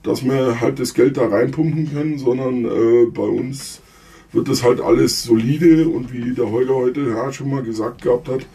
dass 0.04 0.24
wir 0.24 0.60
halt 0.60 0.80
das 0.80 0.94
Geld 0.94 1.18
da 1.18 1.28
reinpumpen 1.28 1.92
können, 1.92 2.18
sondern 2.18 2.66
äh, 2.66 3.06
bei 3.14 3.24
uns 3.24 3.82
wird 4.32 4.48
das 4.48 4.64
halt 4.64 4.82
alles 4.82 5.24
solide 5.24 5.88
und 5.88 6.14
wie 6.14 6.34
der 6.34 6.50
Holger 6.52 6.76
heute 6.76 7.02
ja, 7.02 7.32
schon 7.34 7.50
mal 7.50 7.64
gesagt 7.64 8.04
gehabt 8.04 8.30
hat, 8.30 8.46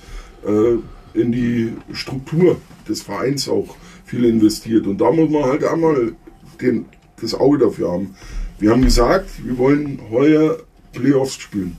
in 1.14 1.32
die 1.32 1.72
Struktur 1.92 2.58
des 2.88 3.02
Vereins 3.02 3.48
auch 3.48 3.74
viel 4.04 4.24
investiert. 4.26 4.86
Und 4.86 5.00
da 5.00 5.10
muss 5.10 5.30
man 5.30 5.44
halt 5.44 5.64
einmal 5.64 6.12
den, 6.60 6.84
das 7.20 7.34
Auge 7.34 7.58
dafür 7.58 7.90
haben. 7.90 8.14
Wir 8.60 8.70
haben 8.70 8.82
gesagt, 8.82 9.30
wir 9.44 9.58
wollen 9.58 9.98
heuer 10.10 10.58
Playoffs 10.92 11.34
spielen. 11.40 11.76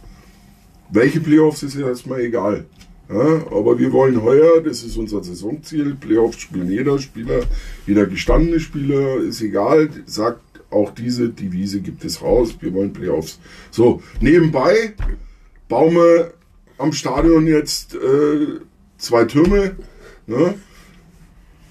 Welche 0.90 1.22
Playoffs 1.22 1.64
ist 1.64 1.76
ja 1.76 1.88
erstmal 1.88 2.20
egal. 2.22 2.66
Ja, 3.08 3.46
aber 3.52 3.78
wir 3.78 3.92
wollen 3.94 4.24
heuer, 4.24 4.62
das 4.62 4.84
ist 4.84 4.98
unser 4.98 5.24
Saisonziel, 5.24 5.96
Playoffs 5.96 6.40
spielen 6.40 6.72
jeder 6.72 6.98
Spieler, 6.98 7.42
jeder 7.86 8.08
gestandene 8.08 8.60
Spieler, 8.60 9.18
ist 9.18 9.42
egal, 9.42 9.90
sagt 10.08 10.42
auch 10.72 10.92
diese 10.92 11.30
Devise 11.30 11.82
gibt 11.82 12.04
es 12.04 12.22
raus, 12.22 12.56
wir 12.60 12.74
wollen 12.74 12.94
Playoffs. 12.94 13.40
So, 13.70 14.02
nebenbei 14.20 14.94
bauen 15.70 15.96
wir 15.96 16.34
am 16.78 16.92
Stadion 16.92 17.48
jetzt 17.48 17.96
äh, 17.96 18.60
zwei 18.98 19.26
Türme. 19.26 19.76
Ne? 20.28 20.56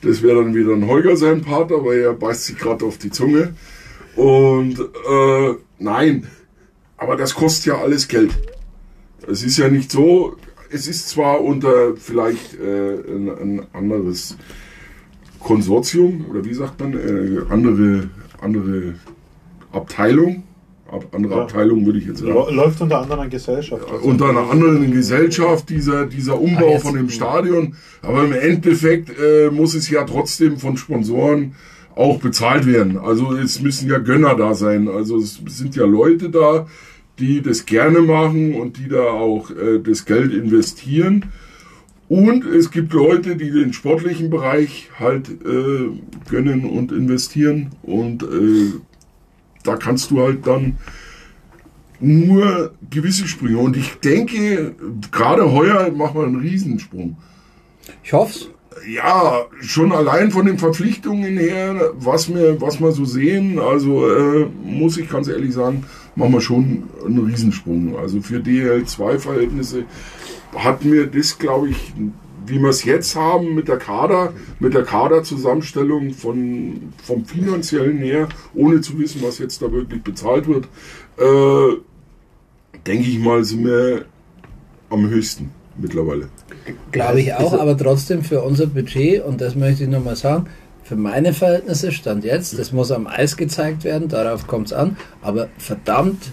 Das 0.03 0.23
wäre 0.23 0.43
dann 0.43 0.55
wieder 0.55 0.73
ein 0.73 0.87
Holger 0.87 1.17
sein 1.17 1.43
Part, 1.43 1.73
aber 1.73 1.95
er 1.95 2.13
beißt 2.13 2.45
sich 2.45 2.59
gerade 2.59 2.85
auf 2.85 2.99
die 2.99 3.11
Zunge. 3.11 3.55
Und 4.17 4.79
äh, 4.79 5.55
nein, 5.79 6.29
aber 6.97 7.17
das 7.17 7.35
kostet 7.35 7.67
ja 7.67 7.79
alles 7.79 8.07
Geld. 8.09 8.31
Es 9.27 9.43
ist 9.43 9.59
ja 9.59 9.69
nicht 9.69 9.91
so, 9.91 10.37
es 10.75 10.89
ist 10.89 11.09
zwar 11.09 11.41
unter 11.41 11.97
vielleicht 11.97 12.55
äh, 12.55 12.95
ein, 13.09 13.31
ein, 13.31 13.67
anderes 13.73 14.37
Konsortium 15.39 16.27
oder 16.29 16.45
wie 16.45 16.55
sagt 16.55 16.81
man, 16.81 16.95
äh, 16.95 17.53
andere, 17.53 18.09
andere 18.41 18.95
Abteilung. 19.73 20.43
Ab, 20.91 21.07
andere 21.13 21.35
ja. 21.35 21.43
Abteilung 21.43 21.87
würde 21.87 21.99
ich 21.99 22.07
jetzt 22.07 22.19
sagen. 22.19 22.35
Läuft 22.55 22.81
unter 22.81 23.01
anderem 23.01 23.31
Gesellschaft. 23.31 23.85
Also 23.91 24.05
unter 24.05 24.29
einer 24.29 24.51
anderen 24.51 24.91
Gesellschaft, 24.91 25.71
dieser, 25.71 26.07
dieser 26.07 26.41
Umbau 26.41 26.75
ah, 26.77 26.79
von 26.81 26.95
dem 26.95 27.09
Stadion. 27.09 27.77
Aber 28.03 28.25
im 28.25 28.33
Endeffekt 28.33 29.11
äh, 29.19 29.51
muss 29.51 29.75
es 29.75 29.89
ja 29.89 30.05
trotzdem 30.05 30.59
von 30.59 30.77
Sponsoren 30.77 31.55
auch 31.95 32.19
bezahlt 32.19 32.67
werden. 32.67 32.99
Also 32.99 33.33
es 33.37 33.61
müssen 33.61 33.89
ja 33.89 33.99
Gönner 33.99 34.35
da 34.35 34.55
sein. 34.55 34.89
Also 34.89 35.19
es 35.19 35.41
sind 35.47 35.77
ja 35.77 35.85
Leute 35.85 36.31
da, 36.31 36.67
die 37.19 37.43
das 37.43 37.67
gerne 37.67 38.01
machen 38.01 38.55
und 38.55 38.79
die 38.79 38.89
da 38.89 39.05
auch 39.05 39.51
äh, 39.51 39.79
das 39.81 40.05
Geld 40.05 40.33
investieren. 40.33 41.27
Und 42.09 42.45
es 42.45 42.71
gibt 42.71 42.93
Leute, 42.93 43.37
die 43.37 43.51
den 43.51 43.73
sportlichen 43.73 44.31
Bereich 44.31 44.91
halt 44.99 45.29
äh, 45.29 45.89
gönnen 46.29 46.65
und 46.65 46.93
investieren. 46.93 47.71
Und 47.83 48.23
äh, 48.23 48.73
da 49.63 49.77
kannst 49.77 50.11
du 50.11 50.21
halt 50.21 50.47
dann 50.47 50.77
nur 52.01 52.75
gewisse 52.91 53.27
Sprünge. 53.27 53.59
Und 53.59 53.77
ich 53.77 53.95
denke, 53.95 54.75
gerade 55.11 55.53
heuer 55.53 55.91
machen 55.93 56.21
wir 56.21 56.27
einen 56.27 56.41
Riesensprung. 56.41 57.17
Ich 58.03 58.13
hoffe 58.13 58.49
ja, 58.87 59.47
schon 59.61 59.93
allein 59.93 60.31
von 60.31 60.47
den 60.47 60.59
Verpflichtungen 60.59 61.39
her, 61.39 61.93
was 61.95 62.33
wir, 62.33 62.61
was 62.61 62.81
wir 62.81 62.93
so 62.93 63.05
sehen, 63.05 63.59
also 63.59 64.09
äh, 64.09 64.47
muss 64.65 64.99
ich 64.99 65.09
ganz 65.09 65.29
ehrlich 65.29 65.55
sagen, 65.55 65.85
machen 66.17 66.33
wir 66.33 66.41
schon 66.41 66.85
einen 67.05 67.27
Riesensprung. 67.27 67.97
Also 67.99 68.21
für 68.21 68.39
DL2-Verhältnisse 68.39 69.85
hat 70.55 70.85
mir 70.85 71.07
das, 71.07 71.39
glaube 71.39 71.71
ich, 71.71 71.93
wie 72.47 72.59
wir 72.59 72.69
es 72.69 72.85
jetzt 72.85 73.17
haben 73.17 73.55
mit 73.55 73.69
der 73.69 73.79
Kader, 73.79 74.33
mit 74.61 74.75
der 74.75 74.83
Kaderzusammenstellung 74.83 76.11
von, 76.11 76.93
vom 77.03 77.25
finanziellen 77.25 77.99
her, 77.99 78.29
ohne 78.55 78.81
zu 78.81 78.99
wissen, 78.99 79.23
was 79.23 79.39
jetzt 79.39 79.63
da 79.63 79.73
wirklich 79.73 80.03
bezahlt 80.03 80.47
wird, 80.47 80.67
äh, 81.19 81.77
denke 82.87 83.09
ich 83.09 83.19
mal, 83.19 83.43
sind 83.45 83.65
wir 83.65 84.05
am 84.91 85.09
höchsten 85.09 85.51
mittlerweile. 85.79 86.29
Glaube 86.93 87.21
ich 87.21 87.35
auch, 87.35 87.53
aber 87.55 87.77
trotzdem 87.77 88.23
für 88.23 88.43
unser 88.43 88.67
Budget, 88.67 89.25
und 89.25 89.41
das 89.41 89.57
möchte 89.57 89.85
ich 89.85 89.91
nochmal 89.91 90.17
sagen, 90.17 90.47
für 90.85 90.97
meine 90.97 91.33
Verhältnisse 91.33 91.93
stand 91.93 92.25
jetzt, 92.25 92.59
das 92.59 92.73
muss 92.73 92.93
am 92.93 93.07
Eis 93.07 93.37
gezeigt 93.37 93.85
werden, 93.85 94.09
darauf 94.09 94.47
kommt 94.47 94.67
es 94.69 94.73
an, 94.73 94.97
aber 95.23 95.49
verdammt 95.59 96.31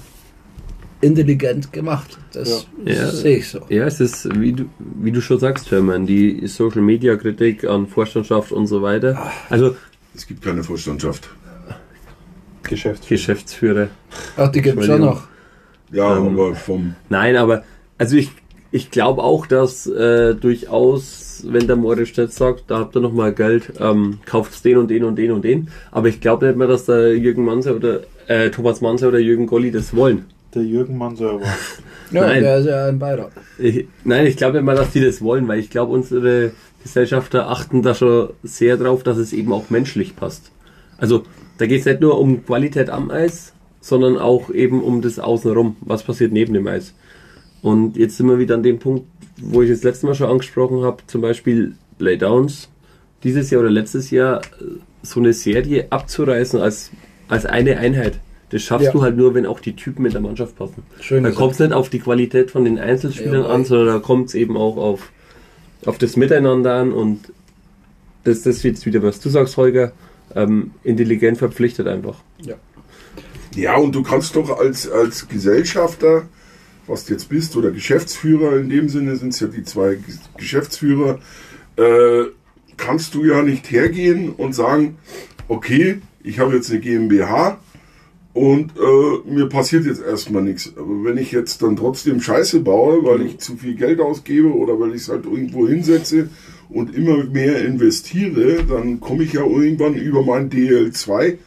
intelligent 0.99 1.73
gemacht. 1.73 2.19
Das 2.33 2.67
ja. 2.85 3.07
sehe 3.09 3.37
ich 3.37 3.49
so. 3.49 3.61
Ja, 3.69 3.85
es 3.85 3.99
ist, 3.99 4.29
wie 4.39 4.53
du, 4.53 4.65
wie 4.77 5.11
du 5.11 5.21
schon 5.21 5.39
sagst, 5.39 5.71
Hermann, 5.71 6.05
die 6.05 6.45
Social 6.47 6.81
Media 6.81 7.15
Kritik 7.15 7.63
an 7.63 7.87
Vorstandschaft 7.87 8.51
und 8.51 8.67
so 8.67 8.81
weiter. 8.81 9.17
Ah. 9.17 9.31
Also 9.49 9.75
es 10.13 10.27
gibt 10.27 10.43
keine 10.43 10.63
Vorstandschaft. 10.63 11.29
Geschäftsführer. 12.63 13.17
Geschäftsführer. 13.17 13.87
Ach, 14.37 14.49
die 14.49 14.61
gibt 14.61 14.79
es 14.79 14.85
schon 14.85 15.01
noch. 15.01 15.27
Ja, 15.91 16.15
ähm, 16.17 16.27
aber 16.27 16.55
vom. 16.55 16.95
Nein, 17.09 17.35
aber 17.35 17.63
also 17.97 18.15
ich 18.15 18.31
ich 18.71 18.89
glaube 18.89 19.23
auch, 19.23 19.45
dass 19.45 19.85
äh, 19.85 20.33
durchaus, 20.33 21.30
wenn 21.47 21.67
der 21.67 21.75
Moritz 21.75 22.15
jetzt 22.17 22.35
sagt, 22.35 22.65
da 22.67 22.79
habt 22.79 22.95
ihr 22.95 23.01
noch 23.01 23.13
mal 23.13 23.33
Geld, 23.33 23.73
ähm, 23.79 24.19
kauft 24.25 24.63
den 24.65 24.77
und 24.77 24.89
den 24.89 25.03
und 25.03 25.15
den 25.15 25.31
und 25.31 25.43
den. 25.43 25.69
Aber 25.91 26.07
ich 26.07 26.21
glaube 26.21 26.47
nicht 26.47 26.57
mehr, 26.57 26.67
dass 26.67 26.85
der 26.85 27.17
Jürgen 27.17 27.45
Manser 27.45 27.75
oder 27.75 28.01
äh, 28.27 28.49
Thomas 28.49 28.81
Manser 28.81 29.09
oder 29.09 29.19
Jürgen 29.19 29.47
Golli 29.47 29.71
das 29.71 29.95
wollen. 29.95 30.25
Der 30.53 30.63
Jürgen 30.63 30.97
Manser 30.97 31.39
war. 31.39 31.47
ja, 32.11 32.27
nein. 32.27 32.41
der 32.41 32.57
ist 32.57 32.65
ja 32.65 32.87
ein 32.87 32.99
Beirat. 32.99 33.31
Ich, 33.57 33.87
nein, 34.03 34.25
ich 34.25 34.37
glaube 34.37 34.57
nicht 34.57 34.65
mal, 34.65 34.75
dass 34.75 34.91
die 34.91 35.01
das 35.01 35.21
wollen, 35.21 35.47
weil 35.47 35.59
ich 35.59 35.69
glaube, 35.69 35.93
unsere 35.93 36.51
Gesellschafter 36.83 37.49
achten 37.49 37.81
da 37.81 37.93
schon 37.93 38.29
sehr 38.43 38.77
drauf, 38.77 39.03
dass 39.03 39.17
es 39.17 39.33
eben 39.33 39.53
auch 39.53 39.69
menschlich 39.69 40.15
passt. 40.15 40.51
Also 40.97 41.23
da 41.57 41.65
geht 41.67 41.81
es 41.81 41.85
nicht 41.85 42.01
nur 42.01 42.19
um 42.19 42.45
Qualität 42.45 42.89
am 42.89 43.11
Eis, 43.11 43.53
sondern 43.81 44.17
auch 44.17 44.49
eben 44.49 44.81
um 44.81 45.01
das 45.01 45.19
Außenrum. 45.19 45.75
Was 45.81 46.03
passiert 46.03 46.31
neben 46.31 46.53
dem 46.53 46.67
Eis? 46.67 46.93
Und 47.61 47.97
jetzt 47.97 48.17
sind 48.17 48.27
wir 48.27 48.39
wieder 48.39 48.55
an 48.55 48.63
dem 48.63 48.79
Punkt, 48.79 49.05
wo 49.41 49.61
ich 49.61 49.69
das 49.69 49.83
letzte 49.83 50.05
Mal 50.05 50.15
schon 50.15 50.29
angesprochen 50.29 50.83
habe, 50.83 51.03
zum 51.07 51.21
Beispiel 51.21 51.75
Laydowns. 51.99 52.69
Dieses 53.23 53.49
Jahr 53.51 53.61
oder 53.61 53.69
letztes 53.69 54.09
Jahr 54.11 54.41
äh, 54.41 54.79
so 55.03 55.19
eine 55.19 55.33
Serie 55.33 55.87
abzureißen 55.91 56.59
als, 56.59 56.91
als 57.27 57.45
eine 57.45 57.77
Einheit. 57.77 58.19
Das 58.49 58.61
schaffst 58.63 58.87
Ja. 58.87 58.91
du 58.91 59.01
halt 59.01 59.15
nur, 59.15 59.33
wenn 59.33 59.45
auch 59.45 59.59
die 59.59 59.75
Typen 59.75 60.03
mit 60.03 60.13
der 60.13 60.21
Mannschaft 60.21 60.57
passen. 60.57 60.83
Schön 60.99 61.23
Da 61.23 61.31
kommt 61.31 61.53
es 61.53 61.59
nicht 61.59 61.71
auf 61.73 61.89
die 61.89 61.99
Qualität 61.99 62.51
von 62.51 62.65
den 62.65 62.77
Einzelspielern 62.79 63.43
Jawohl. 63.43 63.51
an, 63.51 63.65
sondern 63.65 63.87
da 63.95 63.99
kommt 63.99 64.29
es 64.29 64.35
eben 64.35 64.57
auch 64.57 64.77
auf, 64.77 65.11
auf 65.85 65.97
das 65.97 66.17
Miteinander 66.17 66.73
an 66.75 66.91
und 66.91 67.31
das, 68.23 68.41
das 68.43 68.57
ist 68.57 68.63
jetzt 68.63 68.85
wieder, 68.85 69.01
was 69.01 69.19
du 69.19 69.29
sagst, 69.29 69.55
Holger, 69.57 69.93
ähm, 70.35 70.71
intelligent 70.83 71.37
verpflichtet 71.37 71.87
einfach. 71.87 72.17
Ja, 73.55 73.75
und 73.77 73.93
du 73.95 74.03
kannst 74.03 74.35
doch 74.35 74.59
als, 74.59 74.89
als 74.89 75.27
Gesellschafter, 75.27 76.23
was 76.87 77.05
du 77.05 77.13
jetzt 77.13 77.29
bist, 77.29 77.55
oder 77.55 77.71
Geschäftsführer, 77.71 78.57
in 78.57 78.69
dem 78.69 78.89
Sinne 78.89 79.15
sind 79.15 79.29
es 79.29 79.39
ja 79.39 79.47
die 79.47 79.63
zwei 79.63 79.97
Geschäftsführer, 80.37 81.19
äh, 81.77 82.23
kannst 82.77 83.13
du 83.13 83.23
ja 83.25 83.43
nicht 83.43 83.71
hergehen 83.71 84.29
und 84.29 84.53
sagen, 84.53 84.97
okay, 85.47 85.99
ich 86.23 86.39
habe 86.39 86.55
jetzt 86.55 86.71
eine 86.71 86.79
GmbH 86.79 87.59
und 88.33 88.71
äh, 88.77 89.29
mir 89.29 89.47
passiert 89.47 89.85
jetzt 89.85 90.01
erstmal 90.01 90.43
nichts. 90.43 90.73
Aber 90.77 91.03
wenn 91.03 91.17
ich 91.17 91.31
jetzt 91.31 91.61
dann 91.61 91.75
trotzdem 91.75 92.21
Scheiße 92.21 92.61
baue, 92.61 93.03
weil 93.03 93.25
ich 93.25 93.39
zu 93.39 93.57
viel 93.57 93.75
Geld 93.75 93.99
ausgebe 93.99 94.53
oder 94.53 94.79
weil 94.79 94.95
ich 94.95 95.03
es 95.03 95.09
halt 95.09 95.25
irgendwo 95.25 95.67
hinsetze 95.67 96.29
und 96.69 96.95
immer 96.95 97.25
mehr 97.25 97.63
investiere, 97.65 98.63
dann 98.63 99.01
komme 99.01 99.23
ich 99.23 99.33
ja 99.33 99.41
irgendwann 99.41 99.95
über 99.95 100.23
mein 100.23 100.49
DL2 100.49 101.37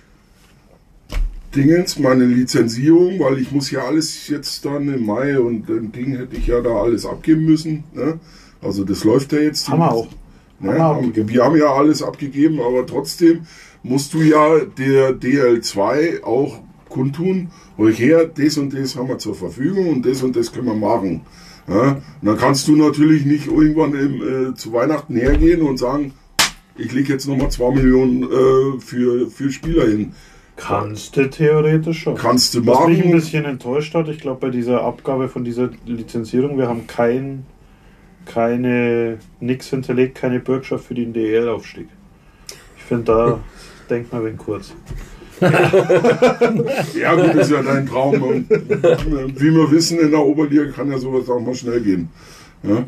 Dingens, 1.54 1.98
meine 1.98 2.24
Lizenzierung, 2.24 3.20
weil 3.20 3.38
ich 3.38 3.52
muss 3.52 3.70
ja 3.70 3.84
alles 3.84 4.28
jetzt 4.28 4.64
dann 4.64 4.92
im 4.92 5.06
Mai 5.06 5.38
und 5.38 5.68
ein 5.68 5.92
Ding 5.92 6.16
hätte 6.16 6.36
ich 6.36 6.46
ja 6.46 6.60
da 6.60 6.70
alles 6.70 7.06
abgeben 7.06 7.44
müssen. 7.44 7.84
Ne? 7.94 8.18
Also 8.60 8.84
das 8.84 9.04
läuft 9.04 9.32
ja 9.32 9.38
jetzt. 9.38 9.68
Haben 9.68 9.80
wir 9.80 9.92
auch. 9.92 10.08
Ne? 10.58 10.70
Haben 10.70 10.76
wir 10.76 10.84
Haben- 10.84 10.98
abgegeben. 10.98 11.28
Wir 11.28 11.44
haben 11.44 11.56
ja 11.56 11.72
alles 11.72 12.02
abgegeben, 12.02 12.60
aber 12.60 12.86
trotzdem 12.86 13.46
musst 13.82 14.14
du 14.14 14.22
ja 14.22 14.60
der 14.78 15.10
DL2 15.12 16.22
auch 16.24 16.60
kundtun, 16.88 17.50
ruhig 17.78 17.98
her, 17.98 18.24
das 18.26 18.56
und 18.56 18.72
das 18.72 18.96
haben 18.96 19.08
wir 19.08 19.18
zur 19.18 19.34
Verfügung 19.34 19.88
und 19.88 20.06
das 20.06 20.22
und 20.22 20.36
das 20.36 20.52
können 20.52 20.66
wir 20.66 20.74
machen. 20.74 21.22
Ja? 21.68 22.02
Und 22.20 22.26
dann 22.28 22.36
kannst 22.36 22.66
du 22.68 22.76
natürlich 22.76 23.24
nicht 23.26 23.46
irgendwann 23.46 23.94
im, 23.94 24.50
äh, 24.50 24.54
zu 24.54 24.72
Weihnachten 24.72 25.16
hergehen 25.16 25.62
und 25.62 25.78
sagen, 25.78 26.12
ich 26.76 26.92
lege 26.92 27.12
jetzt 27.12 27.28
nochmal 27.28 27.50
2 27.50 27.74
Millionen 27.74 28.22
äh, 28.24 28.80
für, 28.80 29.30
für 29.30 29.50
Spieler 29.52 29.86
hin. 29.86 30.12
Kannst 30.56 31.16
du 31.16 31.28
theoretisch 31.28 32.02
schon. 32.02 32.14
Kannst 32.14 32.54
du 32.54 32.64
Was 32.66 32.86
mich 32.86 32.98
ein 33.00 33.06
machen. 33.06 33.10
bisschen 33.12 33.44
enttäuscht 33.44 33.94
hat, 33.94 34.08
ich 34.08 34.18
glaube 34.20 34.40
bei 34.40 34.50
dieser 34.50 34.82
Abgabe 34.82 35.28
von 35.28 35.44
dieser 35.44 35.70
Lizenzierung, 35.84 36.58
wir 36.58 36.68
haben 36.68 36.86
kein, 36.86 37.44
keine, 38.24 39.18
nix 39.40 39.68
hinterlegt, 39.68 40.16
keine 40.16 40.40
Bürgschaft 40.40 40.84
für 40.84 40.94
den 40.94 41.12
DL-Aufstieg. 41.12 41.88
Ich 42.76 42.84
finde, 42.84 43.04
da 43.04 43.40
denkt 43.90 44.12
man 44.12 44.24
wenn 44.24 44.36
kurz. 44.38 44.72
Ja, 45.40 47.14
gut, 47.16 47.34
ist 47.34 47.50
ja 47.50 47.60
dein 47.60 47.86
Traum. 47.86 48.22
Und 48.22 48.48
wie 48.48 49.52
wir 49.52 49.70
wissen, 49.70 49.98
in 49.98 50.12
der 50.12 50.20
Oberliga 50.20 50.66
kann 50.66 50.90
ja 50.90 50.98
sowas 50.98 51.28
auch 51.28 51.40
mal 51.40 51.54
schnell 51.54 51.80
gehen. 51.80 52.08
Ja, 52.62 52.84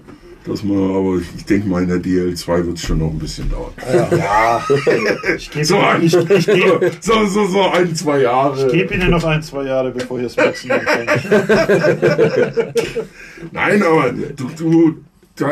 dass 0.46 0.62
man, 0.62 0.90
aber 0.96 1.18
ich 1.36 1.44
denke 1.44 1.68
mal, 1.68 1.82
in 1.82 1.88
der 1.88 1.98
DL2 1.98 2.66
wird 2.66 2.76
es 2.78 2.82
schon 2.84 2.98
noch 2.98 3.10
ein 3.10 3.18
bisschen 3.18 3.50
dauern. 3.50 3.72
Ja, 4.12 4.64
ich 5.36 5.50
gebe 5.50 5.64
So, 5.64 5.78
ein, 5.78 6.02
ich, 6.02 6.14
ich 6.14 6.46
geb, 6.46 6.92
so, 7.00 7.26
so, 7.26 7.46
so 7.46 7.62
ein, 7.70 7.94
zwei 7.94 8.20
Jahre. 8.20 8.66
ich 8.66 8.72
geb 8.72 8.92
Ihnen 8.92 9.10
noch 9.10 9.24
ein, 9.24 9.42
zwei 9.42 9.64
Jahre, 9.64 9.90
bevor 9.90 10.20
ihr 10.20 10.26
es 10.26 10.36
wachsen 10.36 10.70
anfängt. 10.70 11.10
Nein, 13.52 13.82
aber 13.82 14.12
du, 14.12 14.48
du 14.56 14.96
da, 15.36 15.50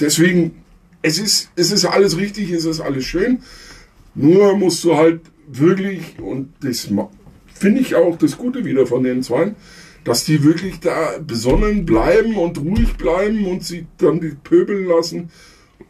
deswegen, 0.00 0.62
es 1.02 1.18
ist, 1.18 1.50
es 1.56 1.72
ist 1.72 1.84
alles 1.84 2.16
richtig, 2.16 2.50
es 2.50 2.64
ist 2.64 2.80
alles 2.80 3.04
schön. 3.04 3.38
Nur 4.14 4.56
musst 4.56 4.82
du 4.84 4.96
halt 4.96 5.20
wirklich, 5.48 6.18
und 6.20 6.52
das 6.60 6.88
finde 7.52 7.80
ich 7.80 7.94
auch 7.94 8.16
das 8.16 8.36
Gute 8.38 8.64
wieder 8.64 8.86
von 8.86 9.02
den 9.02 9.22
Zweien, 9.22 9.56
dass 10.06 10.24
die 10.24 10.42
wirklich 10.44 10.78
da 10.80 11.18
besonnen 11.18 11.84
bleiben 11.84 12.36
und 12.36 12.58
ruhig 12.58 12.94
bleiben 12.96 13.44
und 13.46 13.64
sie 13.64 13.86
dann 13.98 14.20
die 14.20 14.30
pöbeln 14.42 14.86
lassen 14.86 15.30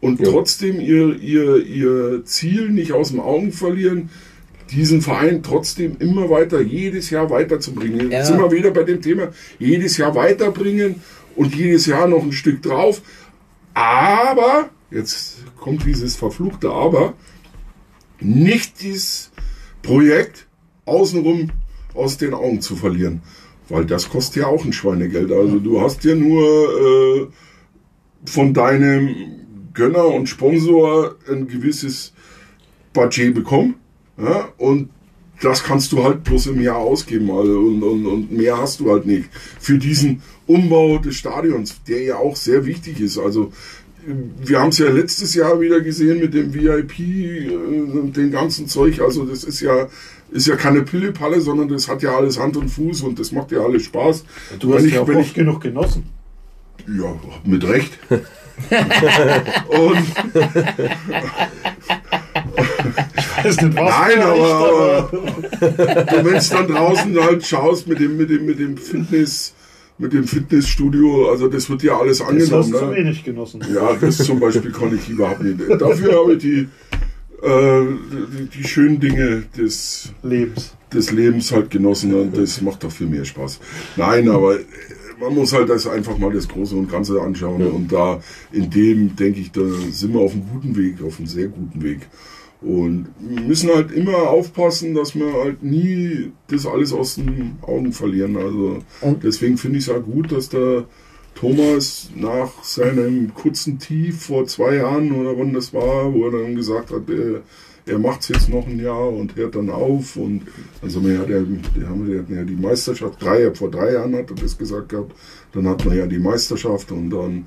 und 0.01 0.21
Ja. 0.21 0.31
trotzdem 0.31 0.81
ihr, 0.81 1.17
ihr, 1.21 1.65
ihr 1.65 2.25
Ziel 2.25 2.71
nicht 2.71 2.93
aus 2.93 3.11
den 3.11 3.21
Augen 3.21 3.53
verlieren, 3.53 4.09
diesen 4.71 5.03
Verein 5.03 5.43
trotzdem 5.43 5.97
immer 5.99 6.31
weiter, 6.31 6.61
jedes 6.61 7.11
Jahr 7.11 7.29
weiterzubringen. 7.31 8.11
Ja. 8.11 8.19
Jetzt 8.19 8.29
sind 8.29 8.39
wir 8.39 8.51
wieder 8.51 8.71
bei 8.71 8.83
dem 8.85 9.01
Thema, 9.03 9.29
jedes 9.59 9.97
Jahr 9.99 10.15
weiterbringen 10.15 10.97
und 11.37 11.55
jedes 11.55 11.87
Jahr 11.87 12.09
noch 12.09 12.23
ein 12.23 12.33
Stück 12.33 12.63
drauf. 12.63 13.03
Aber, 13.75 14.71
jetzt 14.91 15.45
kommt 15.61 15.85
dieses 15.85 16.17
verfluchte 16.17 16.71
Aber, 16.71 17.13
nicht 18.19 18.83
dieses 18.83 19.31
Projekt 19.83 20.47
außenrum 20.87 21.51
aus 21.95 22.17
den 22.17 22.33
Augen 22.33 22.63
zu 22.63 22.77
verlieren. 22.77 23.21
Weil 23.69 23.85
das 23.85 24.09
kostet 24.09 24.43
ja 24.43 24.47
auch 24.47 24.65
ein 24.65 24.73
Schweinegeld. 24.73 25.33
Also 25.33 25.59
du 25.59 25.81
hast 25.81 26.05
ja 26.05 26.15
nur 26.15 26.43
äh, 26.45 27.27
von 28.25 28.55
deinem 28.55 29.15
Gönner 29.75 30.07
und 30.07 30.29
Sponsor 30.29 31.17
ein 31.29 31.49
gewisses 31.49 32.13
Budget 32.93 33.35
bekommen. 33.35 33.75
Ja? 34.19 34.49
Und 34.57 34.91
das 35.43 35.63
kannst 35.65 35.93
du 35.93 36.03
halt 36.03 36.25
bloß 36.25 36.47
im 36.47 36.61
Jahr 36.61 36.79
ausgeben. 36.79 37.31
Also, 37.31 37.59
und, 37.59 37.83
und, 37.83 38.07
und 38.07 38.33
mehr 38.33 38.57
hast 38.59 38.81
du 38.81 38.91
halt 38.91 39.07
nicht. 39.07 39.29
Für 39.61 39.79
diesen 39.79 40.23
Umbau 40.47 40.99
des 40.99 41.17
Stadions, 41.17 41.83
der 41.87 42.03
ja 42.03 42.17
auch 42.17 42.37
sehr 42.37 42.65
wichtig 42.65 43.01
ist. 43.01 43.19
Also 43.19 43.53
wir 44.07 44.61
haben 44.61 44.69
es 44.69 44.79
ja 44.79 44.89
letztes 44.89 45.35
Jahr 45.35 45.61
wieder 45.61 45.81
gesehen 45.81 46.21
mit 46.21 46.33
dem 46.33 46.55
VIP 46.55 47.01
äh, 47.01 48.11
dem 48.13 48.31
ganzen 48.31 48.69
Zeug. 48.69 49.01
Also 49.01 49.25
das 49.25 49.45
ist 49.45 49.61
ja 49.61 49.89
ist 50.31 50.47
ja 50.47 50.57
keine 50.57 50.83
Pillepalle, 50.83 51.41
sondern 51.41 51.69
das 51.69 51.89
hat 51.89 52.03
ja 52.03 52.17
alles 52.17 52.39
Hand 52.39 52.57
und 52.57 52.69
Fuß 52.69 53.03
und 53.03 53.19
das 53.19 53.33
macht 53.33 53.53
ja 53.53 53.61
alles 53.61 53.85
Spaß. 53.85 54.25
Du 54.59 54.75
hast 54.75 54.81
Wenn 54.83 54.89
ich- 54.89 54.95
ja 54.95 55.01
auch 55.03 55.09
wenn 55.09 55.17
oft 55.19 55.27
ich- 55.29 55.35
genug 55.35 55.61
genossen. 55.61 56.05
Ja, 56.89 57.15
mit 57.45 57.67
Recht. 57.67 57.99
und 58.11 58.21
Ich 63.17 63.45
weiß 63.45 63.61
nicht 63.63 63.77
was. 63.77 63.91
Nein, 63.99 64.21
aber, 64.23 64.55
aber 64.55 65.11
du, 65.11 66.25
wenn 66.25 66.35
du 66.39 66.49
dann 66.51 66.69
draußen 66.69 67.21
halt 67.23 67.45
schaust 67.47 67.87
mit 67.89 68.01
dem, 68.01 68.17
mit 68.17 68.31
dem, 68.31 68.47
mit 68.47 68.59
dem 68.59 68.77
Fitness, 68.77 69.55
mit 69.99 70.13
dem 70.13 70.25
Fitnessstudio, 70.25 71.31
also 71.31 71.49
das 71.49 71.69
wird 71.71 71.83
ja 71.83 71.99
alles 71.99 72.19
Das 72.19 72.29
angenommen. 72.29 72.73
hast 72.73 72.83
du 72.83 72.87
Ne? 72.87 72.97
wenig 72.97 73.25
genossen. 73.25 73.63
Ja, 73.75 73.95
das 74.01 74.19
zum 74.19 74.39
Beispiel 74.41 74.71
kann 74.73 74.95
ich 74.97 75.09
überhaupt 75.09 75.43
nicht. 75.43 75.59
Dafür 75.81 76.21
habe 76.21 76.35
ich 76.35 76.39
die, 76.39 76.69
äh, 77.43 77.83
die, 78.53 78.59
die 78.59 78.65
schönen 78.69 78.99
Dinge 79.01 79.45
des, 79.57 80.13
Lebens. 80.23 80.75
des 80.93 81.11
Lebens 81.13 81.53
halt 81.53 81.71
genossen 81.71 82.15
und 82.15 82.37
das 82.37 82.61
macht 82.63 82.85
doch 82.85 82.93
viel 82.93 83.07
mehr 83.09 83.25
Spaß. 83.25 83.61
Nein, 83.97 84.29
aber 84.29 84.57
äh, 84.61 84.65
man 85.21 85.35
muss 85.35 85.53
halt 85.53 85.69
das 85.71 85.87
einfach 85.87 86.19
mal 86.19 86.33
das 86.33 86.47
Große 86.49 86.75
und 86.77 86.91
Ganze 86.91 87.21
anschauen 87.21 87.67
und 87.67 87.91
da 87.93 88.21
in 88.53 88.69
dem 88.71 89.17
denke 89.17 89.41
ich, 89.41 89.51
da 89.53 89.63
sind 89.91 90.13
wir 90.13 90.21
auf 90.21 90.33
einem 90.33 90.45
guten 90.53 90.77
Weg, 90.77 91.03
auf 91.03 91.19
einem 91.19 91.27
sehr 91.27 91.49
guten 91.49 91.83
Weg. 91.83 92.01
Und 92.63 93.09
wir 93.21 93.43
müssen 93.43 93.69
halt 93.71 93.93
immer 93.93 94.17
aufpassen, 94.31 94.95
dass 94.95 95.15
wir 95.15 95.31
halt 95.35 95.63
nie 95.63 96.33
das 96.49 96.67
alles 96.67 96.93
aus 96.93 97.17
den 97.17 97.59
Augen 97.63 97.93
verlieren. 97.93 98.37
Also 98.37 98.79
Und- 99.03 99.23
deswegen 99.23 99.59
finde 99.59 99.79
ich 99.79 99.87
es 99.89 99.95
auch 99.95 100.03
gut, 100.03 100.33
dass 100.33 100.49
der 100.49 100.85
Thomas 101.37 102.11
nach 102.15 102.65
seinem 102.65 103.33
kurzen 103.35 103.79
Tief 103.79 104.23
vor 104.23 104.47
zwei 104.47 104.77
Jahren 104.77 105.13
oder 105.13 105.39
wann 105.39 105.53
das 105.53 105.73
war, 105.73 106.13
wo 106.13 106.27
er 106.27 106.43
dann 106.43 106.57
gesagt 106.57 106.91
hat, 106.91 107.09
er, 107.11 107.43
er 107.87 107.99
macht 107.99 108.23
es 108.23 108.29
jetzt 108.29 108.49
noch 108.49 108.67
ein 108.67 108.81
Jahr 108.81 109.13
und 109.13 109.37
hört 109.37 109.55
dann 109.55 109.71
auf. 109.71 110.17
Und 110.17 110.43
also 110.83 111.05
wir 111.05 111.21
hatten 111.21 112.35
ja 112.35 112.43
die 112.43 112.57
Meisterschaft, 112.57 113.23
drei, 113.23 113.55
vor 113.55 113.71
drei 113.71 113.93
Jahren 113.93 114.17
hat 114.17 114.31
er 114.31 114.37
das 114.37 114.57
gesagt 114.57 114.89
gehabt, 114.89 115.13
dann 115.53 115.69
hat 115.69 115.85
man 115.85 115.97
ja 115.97 116.07
die 116.07 116.19
Meisterschaft 116.19 116.91
und 116.91 117.11
dann 117.11 117.47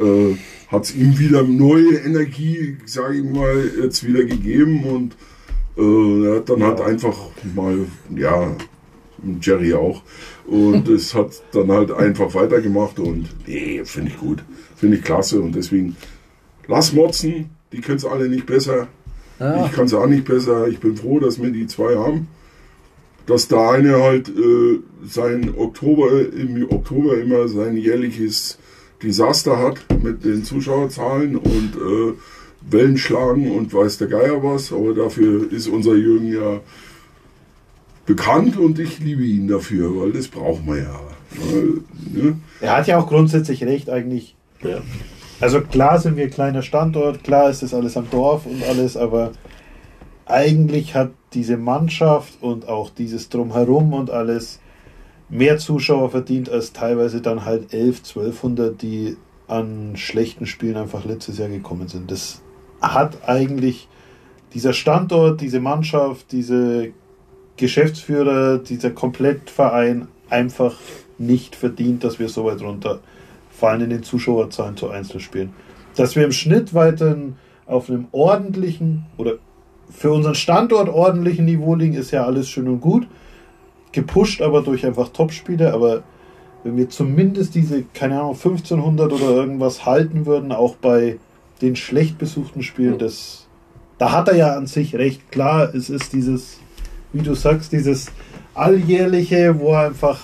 äh, 0.00 0.36
hat 0.66 0.84
es 0.84 0.94
ihm 0.96 1.18
wieder 1.18 1.44
neue 1.44 1.96
Energie, 1.96 2.76
sage 2.86 3.18
ich 3.18 3.24
mal, 3.24 3.70
jetzt 3.80 4.06
wieder 4.06 4.24
gegeben 4.24 4.84
und 4.84 5.16
äh, 5.76 6.26
er 6.26 6.36
hat 6.36 6.50
dann 6.50 6.62
halt 6.64 6.80
einfach 6.80 7.16
mal, 7.54 7.86
ja, 8.14 8.56
Jerry 9.40 9.74
auch. 9.74 10.02
Und 10.46 10.88
es 10.88 11.14
hat 11.14 11.42
dann 11.52 11.70
halt 11.70 11.90
einfach 11.92 12.34
weitergemacht 12.34 12.98
und 12.98 13.28
nee, 13.46 13.82
finde 13.84 14.10
ich 14.10 14.18
gut. 14.18 14.44
Finde 14.76 14.96
ich 14.96 15.02
klasse 15.02 15.40
und 15.40 15.54
deswegen 15.54 15.96
lass 16.66 16.92
motzen, 16.92 17.50
die 17.72 17.80
können 17.80 17.98
es 17.98 18.04
alle 18.04 18.28
nicht 18.28 18.46
besser. 18.46 18.88
Ja. 19.38 19.66
Ich 19.66 19.72
kann 19.72 19.86
es 19.86 19.94
auch 19.94 20.06
nicht 20.06 20.24
besser. 20.24 20.68
Ich 20.68 20.78
bin 20.78 20.96
froh, 20.96 21.20
dass 21.20 21.40
wir 21.40 21.50
die 21.50 21.66
zwei 21.66 21.96
haben. 21.96 22.28
Dass 23.26 23.46
der 23.46 23.70
eine 23.70 24.02
halt 24.02 24.28
äh, 24.28 24.78
sein 25.06 25.52
Oktober, 25.56 26.32
im 26.32 26.66
Oktober 26.70 27.18
immer 27.18 27.46
sein 27.46 27.76
jährliches 27.76 28.58
Desaster 29.02 29.58
hat 29.58 29.84
mit 30.02 30.24
den 30.24 30.44
Zuschauerzahlen 30.44 31.36
und 31.36 31.76
äh, 31.76 32.14
Wellen 32.70 32.98
schlagen 32.98 33.50
und 33.52 33.72
weiß 33.72 33.98
der 33.98 34.08
Geier 34.08 34.42
was. 34.42 34.72
Aber 34.72 34.94
dafür 34.94 35.52
ist 35.52 35.68
unser 35.68 35.94
Jürgen 35.94 36.32
ja 36.32 36.60
bekannt 38.08 38.56
und 38.56 38.78
ich 38.78 38.98
liebe 38.98 39.22
ihn 39.22 39.46
dafür, 39.46 39.94
weil 40.00 40.12
das 40.12 40.28
brauchen 40.28 40.66
wir 40.66 40.78
ja. 40.78 41.00
Weil, 41.30 41.82
ne? 42.10 42.40
Er 42.60 42.78
hat 42.78 42.86
ja 42.86 42.98
auch 42.98 43.06
grundsätzlich 43.06 43.62
recht 43.62 43.90
eigentlich. 43.90 44.34
Ja. 44.62 44.78
Also 45.40 45.60
klar 45.60 46.00
sind 46.00 46.16
wir 46.16 46.24
ein 46.24 46.30
kleiner 46.30 46.62
Standort, 46.62 47.22
klar 47.22 47.50
ist 47.50 47.62
das 47.62 47.74
alles 47.74 47.96
am 47.96 48.10
Dorf 48.10 48.46
und 48.46 48.64
alles, 48.64 48.96
aber 48.96 49.32
eigentlich 50.26 50.94
hat 50.94 51.12
diese 51.34 51.56
Mannschaft 51.56 52.42
und 52.42 52.66
auch 52.66 52.90
dieses 52.90 53.28
Drumherum 53.28 53.92
und 53.92 54.10
alles 54.10 54.58
mehr 55.28 55.58
Zuschauer 55.58 56.10
verdient 56.10 56.48
als 56.50 56.72
teilweise 56.72 57.20
dann 57.20 57.44
halt 57.44 57.72
11, 57.74 57.98
1200, 57.98 58.80
die 58.80 59.16
an 59.46 59.96
schlechten 59.96 60.46
Spielen 60.46 60.76
einfach 60.76 61.04
letztes 61.04 61.38
Jahr 61.38 61.48
gekommen 61.48 61.88
sind. 61.88 62.10
Das 62.10 62.42
hat 62.80 63.28
eigentlich 63.28 63.88
dieser 64.54 64.72
Standort, 64.72 65.40
diese 65.42 65.60
Mannschaft, 65.60 66.32
diese 66.32 66.92
Geschäftsführer, 67.58 68.58
dieser 68.58 68.90
Komplettverein 68.90 70.08
einfach 70.30 70.76
nicht 71.18 71.56
verdient, 71.56 72.04
dass 72.04 72.18
wir 72.18 72.28
so 72.28 72.44
weit 72.44 72.62
runter 72.62 73.00
fallen 73.50 73.82
in 73.82 73.90
den 73.90 74.02
Zuschauerzahlen 74.02 74.76
zu 74.76 74.88
Einzelspielen. 74.88 75.50
Dass 75.96 76.16
wir 76.16 76.24
im 76.24 76.32
Schnitt 76.32 76.74
weiterhin 76.74 77.36
auf 77.66 77.90
einem 77.90 78.06
ordentlichen 78.12 79.04
oder 79.16 79.34
für 79.90 80.12
unseren 80.12 80.34
Standort 80.34 80.88
ordentlichen 80.88 81.44
Niveau 81.44 81.74
liegen, 81.74 81.94
ist 81.94 82.10
ja 82.10 82.24
alles 82.24 82.48
schön 82.48 82.68
und 82.68 82.80
gut. 82.80 83.06
Gepusht 83.92 84.42
aber 84.42 84.62
durch 84.62 84.86
einfach 84.86 85.08
Topspiele, 85.08 85.72
aber 85.72 86.02
wenn 86.62 86.76
wir 86.76 86.88
zumindest 86.88 87.54
diese, 87.54 87.84
keine 87.94 88.20
Ahnung, 88.20 88.34
1500 88.34 89.12
oder 89.12 89.30
irgendwas 89.30 89.86
halten 89.86 90.26
würden, 90.26 90.52
auch 90.52 90.76
bei 90.76 91.18
den 91.62 91.74
schlecht 91.74 92.18
besuchten 92.18 92.62
Spielen, 92.62 92.98
das, 92.98 93.46
da 93.96 94.12
hat 94.12 94.28
er 94.28 94.36
ja 94.36 94.54
an 94.54 94.66
sich 94.66 94.94
recht. 94.94 95.32
Klar, 95.32 95.74
es 95.74 95.88
ist 95.90 96.12
dieses, 96.12 96.60
wie 97.12 97.22
du 97.22 97.34
sagst, 97.34 97.72
dieses 97.72 98.06
alljährliche, 98.54 99.58
wo 99.58 99.72
er 99.72 99.86
einfach 99.86 100.18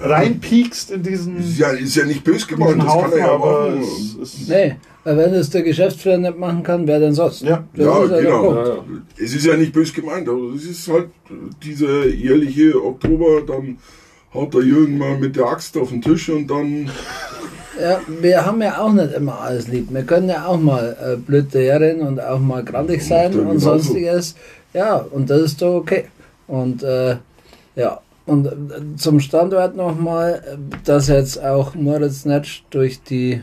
reinpiekst 0.00 0.90
in 0.90 1.02
diesen, 1.02 1.56
ja, 1.56 1.68
ist 1.70 1.96
ja 1.96 2.04
nicht 2.04 2.24
böse 2.24 2.46
gemeint, 2.46 2.78
das 2.78 2.86
kann 2.86 2.94
Haufen, 2.96 3.12
er 3.12 3.18
ja 3.18 3.32
aber 3.32 3.70
machen. 3.70 3.82
es, 3.82 4.16
es, 4.40 4.48
Nee, 4.48 4.76
weil 5.04 5.16
wenn 5.16 5.34
es 5.34 5.50
der 5.50 5.62
Geschäftsführer 5.62 6.18
nicht 6.18 6.38
machen 6.38 6.62
kann, 6.62 6.86
wer 6.86 6.98
denn 6.98 7.14
sonst? 7.14 7.42
Ja. 7.42 7.64
Ja, 7.74 8.04
genau. 8.06 8.54
Ja, 8.54 8.68
ja. 8.68 8.84
Es 9.16 9.34
ist 9.34 9.46
ja 9.46 9.56
nicht 9.56 9.72
böse 9.72 9.92
gemeint, 9.92 10.28
aber 10.28 10.54
es 10.56 10.64
ist 10.64 10.88
halt 10.88 11.08
dieser 11.62 12.06
jährliche 12.06 12.82
Oktober, 12.82 13.42
dann 13.46 13.78
haut 14.32 14.52
der 14.54 14.62
Jürgen 14.62 14.98
mal 14.98 15.16
mit 15.16 15.36
der 15.36 15.46
Axt 15.46 15.76
auf 15.76 15.90
den 15.90 16.02
Tisch 16.02 16.28
und 16.28 16.48
dann 16.48 16.90
Ja, 17.80 18.00
wir 18.20 18.44
haben 18.44 18.62
ja 18.62 18.78
auch 18.80 18.92
nicht 18.92 19.12
immer 19.14 19.40
alles 19.40 19.68
lieb. 19.68 19.88
Wir 19.92 20.02
können 20.02 20.28
ja 20.28 20.46
auch 20.46 20.58
mal 20.58 20.96
äh, 21.00 21.16
blöd 21.16 21.54
und 22.00 22.20
auch 22.20 22.40
mal 22.40 22.64
grandig 22.64 23.04
sein 23.04 23.32
und 23.34 23.46
genauso. 23.46 23.58
sonstiges. 23.70 24.34
Ja, 24.74 24.96
und 24.96 25.30
das 25.30 25.40
ist 25.40 25.62
doch 25.62 25.76
okay. 25.76 26.06
Und 26.46 26.82
äh, 26.82 27.16
ja, 27.76 28.00
und 28.26 28.46
äh, 28.46 28.96
zum 28.96 29.20
Standort 29.20 29.76
nochmal, 29.76 30.58
dass 30.84 31.08
jetzt 31.08 31.42
auch 31.42 31.74
Moritz 31.74 32.24
Netsch 32.24 32.62
durch 32.70 33.02
die 33.02 33.40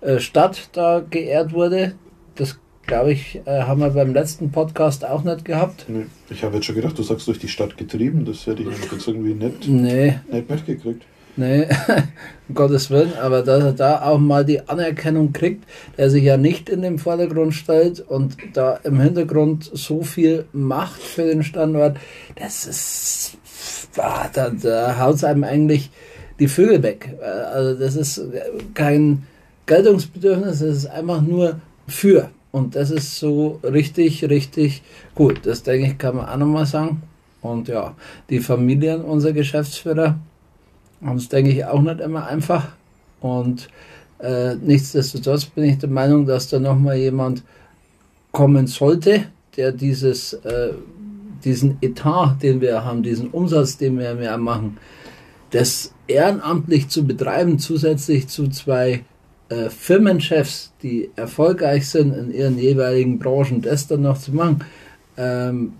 äh, 0.00 0.18
Stadt 0.18 0.68
da 0.72 1.02
geehrt 1.08 1.52
wurde. 1.52 1.94
Das 2.34 2.58
glaube 2.86 3.12
ich, 3.12 3.40
äh, 3.46 3.62
haben 3.62 3.80
wir 3.80 3.90
beim 3.90 4.12
letzten 4.12 4.50
Podcast 4.50 5.04
auch 5.04 5.24
nicht 5.24 5.44
gehabt. 5.44 5.86
Nee, 5.88 6.06
Ich 6.28 6.42
habe 6.42 6.56
jetzt 6.56 6.66
schon 6.66 6.74
gedacht, 6.74 6.98
du 6.98 7.02
sagst 7.02 7.26
durch 7.26 7.38
die 7.38 7.48
Stadt 7.48 7.76
getrieben, 7.76 8.24
das 8.24 8.46
hätte 8.46 8.62
ich 8.62 8.68
jetzt 8.92 9.08
irgendwie 9.08 9.34
nicht, 9.34 9.68
Nee, 9.68 10.18
nicht 10.30 10.50
mitgekriegt. 10.50 11.02
Nee, 11.36 11.66
um 12.48 12.54
Gottes 12.54 12.90
Willen, 12.90 13.14
aber 13.20 13.42
dass 13.42 13.64
er 13.64 13.72
da 13.72 14.02
auch 14.02 14.18
mal 14.18 14.44
die 14.44 14.68
Anerkennung 14.68 15.32
kriegt, 15.32 15.64
der 15.98 16.08
sich 16.10 16.22
ja 16.22 16.36
nicht 16.36 16.68
in 16.68 16.82
den 16.82 16.98
Vordergrund 16.98 17.54
stellt 17.54 18.00
und 18.00 18.36
da 18.52 18.78
im 18.84 19.00
Hintergrund 19.00 19.68
so 19.72 20.02
viel 20.02 20.44
macht 20.52 21.02
für 21.02 21.24
den 21.24 21.42
Standort, 21.42 21.96
das 22.36 22.66
ist, 22.66 23.36
ah, 23.96 24.28
da, 24.32 24.50
da 24.50 24.98
haut 24.98 25.16
es 25.16 25.24
einem 25.24 25.42
eigentlich 25.42 25.90
die 26.38 26.48
Vögel 26.48 26.82
weg. 26.82 27.14
Also 27.52 27.78
das 27.78 27.96
ist 27.96 28.22
kein 28.74 29.24
Geltungsbedürfnis, 29.66 30.60
das 30.60 30.76
ist 30.76 30.86
einfach 30.86 31.20
nur 31.20 31.60
für. 31.88 32.30
Und 32.52 32.76
das 32.76 32.92
ist 32.92 33.18
so 33.18 33.58
richtig, 33.64 34.28
richtig 34.28 34.82
gut. 35.16 35.40
Das 35.44 35.64
denke 35.64 35.88
ich, 35.88 35.98
kann 35.98 36.16
man 36.16 36.28
auch 36.28 36.36
nochmal 36.36 36.66
sagen. 36.66 37.02
Und 37.42 37.66
ja, 37.66 37.94
die 38.30 38.38
Familien 38.38 39.02
unserer 39.02 39.32
Geschäftsführer, 39.32 40.18
haben 41.04 41.16
es, 41.16 41.28
denke 41.28 41.50
ich, 41.50 41.64
auch 41.64 41.82
nicht 41.82 42.00
immer 42.00 42.26
einfach. 42.26 42.68
Und 43.20 43.68
äh, 44.18 44.54
nichtsdestotrotz 44.56 45.44
bin 45.46 45.64
ich 45.64 45.78
der 45.78 45.90
Meinung, 45.90 46.26
dass 46.26 46.48
da 46.48 46.58
nochmal 46.58 46.96
jemand 46.96 47.42
kommen 48.32 48.66
sollte, 48.66 49.26
der 49.56 49.72
dieses, 49.72 50.32
äh, 50.32 50.72
diesen 51.44 51.78
Etat, 51.80 52.36
den 52.42 52.60
wir 52.60 52.84
haben, 52.84 53.02
diesen 53.02 53.30
Umsatz, 53.30 53.76
den 53.76 53.98
wir 53.98 54.14
mehr 54.14 54.38
machen, 54.38 54.78
das 55.50 55.92
ehrenamtlich 56.06 56.88
zu 56.88 57.06
betreiben, 57.06 57.58
zusätzlich 57.58 58.28
zu 58.28 58.48
zwei 58.48 59.04
äh, 59.48 59.70
Firmenchefs, 59.70 60.72
die 60.82 61.10
erfolgreich 61.16 61.88
sind 61.88 62.12
in 62.12 62.32
ihren 62.32 62.58
jeweiligen 62.58 63.18
Branchen, 63.18 63.62
das 63.62 63.86
dann 63.86 64.02
noch 64.02 64.18
zu 64.18 64.32
machen. 64.32 64.64
Ähm, 65.16 65.74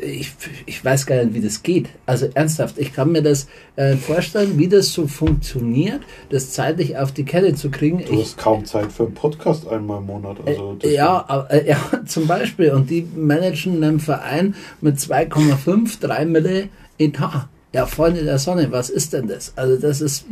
ich, 0.00 0.32
ich 0.66 0.84
weiß 0.84 1.06
gar 1.06 1.22
nicht, 1.22 1.34
wie 1.34 1.40
das 1.40 1.62
geht. 1.62 1.88
Also 2.06 2.28
ernsthaft, 2.34 2.76
ich 2.78 2.92
kann 2.92 3.12
mir 3.12 3.22
das 3.22 3.46
äh, 3.76 3.94
vorstellen, 3.96 4.58
wie 4.58 4.66
das 4.66 4.92
so 4.92 5.06
funktioniert, 5.06 6.00
das 6.30 6.50
zeitlich 6.50 6.96
auf 6.98 7.12
die 7.12 7.24
Kette 7.24 7.54
zu 7.54 7.70
kriegen. 7.70 7.98
Du 8.04 8.12
Ich, 8.14 8.20
hast 8.20 8.38
kaum 8.38 8.64
Zeit 8.64 8.90
für 8.90 9.04
einen 9.04 9.14
Podcast 9.14 9.68
einmal 9.68 9.98
im 9.98 10.06
Monat. 10.06 10.38
Also 10.44 10.74
das- 10.80 10.90
ja, 10.90 11.24
aber, 11.28 11.50
äh, 11.52 11.68
ja, 11.68 11.78
zum 12.06 12.26
Beispiel. 12.26 12.72
Und 12.72 12.90
die 12.90 13.06
managen 13.14 13.82
einen 13.84 14.00
Verein 14.00 14.56
mit 14.80 14.96
2,5, 14.96 16.00
3 16.00 16.24
Mille 16.26 16.68
Etat. 16.98 17.48
Ja, 17.72 17.86
Freunde 17.86 18.24
der 18.24 18.38
Sonne, 18.38 18.72
was 18.72 18.90
ist 18.90 19.12
denn 19.12 19.28
das? 19.28 19.52
Also 19.56 19.76
das 19.80 20.00
ist, 20.00 20.24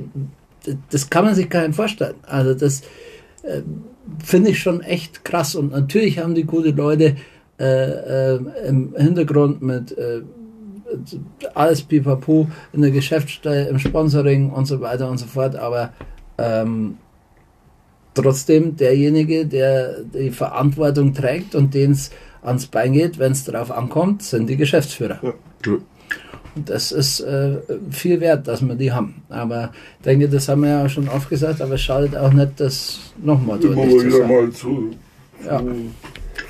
das 0.91 1.11
kann 1.11 1.25
man 1.25 1.35
sich 1.35 1.49
gar 1.49 1.67
nicht 1.67 1.77
vorstellen. 1.77 2.15
Also 2.23 2.55
das 2.55 2.83
äh, 3.43 3.63
finde 4.25 4.51
ich 4.51 4.59
schon 4.61 4.81
echt 4.81 5.25
krass. 5.25 5.55
Und 5.55 5.73
natürlich 5.73 6.19
haben 6.19 6.35
die 6.35 6.45
gute 6.45 6.71
Leute 6.71 7.17
äh, 7.59 8.35
äh, 8.35 8.41
im 8.67 8.95
Hintergrund 8.97 9.63
mit 9.63 9.97
äh, 9.97 10.23
alles 11.55 11.83
pipapo 11.83 12.49
in 12.73 12.83
der 12.83 12.91
Geschäftsstelle, 12.91 13.69
im 13.69 13.79
Sponsoring 13.79 14.51
und 14.51 14.67
so 14.67 14.81
weiter 14.81 15.09
und 15.11 15.19
so 15.19 15.27
fort. 15.27 15.57
Aber 15.57 15.93
ähm, 16.39 16.99
trotzdem 18.15 18.77
derjenige, 18.77 19.47
der 19.47 20.03
die 20.03 20.31
Verantwortung 20.31 21.15
trägt 21.15 21.55
und 21.55 21.75
den 21.75 21.93
es 21.93 22.11
ans 22.43 22.67
Bein 22.67 22.93
geht, 22.93 23.19
wenn 23.19 23.33
es 23.33 23.45
darauf 23.45 23.71
ankommt, 23.71 24.23
sind 24.23 24.49
die 24.49 24.57
Geschäftsführer. 24.57 25.21
Ja. 25.65 25.73
Und 26.55 26.69
das 26.69 26.93
ist 26.93 27.21
äh, 27.21 27.59
viel 27.91 28.21
wert, 28.21 28.47
dass 28.47 28.61
wir 28.67 28.75
die 28.75 28.93
haben. 28.93 29.23
Aber 29.31 29.71
ich 29.99 30.05
denke, 30.05 30.29
das 30.29 30.49
haben 30.49 30.63
wir 30.63 30.71
ja 30.71 30.89
schon 30.89 31.09
oft 31.09 31.31
gesagt, 31.31 31.63
aber 31.63 31.75
es 31.75 31.81
schadet 31.81 32.17
auch 32.17 32.33
nicht, 32.33 32.61
das 32.61 33.13
nochmal 33.23 33.59
immer 33.63 33.75
deutlich 33.75 33.99
zu 34.01 34.07
wieder 34.07 34.17
sagen. 34.19 34.33
mal 34.33 34.51
zu 34.53 34.91
Ja. 35.47 35.63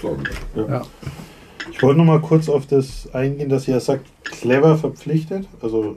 Sagen. 0.03 0.24
Ja. 0.55 0.83
Ich 1.70 1.83
wollte 1.83 1.99
noch 1.99 2.05
mal 2.05 2.20
kurz 2.20 2.49
auf 2.49 2.66
das 2.66 3.09
eingehen, 3.15 3.49
dass 3.49 3.69
ihr 3.69 3.81
sagt, 3.81 4.07
clever 4.24 4.77
verpflichtet. 4.77 5.47
Also 5.62 5.97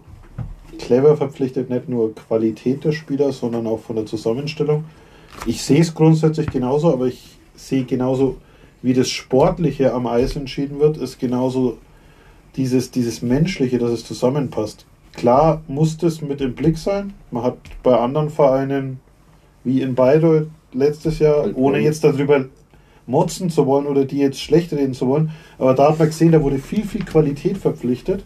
clever 0.80 1.18
verpflichtet 1.18 1.70
nicht 1.70 1.90
nur 1.90 2.14
Qualität 2.14 2.84
der 2.84 2.92
Spieler, 2.92 3.32
sondern 3.32 3.68
auch 3.68 3.80
von 3.80 3.96
der 3.96 4.06
Zusammenstellung. 4.06 4.86
Ich 5.46 5.64
sehe 5.64 5.82
es 5.82 5.94
grundsätzlich 5.94 6.48
genauso, 6.48 6.94
aber 6.94 7.08
ich 7.08 7.38
sehe 7.56 7.84
genauso, 7.84 8.38
wie 8.82 8.94
das 8.94 9.10
Sportliche 9.10 9.94
am 9.94 10.08
Eis 10.08 10.36
entschieden 10.36 10.80
wird, 10.80 10.98
ist 10.98 11.20
genauso 11.20 11.78
dieses, 12.56 12.92
dieses 12.92 13.22
Menschliche, 13.22 13.80
dass 13.80 13.92
es 13.92 14.06
zusammenpasst. 14.06 14.86
Klar 15.14 15.62
muss 15.68 15.98
das 15.98 16.22
mit 16.22 16.42
im 16.42 16.56
Blick 16.56 16.78
sein. 16.78 17.14
Man 17.32 17.44
hat 17.44 17.58
bei 17.84 17.98
anderen 17.98 18.30
Vereinen, 18.30 19.00
wie 19.64 19.82
in 19.82 19.96
Bayreuth 19.96 20.48
letztes 20.74 21.20
Jahr, 21.20 21.50
ohne 21.56 21.80
jetzt 21.80 22.04
darüber 22.04 22.46
motzen 23.08 23.50
zu 23.50 23.66
wollen 23.66 23.86
oder 23.86 24.06
die 24.06 24.18
jetzt 24.18 24.42
schlecht 24.42 24.74
reden 24.74 24.94
zu 24.94 25.08
wollen, 25.08 25.32
aber 25.58 25.74
da 25.74 25.90
hat 25.90 26.00
man 26.00 26.08
gesehen, 26.08 26.32
da 26.32 26.42
wurde 26.42 26.58
viel, 26.58 26.86
viel 26.86 27.04
Qualität 27.04 27.58
verpflichtet. 27.58 28.24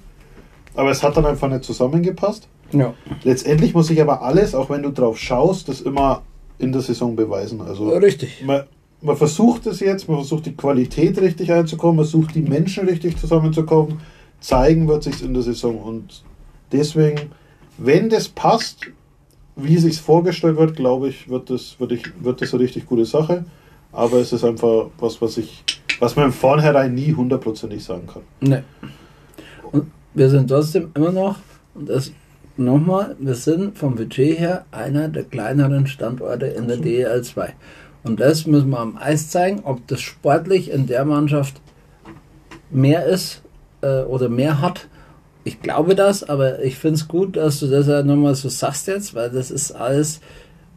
Aber 0.75 0.91
es 0.91 1.03
hat 1.03 1.17
dann 1.17 1.25
einfach 1.25 1.49
nicht 1.49 1.63
zusammengepasst. 1.63 2.47
Ja. 2.71 2.93
Letztendlich 3.23 3.73
muss 3.73 3.89
ich 3.89 4.01
aber 4.01 4.21
alles, 4.21 4.55
auch 4.55 4.69
wenn 4.69 4.83
du 4.83 4.91
drauf 4.91 5.17
schaust, 5.17 5.67
das 5.67 5.81
immer 5.81 6.21
in 6.59 6.71
der 6.71 6.81
Saison 6.81 7.15
beweisen. 7.15 7.61
Also 7.61 7.89
Richtig. 7.89 8.43
man, 8.45 8.63
man 9.01 9.17
versucht 9.17 9.65
es 9.65 9.79
jetzt, 9.79 10.07
man 10.07 10.17
versucht 10.17 10.45
die 10.45 10.55
Qualität 10.55 11.19
richtig 11.19 11.51
einzukommen, 11.51 11.97
man 11.97 12.05
versucht 12.05 12.35
die 12.35 12.41
Menschen 12.41 12.87
richtig 12.87 13.17
zusammenzukommen. 13.17 14.01
Zeigen 14.39 14.87
wird 14.87 15.03
sich 15.03 15.23
in 15.23 15.33
der 15.33 15.43
Saison. 15.43 15.81
Und 15.81 16.23
deswegen, 16.71 17.31
wenn 17.77 18.09
das 18.09 18.29
passt, 18.29 18.87
wie 19.55 19.75
es 19.75 19.81
sich 19.81 19.99
vorgestellt 19.99 20.57
wird, 20.57 20.75
glaube 20.75 21.09
ich, 21.09 21.29
wird 21.29 21.49
das, 21.49 21.79
wird, 21.79 21.91
ich, 21.93 22.03
wird 22.23 22.41
das 22.41 22.53
eine 22.53 22.63
richtig 22.63 22.85
gute 22.85 23.05
Sache. 23.05 23.45
Aber 23.91 24.17
es 24.17 24.33
ist 24.33 24.43
einfach 24.43 24.87
was, 24.99 25.21
was 25.21 25.37
ich, 25.37 25.63
was 25.99 26.15
man 26.15 26.25
im 26.25 26.33
Vornherein 26.33 26.93
nie 26.93 27.13
hundertprozentig 27.13 27.83
sagen 27.83 28.07
kann. 28.07 28.21
Ne. 28.41 28.63
Und 29.71 29.91
wir 30.13 30.29
sind 30.29 30.47
trotzdem 30.47 30.91
immer 30.93 31.11
noch, 31.11 31.37
und 31.73 31.89
das 31.89 32.11
nochmal, 32.57 33.15
wir 33.19 33.35
sind 33.35 33.77
vom 33.77 33.95
Budget 33.95 34.39
her 34.39 34.65
einer 34.71 35.07
der 35.07 35.23
kleineren 35.23 35.87
Standorte 35.87 36.47
in 36.47 36.67
der 36.67 36.77
DEL 36.77 37.21
2. 37.23 37.53
Und 38.03 38.19
das 38.19 38.45
müssen 38.45 38.69
wir 38.69 38.79
am 38.79 38.97
Eis 38.97 39.29
zeigen, 39.29 39.61
ob 39.63 39.85
das 39.87 40.01
sportlich 40.01 40.71
in 40.71 40.87
der 40.87 41.05
Mannschaft 41.05 41.61
mehr 42.69 43.05
ist 43.05 43.41
äh, 43.81 44.03
oder 44.03 44.29
mehr 44.29 44.61
hat 44.61 44.87
ich 45.49 45.61
glaube 45.61 45.95
das, 45.95 46.23
aber 46.23 46.63
ich 46.63 46.77
finde 46.77 46.95
es 46.95 47.07
gut, 47.07 47.35
dass 47.35 47.59
du 47.59 47.67
das 47.67 47.87
ja 47.87 48.03
nochmal 48.03 48.35
so 48.35 48.49
sagst 48.49 48.87
jetzt, 48.87 49.15
weil 49.15 49.29
das 49.29 49.51
ist 49.51 49.71
alles, 49.71 50.19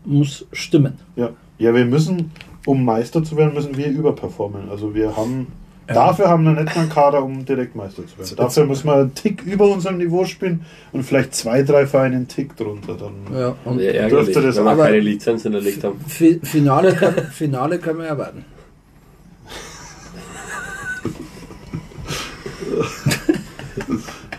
muss 0.04 0.46
stimmen. 0.52 0.94
Ja. 1.16 1.30
ja, 1.58 1.74
wir 1.74 1.84
müssen, 1.84 2.30
um 2.66 2.84
Meister 2.84 3.22
zu 3.24 3.36
werden, 3.36 3.54
müssen 3.54 3.76
wir 3.76 3.88
überperformen. 3.88 4.70
Also 4.70 4.94
wir 4.94 5.16
haben, 5.16 5.48
dafür 5.86 6.28
haben 6.28 6.44
wir 6.44 6.52
nicht 6.52 6.74
mal 6.74 6.82
einen 6.82 6.90
Kader, 6.90 7.24
um 7.24 7.44
direkt 7.44 7.74
Meister 7.74 8.06
zu 8.06 8.18
werden. 8.18 8.36
Dafür 8.36 8.66
müssen 8.66 8.86
wir 8.86 8.94
einen 8.94 9.14
Tick 9.14 9.42
über 9.42 9.68
unserem 9.68 9.98
Niveau 9.98 10.24
spielen 10.24 10.64
und 10.92 11.02
vielleicht 11.02 11.34
zwei, 11.34 11.62
drei 11.62 11.86
Vereine 11.86 12.16
einen 12.16 12.28
Tick 12.28 12.56
drunter. 12.56 12.96
Dann 12.96 13.14
ja, 13.38 13.56
und 13.64 13.78
dürfte 13.78 14.42
das 14.42 14.56
wenn 14.56 14.64
wir 14.64 14.76
keine 14.76 15.00
Lizenz 15.00 15.42
hinterlegt 15.42 15.84
haben. 15.84 16.00
Finale, 16.06 16.94
kann, 16.94 17.14
Finale 17.32 17.78
können 17.78 17.98
wir 17.98 18.06
erwarten. 18.06 18.44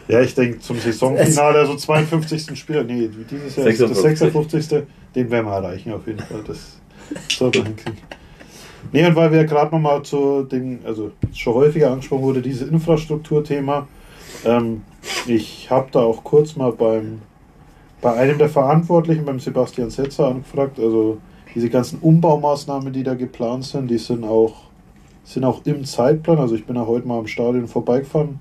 Ja, 0.07 0.21
ich 0.21 0.35
denke 0.35 0.59
zum 0.59 0.79
Saisonfinale, 0.79 1.59
also 1.59 1.75
52. 1.75 2.59
Spieler, 2.59 2.83
nee, 2.83 3.09
dieses 3.31 3.55
Jahr 3.55 3.65
56. 3.65 3.71
ist 3.73 3.91
das 3.91 4.01
56. 4.01 4.83
Den 5.15 5.31
werden 5.31 5.45
wir 5.47 5.53
erreichen 5.53 5.91
auf 5.91 6.05
jeden 6.05 6.19
Fall. 6.19 6.43
Das 6.45 6.77
sollte 7.30 7.60
man 7.60 7.68
hinkriegen. 7.68 7.99
Nee, 8.91 9.06
und 9.06 9.15
weil 9.15 9.31
wir 9.31 9.44
gerade 9.45 9.72
nochmal 9.72 10.03
zu 10.03 10.44
dem, 10.44 10.80
also 10.84 11.11
schon 11.34 11.53
häufiger 11.56 11.91
angesprochen 11.91 12.22
wurde, 12.22 12.41
dieses 12.41 12.69
Infrastrukturthema. 12.69 13.88
Ähm, 14.45 14.81
ich 15.26 15.69
habe 15.69 15.88
da 15.91 16.02
auch 16.02 16.23
kurz 16.23 16.56
mal 16.56 16.72
beim, 16.72 17.22
bei 18.02 18.14
einem 18.14 18.38
der 18.38 18.49
Verantwortlichen, 18.49 19.26
beim 19.26 19.40
Sebastian 19.40 19.90
Setzer, 19.90 20.27
angefragt. 20.27 20.80
Also 20.80 21.18
diese 21.56 21.69
ganzen 21.69 21.99
Umbaumaßnahmen, 21.99 22.94
die 22.94 23.03
da 23.03 23.15
geplant 23.15 23.65
sind, 23.65 23.90
die 23.90 23.98
sind 23.98 24.23
auch, 24.23 24.64
sind 25.23 25.44
auch 25.44 25.61
im 25.65 25.85
Zeitplan. 25.85 26.38
Also 26.38 26.56
ich 26.56 26.65
bin 26.65 26.76
ja 26.76 26.85
heute 26.85 27.07
mal 27.07 27.19
am 27.19 27.27
Stadion 27.27 27.68
vorbeigefahren 27.68 28.40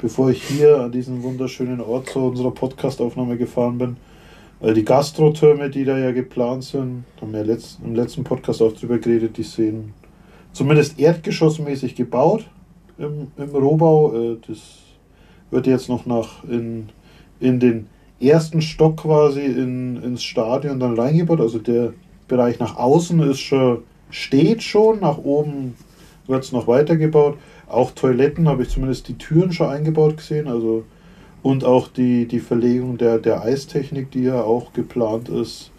bevor 0.00 0.30
ich 0.30 0.42
hier 0.42 0.80
an 0.80 0.92
diesen 0.92 1.22
wunderschönen 1.22 1.80
Ort 1.80 2.10
zu 2.10 2.20
unserer 2.20 2.50
Podcastaufnahme 2.50 3.36
gefahren 3.36 3.78
bin. 3.78 3.96
Äh, 4.60 4.74
die 4.74 4.84
Gastrotürme, 4.84 5.70
die 5.70 5.84
da 5.84 5.98
ja 5.98 6.12
geplant 6.12 6.64
sind, 6.64 7.04
haben 7.20 7.32
wir 7.32 7.40
im 7.42 7.94
letzten 7.94 8.24
Podcast 8.24 8.62
auch 8.62 8.72
drüber 8.72 8.98
geredet, 8.98 9.36
die 9.36 9.42
sind 9.42 9.92
zumindest 10.52 10.98
erdgeschossmäßig 10.98 11.94
gebaut 11.94 12.48
im, 12.98 13.28
im 13.36 13.50
Rohbau. 13.50 14.14
Äh, 14.14 14.36
das 14.46 14.58
wird 15.50 15.66
jetzt 15.66 15.88
noch 15.88 16.06
nach 16.06 16.44
in, 16.44 16.88
in 17.40 17.58
den 17.60 17.86
ersten 18.20 18.60
Stock 18.60 18.98
quasi 18.98 19.40
in, 19.40 20.02
ins 20.02 20.22
Stadion 20.22 20.78
dann 20.80 20.98
reingebaut. 20.98 21.40
Also 21.40 21.58
der 21.58 21.94
Bereich 22.28 22.58
nach 22.58 22.76
außen 22.76 23.20
ist 23.20 23.40
schon, 23.40 23.78
steht 24.10 24.62
schon, 24.62 25.00
nach 25.00 25.18
oben 25.18 25.74
wird 26.26 26.44
es 26.44 26.52
noch 26.52 26.66
weitergebaut. 26.66 27.38
Auch 27.66 27.92
Toiletten 27.92 28.48
habe 28.48 28.62
ich 28.62 28.68
zumindest 28.68 29.08
die 29.08 29.18
Türen 29.18 29.52
schon 29.52 29.68
eingebaut 29.68 30.18
gesehen. 30.18 30.48
Also 30.48 30.84
und 31.42 31.64
auch 31.64 31.88
die, 31.88 32.26
die 32.26 32.40
Verlegung 32.40 32.98
der, 32.98 33.18
der 33.18 33.42
Eistechnik, 33.42 34.10
die 34.10 34.24
ja 34.24 34.42
auch 34.42 34.72
geplant 34.72 35.28
ist, 35.28 35.70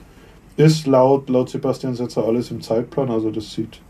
ist 0.58 0.88
laut, 0.88 1.30
laut 1.30 1.50
Sebastian 1.50 1.96
Setzer 1.96 2.26
alles 2.26 2.52
im 2.52 2.62
Zeitplan. 2.62 3.10
Also 3.10 3.32
das 3.32 3.54
sieht, 3.54 3.82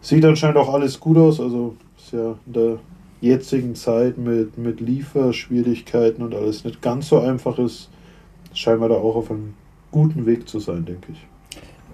sieht 0.00 0.24
anscheinend 0.24 0.56
auch 0.56 0.72
alles 0.72 1.00
gut 1.00 1.16
aus. 1.18 1.40
Also 1.40 1.76
ist 1.98 2.12
ja 2.12 2.36
in 2.46 2.52
der 2.52 2.78
jetzigen 3.20 3.74
Zeit 3.74 4.18
mit, 4.18 4.56
mit 4.56 4.80
Lieferschwierigkeiten 4.80 6.24
und 6.24 6.34
alles 6.34 6.64
nicht 6.64 6.80
ganz 6.80 7.08
so 7.08 7.18
einfach 7.18 7.58
ist, 7.58 7.90
scheinen 8.54 8.80
wir 8.80 8.88
da 8.88 8.94
auch 8.94 9.16
auf 9.16 9.30
einem 9.30 9.54
guten 9.90 10.26
Weg 10.26 10.48
zu 10.48 10.58
sein, 10.58 10.84
denke 10.84 11.12
ich. 11.12 11.26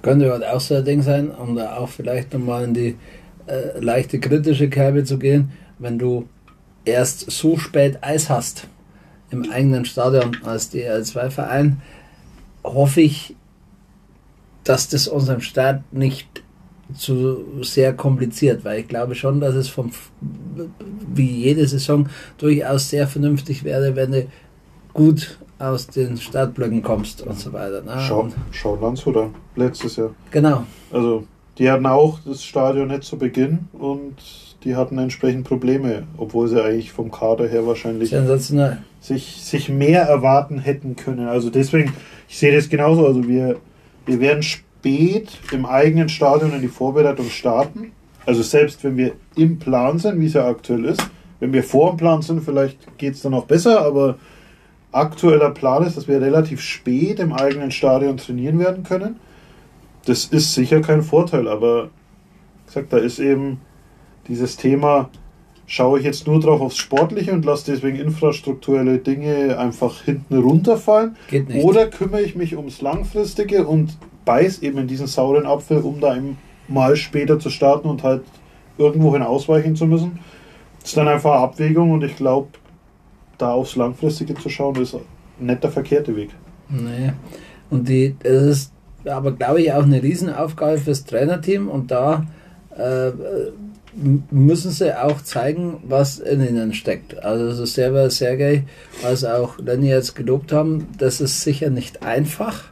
Könnte 0.03 0.31
halt 0.31 0.45
auch 0.45 0.61
so 0.61 0.77
ein 0.77 0.85
Ding 0.85 1.03
sein, 1.03 1.31
um 1.31 1.57
da 1.57 1.79
auch 1.79 1.89
vielleicht 1.89 2.33
nochmal 2.33 2.65
in 2.65 2.75
die 2.75 2.97
äh, 3.47 3.81
leichte 3.81 4.21
kritische 4.21 4.69
Kerbe 4.69 5.05
zu 5.05 5.19
gehen, 5.19 5.51
wenn 5.79 5.99
du 5.99 6.27
erst 6.85 7.31
so 7.31 7.57
spät 7.57 7.99
Eis 8.03 8.31
hast 8.31 8.69
im 9.31 9.51
eigenen 9.51 9.85
Stadion 9.85 10.37
als 10.45 10.73
DL2-Verein, 10.73 11.81
hoffe 12.65 13.01
ich, 13.01 13.35
dass 14.65 14.89
das 14.89 15.09
unserem 15.09 15.41
Staat 15.41 15.93
nicht 15.93 16.43
zu 16.95 17.63
sehr 17.63 17.95
kompliziert, 17.95 18.65
weil 18.65 18.81
ich 18.81 18.89
glaube 18.89 19.15
schon, 19.15 19.41
dass 19.41 19.55
es 19.55 19.69
vom 19.69 19.91
wie 21.13 21.31
jede 21.43 21.67
Saison 21.67 22.09
durchaus 22.39 22.91
sehr 22.91 23.09
vernünftig 23.09 23.65
wäre, 23.65 23.97
wenn 23.97 24.13
du 24.13 24.27
gut 24.95 25.39
aus 25.59 25.87
den 25.89 26.17
Startblöcken 26.17 26.83
kommst 26.83 27.23
und 27.23 27.39
so 27.39 27.53
weiter. 27.53 27.83
Ne? 27.83 27.97
Schau, 28.07 28.29
schau 28.51 28.77
Landshut 28.77 29.17
an, 29.17 29.35
letztes 29.57 29.97
Jahr. 29.97 30.11
Genau. 30.31 30.65
Also 30.93 31.25
die 31.59 31.71
hatten 31.71 31.87
auch 31.87 32.21
das 32.25 32.45
Stadion 32.45 32.89
nicht 32.89 33.05
zu 33.05 33.17
Beginn 33.17 33.69
und 33.73 34.17
die 34.67 34.77
hatten 34.77 34.99
entsprechend 34.99 35.45
Probleme, 35.45 36.03
obwohl 36.19 36.49
sie 36.49 36.63
eigentlich 36.63 36.93
vom 36.93 37.11
Kader 37.11 37.49
her 37.49 37.67
wahrscheinlich 37.67 38.11
sich, 39.01 39.43
sich 39.43 39.69
mehr 39.69 40.03
erwarten 40.03 40.59
hätten 40.59 40.97
können. 40.97 41.29
Also 41.29 41.49
deswegen, 41.49 41.95
ich 42.29 42.39
sehe 42.39 42.55
das 42.55 42.69
genauso. 42.69 43.07
Also 43.07 43.27
wir, 43.27 43.57
wir 44.05 44.21
werden 44.21 44.43
spät 44.43 45.31
im 45.53 45.65
eigenen 45.65 46.09
Stadion 46.09 46.53
in 46.53 46.61
die 46.61 46.69
Vorbereitung 46.69 47.31
starten. 47.31 47.93
Also 48.27 48.43
selbst 48.43 48.85
wenn 48.85 48.97
wir 48.97 49.13
im 49.37 49.59
Plan 49.59 49.99
sind, 49.99 50.21
wie 50.21 50.27
es 50.27 50.35
ja 50.35 50.47
aktuell 50.47 50.85
ist, 50.85 51.01
wenn 51.41 51.53
wir 51.53 51.63
vor 51.63 51.91
dem 51.91 51.97
Plan 51.97 52.21
sind, 52.21 52.43
vielleicht 52.43 52.99
geht 52.99 53.15
es 53.15 53.23
dann 53.23 53.35
auch 53.35 53.47
besser, 53.47 53.83
aber 53.83 54.19
aktueller 54.93 55.51
Plan 55.51 55.87
ist, 55.87 55.97
dass 55.97 56.09
wir 56.09 56.21
relativ 56.21 56.61
spät 56.61 57.21
im 57.21 57.33
eigenen 57.33 57.71
Stadion 57.71 58.17
trainieren 58.17 58.59
werden 58.59 58.83
können 58.83 59.17
das 60.07 60.27
ist 60.27 60.55
sicher 60.55 60.81
kein 60.81 61.03
Vorteil, 61.03 61.49
aber 61.49 61.91
gesagt, 62.67 62.93
da 62.93 62.99
ist 62.99 63.19
eben 63.19 63.61
dieses 64.29 64.57
Thema, 64.57 65.11
schaue 65.67 65.99
ich 65.99 66.05
jetzt 66.05 66.27
nur 66.27 66.41
drauf 66.41 66.61
aufs 66.61 66.77
Sportliche 66.77 67.33
und 67.33 67.45
lasse 67.45 67.73
deswegen 67.73 67.99
infrastrukturelle 67.99 68.99
Dinge 68.99 69.59
einfach 69.59 70.03
hinten 70.03 70.39
runterfallen? 70.39 71.17
Oder 71.63 71.87
kümmere 71.87 72.23
ich 72.23 72.37
mich 72.37 72.57
ums 72.57 72.81
Langfristige 72.81 73.67
und 73.67 73.97
beiß 74.25 74.63
eben 74.63 74.79
in 74.79 74.87
diesen 74.87 75.07
sauren 75.07 75.47
Apfel, 75.47 75.79
um 75.79 76.01
da 76.01 76.17
eben 76.17 76.39
mal 76.69 76.97
später 76.97 77.39
zu 77.39 77.51
starten 77.51 77.89
und 77.89 78.03
halt 78.03 78.23
irgendwohin 78.79 79.23
ausweichen 79.23 79.77
zu 79.77 79.87
müssen? 79.87 80.19
Das 80.81 80.91
ist 80.91 80.97
dann 80.97 81.09
einfach 81.09 81.33
eine 81.33 81.41
Abwägung 81.41 81.91
und 81.91 82.05
ich 82.05 82.17
glaube, 82.17 82.49
da 83.39 83.53
aufs 83.53 83.77
Langfristige 83.77 84.35
zu 84.35 84.49
schauen, 84.49 84.77
ist 84.77 84.97
nicht 85.39 85.63
der 85.63 85.71
verkehrte 85.71 86.15
Weg. 86.17 86.31
Nee. 86.69 87.13
Und 87.71 87.89
die, 87.89 88.15
das 88.23 88.33
ist 88.33 88.73
aber 89.05 89.33
glaube 89.33 89.63
ich 89.63 89.73
auch 89.73 89.85
eine 89.85 90.03
Riesenaufgabe 90.03 90.79
fürs 90.79 91.05
Trainerteam 91.05 91.69
und 91.69 91.91
da 91.91 92.27
äh, 92.77 93.09
müssen 94.31 94.71
sie 94.71 94.99
auch 94.99 95.23
zeigen, 95.23 95.79
was 95.89 96.19
in 96.19 96.47
ihnen 96.47 96.75
steckt. 96.75 97.23
Also 97.25 97.53
so 97.53 97.65
selber 97.65 98.11
Sergei 98.11 98.65
als 99.03 99.25
auch 99.25 99.59
Lenny 99.59 99.89
jetzt 99.89 100.15
gelobt 100.15 100.53
haben, 100.53 100.89
das 100.99 101.21
ist 101.21 101.43
sicher 101.43 101.71
nicht 101.71 102.03
einfach, 102.03 102.65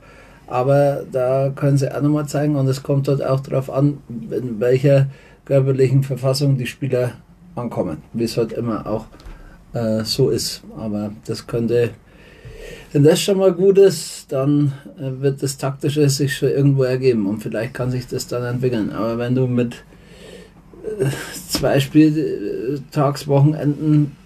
aber 0.47 1.05
da 1.11 1.51
können 1.55 1.79
sie 1.79 1.95
auch 1.95 2.03
nochmal 2.03 2.27
zeigen 2.27 2.57
und 2.57 2.69
es 2.69 2.83
kommt 2.83 3.09
dort 3.09 3.25
auch 3.25 3.41
darauf 3.41 3.71
an, 3.71 3.99
in 4.09 4.61
welcher 4.61 5.09
körperlichen 5.47 6.03
Verfassung 6.03 6.59
die 6.59 6.67
Spieler 6.67 7.13
ankommen, 7.55 7.99
wie 8.13 8.25
es 8.25 8.37
halt 8.37 8.53
immer 8.53 8.87
auch 8.87 9.07
äh, 9.73 10.05
so 10.05 10.31
ist. 10.31 10.63
Aber 10.77 11.13
das 11.27 11.47
könnte 11.47 11.91
wenn 12.93 13.03
das 13.03 13.21
schon 13.21 13.39
mal 13.39 13.53
gut 13.53 13.77
ist, 13.79 14.27
dann 14.31 14.73
äh, 14.99 15.21
wird 15.21 15.43
das 15.43 15.59
Taktische 15.59 16.09
sich 16.09 16.37
schon 16.37 16.51
irgendwo 16.51 16.85
ergeben 16.85 17.27
und 17.27 17.43
vielleicht 17.43 17.75
kann 17.75 17.91
sich 17.91 18.07
das 18.07 18.29
dann 18.29 18.45
entwickeln. 18.45 18.93
Aber 18.93 19.19
wenn 19.19 19.35
du 19.35 19.49
mit 19.49 19.83
zwei 21.49 21.81
Spieltagswochenenden 21.81 24.17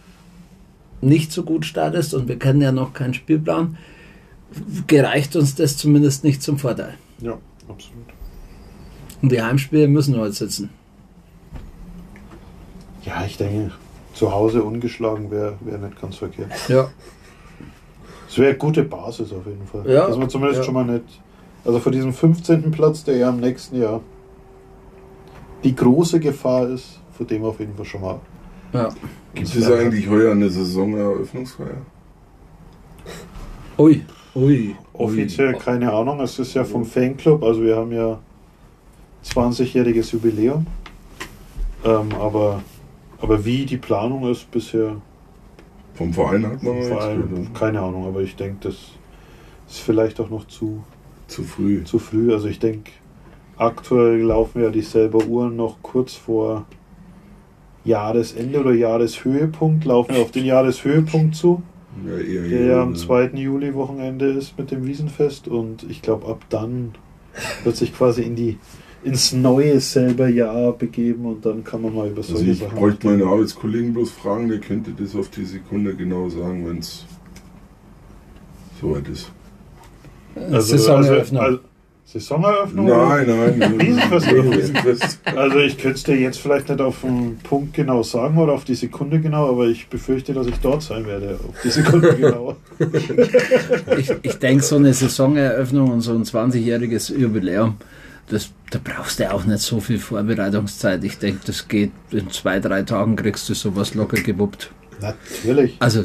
nicht 1.01 1.33
so 1.33 1.45
gut 1.45 1.65
startest 1.65 2.15
und 2.15 2.29
wir 2.29 2.39
kennen 2.39 2.61
ja 2.61 2.73
noch 2.73 2.93
keinen 2.93 3.15
Spielplan, 3.15 3.79
gereicht 4.87 5.37
uns 5.37 5.55
das 5.55 5.77
zumindest 5.77 6.25
nicht 6.25 6.43
zum 6.43 6.59
Vorteil. 6.59 6.95
Ja, 7.21 7.39
absolut. 7.69 8.07
Und 9.23 9.33
die 9.33 9.43
Heimspiele 9.43 9.89
müssen 9.89 10.17
heute 10.17 10.33
sitzen. 10.33 10.71
Ja, 13.05 13.25
ich 13.25 13.37
denke, 13.37 13.73
zu 14.15 14.33
Hause 14.33 14.63
ungeschlagen 14.63 15.31
wäre 15.31 15.55
wär 15.61 15.79
nicht 15.79 16.01
ganz 16.01 16.17
verkehrt. 16.17 16.51
Ja. 16.69 16.91
Es 18.29 18.37
wäre 18.37 18.51
eine 18.51 18.59
gute 18.59 18.83
Basis 18.83 19.33
auf 19.33 19.47
jeden 19.47 19.67
Fall. 19.67 19.89
Ja. 19.91 20.07
Dass 20.07 20.17
man 20.17 20.29
zumindest 20.29 20.59
ja. 20.59 20.65
schon 20.65 20.75
mal 20.75 20.85
nicht. 20.85 21.21
Also 21.65 21.79
vor 21.79 21.93
diesem 21.93 22.13
15. 22.13 22.71
Platz, 22.71 23.05
der 23.05 23.17
ja 23.17 23.31
im 23.31 23.41
nächsten 23.41 23.81
Jahr 23.81 24.01
die 25.65 25.75
große 25.75 26.21
Gefahr 26.21 26.69
ist, 26.69 27.01
vor 27.13 27.27
dem 27.27 27.45
auf 27.45 27.59
jeden 27.61 27.75
Fall 27.75 27.85
schon 27.85 28.01
mal. 28.01 28.21
Ja. 28.73 28.89
Gibt 29.35 29.55
es 29.55 29.71
eigentlich 29.71 30.09
heuer 30.09 30.33
eine 30.33 30.49
Saisoneröffnungsfeier? 30.51 31.83
Ui, 33.79 34.05
ui. 34.35 34.77
Offiziell 34.93 35.55
ui. 35.55 35.61
keine 35.61 35.93
Ahnung, 35.93 36.21
es 36.21 36.39
ist 36.39 36.55
ja 36.55 36.65
vom 36.65 36.85
Fanclub, 36.85 37.43
also 37.43 37.63
wir 37.63 37.77
haben 37.77 37.93
ja 37.93 38.19
20-jähriges 39.25 40.13
Jubiläum. 40.13 40.67
Ähm, 41.85 42.09
aber, 42.19 42.63
aber 43.21 43.45
wie 43.45 43.65
die 43.65 43.77
Planung 43.77 44.29
ist 44.31 44.51
bisher 44.51 44.97
vom 45.99 46.13
Verein 46.13 46.47
hat 46.47 46.63
man 46.63 46.75
Vom 46.75 46.83
Verein, 46.85 47.51
keine 47.55 47.81
Ahnung, 47.81 48.07
aber 48.07 48.21
ich 48.21 48.37
denke, 48.37 48.69
das 48.69 48.75
ist 49.69 49.81
vielleicht 49.81 50.21
auch 50.21 50.31
noch 50.31 50.47
zu, 50.47 50.85
zu 51.27 51.43
früh. 51.43 51.83
Zu 51.83 51.99
früh. 51.99 52.33
Also 52.33 52.47
ich 52.47 52.61
denke, 52.61 52.93
aktuell 53.59 54.21
laufen 54.23 54.63
ja 54.63 54.71
dieselbe 54.71 55.27
Uhren 55.27 55.57
noch 55.57 55.83
kurz 55.83 56.15
vor 56.15 56.67
Jahresende 57.85 58.61
oder 58.61 58.73
Jahreshöhepunkt, 58.73 59.85
laufen 59.85 60.15
wir 60.15 60.23
auf 60.23 60.31
den 60.31 60.45
Jahreshöhepunkt 60.45 61.35
zu. 61.35 61.63
Ja, 62.07 62.19
eher, 62.19 62.49
der 62.49 62.67
ja 62.67 62.83
am 62.83 62.93
ne? 62.93 62.97
2. 62.97 63.31
Juli-Wochenende 63.35 64.27
ist 64.27 64.59
mit 64.59 64.71
dem 64.71 64.87
Wiesenfest 64.87 65.49
und 65.49 65.85
ich 65.91 66.03
glaube, 66.03 66.27
ab 66.27 66.45
dann 66.49 66.95
wird 67.65 67.77
sich 67.77 67.95
quasi 67.95 68.23
in 68.23 68.37
die 68.37 68.59
ins 69.05 69.33
neue 69.33 69.81
selber 69.81 70.29
Jahr 70.29 70.73
begeben 70.73 71.25
und 71.27 71.47
dann 71.47 71.65
kann 71.65 71.83
man 71.83 71.95
mal 71.95 72.09
über 72.09 72.19
Also 72.19 72.37
solche 72.37 72.51
ich 72.51 72.59
Sachen 72.59 72.79
bräuchte 72.79 73.07
meine 73.07 73.25
Arbeitskollegen 73.25 73.95
bloß 73.95 74.11
fragen, 74.11 74.49
der 74.49 74.59
könnte 74.59 74.93
das 74.93 75.15
auf 75.15 75.29
die 75.29 75.45
Sekunde 75.45 75.95
genau 75.95 76.29
sagen, 76.29 76.69
wenn 76.69 76.79
es 76.79 77.07
soweit 78.81 79.09
ist. 79.09 79.33
Saisoneröffnung. 80.35 81.43
Also, 81.43 81.59
Saisoneröffnung? 82.11 82.87
Nein, 82.87 83.27
nein. 83.27 83.79
Wiesenfest. 83.79 84.29
Wiesenfest. 84.29 85.19
Also 85.27 85.59
ich 85.59 85.77
könnte 85.77 85.97
es 85.97 86.05
dir 86.05 86.17
jetzt 86.17 86.41
vielleicht 86.41 86.71
nicht 86.71 86.81
auf 86.81 87.03
den 87.03 87.37
Punkt 87.43 87.75
genau 87.75 88.03
sagen 88.03 88.39
oder 88.39 88.55
auf 88.55 88.65
die 88.65 88.77
Sekunde 88.77 89.21
genau, 89.21 89.51
aber 89.51 89.67
ich 89.67 89.89
befürchte, 89.89 90.33
dass 90.33 90.47
ich 90.47 90.57
dort 90.57 90.83
sein 90.83 91.05
werde, 91.07 91.39
auf 91.47 91.55
die 91.63 91.69
Sekunde 91.69 92.15
genau. 92.21 92.57
ich, 93.99 94.11
ich 94.23 94.39
denke, 94.39 94.65
so 94.65 94.77
eine 94.77 94.95
Saisoneröffnung 94.95 95.91
und 95.91 96.01
so 96.01 96.15
ein 96.15 96.25
20-jähriges 96.25 97.15
Jubiläum, 97.15 97.77
das, 98.31 98.53
da 98.71 98.79
brauchst 98.83 99.21
du 99.21 99.31
auch 99.31 99.45
nicht 99.45 99.61
so 99.61 99.79
viel 99.79 99.99
Vorbereitungszeit. 99.99 101.05
Ich 101.05 101.19
denke, 101.19 101.41
das 101.45 101.69
geht 101.69 101.93
in 102.11 102.31
zwei, 102.31 102.59
drei 102.59 102.83
Tagen 102.85 103.17
kriegst 103.17 103.47
du 103.51 103.55
sowas 103.55 103.93
locker 103.93 104.21
gewuppt. 104.23 104.71
Natürlich. 105.03 105.77
Also 105.79 106.05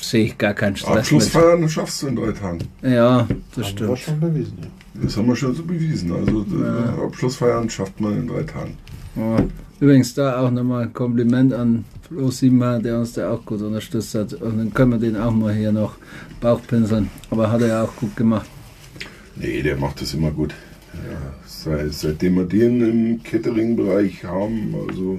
sehe 0.00 0.24
ich 0.24 0.36
gar 0.36 0.54
keinen 0.54 0.74
Stress 0.74 0.90
mit. 0.90 0.98
Abschlussfeiern 0.98 1.68
schaffst 1.68 2.02
du 2.02 2.08
in 2.08 2.16
drei 2.16 2.32
Tagen. 2.32 2.58
Ja, 2.82 3.18
das 3.18 3.28
Haben 3.28 3.28
wir 3.56 3.64
stimmt. 3.64 3.98
schon 4.00 4.20
bewiesen, 4.20 4.58
ja. 4.60 4.68
Das 5.02 5.16
haben 5.16 5.26
wir 5.28 5.36
schon 5.36 5.54
so 5.54 5.62
bewiesen. 5.64 6.12
Also 6.12 6.44
Ja. 6.56 6.96
äh, 7.02 7.04
Abschlussfeiern 7.06 7.68
schafft 7.68 8.00
man 8.00 8.18
in 8.20 8.26
drei 8.28 8.42
Tagen. 8.44 8.76
Ja. 9.16 9.36
Übrigens 9.80 10.14
da 10.14 10.40
auch 10.40 10.50
nochmal 10.50 10.84
ein 10.84 10.92
Kompliment 10.92 11.52
an 11.52 11.84
Flo 12.08 12.30
Siemer, 12.30 12.78
der 12.78 12.98
uns 12.98 13.12
da 13.14 13.30
auch 13.32 13.44
gut 13.44 13.60
unterstützt 13.60 14.14
hat. 14.14 14.32
Und 14.34 14.58
dann 14.58 14.72
können 14.72 14.92
wir 14.92 14.98
den 14.98 15.16
auch 15.16 15.32
mal 15.32 15.52
hier 15.52 15.72
noch 15.72 15.96
Bauchpinseln. 16.40 17.10
Aber 17.30 17.50
hat 17.50 17.60
er 17.62 17.68
ja 17.68 17.82
auch 17.82 17.96
gut 17.96 18.14
gemacht. 18.16 18.46
Nee, 19.36 19.62
der 19.62 19.76
macht 19.76 20.00
das 20.00 20.14
immer 20.14 20.30
gut. 20.30 20.54
Ja, 20.94 21.18
seit, 21.44 21.92
seitdem 21.92 22.36
wir 22.36 22.44
den 22.44 22.80
im 22.80 23.22
Catering-Bereich 23.24 24.22
haben, 24.24 24.74
also 24.88 25.18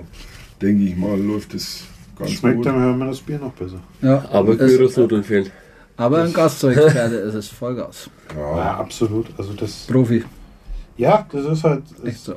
denke 0.61 0.85
ich 0.85 0.95
mal, 0.95 1.19
läuft 1.19 1.53
es 1.53 1.83
ganz 2.17 2.31
Schmeckt 2.31 2.57
gut. 2.57 2.65
dem 2.67 2.75
Hermann 2.79 3.09
das 3.09 3.19
Bier 3.19 3.39
noch 3.39 3.51
besser. 3.51 3.81
Ja, 4.01 4.23
Aber 4.31 4.55
Gyros-Nudeln 4.55 5.23
fehlen. 5.23 5.47
Aber 5.97 6.23
ein 6.23 6.33
Gastro-Experte 6.33 7.15
ist 7.15 7.33
es 7.35 7.47
Vollgas. 7.49 8.09
Ja, 8.35 8.57
Ja. 8.57 8.77
absolut. 8.77 9.27
Also 9.37 9.53
das. 9.53 9.85
Profi, 9.87 10.23
Ja, 10.97 11.25
das 11.31 11.45
ist 11.45 11.63
halt. 11.63 11.83
echt 12.05 12.19
so. 12.19 12.35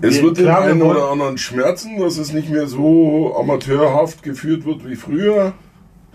Es 0.00 0.16
Wir- 0.16 0.22
wird 0.24 0.38
den 0.38 0.48
einen 0.48 0.80
oder 0.82 1.10
anderen 1.10 1.36
schmerzen, 1.38 1.98
dass 1.98 2.18
es 2.18 2.32
nicht 2.32 2.48
mehr 2.50 2.66
so 2.68 3.34
amateurhaft 3.38 4.22
geführt 4.22 4.64
wird 4.64 4.88
wie 4.88 4.94
früher. 4.96 5.52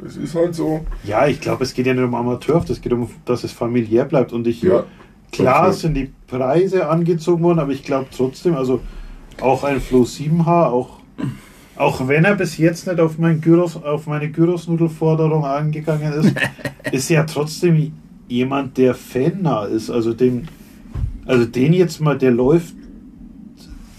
Das 0.01 0.15
ist 0.15 0.35
halt 0.35 0.55
so. 0.55 0.85
Ja, 1.03 1.27
ich 1.27 1.39
glaube, 1.41 1.63
es 1.63 1.73
geht 1.73 1.85
ja 1.85 1.93
nicht 1.93 2.03
um 2.03 2.15
Amateurhaft, 2.15 2.69
es 2.69 2.81
geht 2.81 2.93
um, 2.93 3.09
dass 3.25 3.43
es 3.43 3.51
familiär 3.51 4.05
bleibt. 4.05 4.31
Und 4.33 4.47
ich, 4.47 4.61
Ja. 4.63 4.85
klar 5.31 5.55
absolut. 5.67 5.79
sind 5.79 5.93
die 5.95 6.13
Preise 6.27 6.87
angezogen 6.89 7.43
worden, 7.43 7.59
aber 7.59 7.71
ich 7.71 7.83
glaube 7.83 8.07
trotzdem, 8.15 8.55
also 8.55 8.79
auch 9.41 9.63
ein 9.63 9.79
Flo 9.81 10.03
7H, 10.05 10.67
auch, 10.71 10.99
auch 11.75 12.07
wenn 12.07 12.25
er 12.25 12.35
bis 12.35 12.57
jetzt 12.57 12.87
nicht 12.87 12.99
auf, 12.99 13.17
mein 13.17 13.41
Gyros, 13.41 13.75
auf 13.75 14.05
meine 14.07 14.29
Gyrosnudelforderung 14.29 15.45
angegangen 15.45 16.13
ist, 16.13 16.35
ist 16.91 17.09
ja 17.09 17.23
trotzdem 17.23 17.93
jemand, 18.27 18.77
der 18.77 18.93
fannah 18.93 19.65
ist. 19.65 19.89
Also 19.89 20.13
dem, 20.13 20.43
also 21.25 21.45
den 21.45 21.73
jetzt 21.73 21.99
mal, 21.99 22.17
der 22.17 22.31
läuft, 22.31 22.75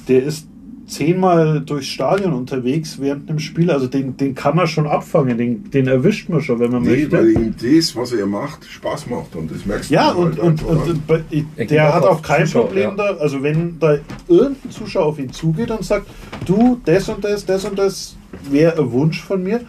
der 0.09 0.23
ist 0.23 0.49
zehnmal 0.87 1.61
durchs 1.61 1.87
Stadion 1.87 2.33
unterwegs 2.35 2.99
während 3.01 3.29
einem 3.29 3.39
Spiel. 3.39 3.71
Also 3.71 3.87
den, 3.87 4.17
den 4.17 4.35
kann 4.35 4.57
man 4.57 4.67
schon 4.67 4.87
abfangen, 4.87 5.39
den, 5.39 5.71
den 5.71 5.87
erwischt 5.87 6.29
man 6.29 6.41
schon, 6.43 6.59
wenn 6.61 6.71
man 6.71 6.83
Nee, 6.83 6.91
möchte. 7.07 7.13
weil 7.13 7.31
ihm 7.31 7.55
das, 7.61 7.97
was 7.97 8.13
er 8.13 8.27
macht, 8.27 8.65
Spaß 8.65 9.09
macht. 9.09 9.35
Und 9.37 9.51
das 9.51 9.65
merkst 9.65 9.91
Ja, 9.91 10.13
du 10.13 10.19
und, 10.21 10.25
halt 10.27 10.39
und, 10.41 10.49
einfach 10.51 10.67
und, 10.87 11.11
und 11.11 11.47
Er 11.57 11.67
der 11.67 11.89
auch 11.91 11.95
hat 11.95 12.03
auch 12.05 12.23
kein 12.23 12.47
Zuschauer, 12.47 12.67
Problem 12.67 12.91
ja. 12.91 13.13
da, 13.13 13.17
also 13.17 13.43
wenn 13.43 13.79
da 13.79 13.99
irgendein 14.29 14.71
Zuschauer 14.71 15.07
auf 15.07 15.19
ihn 15.19 15.33
zugeht 15.33 15.71
und 15.71 15.85
sagt, 15.85 16.07
du, 16.47 16.81
das 16.85 17.09
und 17.09 17.25
das, 17.25 17.47
das 17.47 17.65
und 17.65 17.79
das 17.79 18.17
wäre 18.51 18.79
ein 18.81 18.93
Wunsch 18.93 19.23
von 19.23 19.43
mir, 19.43 19.61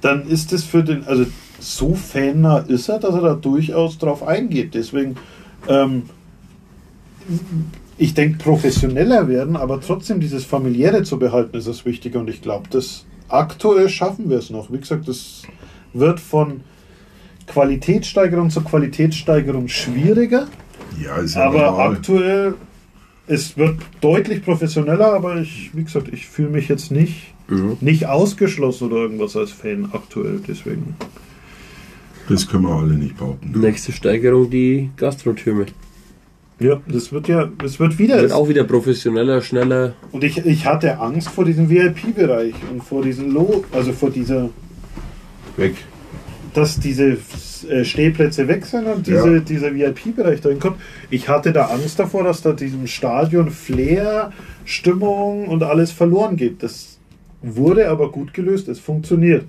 dann 0.00 0.26
ist 0.28 0.52
das 0.52 0.62
für 0.62 0.84
den, 0.84 1.04
also 1.06 1.24
so 1.58 1.94
fannah 1.94 2.58
ist 2.58 2.88
er, 2.88 2.98
dass 2.98 3.14
er 3.14 3.22
da 3.22 3.34
durchaus 3.34 3.96
drauf 3.98 4.22
eingeht. 4.22 4.74
Deswegen, 4.74 5.16
ähm, 5.66 6.02
ich 7.98 8.14
denke, 8.14 8.38
professioneller 8.38 9.28
werden, 9.28 9.56
aber 9.56 9.80
trotzdem 9.80 10.20
dieses 10.20 10.44
familiäre 10.44 11.02
zu 11.04 11.18
behalten, 11.18 11.56
ist 11.56 11.68
das 11.68 11.84
Wichtige 11.84 12.18
und 12.18 12.28
ich 12.28 12.42
glaube, 12.42 12.68
das 12.70 13.06
aktuell 13.28 13.88
schaffen 13.88 14.28
wir 14.30 14.38
es 14.38 14.50
noch. 14.50 14.72
Wie 14.72 14.78
gesagt, 14.78 15.08
das 15.08 15.42
wird 15.92 16.18
von 16.20 16.60
Qualitätssteigerung 17.46 18.50
zu 18.50 18.62
Qualitätssteigerung 18.62 19.68
schwieriger. 19.68 20.48
ja, 21.02 21.16
ist 21.16 21.34
ja 21.36 21.44
Aber 21.46 21.66
normal. 21.66 21.92
aktuell, 21.92 22.54
es 23.26 23.56
wird 23.56 23.78
deutlich 24.00 24.44
professioneller, 24.44 25.12
aber 25.14 25.36
ich, 25.40 25.70
wie 25.74 25.84
gesagt, 25.84 26.08
ich 26.12 26.26
fühle 26.26 26.50
mich 26.50 26.68
jetzt 26.68 26.90
nicht, 26.90 27.34
nicht 27.80 28.06
ausgeschlossen 28.06 28.90
oder 28.90 29.02
irgendwas 29.02 29.36
als 29.36 29.50
Fan 29.52 29.88
aktuell. 29.92 30.40
Deswegen. 30.46 30.96
Das 32.28 32.48
können 32.48 32.64
wir 32.64 32.74
alle 32.74 32.94
nicht 32.94 33.16
behaupten. 33.18 33.60
Nächste 33.60 33.92
Steigerung 33.92 34.48
die 34.50 34.90
Gastrotürme. 34.96 35.66
Ja, 36.60 36.80
das 36.86 37.12
wird 37.12 37.26
ja, 37.28 37.48
es 37.64 37.80
wird 37.80 37.98
wieder. 37.98 38.20
Wird 38.20 38.32
auch 38.32 38.48
wieder 38.48 38.64
professioneller, 38.64 39.42
schneller. 39.42 39.94
Und 40.12 40.22
ich, 40.22 40.38
ich 40.46 40.66
hatte 40.66 40.98
Angst 41.00 41.28
vor 41.28 41.44
diesem 41.44 41.68
VIP-Bereich 41.68 42.54
und 42.70 42.82
vor 42.82 43.02
diesem 43.02 43.32
Low, 43.32 43.64
also 43.72 43.92
vor 43.92 44.10
dieser, 44.10 44.50
Weg. 45.56 45.74
dass 46.54 46.78
diese 46.78 47.16
äh, 47.68 47.84
Stehplätze 47.84 48.46
weg 48.46 48.64
sind 48.66 48.86
und 48.86 49.06
diese, 49.06 49.34
Ja. 49.34 49.40
dieser 49.40 49.74
VIP-Bereich 49.74 50.40
dahin 50.42 50.60
kommt. 50.60 50.76
Ich 51.10 51.28
hatte 51.28 51.52
da 51.52 51.66
Angst 51.66 51.98
davor, 51.98 52.22
dass 52.22 52.40
da 52.42 52.52
diesem 52.52 52.86
Stadion 52.86 53.50
Flair, 53.50 54.30
Stimmung 54.64 55.48
und 55.48 55.62
alles 55.64 55.90
verloren 55.90 56.36
geht. 56.36 56.62
Das 56.62 56.98
wurde 57.42 57.88
aber 57.88 58.10
gut 58.12 58.32
gelöst, 58.32 58.68
es 58.68 58.78
funktioniert. 58.78 59.44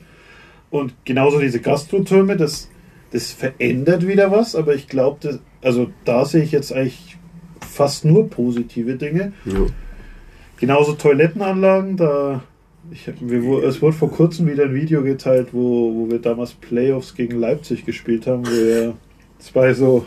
Und 0.71 0.93
genauso 1.05 1.39
diese 1.39 1.59
Gastrotürme, 1.61 2.35
das, 2.35 2.67
das 3.11 3.31
verändert 3.31 4.07
wieder 4.07 4.31
was, 4.31 4.55
aber 4.55 4.75
ich 4.75 4.87
glaube, 4.87 5.39
also 5.61 5.89
da 6.03 6.25
sehe 6.25 6.43
ich 6.43 6.51
jetzt 6.51 6.73
eigentlich 6.73 7.17
fast 7.61 8.05
nur 8.05 8.29
positive 8.29 8.95
Dinge. 8.95 9.33
Ja. 9.45 9.65
Genauso 10.57 10.93
Toilettenanlagen, 10.93 11.97
da 11.97 12.43
ich, 12.91 13.09
wir, 13.19 13.63
es 13.63 13.81
wurde 13.81 13.95
vor 13.95 14.11
kurzem 14.11 14.47
wieder 14.47 14.65
ein 14.65 14.75
Video 14.75 15.01
geteilt, 15.03 15.49
wo, 15.51 15.93
wo 15.95 16.09
wir 16.09 16.19
damals 16.19 16.53
Playoffs 16.53 17.15
gegen 17.15 17.39
Leipzig 17.39 17.85
gespielt 17.85 18.27
haben, 18.27 18.45
wo 18.45 18.51
wir 18.51 18.93
zwei 19.39 19.73
so, 19.73 20.05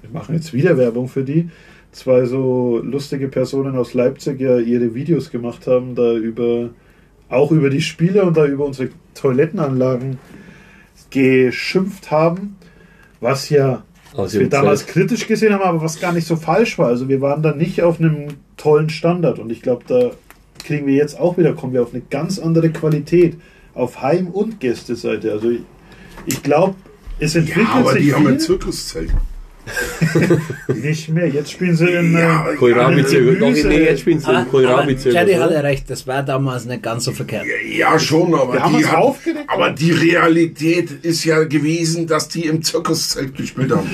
wir 0.00 0.10
machen 0.10 0.34
jetzt 0.34 0.52
wieder 0.52 0.76
Werbung 0.78 1.08
für 1.08 1.24
die, 1.24 1.50
zwei 1.92 2.24
so 2.24 2.80
lustige 2.82 3.28
Personen 3.28 3.76
aus 3.76 3.94
Leipzig 3.94 4.40
ja 4.40 4.58
ihre 4.58 4.94
Videos 4.94 5.30
gemacht 5.30 5.66
haben, 5.66 5.94
da 5.94 6.14
über, 6.14 6.70
auch 7.28 7.50
über 7.50 7.70
die 7.70 7.82
Spiele 7.82 8.24
und 8.24 8.36
da 8.36 8.46
über 8.46 8.64
unsere 8.64 8.90
Toilettenanlagen 9.14 10.18
geschimpft 11.18 12.10
haben, 12.10 12.56
was 13.20 13.48
ja 13.50 13.82
was 14.14 14.34
wir 14.34 14.48
damals 14.48 14.86
kritisch 14.86 15.26
gesehen 15.26 15.52
haben, 15.52 15.62
aber 15.62 15.82
was 15.82 16.00
gar 16.00 16.12
nicht 16.12 16.26
so 16.26 16.36
falsch 16.36 16.78
war. 16.78 16.88
Also 16.88 17.08
wir 17.08 17.20
waren 17.20 17.42
da 17.42 17.54
nicht 17.54 17.82
auf 17.82 18.00
einem 18.00 18.28
tollen 18.56 18.90
Standard 18.90 19.38
und 19.38 19.50
ich 19.50 19.62
glaube, 19.62 19.84
da 19.86 20.10
kriegen 20.64 20.86
wir 20.86 20.94
jetzt 20.94 21.18
auch 21.18 21.38
wieder, 21.38 21.52
kommen 21.54 21.72
wir 21.72 21.82
auf 21.82 21.92
eine 21.92 22.02
ganz 22.08 22.38
andere 22.38 22.70
Qualität 22.70 23.36
auf 23.74 24.02
Heim- 24.02 24.28
und 24.28 24.60
Gästeseite. 24.60 25.32
Also 25.32 25.50
ich, 25.50 25.60
ich 26.26 26.42
glaube, 26.42 26.74
es 27.20 27.34
entwickelt 27.34 27.68
Ja, 27.68 27.80
aber 27.80 27.92
sich 27.92 28.04
die 28.06 28.14
haben 28.14 28.26
ein 28.26 28.38
viel. 28.38 28.46
Zirkuszelt. 28.46 29.10
nicht 30.74 31.08
mehr. 31.08 31.28
Jetzt 31.28 31.52
spielen 31.52 31.76
sie 31.76 31.86
in 31.88 32.12
Ja, 32.12 32.48
äh, 32.50 32.56
Kohlrabi-Zirkus. 32.56 33.38
Doch, 33.38 33.68
nee, 33.68 33.84
jetzt 33.84 34.00
spielen 34.00 34.18
sie 34.20 34.26
Ah, 34.26 34.40
im 34.42 34.48
Kohlrabi-Zirkus. 34.50 35.14
Jerry 35.14 35.34
hatte 35.34 35.54
oder? 35.54 35.64
recht, 35.64 35.88
das 35.90 36.06
war 36.06 36.22
damals 36.22 36.64
nicht 36.64 36.82
ganz 36.82 37.04
so 37.04 37.12
verkehrt. 37.12 37.44
Ja, 37.70 37.98
schon, 37.98 38.34
aber 38.34 38.56
die 38.70 38.86
hat-. 38.86 39.16
Aber 39.46 39.70
die 39.70 39.92
Realität 39.92 40.90
ist 41.02 41.24
ja 41.24 41.44
gewesen, 41.44 42.06
dass 42.06 42.28
die 42.28 42.46
im 42.46 42.62
Zirkuszelt 42.62 43.36
gespielt 43.36 43.70
haben. 43.72 43.88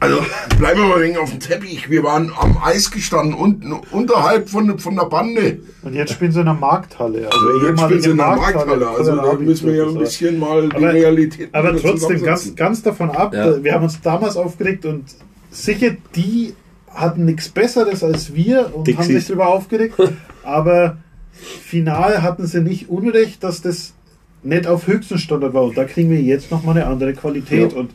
Also 0.00 0.18
bleiben 0.58 0.80
wir 0.80 0.86
mal 0.88 1.00
wegen 1.00 1.16
auf 1.18 1.30
dem 1.30 1.40
Teppich. 1.40 1.90
Wir 1.90 2.02
waren 2.04 2.30
am 2.38 2.56
Eis 2.62 2.90
gestanden, 2.90 3.34
unten 3.34 3.72
unterhalb 3.90 4.48
von, 4.48 4.78
von 4.78 4.94
der 4.94 5.06
Bande. 5.06 5.58
Und 5.82 5.94
jetzt 5.94 6.12
spielen 6.12 6.30
sie 6.32 6.40
in 6.40 6.46
der 6.46 6.54
Markthalle. 6.54 7.26
Also 7.30 7.48
Also 7.48 7.66
jetzt 7.66 7.80
spielen 7.80 8.00
sie 8.02 8.10
in 8.10 8.16
der 8.16 8.26
Markthalle. 8.26 8.88
Also 8.88 9.16
da 9.16 9.32
müssen 9.34 9.66
wir 9.66 9.74
ja 9.76 9.86
ein 9.86 9.98
bisschen 9.98 10.38
mal 10.38 10.68
die 10.68 10.76
Aber- 10.76 10.92
Realität 10.92 11.48
Aber 11.52 11.76
trotzdem, 11.76 12.22
ganz, 12.22 12.54
ganz 12.54 12.82
davon 12.82 13.10
ab, 13.10 13.34
Ja. 13.34 13.62
wir 13.62 13.72
haben 13.74 13.84
uns 13.84 14.00
damals 14.00 14.36
aufgeregt 14.36 14.84
und 14.86 15.04
sicher, 15.50 15.90
die 16.14 16.54
hatten 16.94 17.24
nichts 17.24 17.48
Besseres 17.48 18.02
als 18.04 18.34
wir 18.34 18.66
und 18.66 18.74
haben 18.74 18.84
Dixies. 18.84 19.06
sich 19.16 19.26
darüber 19.26 19.48
aufgeregt. 19.48 19.94
Aber 20.44 20.98
final 21.32 22.22
hatten 22.22 22.46
sie 22.46 22.60
nicht 22.60 22.88
Unrecht, 22.88 23.42
dass 23.44 23.62
das 23.62 23.94
nicht 24.42 24.66
auf 24.66 24.86
höchstem 24.86 25.18
Standard 25.18 25.54
war. 25.54 25.64
Und 25.64 25.76
da 25.76 25.84
kriegen 25.84 26.10
wir 26.10 26.20
jetzt 26.20 26.50
nochmal 26.50 26.76
eine 26.76 26.86
andere 26.86 27.12
Qualität. 27.14 27.72
Ja. 27.72 27.78
Und, 27.78 27.90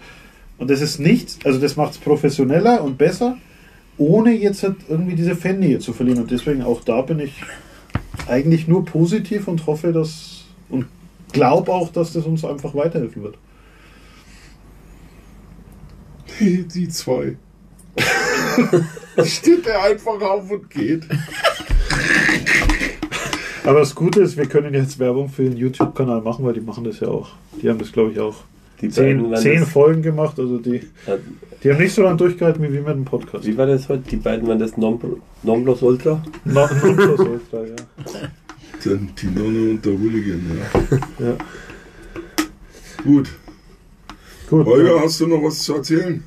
und 0.64 0.70
das 0.70 0.80
ist 0.80 0.98
nichts, 0.98 1.40
also 1.44 1.60
das 1.60 1.76
macht 1.76 1.92
es 1.92 1.98
professioneller 1.98 2.82
und 2.86 2.98
besser, 2.98 3.38
ohne 3.98 4.32
jetzt 4.32 4.64
halt 4.64 4.78
irgendwie 4.88 5.14
diese 5.14 5.36
Fannähe 5.36 5.80
zu 5.80 5.92
verlieren. 5.92 6.22
Und 6.22 6.32
deswegen 6.32 6.62
auch 6.62 6.86
da 6.86 7.02
bin 7.02 7.20
ich 7.20 7.34
eigentlich 8.30 8.66
nur 8.66 8.86
positiv 8.86 9.50
und 9.50 9.68
hoffe, 9.68 9.92
dass 9.92 10.46
und 10.70 10.86
glaube 11.34 11.70
auch, 11.74 11.92
dass 11.92 12.14
das 12.14 12.26
uns 12.26 12.46
einfach 12.46 12.74
weiterhelfen 12.76 13.24
wird. 13.24 13.38
Die 16.40 16.88
zwei. 16.88 17.36
Steht 19.26 19.68
er 19.68 19.84
einfach 19.84 20.22
auf 20.22 20.50
und 20.50 20.70
geht. 20.70 21.04
Aber 23.66 23.80
das 23.80 23.94
Gute 23.94 24.22
ist, 24.22 24.38
wir 24.38 24.46
können 24.46 24.74
jetzt 24.74 24.98
Werbung 24.98 25.28
für 25.28 25.44
den 25.44 25.58
YouTube-Kanal 25.58 26.22
machen, 26.22 26.46
weil 26.46 26.54
die 26.54 26.62
machen 26.62 26.86
das 26.86 27.02
ja 27.02 27.10
auch. 27.10 27.32
Die 27.62 27.70
haben 27.70 27.80
das, 27.80 27.92
glaube 27.92 28.14
ich, 28.14 28.20
auch. 28.22 28.46
Die 28.82 28.90
zehn, 28.90 29.34
zehn 29.36 29.62
das, 29.62 29.70
Folgen 29.70 30.02
gemacht. 30.02 30.38
Also 30.40 30.58
die, 30.58 30.82
die 31.64 31.72
haben 31.72 31.80
nicht 31.80 31.94
so 31.94 32.02
lange 32.02 32.18
durchgehalten 32.18 32.62
wie 32.64 32.74
wir 32.74 32.82
mit 32.82 32.96
dem 32.96 33.06
Podcast. 33.06 33.46
Wie 33.46 33.58
war 33.58 33.66
das 33.66 33.88
heute? 33.88 34.04
Die 34.10 34.18
beiden 34.18 34.48
waren 34.48 34.60
das 34.60 34.76
Non- 34.78 35.00
Nonplus 35.44 35.82
Ultra? 35.82 36.22
Na, 36.44 36.70
Nonplus 36.84 37.20
Ultra, 37.20 37.64
ja. 37.66 37.76
Dann 38.84 39.10
die 39.22 39.28
Nonne 39.28 39.70
und 39.72 39.86
der 39.86 39.94
Hooligan, 39.94 40.42
ja. 41.20 41.26
ja. 41.28 41.38
Gut. 43.04 43.30
Gut. 44.50 44.66
Holger, 44.66 45.00
hast 45.02 45.22
du 45.22 45.28
noch 45.28 45.42
was 45.44 45.60
zu 45.60 45.76
erzählen? 45.76 46.24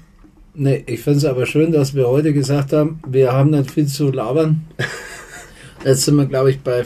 Nee, 0.55 0.83
ich 0.87 1.01
finde 1.01 1.19
es 1.19 1.25
aber 1.27 1.45
schön, 1.45 1.71
dass 1.71 1.95
wir 1.95 2.09
heute 2.09 2.33
gesagt 2.33 2.73
haben, 2.73 3.01
wir 3.07 3.33
haben 3.33 3.51
nicht 3.51 3.71
viel 3.71 3.87
zu 3.87 4.11
labern. 4.11 4.65
Jetzt 5.85 6.07
sind 6.07 6.17
wir, 6.17 6.25
glaube 6.25 6.51
ich, 6.51 6.61
bei 6.61 6.85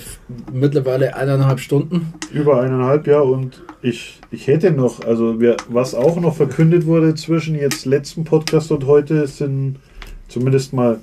mittlerweile 0.52 1.14
eineinhalb 1.14 1.60
Stunden. 1.60 2.12
Über 2.32 2.60
eineinhalb 2.60 3.06
Jahre 3.06 3.30
und 3.30 3.62
ich, 3.82 4.20
ich 4.30 4.46
hätte 4.46 4.70
noch, 4.72 5.00
also 5.00 5.40
wir, 5.40 5.56
was 5.68 5.94
auch 5.94 6.20
noch 6.20 6.36
verkündet 6.36 6.86
wurde 6.86 7.14
zwischen 7.14 7.54
jetzt 7.54 7.86
letzten 7.86 8.24
Podcast 8.24 8.70
und 8.72 8.86
heute 8.86 9.26
sind 9.26 9.76
zumindest 10.28 10.72
mal 10.72 11.00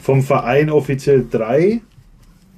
vom 0.00 0.22
Verein 0.22 0.70
offiziell 0.70 1.26
drei 1.28 1.80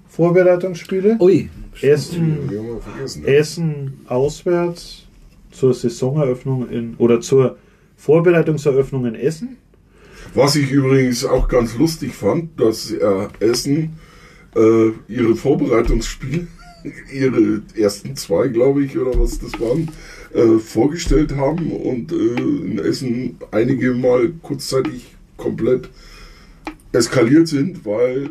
Vorbereitungsspiele. 0.08 1.16
Ui, 1.20 1.48
Essen, 1.80 2.46
ne? 2.46 3.26
Essen 3.26 4.00
auswärts 4.06 5.04
zur 5.50 5.74
Saisoneröffnung 5.74 6.68
in 6.68 6.94
oder 6.96 7.20
zur 7.20 7.56
Vorbereitungseröffnung 7.96 9.06
in 9.06 9.14
Essen. 9.14 9.56
Was 10.34 10.56
ich 10.56 10.70
übrigens 10.70 11.24
auch 11.24 11.48
ganz 11.48 11.76
lustig 11.76 12.14
fand, 12.14 12.60
dass 12.60 12.90
äh, 12.90 13.28
Essen 13.40 13.98
äh, 14.54 14.90
ihre 15.08 15.34
Vorbereitungsspiele, 15.34 16.46
ihre 17.12 17.62
ersten 17.76 18.16
zwei, 18.16 18.48
glaube 18.48 18.84
ich, 18.84 18.96
oder 18.98 19.18
was 19.18 19.38
das 19.38 19.58
waren, 19.60 19.88
äh, 20.34 20.58
vorgestellt 20.58 21.36
haben 21.36 21.70
und 21.72 22.12
äh, 22.12 22.14
in 22.14 22.78
Essen 22.78 23.38
einige 23.50 23.94
Mal 23.94 24.32
kurzzeitig 24.42 25.14
komplett 25.36 25.88
eskaliert 26.92 27.48
sind, 27.48 27.84
weil 27.84 28.30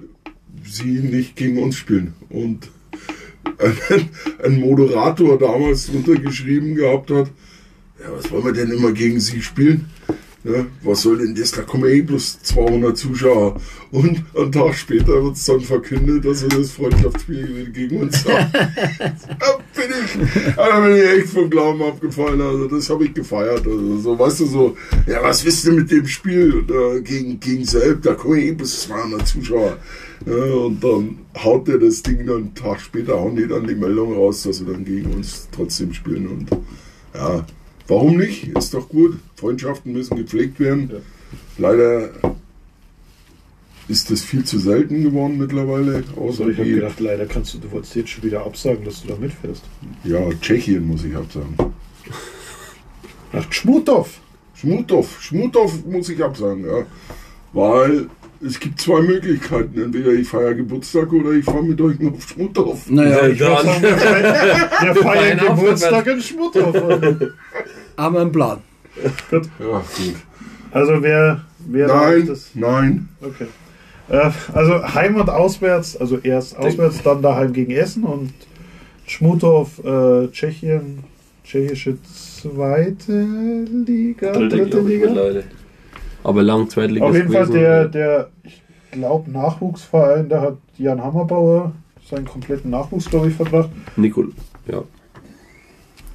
sie 0.65 0.99
nicht 0.99 1.35
gegen 1.35 1.61
uns 1.61 1.75
spielen. 1.75 2.13
Und 2.29 2.69
ein, 3.59 4.09
ein 4.43 4.59
Moderator 4.59 5.37
damals 5.37 5.87
drunter 5.87 6.15
geschrieben 6.15 6.75
gehabt 6.75 7.11
hat, 7.11 7.29
ja, 7.99 8.11
was 8.11 8.29
wollen 8.31 8.45
wir 8.45 8.53
denn 8.53 8.71
immer 8.71 8.91
gegen 8.91 9.19
sie 9.19 9.41
spielen? 9.41 9.85
Ja, 10.45 10.63
was 10.83 11.01
soll 11.01 11.17
denn 11.17 11.33
das? 11.33 11.51
Da 11.51 11.63
kommen 11.63 11.89
eh 11.89 12.01
bloß 12.01 12.43
200 12.43 12.95
Zuschauer. 12.95 13.59
Und 13.91 14.23
einen 14.37 14.51
Tag 14.51 14.75
später 14.75 15.23
wird 15.23 15.35
es 15.35 15.45
dann 15.45 15.59
verkündet, 15.59 16.23
dass 16.23 16.43
wir 16.43 16.49
das 16.49 16.69
Freundschaftsspiel 16.69 17.71
gegen 17.73 18.01
uns 18.01 18.23
haben. 18.25 18.51
da 18.53 19.57
bin 19.73 19.89
ich, 20.05 20.55
da 20.55 20.79
bin 20.81 20.97
ich 20.97 21.03
echt 21.03 21.29
vom 21.29 21.49
Glauben 21.49 21.81
abgefallen. 21.81 22.39
Also 22.41 22.67
das 22.67 22.87
habe 22.91 23.05
ich 23.05 23.15
gefeiert. 23.15 23.65
Also 23.65 23.97
so, 23.97 24.19
weißt 24.19 24.41
du, 24.41 24.45
so, 24.45 24.77
ja, 25.07 25.23
was 25.23 25.43
wisst 25.43 25.65
ihr 25.65 25.71
mit 25.71 25.89
dem 25.89 26.05
Spiel 26.05 26.63
äh, 26.69 27.01
gegen, 27.01 27.39
gegen 27.39 27.65
Selb? 27.65 28.03
Da 28.03 28.13
kommen 28.13 28.37
eh 28.37 28.51
bloß 28.51 28.81
200 28.81 29.27
Zuschauer. 29.27 29.77
Ja, 30.27 30.35
und 30.35 30.83
dann 30.83 31.17
haut 31.43 31.67
der 31.67 31.79
das 31.79 32.03
Ding 32.03 32.23
dann 32.27 32.35
einen 32.35 32.55
Tag 32.55 32.81
später, 32.81 33.19
hauen 33.19 33.35
die 33.35 33.47
dann 33.47 33.65
die 33.65 33.73
Meldung 33.73 34.13
raus, 34.13 34.43
dass 34.43 34.57
sie 34.57 34.65
dann 34.65 34.85
gegen 34.85 35.11
uns 35.11 35.47
trotzdem 35.51 35.91
spielen. 35.91 36.27
Und 36.27 36.51
ja, 37.15 37.43
warum 37.87 38.17
nicht? 38.17 38.47
Ist 38.49 38.73
doch 38.73 38.89
gut. 38.89 39.19
Freundschaften 39.35 39.93
müssen 39.93 40.17
gepflegt 40.17 40.59
werden. 40.59 40.89
Ja. 40.91 40.99
Leider 41.57 42.09
ist 43.87 44.09
das 44.09 44.21
viel 44.21 44.43
zu 44.43 44.57
selten 44.59 45.03
geworden 45.03 45.37
mittlerweile. 45.37 46.03
Außer 46.15 46.45
Also 46.45 46.49
ich 46.49 46.57
habe 46.57 46.69
gedacht, 46.69 46.99
leider 46.99 47.25
kannst 47.25 47.53
du, 47.53 47.59
du 47.59 47.71
wolltest 47.71 47.95
jetzt 47.95 48.09
schon 48.09 48.23
wieder 48.23 48.45
absagen, 48.45 48.83
dass 48.83 49.01
du 49.01 49.09
da 49.09 49.15
mitfährst. 49.15 49.63
ja, 50.03 50.19
Tschechien 50.41 50.87
muss 50.87 51.03
ich 51.03 51.15
absagen. 51.15 51.55
Nach 53.31 53.51
Schmutow. 53.51 54.07
Schmutow, 54.55 55.07
Schmutow 55.19 55.85
muss 55.85 56.09
ich 56.09 56.23
absagen, 56.23 56.65
ja. 56.65 56.85
Weil 57.53 58.09
es 58.45 58.59
gibt 58.59 58.79
zwei 58.79 59.01
Möglichkeiten. 59.01 59.81
Entweder 59.81 60.11
ich 60.11 60.27
feiere 60.27 60.53
Geburtstag 60.53 61.11
oder 61.11 61.31
ich 61.31 61.43
fahre 61.45 61.63
mit 61.63 61.79
euch 61.81 61.99
noch 61.99 62.13
auf 62.13 62.27
Schmutow. 62.27 62.89
naja, 62.89 63.27
Ich 63.27 63.39
würde 63.39 63.63
sagen, 63.63 63.81
wir 64.81 64.95
feiern, 64.95 65.37
Geburtstag 65.39 66.07
in 66.07 66.21
Schmutow. 66.21 66.73
haben 67.97 68.15
wir 68.15 68.21
einen 68.21 68.31
Plan. 68.31 68.59
Gut. 69.29 69.49
Ja, 69.59 69.65
gut. 69.65 70.15
Also 70.71 71.01
wer, 71.01 71.41
wer 71.67 71.87
Nein, 71.87 72.27
das. 72.27 72.51
nein. 72.53 73.09
Okay. 73.21 73.47
Äh, 74.09 74.29
also 74.53 74.83
heim 74.93 75.15
und 75.15 75.29
auswärts, 75.29 75.97
also 75.97 76.17
erst 76.19 76.57
auswärts, 76.57 77.01
dann 77.01 77.21
daheim 77.21 77.53
gegen 77.53 77.71
Essen 77.71 78.03
und 78.03 78.33
Schmutow, 79.07 79.69
äh, 79.83 80.27
Tschechien, 80.31 80.99
tschechische 81.43 81.97
zweite 82.03 83.11
Liga, 83.85 84.31
Dritte, 84.33 84.57
dritte, 84.57 84.79
ich, 84.79 84.85
Liga. 84.87 85.05
mittlerweile. 85.07 85.43
Aber 86.23 86.43
lang 86.43 86.69
Zweitliga. 86.69 87.05
Auf 87.05 87.15
jeden 87.15 87.31
Fall 87.31 87.47
der, 87.47 87.87
der 87.87 88.29
ich 88.29 88.34
glaube, 88.95 89.29
Nachwuchsverein, 89.31 90.29
da 90.29 90.41
hat 90.41 90.57
Jan 90.77 91.03
Hammerbauer 91.03 91.73
seinen 92.09 92.25
kompletten 92.25 92.71
Nachwuchs, 92.71 93.09
glaube 93.09 93.29
ich, 93.29 93.35
verbracht. 93.35 93.69
Nicol, 93.95 94.31
ja. 94.67 94.83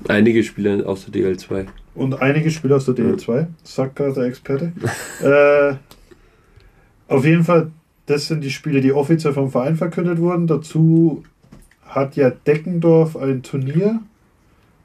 Einige 0.09 0.43
Spieler 0.43 0.87
aus 0.89 1.07
der 1.07 1.21
DL2. 1.21 1.67
Und 1.95 2.23
einige 2.23 2.51
Spieler 2.51 2.77
aus 2.77 2.87
der 2.87 2.95
DL2, 2.95 3.47
sagt 3.63 3.97
gerade 3.97 4.15
der 4.15 4.25
Experte. 4.25 4.73
äh, 5.23 5.75
auf 7.13 7.25
jeden 7.25 7.45
Fall, 7.45 7.71
das 8.07 8.29
sind 8.29 8.43
die 8.43 8.51
Spiele, 8.51 8.81
die 8.81 8.93
offiziell 8.93 9.33
vom 9.33 9.51
Verein 9.51 9.77
verkündet 9.77 10.19
wurden. 10.19 10.47
Dazu 10.47 11.25
hat 11.83 12.17
ja 12.17 12.31
Deckendorf 12.31 13.17
ein 13.17 13.43
Turnier 13.43 14.01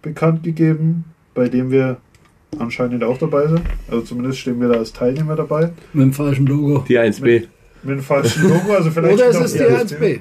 bekannt 0.02 0.44
gegeben, 0.44 1.06
bei 1.34 1.48
dem 1.48 1.72
wir 1.72 1.98
anscheinend 2.58 3.04
auch 3.04 3.18
dabei 3.18 3.48
sind. 3.48 3.62
Also 3.90 4.02
zumindest 4.02 4.40
stehen 4.40 4.60
wir 4.60 4.70
da 4.70 4.76
als 4.76 4.94
Teilnehmer 4.94 5.36
dabei. 5.36 5.72
Mit 5.94 6.04
dem 6.04 6.14
falschen 6.14 6.48
Logo. 6.48 6.84
Die 6.88 6.98
1B. 6.98 7.22
Mit 7.22 7.50
dem 7.90 8.02
falschen 8.02 8.50
Logo, 8.50 8.74
also 8.74 8.92
vielleicht 8.92 9.16
Oder 9.16 9.30
es 9.30 9.54
ist 9.54 9.56
die 9.56 9.64
1B. 9.64 10.20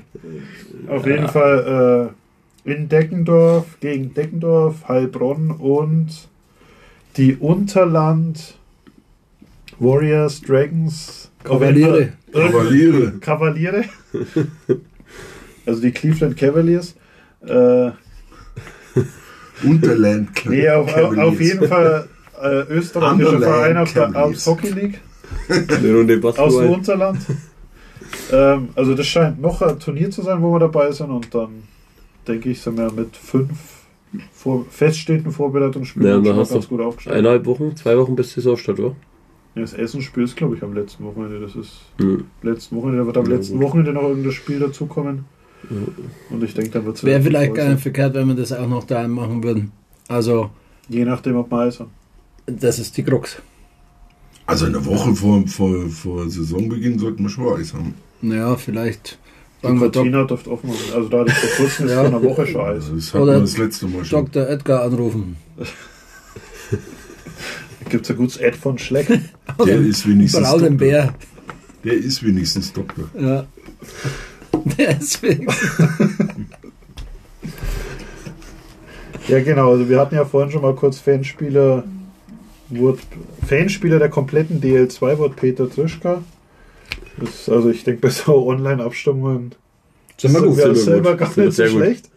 Auf 0.89 1.07
jeden 1.07 1.29
Fall 1.29 2.13
äh, 2.67 2.71
in 2.71 2.89
Deckendorf, 2.89 3.67
gegen 3.81 4.15
Deckendorf, 4.15 4.89
Heilbronn 4.89 5.51
und 5.51 6.29
die 7.17 7.37
Unterland 7.37 8.57
Warriors, 9.79 10.41
Dragons, 10.41 11.31
Kavaliere. 11.43 12.13
Kavaliere. 12.33 13.13
Kavaliere. 13.21 13.85
also 15.67 15.81
die 15.81 15.91
Cleveland 15.91 16.37
Cavaliers. 16.37 16.95
Äh, 17.47 17.91
Unterland. 19.63 20.31
nee, 20.47 20.69
auf, 20.69 20.89
auf, 20.89 20.97
auf 20.97 21.15
Cavaliers. 21.15 21.39
jeden 21.41 21.69
Fall 21.69 22.09
äh, 22.43 22.63
österreichischer 22.71 23.41
Verein 23.41 23.77
aus 23.77 23.93
der 23.93 24.07
Cavaliers. 24.07 24.47
Hockey 24.47 24.71
League. 24.71 25.01
Aus 26.37 26.59
dem. 26.59 26.71
Unterland. 26.71 27.19
Ähm, 28.33 28.69
also 28.75 28.95
das 28.95 29.07
scheint 29.07 29.41
noch 29.41 29.61
ein 29.63 29.79
Turnier 29.79 30.11
zu 30.11 30.23
sein, 30.23 30.43
wo 30.43 30.53
wir 30.53 30.59
dabei 30.61 30.91
sind 30.93 31.11
und 31.11 31.35
dann 31.35 31.63
denke 32.27 32.51
ich, 32.51 32.61
sind 32.61 32.77
wir 32.79 32.91
mit 32.93 33.17
fünf 33.17 33.51
vor, 34.33 34.65
feststehenden 34.71 35.33
Vorbereitungsspielen 35.33 36.09
Ja, 36.09 36.17
und 36.17 36.25
dann 36.25 36.33
schon 36.35 36.41
hast 36.41 36.53
ganz 36.53 36.65
du 36.69 36.77
gut 36.77 36.81
aufgestellt. 36.87 37.17
Eineinhalb 37.17 37.47
Wochen, 37.47 37.75
zwei 37.77 37.97
Wochen 37.99 38.15
bis 38.17 38.33
Saisonstart, 38.33 38.79
oder? 38.81 38.97
Ja, 39.57 39.61
das 39.63 39.73
Essen-Spiel 39.73 40.25
ist, 40.25 40.37
glaube 40.37 40.57
ich, 40.57 40.63
am 40.63 40.75
letzten 40.75 41.05
Wochenende. 41.05 41.41
Das 41.41 41.55
ist 41.55 41.73
Hm. 42.01 42.25
letzten 42.43 42.77
Wochenende, 42.77 43.01
da 43.01 43.07
wird 43.07 43.17
am 43.19 43.27
Ja, 43.27 43.37
letzten 43.37 43.55
gut. 43.59 43.63
Wochenende 43.69 43.93
noch 43.93 44.03
irgendein 44.03 44.33
Spiel 44.33 44.59
dazukommen. 44.59 45.25
Und 46.31 46.43
ich 46.45 46.53
denke, 46.55 46.71
dann 46.71 46.85
wird 46.85 46.97
es 46.97 47.05
Wäre 47.05 47.23
vielleicht 47.23 47.55
gar 47.55 47.69
nicht 47.71 47.81
verkehrt, 47.83 48.15
wenn 48.15 48.29
wir 48.29 48.35
das 48.35 48.53
auch 48.53 48.69
noch 48.69 48.85
daheim 48.85 49.13
machen 49.13 49.43
würden. 49.43 49.73
Also, 50.09 50.51
Je 50.89 51.05
nachdem, 51.05 51.37
ob 51.37 51.51
wir 51.51 51.59
Eis 51.61 51.81
haben. 51.81 51.91
das 52.47 52.79
ist 52.79 52.97
die 52.97 53.03
Krux. 53.03 53.41
Also 54.47 54.67
eine 54.67 54.85
Woche 54.85 55.15
vor, 55.15 55.47
vor, 55.47 55.89
vor 55.89 56.29
Saisonbeginn 56.31 56.99
sollten 56.99 57.23
wir 57.23 57.31
schon 57.31 57.59
Eis 57.59 57.73
haben. 57.73 57.95
Naja, 58.21 58.57
vielleicht 58.57 59.19
Die 59.63 59.75
Cortina 59.77 60.25
dürfte 60.25 60.51
offen 60.51 60.71
sein. 60.71 60.95
Also 60.97 61.09
da 61.09 61.21
hatte 61.21 61.31
ich 61.31 61.37
vor 61.39 61.65
kurzem 61.65 61.89
Ja. 61.89 62.03
einer 62.03 62.23
Woche 62.23 62.47
schon 62.47 62.61
Eis. 62.61 62.85
Das 62.95 63.15
hatten 63.15 63.23
Oder 63.23 63.33
wir 63.35 63.41
das 63.41 63.57
letzte 63.57 63.87
Mal 63.87 64.05
schon. 64.05 64.25
Dr. 64.27 64.49
Edgar 64.49 64.83
anrufen. 64.83 65.37
Da 67.85 67.91
gibt 67.91 68.07
es 68.07 68.11
ein 68.13 68.17
gutes 68.17 68.41
Ad 68.41 68.57
von 68.57 68.79
Schleck. 68.79 69.07
Der 69.67 69.77
ist 69.79 70.09
wenigstens 70.09 70.43
Braunen 70.49 70.79
Doktor. 70.79 70.79
Bär. 70.79 71.15
Der 71.85 71.93
ist 71.93 72.23
wenigstens 72.25 72.73
Doktor. 72.73 73.05
Ja. 73.21 73.47
Deswegen. 74.79 75.47
Ja, 79.29 79.41
genau. 79.43 79.73
Also 79.73 79.89
wir 79.89 80.01
hatten 80.01 80.15
ja 80.15 80.25
vorhin 80.25 80.51
schon 80.51 80.63
mal 80.63 80.75
kurz 80.75 80.99
Fanspieler. 80.99 81.85
Wurde, 82.71 82.99
Fanspieler 83.47 83.99
der 83.99 84.09
kompletten 84.09 84.61
DL2 84.61 85.19
wurde 85.19 85.35
Peter 85.35 85.69
Trischka. 85.71 86.23
Das 87.19 87.29
ist, 87.29 87.49
also 87.49 87.71
ich 87.71 87.85
denke, 87.85 88.01
bei 88.03 88.11
so 88.11 88.47
Online-Abstimmungen 88.47 89.55
Sind 90.17 90.33
wir 90.33 90.41
gut. 90.41 90.57
wir 90.57 90.65
sind 90.65 90.75
wir 90.75 90.83
selber 90.83 91.11
gut. 91.11 91.21
gar 91.21 91.31
Sind 91.31 91.37
wir 91.37 91.45
nicht 91.47 91.57
so 91.57 91.67
schlecht. 91.67 92.11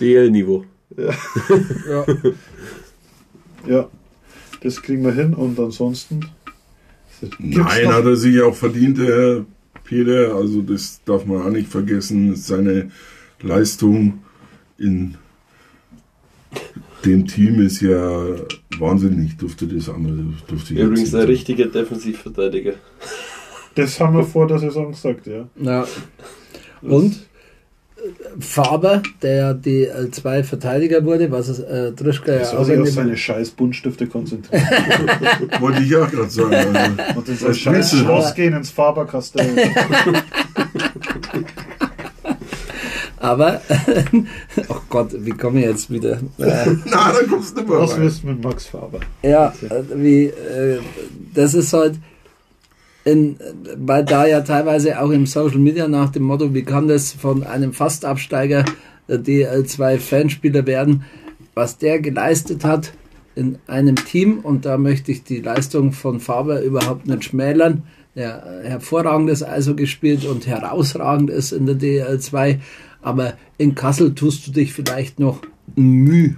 DL-Niveau. 0.00 0.64
Ja. 1.88 2.06
Ja, 3.66 3.88
das 4.62 4.80
kriegen 4.80 5.04
wir 5.04 5.12
hin 5.12 5.34
und 5.34 5.58
ansonsten 5.60 6.20
Nein, 7.38 7.88
hat 7.88 8.04
er 8.04 8.16
sich 8.16 8.40
auch 8.40 8.54
verdient, 8.54 8.98
der 8.98 9.06
Herr 9.06 9.44
Peter. 9.84 10.34
Also 10.34 10.62
das 10.62 11.00
darf 11.04 11.26
man 11.26 11.42
auch 11.42 11.50
nicht 11.50 11.68
vergessen. 11.68 12.36
Seine 12.36 12.90
Leistung 13.42 14.20
in 14.78 15.16
dem 17.04 17.26
Team 17.26 17.60
ist 17.60 17.80
ja 17.80 18.24
wahnsinnig. 18.78 19.36
Durfte 19.36 19.66
das 19.66 19.88
andere, 19.88 20.16
durfte 20.46 20.74
ich 20.74 20.80
Übrigens 20.80 21.14
ein 21.14 21.26
richtiger 21.26 21.66
Defensivverteidiger. 21.66 22.74
Das 23.74 24.00
haben 24.00 24.16
wir 24.16 24.24
vor 24.24 24.46
der 24.46 24.58
Saison 24.58 24.90
gesagt, 24.90 25.26
ja. 25.26 25.48
Ja. 25.56 25.86
Und 26.82 27.12
äh, 27.96 28.00
Faber, 28.40 29.02
der 29.22 29.54
die 29.54 29.84
äh, 29.84 30.10
zwei 30.10 30.42
Verteidiger 30.42 31.04
wurde, 31.04 31.30
was 31.30 31.48
es 31.48 31.60
äh, 31.60 31.92
Drischka 31.92 32.32
Er 32.32 32.38
ja 32.40 32.44
soll 32.44 32.58
auch 32.58 32.64
sich 32.64 32.78
auf 32.78 32.88
seine 32.88 33.16
scheiß 33.16 33.50
Buntstifte 33.50 34.06
konzentrieren. 34.06 34.64
sagen. 34.66 35.50
Wollte 35.60 35.82
ich 35.82 35.94
auch 35.96 36.10
gerade 36.10 36.30
sagen. 36.30 36.54
Also, 36.74 37.18
Und 37.18 37.26
sein 37.26 37.48
Was 37.50 37.58
scheiß 37.58 37.74
willst 37.74 37.92
du? 37.92 37.96
Schloss 37.98 38.34
gehen 38.34 38.54
ins 38.54 38.70
Faberkastell. 38.70 39.48
Aber, 43.20 43.60
oh 44.68 44.80
Gott, 44.88 45.10
wie 45.18 45.30
komme 45.30 45.60
ich 45.60 45.66
jetzt 45.66 45.90
wieder? 45.90 46.18
Äh, 46.38 46.66
na, 46.84 47.12
da 47.12 47.26
kommst 47.28 47.56
du 47.56 47.60
nicht 47.60 47.68
mehr 47.68 47.80
Was 47.80 47.98
willst 47.98 48.22
du 48.22 48.28
mit 48.28 48.44
Max 48.44 48.66
Faber? 48.66 49.00
Ja, 49.22 49.52
äh, 49.68 49.82
wie, 49.94 50.24
äh, 50.26 50.78
das 51.34 51.54
ist 51.54 51.72
halt, 51.72 51.98
in, 53.04 53.36
weil 53.76 54.04
da 54.04 54.26
ja 54.26 54.42
teilweise 54.42 55.00
auch 55.00 55.10
im 55.10 55.26
Social 55.26 55.58
Media 55.58 55.88
nach 55.88 56.10
dem 56.10 56.24
Motto, 56.24 56.54
wie 56.54 56.62
kann 56.62 56.88
das 56.88 57.12
von 57.12 57.42
einem 57.42 57.72
Fastabsteiger 57.72 58.64
der 59.08 59.18
DL2 59.18 59.98
Fanspieler 59.98 60.66
werden, 60.66 61.04
was 61.54 61.78
der 61.78 62.00
geleistet 62.00 62.64
hat 62.64 62.92
in 63.34 63.58
einem 63.66 63.96
Team 63.96 64.40
und 64.40 64.64
da 64.64 64.78
möchte 64.78 65.12
ich 65.12 65.22
die 65.22 65.40
Leistung 65.40 65.92
von 65.92 66.20
Faber 66.20 66.60
überhaupt 66.60 67.06
nicht 67.06 67.24
schmälern. 67.24 67.84
Der 68.16 68.62
hervorragendes 68.64 69.44
also 69.44 69.76
gespielt 69.76 70.24
und 70.24 70.46
herausragend 70.48 71.30
ist 71.30 71.52
in 71.52 71.66
der 71.66 71.76
DL2, 71.76 72.58
aber 73.02 73.34
in 73.58 73.74
Kassel 73.74 74.14
tust 74.14 74.46
du 74.46 74.50
dich 74.52 74.72
vielleicht 74.72 75.18
noch 75.20 75.40
Mühe 75.76 76.36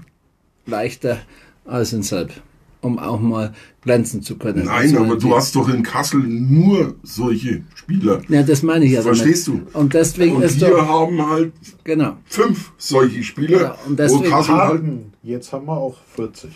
leichter 0.67 1.19
als 1.65 1.93
in 1.93 2.03
Selb, 2.03 2.33
um 2.81 2.99
auch 2.99 3.21
mal 3.21 3.53
glänzen 3.83 4.23
zu 4.23 4.37
können. 4.37 4.65
Nein, 4.67 4.95
Also 4.95 4.99
aber 4.99 5.17
du 5.17 5.35
hast 5.35 5.55
doch 5.57 5.69
in 5.69 5.83
Kassel 5.83 6.21
nur 6.21 6.97
solche 7.03 7.63
Spieler. 7.75 8.21
Ja, 8.29 8.43
das 8.43 8.63
meine 8.63 8.85
ich 8.85 8.93
ja. 8.93 9.03
Verstehst 9.03 9.49
damit. 9.49 9.75
du? 9.75 9.79
Und 9.79 9.95
deswegen 9.95 10.37
Und 10.37 10.43
ist 10.43 10.61
wir 10.61 10.69
doch, 10.71 10.87
haben 10.87 11.27
halt 11.31 11.53
genau. 11.85 12.17
fünf 12.27 12.73
solche 12.77 13.23
Spieler. 13.23 13.61
Ja, 13.61 13.79
und 13.87 13.99
deswegen 13.99 14.25
wo 14.25 14.31
Kassel 14.31 14.55
halt 14.55 14.83
jetzt 15.23 15.53
haben 15.53 15.67
wir 15.67 15.77
auch 15.77 15.97
40. 16.15 16.51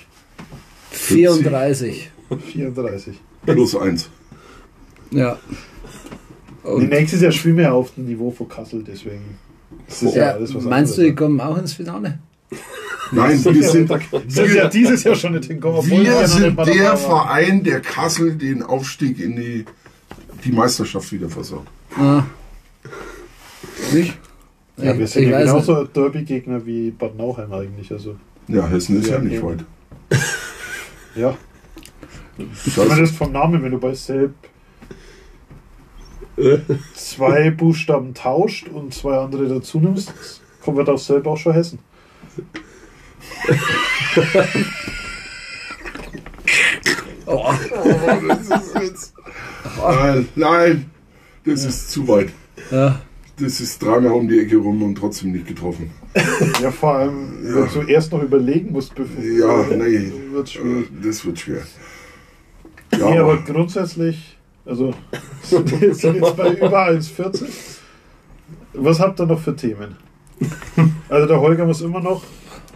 34. 0.90 2.10
34. 2.52 3.16
plus 3.46 3.76
eins. 3.76 4.08
Ja. 5.10 5.38
Nee, 6.64 6.70
Und, 6.70 6.88
nächstes 6.88 7.20
Jahr 7.20 7.32
spielen 7.32 7.58
wir 7.58 7.72
auf 7.74 7.94
dem 7.94 8.06
Niveau 8.06 8.30
von 8.30 8.48
Kassel, 8.48 8.82
deswegen. 8.86 9.38
Das 9.86 10.02
ist 10.02 10.14
ja, 10.14 10.24
ja, 10.24 10.30
alles 10.32 10.54
was 10.54 10.64
meinst 10.64 10.96
du, 10.98 11.02
die 11.02 11.14
kommen 11.14 11.40
auch 11.40 11.56
ins 11.58 11.72
Finale? 11.74 12.18
Nein, 13.12 13.44
wir 13.44 13.62
sind, 13.70 13.90
sind 14.28 14.54
ja 14.54 14.68
dieses 14.68 15.04
Jahr 15.04 15.14
schon 15.14 15.32
nicht 15.32 15.44
hingekommen. 15.44 15.78
obwohl 15.78 16.04
wir 16.04 16.26
sind 16.26 16.58
der. 16.66 16.96
Verein, 16.96 17.62
der 17.62 17.80
Kassel 17.80 18.34
den 18.34 18.62
Aufstieg 18.62 19.20
in 19.20 19.36
die, 19.36 19.64
die 20.44 20.52
Meisterschaft 20.52 21.12
wieder 21.12 21.28
versorgt. 21.28 21.68
Ah. 21.96 22.22
Nicht? 23.92 24.16
Ja, 24.78 24.96
wir 24.96 25.04
Ich- 25.04 25.10
sind 25.12 25.24
ich 25.24 25.28
ja 25.28 25.40
genauso 25.40 25.84
Derby-Gegner 25.84 26.64
wie 26.66 26.90
Bad 26.90 27.16
Nauheim 27.16 27.52
eigentlich. 27.52 27.92
Also, 27.92 28.16
Ja, 28.48 28.66
Hessen 28.68 29.00
ist 29.00 29.08
ja, 29.08 29.16
Ja, 29.16 29.22
nicht 29.22 29.42
weit. 29.42 29.64
ja, 31.14 31.36
Das 32.64 32.74
zumindest 32.74 33.14
vom 33.16 33.32
Namen, 33.32 33.62
wenn 33.62 33.70
du 33.70 33.78
bei 33.78 33.94
Selb 33.94 34.34
zwei 36.94 37.50
Buchstaben 37.50 38.14
tauscht 38.14 38.68
und 38.68 38.92
zwei 38.94 39.16
andere 39.18 39.48
dazu 39.48 39.80
nimmst, 39.80 40.12
kommt 40.62 40.76
wird 40.76 40.88
aus 40.88 41.06
Selb 41.06 41.26
auch 41.26 41.36
schon 41.36 41.52
Hessen. 41.52 41.78
Oh, 47.26 47.52
das 48.28 48.62
ist 48.62 48.74
jetzt, 48.80 49.14
nein, 49.78 50.28
nein, 50.34 50.90
das 51.44 51.64
ist 51.64 51.90
zu 51.90 52.06
weit. 52.08 52.30
ja. 52.70 53.00
Das 53.36 53.60
ist 53.60 53.82
dreimal 53.82 54.12
um 54.12 54.28
die 54.28 54.38
Ecke 54.38 54.58
rum 54.58 54.80
und 54.84 54.94
trotzdem 54.94 55.32
nicht 55.32 55.48
getroffen. 55.48 55.90
Ja, 56.62 56.70
vor 56.70 56.94
allem, 56.94 57.40
wenn 57.42 57.68
du 57.68 57.90
erst 57.90 58.12
noch 58.12 58.22
überlegen 58.22 58.70
musst, 58.70 58.94
bevor 58.94 59.24
Ja, 59.24 59.64
nee, 59.76 60.12
wird 60.30 60.56
das 61.02 61.24
wird 61.26 61.40
schwer. 61.40 61.62
Ja, 62.92 63.10
Nee, 63.10 63.18
aber 63.18 63.32
aber 63.32 63.42
grundsätzlich, 63.42 64.33
also 64.66 64.92
sind 65.42 65.70
jetzt, 65.80 66.00
sind 66.00 66.16
jetzt 66.16 66.36
bei 66.36 66.52
über 66.52 66.86
1,40. 66.88 67.44
Was 68.74 69.00
habt 69.00 69.20
ihr 69.20 69.26
noch 69.26 69.38
für 69.40 69.54
Themen? 69.54 69.96
Also 71.08 71.26
der 71.28 71.40
Holger 71.40 71.64
muss 71.64 71.80
immer 71.80 72.00
noch 72.00 72.22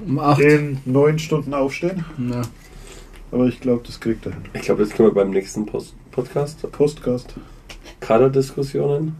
Um 0.06 0.18
8. 0.18 0.40
in 0.40 0.78
neun 0.84 1.18
Stunden 1.18 1.52
aufstehen, 1.54 2.04
Ja. 2.30 2.42
aber 3.32 3.46
ich 3.46 3.60
glaube, 3.60 3.82
das 3.86 3.98
kriegt 3.98 4.24
er 4.26 4.32
hin. 4.32 4.42
Ich 4.54 4.62
glaube, 4.62 4.82
das 4.84 4.90
können 4.92 5.08
wir 5.08 5.14
beim 5.14 5.30
nächsten 5.30 5.66
Post 5.66 5.94
Podcast. 6.12 6.70
Postcast. 6.72 7.34
Kaderdiskussionen. 8.00 9.16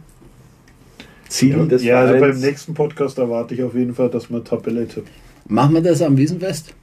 Ziel 1.27 1.67
des 1.67 1.83
ja, 1.83 1.99
also 1.99 2.19
beim 2.19 2.39
nächsten 2.39 2.73
Podcast 2.73 3.17
erwarte 3.19 3.53
ich 3.53 3.61
auf 3.63 3.75
jeden 3.75 3.93
Fall, 3.93 4.09
dass 4.09 4.29
wir 4.31 4.43
Tabelle 4.43 4.87
tippen. 4.87 5.09
Machen 5.47 5.75
wir 5.75 5.81
das 5.81 6.01
am 6.01 6.17
Wiesenfest? 6.17 6.73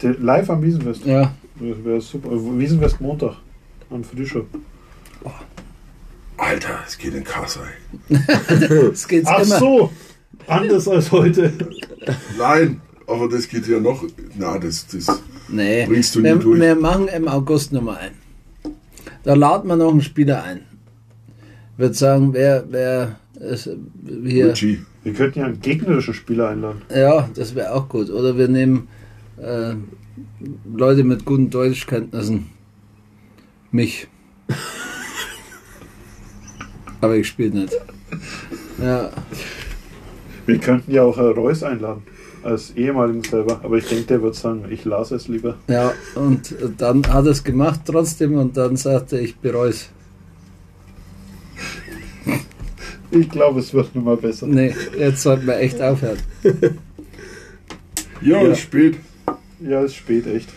Live 0.00 0.48
am 0.48 0.62
Wiesenfest. 0.62 1.04
Ja. 1.04 1.34
Das 1.60 1.84
wäre 1.84 2.00
super. 2.00 2.30
Wiesenfest 2.32 3.00
Montag. 3.00 3.34
Am 3.90 4.04
Frühstück. 4.04 4.46
Alter, 6.48 6.78
es 6.86 6.96
geht 6.96 7.14
in 7.14 7.24
Kassel. 7.24 7.62
Das 8.90 9.06
geht's 9.06 9.28
Ach 9.28 9.42
immer. 9.44 9.58
so! 9.58 9.92
Anders 10.46 10.88
als 10.88 11.12
heute. 11.12 11.52
Nein, 12.38 12.80
aber 13.06 13.28
das 13.28 13.48
geht 13.48 13.66
ja 13.68 13.78
noch. 13.78 14.02
Na, 14.36 14.58
das, 14.58 14.86
das 14.86 15.20
Nee, 15.48 15.86
bringst 15.86 16.14
du 16.14 16.22
wir, 16.22 16.36
nie 16.36 16.42
durch. 16.42 16.60
wir 16.60 16.74
machen 16.74 17.08
im 17.08 17.28
August 17.28 17.72
Nummer 17.72 17.98
ein. 17.98 18.12
Da 19.24 19.34
laden 19.34 19.68
wir 19.68 19.76
noch 19.76 19.90
einen 19.90 20.00
Spieler 20.00 20.42
ein. 20.42 20.60
Würde 21.76 21.94
sagen, 21.94 22.32
wer, 22.32 22.64
wer 22.70 23.16
ist 23.34 23.68
hier. 24.24 24.52
Richie. 24.52 24.84
Wir 25.04 25.12
könnten 25.12 25.38
ja 25.40 25.46
einen 25.46 25.60
gegnerischen 25.60 26.14
Spieler 26.14 26.48
einladen. 26.48 26.82
Ja, 26.94 27.28
das 27.34 27.54
wäre 27.54 27.74
auch 27.74 27.88
gut. 27.88 28.10
Oder 28.10 28.36
wir 28.38 28.48
nehmen 28.48 28.88
äh, 29.36 29.74
Leute 30.74 31.04
mit 31.04 31.24
guten 31.26 31.50
Deutschkenntnissen. 31.50 32.46
Mich. 33.70 34.08
Aber 37.00 37.16
ich 37.16 37.28
spiele 37.28 37.50
nicht. 37.60 37.72
Ja, 38.82 39.10
Wir 40.46 40.58
könnten 40.58 40.90
ja 40.92 41.02
auch 41.02 41.16
Herr 41.16 41.30
Reus 41.30 41.62
einladen. 41.62 42.02
Als 42.42 42.70
ehemaligen 42.76 43.22
selber. 43.24 43.60
Aber 43.62 43.76
ich 43.76 43.86
denke, 43.88 44.04
der 44.04 44.22
wird 44.22 44.34
sagen, 44.36 44.64
ich 44.70 44.84
las 44.84 45.10
es 45.10 45.28
lieber. 45.28 45.56
ja, 45.68 45.92
und 46.14 46.54
dann 46.78 47.06
hat 47.12 47.24
er 47.26 47.32
es 47.32 47.42
gemacht 47.44 47.80
trotzdem 47.84 48.34
und 48.34 48.56
dann 48.56 48.76
sagte 48.76 49.16
er, 49.16 49.22
ich 49.22 49.36
bereue 49.36 49.70
es. 49.70 49.90
Ich 53.10 53.28
glaube, 53.30 53.60
es 53.60 53.72
wird 53.72 53.94
nun 53.94 54.04
mal 54.04 54.16
besser. 54.16 54.46
Nee, 54.46 54.74
jetzt 54.98 55.22
sollten 55.22 55.46
wir 55.46 55.56
echt 55.58 55.80
aufhören. 55.80 56.18
Ja, 58.20 58.42
Ja. 58.42 58.48
ist 58.52 58.60
spät. 58.60 58.96
Ja, 59.60 59.82
ist 59.82 59.94
spät, 59.96 60.26
echt. 60.26 60.48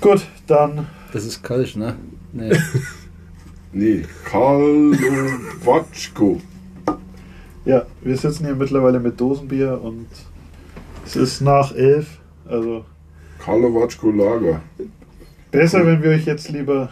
Gut, 0.00 0.22
dann 0.46 0.86
Das 1.12 1.24
ist 1.24 1.42
Kölsch, 1.42 1.76
ne? 1.76 1.94
Nee. 2.32 2.50
Nee, 3.76 4.04
Karlowatschko. 4.24 6.40
Ja, 7.64 7.84
wir 8.02 8.16
sitzen 8.16 8.46
hier 8.46 8.54
mittlerweile 8.54 9.00
mit 9.00 9.20
Dosenbier 9.20 9.80
und 9.82 10.06
es 11.04 11.16
ist 11.16 11.40
nach 11.40 11.74
elf. 11.74 12.20
Also 12.46 12.84
Karlowatschko 13.40 14.12
Lager. 14.12 14.60
besser, 15.50 15.84
wenn 15.84 16.04
wir 16.04 16.10
euch 16.10 16.24
jetzt 16.24 16.50
lieber 16.50 16.90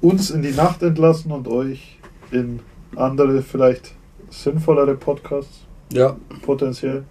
uns 0.00 0.30
in 0.30 0.42
die 0.42 0.52
Nacht 0.52 0.84
entlassen 0.84 1.32
und 1.32 1.48
euch 1.48 1.98
in 2.30 2.60
andere, 2.94 3.42
vielleicht 3.42 3.96
sinnvollere 4.30 4.94
Podcasts 4.94 5.66
Ja, 5.92 6.16
potenziell. 6.42 7.02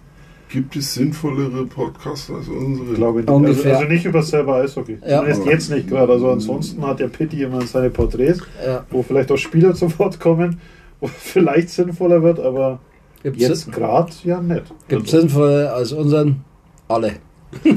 Gibt 0.50 0.76
es 0.76 0.96
sinnvollere 0.96 1.68
Podcasts 1.68 2.32
als 2.32 2.48
unsere? 2.48 2.90
Ich 2.90 2.96
glaube 2.96 3.20
nicht. 3.20 3.30
Ungefähr. 3.30 3.74
Also, 3.74 3.84
also 3.84 3.94
nicht 3.94 4.06
über 4.06 4.24
selber 4.24 4.56
Eishockey. 4.56 4.98
Ja. 5.08 5.20
Zumindest 5.20 5.46
jetzt 5.46 5.70
nicht 5.70 5.88
gerade. 5.88 6.12
Also 6.12 6.32
ansonsten 6.32 6.82
hat 6.86 7.00
der 7.00 7.08
Pitti 7.08 7.44
immer 7.44 7.62
seine 7.62 7.92
Porträts, 7.92 8.42
ja. 8.66 8.84
wo 8.90 9.04
vielleicht 9.04 9.32
auch 9.32 9.38
Spieler 9.38 9.76
zu 9.76 9.98
Wort 10.00 10.20
kommen, 10.20 10.60
wo 11.00 11.08
vielleicht 11.18 11.70
sinnvoller 11.70 12.24
wird, 12.24 12.40
aber 12.40 12.80
Gibt's, 13.22 13.42
jetzt 13.42 13.72
gerade 13.72 14.12
ja 14.24 14.42
nicht. 14.42 14.64
gibt's 14.88 15.14
Also, 15.14 15.28
sinnvolle 15.28 15.72
als 15.72 15.92
unseren? 15.92 16.44
Alle. 16.88 17.18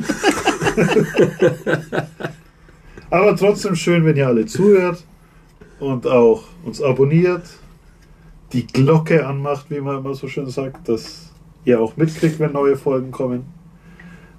aber 3.11 3.37
trotzdem 3.37 3.75
schön, 3.75 4.07
wenn 4.07 4.17
ihr 4.17 4.29
alle 4.29 4.47
zuhört 4.47 5.05
und 5.79 6.07
auch 6.07 6.45
uns 6.65 6.81
abonniert, 6.81 7.43
die 8.55 8.67
Glocke 8.67 9.27
anmacht, 9.27 9.67
wie 9.69 9.81
man 9.81 9.99
immer 9.99 10.15
so 10.15 10.27
schön 10.29 10.49
sagt, 10.49 10.89
dass 10.89 11.32
ihr 11.65 11.81
auch 11.81 11.97
mitkriegt, 11.97 12.39
wenn 12.39 12.53
neue 12.53 12.77
Folgen 12.77 13.11
kommen. 13.11 13.45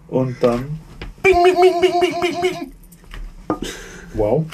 Und 0.08 0.36
dann. 0.41 0.80
Wow. 4.14 4.45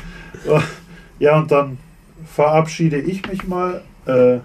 Ja, 1.20 1.40
und 1.40 1.52
dann 1.52 1.78
verabschiede 2.26 2.98
ich 3.02 3.28
mich 3.28 3.46
mal 3.48 3.82
äh, 4.06 4.36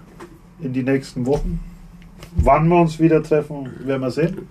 in 0.61 0.73
die 0.73 0.83
nächsten 0.83 1.25
Wochen. 1.25 1.59
Wann 2.35 2.67
wir 2.67 2.81
uns 2.81 2.99
wieder 2.99 3.23
treffen, 3.23 3.69
werden 3.85 4.01
wir 4.01 4.11
sehen. 4.11 4.47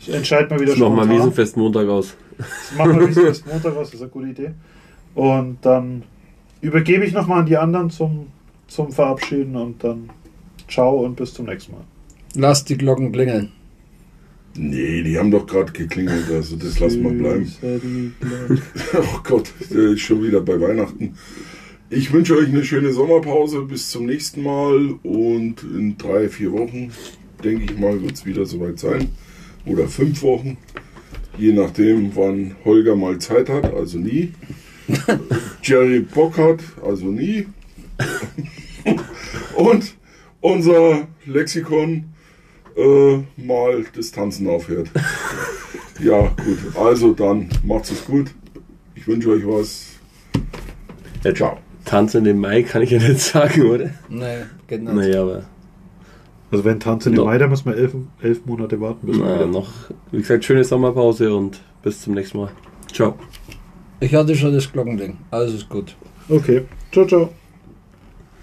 Ich 0.00 0.12
entscheide 0.12 0.50
mal 0.50 0.60
wieder 0.60 0.72
Das 0.72 0.80
machen 0.80 0.96
wir. 0.96 1.16
Wiesenfest 1.16 1.56
Montag 1.56 1.88
aus. 1.88 2.16
Das 2.38 2.76
machen 2.76 2.98
wir 2.98 3.06
bis 3.06 3.16
erst 3.16 3.46
Montag 3.46 3.76
aus, 3.76 3.90
das 3.90 3.94
ist 3.94 4.02
eine 4.02 4.10
gute 4.10 4.28
Idee. 4.28 4.50
Und 5.14 5.58
dann 5.62 6.02
übergebe 6.60 7.04
ich 7.04 7.12
nochmal 7.12 7.40
an 7.40 7.46
die 7.46 7.56
anderen 7.56 7.90
zum, 7.90 8.26
zum 8.66 8.90
Verabschieden 8.90 9.54
und 9.54 9.84
dann 9.84 10.10
ciao 10.68 11.04
und 11.04 11.14
bis 11.14 11.34
zum 11.34 11.46
nächsten 11.46 11.72
Mal. 11.72 11.82
Lass 12.34 12.64
die 12.64 12.78
Glocken 12.78 13.12
klingeln. 13.12 13.52
Nee, 14.54 15.02
die 15.02 15.18
haben 15.18 15.30
doch 15.30 15.46
gerade 15.46 15.72
geklingelt, 15.72 16.30
also 16.30 16.56
das 16.56 16.78
lassen 16.78 17.02
wir 17.02 17.10
bleiben. 17.10 18.14
Oh 18.94 19.20
Gott, 19.24 19.52
der 19.70 19.92
ist 19.92 20.00
schon 20.00 20.22
wieder 20.22 20.42
bei 20.42 20.60
Weihnachten. 20.60 21.14
Ich 21.94 22.10
wünsche 22.10 22.36
euch 22.36 22.48
eine 22.48 22.64
schöne 22.64 22.92
Sommerpause. 22.92 23.62
Bis 23.62 23.90
zum 23.90 24.06
nächsten 24.06 24.42
Mal. 24.42 24.94
Und 25.02 25.62
in 25.62 25.98
drei, 25.98 26.28
vier 26.30 26.52
Wochen, 26.52 26.90
denke 27.44 27.64
ich 27.64 27.78
mal, 27.78 28.00
wird 28.02 28.14
es 28.14 28.24
wieder 28.24 28.46
soweit 28.46 28.78
sein. 28.78 29.10
Oder 29.66 29.88
fünf 29.88 30.22
Wochen. 30.22 30.56
Je 31.36 31.52
nachdem, 31.52 32.16
wann 32.16 32.56
Holger 32.64 32.96
mal 32.96 33.18
Zeit 33.18 33.50
hat, 33.50 33.74
also 33.74 33.98
nie. 33.98 34.32
Jerry 35.62 36.00
Bock 36.00 36.38
hat, 36.38 36.60
also 36.82 37.06
nie. 37.06 37.46
Und 39.56 39.94
unser 40.40 41.08
Lexikon 41.26 42.11
äh, 42.76 43.22
mal 43.36 43.84
das 43.94 44.10
Tanzen 44.12 44.48
aufhört. 44.48 44.88
Ja, 46.02 46.20
gut. 46.44 46.58
Also 46.76 47.12
dann 47.12 47.48
macht's 47.64 47.92
es 47.92 48.04
gut. 48.04 48.34
Ich 48.96 49.06
wünsche 49.06 49.28
euch 49.30 49.46
was. 49.46 49.86
Ja, 51.22 51.32
Ciao. 51.32 51.58
Tanzen 51.84 52.26
im 52.26 52.40
Mai 52.40 52.62
kann 52.64 52.82
ich 52.82 52.90
ja 52.90 52.98
nicht 52.98 53.20
sagen, 53.20 53.62
oder? 53.70 53.90
Nee, 54.08 54.38
geht 54.66 54.82
nicht. 54.82 54.92
Naja, 54.94 55.22
aber 55.22 55.44
Also 56.50 56.64
wenn 56.64 56.80
Tanz 56.80 57.06
in 57.06 57.12
No. 57.12 57.22
den 57.22 57.26
Mai, 57.26 57.38
dann 57.38 57.50
müssen 57.50 57.66
wir 57.66 57.76
elf, 57.76 57.94
elf 58.20 58.44
Monate 58.46 58.80
warten. 58.80 59.06
Bis 59.06 59.16
naja, 59.18 59.46
noch, 59.46 59.68
wie 60.10 60.18
gesagt, 60.18 60.44
schöne 60.44 60.64
Sommerpause 60.64 61.32
und 61.32 61.60
bis 61.84 62.00
zum 62.00 62.14
nächsten 62.14 62.38
Mal. 62.38 62.50
Ciao. 62.92 63.14
Ich 64.00 64.12
hatte 64.14 64.34
schon 64.34 64.52
das 64.54 64.72
Glockending. 64.72 65.18
Alles 65.30 65.54
ist 65.54 65.68
gut. 65.68 65.94
Okay, 66.28 66.62
ciao, 66.90 67.06
ciao. 67.06 67.30